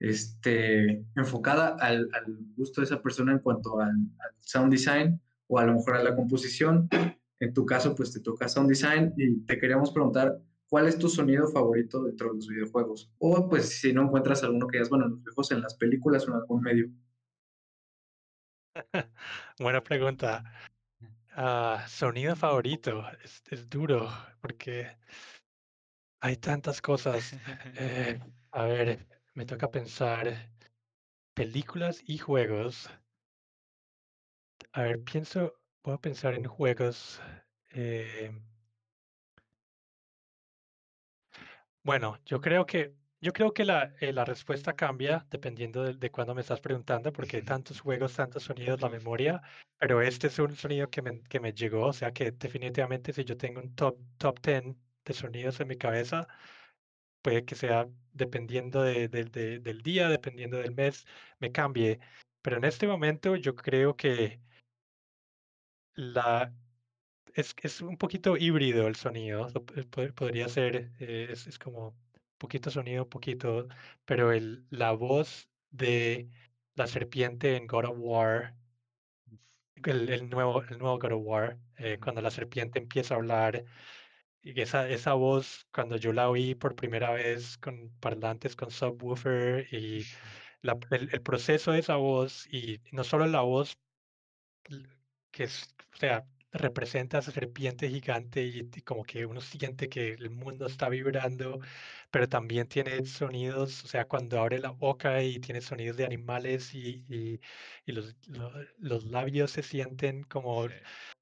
este, 0.00 1.04
enfocada 1.16 1.76
al, 1.80 2.08
al 2.12 2.24
gusto 2.56 2.80
de 2.80 2.86
esa 2.86 3.00
persona 3.00 3.32
en 3.32 3.38
cuanto 3.38 3.80
al, 3.80 3.90
al 3.90 4.30
sound 4.40 4.72
design 4.72 5.20
o 5.46 5.58
a 5.58 5.64
lo 5.64 5.74
mejor 5.74 5.96
a 5.96 6.02
la 6.02 6.14
composición. 6.14 6.88
En 7.40 7.54
tu 7.54 7.64
caso, 7.64 7.94
pues 7.94 8.12
te 8.12 8.20
toca 8.20 8.48
sound 8.48 8.68
design 8.68 9.14
y 9.16 9.40
te 9.40 9.58
queríamos 9.58 9.92
preguntar 9.92 10.40
cuál 10.68 10.88
es 10.88 10.98
tu 10.98 11.08
sonido 11.08 11.48
favorito 11.48 12.02
dentro 12.04 12.28
de 12.28 12.34
los 12.36 12.48
videojuegos. 12.48 13.10
O 13.18 13.48
pues 13.48 13.68
si 13.80 13.92
no 13.92 14.02
encuentras 14.02 14.42
alguno 14.44 14.66
que 14.66 14.78
digas, 14.78 14.90
bueno, 14.90 15.06
en 15.06 15.10
los 15.12 15.20
videojuegos, 15.20 15.50
en 15.52 15.62
las 15.62 15.74
películas 15.76 16.26
o 16.26 16.30
en 16.30 16.36
algún 16.36 16.60
medio. 16.62 16.90
Buena 19.58 19.82
pregunta. 19.82 20.44
Ah, 21.32 21.84
sonido 21.88 22.36
favorito. 22.36 23.04
Es, 23.24 23.42
es 23.50 23.68
duro 23.68 24.08
porque 24.40 24.96
hay 26.20 26.36
tantas 26.36 26.80
cosas. 26.82 27.34
Eh, 27.74 28.20
a 28.52 28.64
ver, 28.64 29.06
me 29.34 29.44
toca 29.46 29.70
pensar 29.70 30.50
películas 31.34 32.02
y 32.06 32.18
juegos. 32.18 32.90
A 34.72 34.82
ver, 34.82 35.02
pienso, 35.04 35.54
voy 35.82 35.94
a 35.94 35.98
pensar 35.98 36.34
en 36.34 36.44
juegos. 36.44 37.20
eh, 37.70 38.32
bueno, 41.88 42.18
yo 42.26 42.38
creo 42.42 42.66
que 42.66 42.94
yo 43.22 43.32
creo 43.32 43.54
que 43.54 43.64
la, 43.64 43.94
eh, 44.00 44.12
la 44.12 44.26
respuesta 44.26 44.74
cambia 44.76 45.26
dependiendo 45.30 45.82
de, 45.84 45.94
de 45.94 46.10
cuándo 46.10 46.34
me 46.34 46.42
estás 46.42 46.60
preguntando, 46.60 47.10
porque 47.14 47.38
hay 47.38 47.42
tantos 47.44 47.80
juegos, 47.80 48.14
tantos 48.14 48.42
sonidos, 48.42 48.82
la 48.82 48.90
memoria, 48.90 49.40
pero 49.78 50.02
este 50.02 50.26
es 50.26 50.38
un 50.38 50.54
sonido 50.54 50.90
que 50.90 51.00
me, 51.00 51.22
que 51.22 51.40
me 51.40 51.54
llegó, 51.54 51.86
o 51.86 51.92
sea 51.94 52.12
que 52.12 52.30
definitivamente 52.32 53.14
si 53.14 53.24
yo 53.24 53.38
tengo 53.38 53.60
un 53.60 53.74
top, 53.74 53.98
top 54.18 54.38
10 54.42 54.64
de 55.06 55.14
sonidos 55.14 55.60
en 55.60 55.68
mi 55.68 55.76
cabeza, 55.76 56.28
puede 57.22 57.44
que 57.46 57.54
sea 57.54 57.88
dependiendo 58.12 58.82
de- 58.82 59.08
de- 59.08 59.24
de- 59.24 59.58
del 59.60 59.82
día, 59.82 60.08
dependiendo 60.10 60.58
del 60.58 60.74
mes, 60.74 61.06
me 61.40 61.52
cambie. 61.52 62.00
Pero 62.42 62.58
en 62.58 62.64
este 62.64 62.86
momento 62.86 63.34
yo 63.36 63.54
creo 63.56 63.96
que 63.96 64.40
la, 65.94 66.52
es, 67.40 67.54
es 67.62 67.80
un 67.80 67.96
poquito 67.98 68.36
híbrido 68.36 68.86
el 68.88 68.96
sonido, 68.96 69.48
podría 70.14 70.48
ser, 70.48 70.92
eh, 71.00 71.28
es, 71.30 71.46
es 71.46 71.58
como 71.58 71.96
poquito 72.38 72.70
sonido, 72.70 73.08
poquito, 73.08 73.68
pero 74.04 74.32
el, 74.32 74.66
la 74.70 74.92
voz 74.92 75.50
de 75.70 76.30
la 76.74 76.86
serpiente 76.86 77.56
en 77.56 77.66
God 77.66 77.86
of 77.86 77.96
War, 77.98 78.56
el, 79.84 80.08
el 80.10 80.28
nuevo, 80.30 80.62
el 80.62 80.78
nuevo 80.78 80.98
God 80.98 81.12
of 81.12 81.22
War, 81.24 81.58
eh, 81.76 81.98
cuando 82.02 82.20
la 82.22 82.30
serpiente 82.30 82.78
empieza 82.78 83.14
a 83.14 83.16
hablar, 83.18 83.64
y 84.42 84.60
esa, 84.60 84.88
esa 84.90 85.14
voz, 85.14 85.68
cuando 85.72 85.96
yo 85.96 86.12
la 86.14 86.30
oí 86.30 86.54
por 86.56 86.76
primera 86.76 87.12
vez 87.12 87.58
con 87.58 87.90
parlantes, 88.00 88.56
con 88.56 88.70
subwoofer, 88.70 89.68
y 89.74 90.06
la- 90.62 90.78
el, 90.92 91.10
el 91.12 91.22
proceso 91.22 91.72
de 91.72 91.80
esa 91.80 91.96
voz, 91.96 92.46
y 92.52 92.80
no 92.92 93.04
solo 93.04 93.26
la 93.26 93.42
voz, 93.42 93.78
que 95.30 95.44
es, 95.44 95.74
o 95.94 95.96
sea, 95.96 96.26
representa 96.52 97.18
a 97.18 97.20
esa 97.20 97.32
serpiente 97.32 97.88
gigante 97.88 98.42
y, 98.44 98.60
y 98.74 98.82
como 98.82 99.04
que 99.04 99.26
uno 99.26 99.40
siente 99.40 99.88
que 99.88 100.10
el 100.14 100.30
mundo 100.30 100.66
está 100.66 100.88
vibrando, 100.88 101.60
pero 102.10 102.28
también 102.28 102.68
tiene 102.68 103.04
sonidos, 103.06 103.84
o 103.84 103.88
sea, 103.88 104.06
cuando 104.06 104.40
abre 104.40 104.58
la 104.58 104.70
boca 104.70 105.22
y 105.22 105.38
tiene 105.40 105.60
sonidos 105.60 105.96
de 105.96 106.04
animales 106.06 106.74
y, 106.74 107.04
y, 107.08 107.40
y 107.86 107.92
los, 107.92 108.16
lo- 108.28 108.52
los 108.78 109.04
labios 109.04 109.50
se 109.52 109.62
sienten 109.62 110.22
como, 110.24 110.60
o 110.64 110.68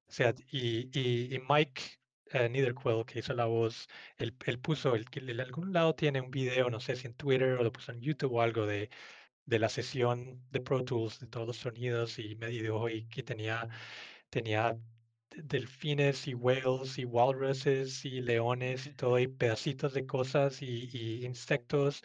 sea, 0.07 0.33
y, 0.51 1.39
Mike, 1.49 1.81
eh, 2.31 2.49
Netherquill, 2.49 3.05
que 3.05 3.19
hizo 3.19 3.33
la 3.33 3.45
voz, 3.45 3.87
él, 4.17 4.35
él 4.45 4.59
puso, 4.59 4.95
el, 4.95 5.09
que 5.09 5.19
en 5.19 5.39
algún 5.39 5.73
lado 5.73 5.95
tiene 5.95 6.21
un 6.21 6.31
video, 6.31 6.69
no 6.69 6.79
sé 6.79 6.95
si 6.95 7.07
en 7.07 7.13
Twitter 7.15 7.53
o 7.53 7.63
lo 7.63 7.71
puso 7.71 7.91
en 7.91 8.01
YouTube 8.01 8.33
o 8.33 8.41
algo 8.41 8.65
de, 8.65 8.89
de 9.45 9.59
la 9.59 9.69
sesión 9.69 10.47
de 10.51 10.61
Pro 10.61 10.83
Tools, 10.85 11.19
de 11.19 11.27
todos 11.27 11.47
los 11.47 11.57
sonidos 11.57 12.19
y 12.19 12.35
me 12.37 12.47
dijo 12.49 12.89
y 12.89 13.07
que 13.09 13.23
tenía, 13.23 13.69
tenía 14.29 14.77
delfines 15.43 16.27
y 16.27 16.33
whales 16.33 16.97
y 16.99 17.05
walruses 17.05 18.05
y 18.05 18.21
leones 18.21 18.87
y 18.87 18.93
todo, 18.93 19.19
y 19.19 19.27
pedacitos 19.27 19.93
de 19.93 20.05
cosas 20.05 20.61
y, 20.61 20.89
y 20.93 21.25
insectos 21.25 22.03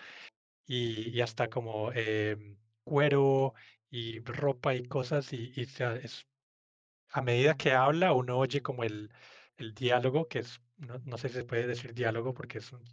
y, 0.67 1.11
y 1.11 1.21
hasta 1.21 1.49
como 1.51 1.93
em, 1.93 2.59
cuero 2.85 3.55
y 3.91 4.21
ropa 4.21 4.75
y 4.75 4.85
cosas 4.89 5.33
y, 5.33 5.53
y 5.57 5.63
es, 5.63 6.27
a 7.11 7.23
medida 7.23 7.57
que 7.57 7.73
habla 7.73 8.13
uno 8.15 8.39
oye 8.39 8.63
como 8.63 8.85
el, 8.85 9.13
el 9.57 9.75
diálogo, 9.75 10.29
que 10.29 10.41
es, 10.41 10.61
no, 10.79 10.99
no 11.01 11.19
sé 11.19 11.29
si 11.29 11.37
se 11.37 11.45
puede 11.45 11.67
decir 11.67 11.95
diálogo 11.95 12.35
porque 12.35 12.59
es 12.59 12.73
un, 12.73 12.85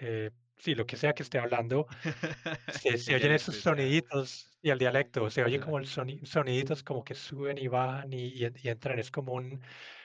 eh, 0.00 0.30
sí, 0.60 0.74
lo 0.74 0.86
que 0.86 0.96
sea 0.96 1.14
que 1.14 1.22
esté 1.22 1.38
hablando, 1.38 1.86
se, 2.68 2.98
se 2.98 3.14
oyen 3.14 3.32
esos 3.32 3.56
soniditos 3.56 4.58
y 4.62 4.70
el 4.70 4.78
dialecto, 4.78 5.30
se 5.30 5.44
oye 5.44 5.58
Ajá. 5.58 5.64
como 5.64 5.78
el 5.78 5.86
soni- 5.86 6.24
soniditos 6.26 6.82
como 6.84 7.04
que 7.04 7.14
suben 7.14 7.58
y 7.58 7.68
bajan 7.68 8.12
y, 8.12 8.26
y 8.28 8.46
y 8.62 8.68
entran, 8.68 8.98
es 8.98 9.10
como 9.10 9.34
un, 9.34 9.62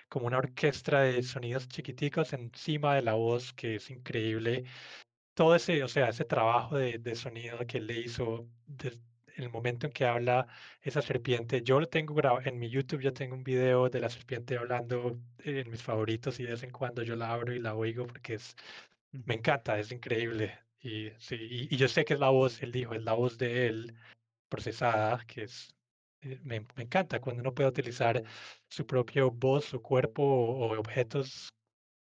como 0.10 0.27
una 0.27 0.40
orquesta 0.40 1.02
de 1.02 1.23
sonidos 1.23 1.68
chiquiticos 1.69 2.34
encima 2.34 2.95
de 2.95 3.03
la 3.03 3.14
voz 3.15 3.53
que 3.53 3.76
es 3.76 3.90
increíble 3.91 4.65
todo 5.34 5.56
ese, 5.56 5.84
o 5.84 5.88
sea, 5.88 6.10
ese 6.10 6.26
trabajo 6.26 6.77
de, 6.77 6.98
de 6.99 7.15
sonido 7.15 7.60
que 7.68 7.80
le 7.82 7.99
hizo 7.99 8.49
desde 8.65 9.02
el 9.36 9.49
momento 9.49 9.88
en 9.88 9.91
que 9.94 10.06
habla 10.06 10.48
esa 10.82 11.02
serpiente. 11.02 11.61
Yo 11.61 11.80
lo 11.80 11.88
tengo 11.88 12.14
grabado 12.15 12.45
en 12.48 12.57
mi 12.60 12.69
YouTube, 12.69 13.02
yo 13.02 13.14
tengo 13.14 13.36
un 13.36 13.44
video 13.44 13.90
de 13.90 13.99
la 13.99 14.10
serpiente 14.10 14.57
hablando 14.57 15.22
en 15.40 15.69
mis 15.69 15.84
favoritos 15.84 16.40
y 16.40 16.44
de 16.44 16.52
vez 16.52 16.64
en 16.64 16.72
cuando 16.72 17.03
yo 17.03 17.15
la 17.18 17.34
abro 17.34 17.53
y 17.53 17.60
la 17.60 17.76
oigo 17.76 18.07
porque 18.07 18.36
es, 18.36 18.56
me 19.26 19.36
encanta, 19.36 19.80
es 19.80 19.92
increíble. 19.92 20.58
Y, 20.80 21.10
sí, 21.20 21.36
y, 21.36 21.74
y 21.74 21.78
yo 21.78 21.88
sé 21.88 22.06
que 22.06 22.14
es 22.14 22.20
la 22.20 22.30
voz, 22.30 22.62
él 22.62 22.72
dijo, 22.72 22.94
es 22.94 23.04
la 23.04 23.14
voz 23.14 23.38
de 23.38 23.68
él 23.68 23.96
procesada, 24.50 25.26
que 25.26 25.44
es, 25.44 25.76
eh, 26.22 26.40
me, 26.44 26.62
me 26.76 26.84
encanta 26.84 27.20
cuando 27.20 27.42
uno 27.42 27.54
puede 27.54 27.70
utilizar 27.70 28.24
su 28.70 28.86
propio 28.86 29.32
voz, 29.32 29.66
su 29.66 29.82
cuerpo 29.82 30.24
o, 30.24 30.68
o 30.68 30.80
objetos 30.80 31.50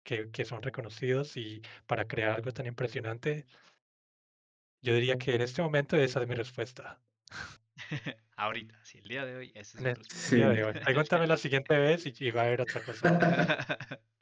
que, 0.05 0.31
que 0.31 0.45
son 0.45 0.63
reconocidos 0.63 1.37
y 1.37 1.63
para 1.87 2.07
crear 2.07 2.33
algo 2.37 2.53
tan 2.53 2.67
impresionante, 2.67 3.47
yo 4.81 4.95
diría 4.95 5.19
que 5.19 5.35
en 5.35 5.43
este 5.43 5.61
momento 5.61 5.97
esa 5.97 6.23
es 6.23 6.29
mi 6.29 6.35
respuesta. 6.35 7.01
Ahorita, 8.37 8.79
sí, 8.85 8.99
el 8.99 9.09
día 9.09 9.25
de 9.25 9.37
hoy, 9.37 9.53
esa 9.55 9.79
es 9.79 10.33
el 10.33 10.39
día 10.39 10.49
de 10.51 10.65
hoy. 10.65 10.73
Pregúntame 10.85 11.27
la 11.27 11.37
siguiente 11.37 11.77
vez 11.77 12.07
y, 12.07 12.15
y 12.21 12.31
va 12.31 12.43
a 12.43 12.45
haber 12.47 12.61
otra 12.61 12.83
cosa. 12.83 13.19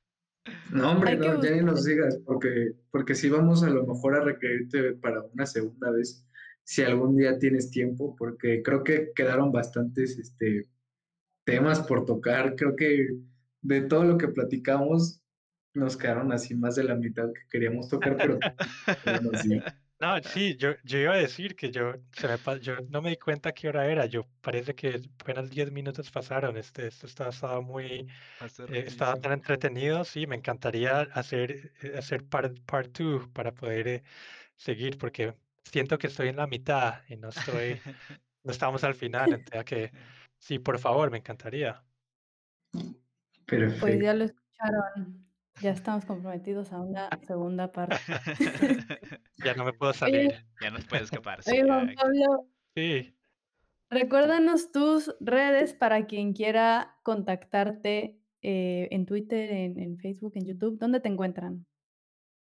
No, 0.70 0.93
hombre, 0.93 1.16
no, 1.16 1.43
ya 1.43 1.51
ni 1.51 1.62
nos 1.62 1.85
digas, 1.85 2.18
porque, 2.24 2.73
porque 2.90 3.14
si 3.14 3.28
vamos 3.28 3.62
a 3.62 3.70
lo 3.70 3.86
mejor 3.86 4.14
a 4.14 4.24
requerirte 4.24 4.93
para 4.94 5.23
una 5.23 5.47
segunda 5.47 5.90
vez, 5.90 6.24
si 6.64 6.82
algún 6.82 7.16
día 7.16 7.39
tienes 7.39 7.70
tiempo, 7.70 8.16
porque 8.16 8.62
creo 8.62 8.82
que 8.82 9.12
quedaron 9.14 9.52
bastantes 9.52 10.18
este, 10.18 10.66
temas 11.44 11.81
por 11.81 12.05
tocar. 12.05 12.56
Creo 12.56 12.74
que 12.74 13.09
de 13.62 13.81
todo 13.82 14.05
lo 14.05 14.18
que 14.18 14.28
platicamos, 14.28 15.23
nos 15.74 15.97
quedaron 15.97 16.32
así 16.32 16.55
más 16.55 16.74
de 16.74 16.85
la 16.85 16.94
mitad 16.94 17.32
que 17.32 17.43
queríamos 17.51 17.89
tocar, 17.89 18.16
pero 18.16 18.39
sí. 19.43 19.60
No, 19.98 20.23
sí, 20.23 20.56
yo, 20.59 20.74
yo 20.85 20.98
iba 20.98 21.14
a 21.14 21.16
decir 21.16 21.56
que 21.56 21.70
yo, 21.70 21.94
se 22.12 22.28
me, 22.28 22.60
yo 22.60 22.77
no 22.90 23.01
me 23.01 23.10
di 23.10 23.16
cuenta 23.16 23.52
qué 23.52 23.68
hora 23.68 23.90
era. 23.90 24.05
Yo 24.05 24.28
parece 24.43 24.74
que 24.74 25.01
apenas 25.20 25.48
10 25.48 25.73
minutos 25.73 26.10
pasaron. 26.10 26.56
Este, 26.59 26.86
esto 26.89 27.06
está, 27.06 27.31
estaba 27.31 27.62
muy, 27.62 28.06
eh, 28.68 28.85
estaba 28.86 29.16
tan 29.16 29.32
entretenido. 29.32 30.05
Sí, 30.05 30.27
me 30.27 30.36
encantaría 30.36 31.01
hacer, 31.01 31.73
eh, 31.82 31.94
hacer 31.97 32.27
part, 32.28 32.59
part 32.66 32.93
two 32.93 33.32
para 33.32 33.52
poder 33.55 33.89
eh, 33.89 34.02
seguir, 34.56 34.98
porque 34.98 35.35
siento 35.64 35.97
que 35.98 36.09
estoy 36.09 36.28
en 36.28 36.36
la 36.36 36.47
mitad 36.47 37.02
y 37.09 37.16
no 37.16 37.31
estoy, 37.31 37.81
no 38.44 38.52
estamos 38.52 38.85
al 38.85 38.94
final. 38.94 39.32
Entonces, 39.32 39.64
que 39.64 39.93
sí, 40.39 40.59
por 40.59 40.78
favor, 40.78 41.10
me 41.10 41.18
encantaría. 41.18 41.82
Perfecto. 43.47 43.81
Pues 43.81 44.02
ya 44.02 44.12
lo 44.12 44.24
escucharon. 44.24 45.25
Ya 45.62 45.70
estamos 45.70 46.04
comprometidos 46.04 46.72
a 46.72 46.80
una 46.80 47.08
segunda 47.26 47.72
parte. 47.72 47.96
Ya 49.44 49.54
no 49.54 49.64
me 49.64 49.72
puedo 49.72 49.92
salir. 49.94 50.44
ya 50.60 50.70
no 50.70 50.78
te 50.78 50.84
puedes 50.86 51.04
escapar. 51.04 51.42
sí, 51.42 51.52
Oye, 51.52 51.64
Juan. 51.64 51.94
Pablo, 51.94 52.46
Sí. 52.74 53.14
recuérdanos 53.90 54.70
tus 54.72 55.14
redes 55.20 55.72
para 55.74 56.06
quien 56.06 56.32
quiera 56.32 56.98
contactarte 57.02 58.18
eh, 58.42 58.88
en 58.90 59.06
Twitter, 59.06 59.50
en, 59.50 59.78
en 59.78 59.98
Facebook, 59.98 60.32
en 60.36 60.46
YouTube. 60.46 60.78
¿Dónde 60.78 61.00
te 61.00 61.08
encuentran? 61.08 61.66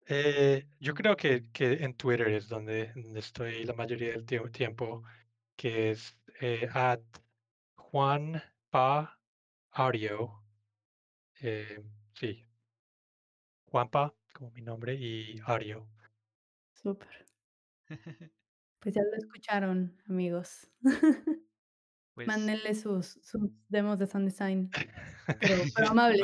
Eh, 0.07 0.67
yo 0.79 0.93
creo 0.95 1.15
que, 1.15 1.49
que 1.51 1.73
en 1.83 1.93
Twitter 1.95 2.27
es 2.29 2.47
donde, 2.49 2.91
donde 2.95 3.19
estoy 3.19 3.63
la 3.63 3.73
mayoría 3.73 4.11
del 4.11 4.25
tie- 4.25 4.51
tiempo, 4.51 5.03
que 5.55 5.91
es 5.91 6.17
eh, 6.41 6.67
at 6.73 7.01
Juan 7.75 8.41
Pa 8.69 9.19
Audio. 9.71 10.43
eh, 11.41 11.83
sí, 12.13 12.45
Juanpa, 13.69 14.13
como 14.33 14.51
mi 14.51 14.61
nombre, 14.61 14.95
y 14.95 15.39
Audio. 15.45 15.87
Súper. 16.73 17.25
Pues 18.81 18.95
ya 18.95 19.01
lo 19.01 19.13
escucharon, 19.17 19.93
amigos. 20.07 20.71
Pues, 22.15 22.27
Mándenle 22.27 22.75
sus, 22.75 23.17
sus 23.23 23.49
demos 23.69 23.97
de 23.97 24.05
sound 24.05 24.25
design, 24.25 24.69
pero, 25.39 25.63
amables. 25.89 26.21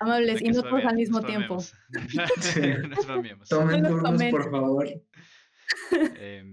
Amables 0.00 0.42
y 0.42 0.48
no 0.48 0.64
todos 0.64 0.84
al 0.84 0.96
mismo 0.96 1.22
tiempo. 1.22 1.60
Sí. 1.60 2.60
No 2.88 3.00
spameemos. 3.00 3.48
Tomen 3.48 3.84
turnos, 3.84 4.02
tomen. 4.02 4.30
por 4.32 4.50
favor. 4.50 4.88
Em, 5.92 6.50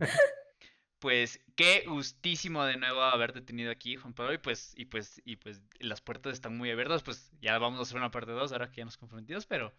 pues 1.00 1.40
qué 1.56 1.86
gustísimo 1.88 2.64
de 2.64 2.78
nuevo 2.78 3.02
haberte 3.02 3.42
tenido 3.42 3.72
aquí, 3.72 3.96
Juan 3.96 4.14
Pablo, 4.14 4.34
y 4.34 4.38
pues, 4.38 4.74
y 4.78 4.86
pues, 4.86 5.20
y 5.26 5.38
pues 5.38 5.64
las 5.80 6.02
puertas 6.02 6.34
están 6.34 6.56
muy 6.56 6.70
abiertas, 6.70 7.02
pues 7.02 7.32
ya 7.42 7.58
vamos 7.58 7.80
a 7.80 7.84
hacer 7.84 7.98
una 7.98 8.12
parte 8.12 8.34
2 8.34 8.52
ahora 8.52 8.70
que 8.70 8.78
ya 8.78 8.86
nos 8.86 8.98
comprometidos, 8.98 9.48
pero, 9.48 9.74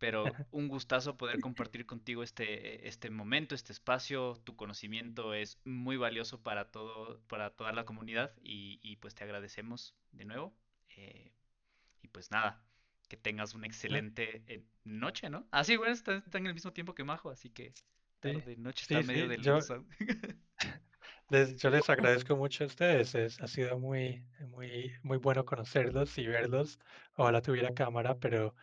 pero 0.00 0.40
un 0.50 0.68
gustazo 0.68 1.16
poder 1.18 1.40
compartir 1.40 1.86
contigo 1.86 2.24
este, 2.24 2.88
este 2.88 3.10
momento, 3.10 3.54
este 3.54 3.72
espacio, 3.72 4.34
tu 4.44 4.56
conocimiento 4.56 5.34
es 5.34 5.60
muy 5.64 5.98
valioso 5.98 6.42
para 6.42 6.72
todo, 6.72 7.20
para 7.28 7.50
toda 7.52 7.72
la 7.72 7.84
comunidad, 7.86 8.34
y, 8.42 8.80
y 8.82 8.96
pues 8.98 9.14
te 9.14 9.24
agradecemos 9.24 9.96
de 10.12 10.26
nuevo. 10.26 10.56
eh, 10.96 11.32
y 12.02 12.08
pues 12.08 12.30
nada, 12.30 12.62
que 13.08 13.16
tengas 13.16 13.54
una 13.54 13.66
excelente 13.66 14.44
eh, 14.46 14.64
noche, 14.84 15.30
¿no? 15.30 15.46
Ah, 15.52 15.64
sí, 15.64 15.76
bueno, 15.76 15.92
está, 15.92 16.16
está 16.16 16.38
en 16.38 16.46
el 16.46 16.54
mismo 16.54 16.72
tiempo 16.72 16.94
que 16.94 17.04
Majo, 17.04 17.30
así 17.30 17.50
que 17.50 17.74
tarde, 18.20 18.56
noche, 18.56 18.84
sí, 18.86 18.94
está 18.94 19.02
medio 19.02 19.24
sí, 19.24 19.28
del 19.28 19.42
yo-. 19.42 19.58
Les- 21.30 21.56
yo 21.56 21.70
les 21.70 21.88
agradezco 21.90 22.36
mucho 22.36 22.64
a 22.64 22.66
ustedes. 22.66 23.14
es- 23.14 23.40
ha 23.40 23.46
sido 23.48 23.78
muy, 23.78 24.26
muy, 24.48 24.92
muy 25.02 25.18
bueno 25.18 25.44
conocerlos 25.44 26.16
y 26.18 26.26
verlos. 26.26 26.78
Ojalá 27.14 27.40
tuviera 27.42 27.72
cámara, 27.74 28.18
pero 28.18 28.54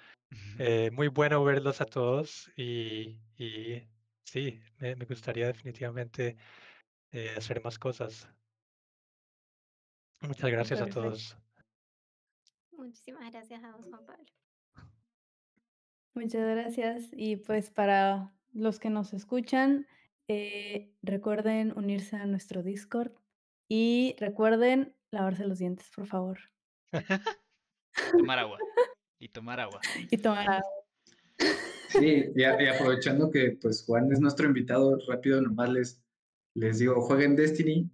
eh, 0.60 0.91
muy 0.91 1.07
bueno 1.10 1.44
verlos 1.44 1.81
a 1.81 1.85
todos 1.85 2.52
y, 2.57 3.22
y 3.38 3.88
sí, 4.26 4.61
me, 4.80 4.95
me 4.95 5.06
gustaría 5.06 5.48
definitivamente 5.48 6.38
eh, 7.11 7.35
hacer 7.38 7.64
más 7.64 7.80
cosas. 7.80 8.30
Muchas 10.22 10.52
gracias 10.52 10.81
a 10.81 10.88
todos. 10.88 11.38
Muchísimas 12.72 13.31
gracias 13.31 13.64
a 13.64 13.72
vos, 13.76 13.88
Juan 13.89 14.06
Pablo. 14.06 14.26
Muchas 16.14 16.41
gracias. 16.49 17.10
Y 17.14 17.38
pues 17.38 17.69
para 17.69 18.35
los 18.53 18.80
que 18.80 18.89
nos 18.89 19.14
escuchan, 19.14 19.88
eh, 20.27 20.93
recuerden 21.01 21.73
unirse 21.77 22.15
a 22.15 22.25
nuestro 22.25 22.63
Discord 22.63 23.11
y 23.69 24.15
recuerden 24.19 24.95
lavarse 25.11 25.45
los 25.45 25.59
dientes, 25.59 25.89
por 25.95 26.07
favor. 26.07 26.39
Tomar 28.11 28.39
agua. 28.39 28.59
Y 29.19 29.29
tomar 29.29 29.59
agua. 29.59 29.81
Y 30.11 30.17
tomar 30.17 30.47
agua. 30.49 30.69
Sí, 31.89 32.25
y, 32.35 32.43
a- 32.43 32.61
y 32.61 32.67
aprovechando 32.67 33.31
que 33.31 33.57
pues 33.61 33.83
Juan 33.85 34.11
es 34.11 34.19
nuestro 34.19 34.45
invitado, 34.47 34.97
rápido 35.07 35.41
nomás 35.41 35.69
les, 35.71 36.03
les 36.53 36.79
digo, 36.79 37.01
jueguen 37.01 37.35
Destiny. 37.35 37.89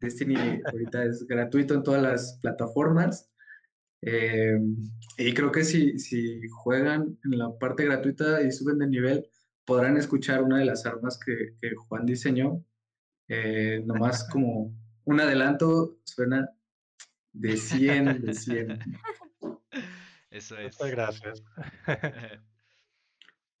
Destiny 0.00 0.36
ahorita 0.70 1.04
es 1.04 1.26
gratuito 1.26 1.74
en 1.74 1.82
todas 1.82 2.02
las 2.02 2.38
plataformas. 2.40 3.30
Eh, 4.02 4.56
y 5.16 5.34
creo 5.34 5.50
que 5.50 5.64
si, 5.64 5.98
si 5.98 6.40
juegan 6.48 7.18
en 7.24 7.38
la 7.38 7.58
parte 7.58 7.84
gratuita 7.84 8.40
y 8.42 8.52
suben 8.52 8.78
de 8.78 8.86
nivel, 8.86 9.28
podrán 9.68 9.98
escuchar 9.98 10.42
una 10.42 10.58
de 10.58 10.64
las 10.64 10.86
armas 10.86 11.18
que, 11.18 11.54
que 11.60 11.74
Juan 11.76 12.06
diseñó. 12.06 12.64
Eh, 13.28 13.82
nomás 13.84 14.26
como 14.32 14.74
un 15.04 15.20
adelanto, 15.20 15.98
suena 16.04 16.48
de 17.34 17.54
100, 17.54 18.22
de 18.22 18.34
100. 18.34 18.78
Eso 20.30 20.56
es. 20.56 20.74
Muchas 20.74 20.90
gracias. 20.90 21.42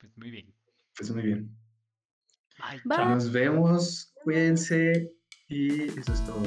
Pues 0.00 0.16
muy 0.16 0.30
bien. 0.30 0.54
Pues 0.96 1.10
muy 1.10 1.22
bien. 1.24 1.56
Ay. 2.60 2.78
Nos 2.84 3.32
vemos, 3.32 4.14
cuídense 4.22 5.12
y 5.48 5.88
eso 5.98 6.12
es 6.12 6.24
todo. 6.24 6.40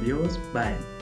Adiós, 0.00 0.36
bye. 0.52 0.95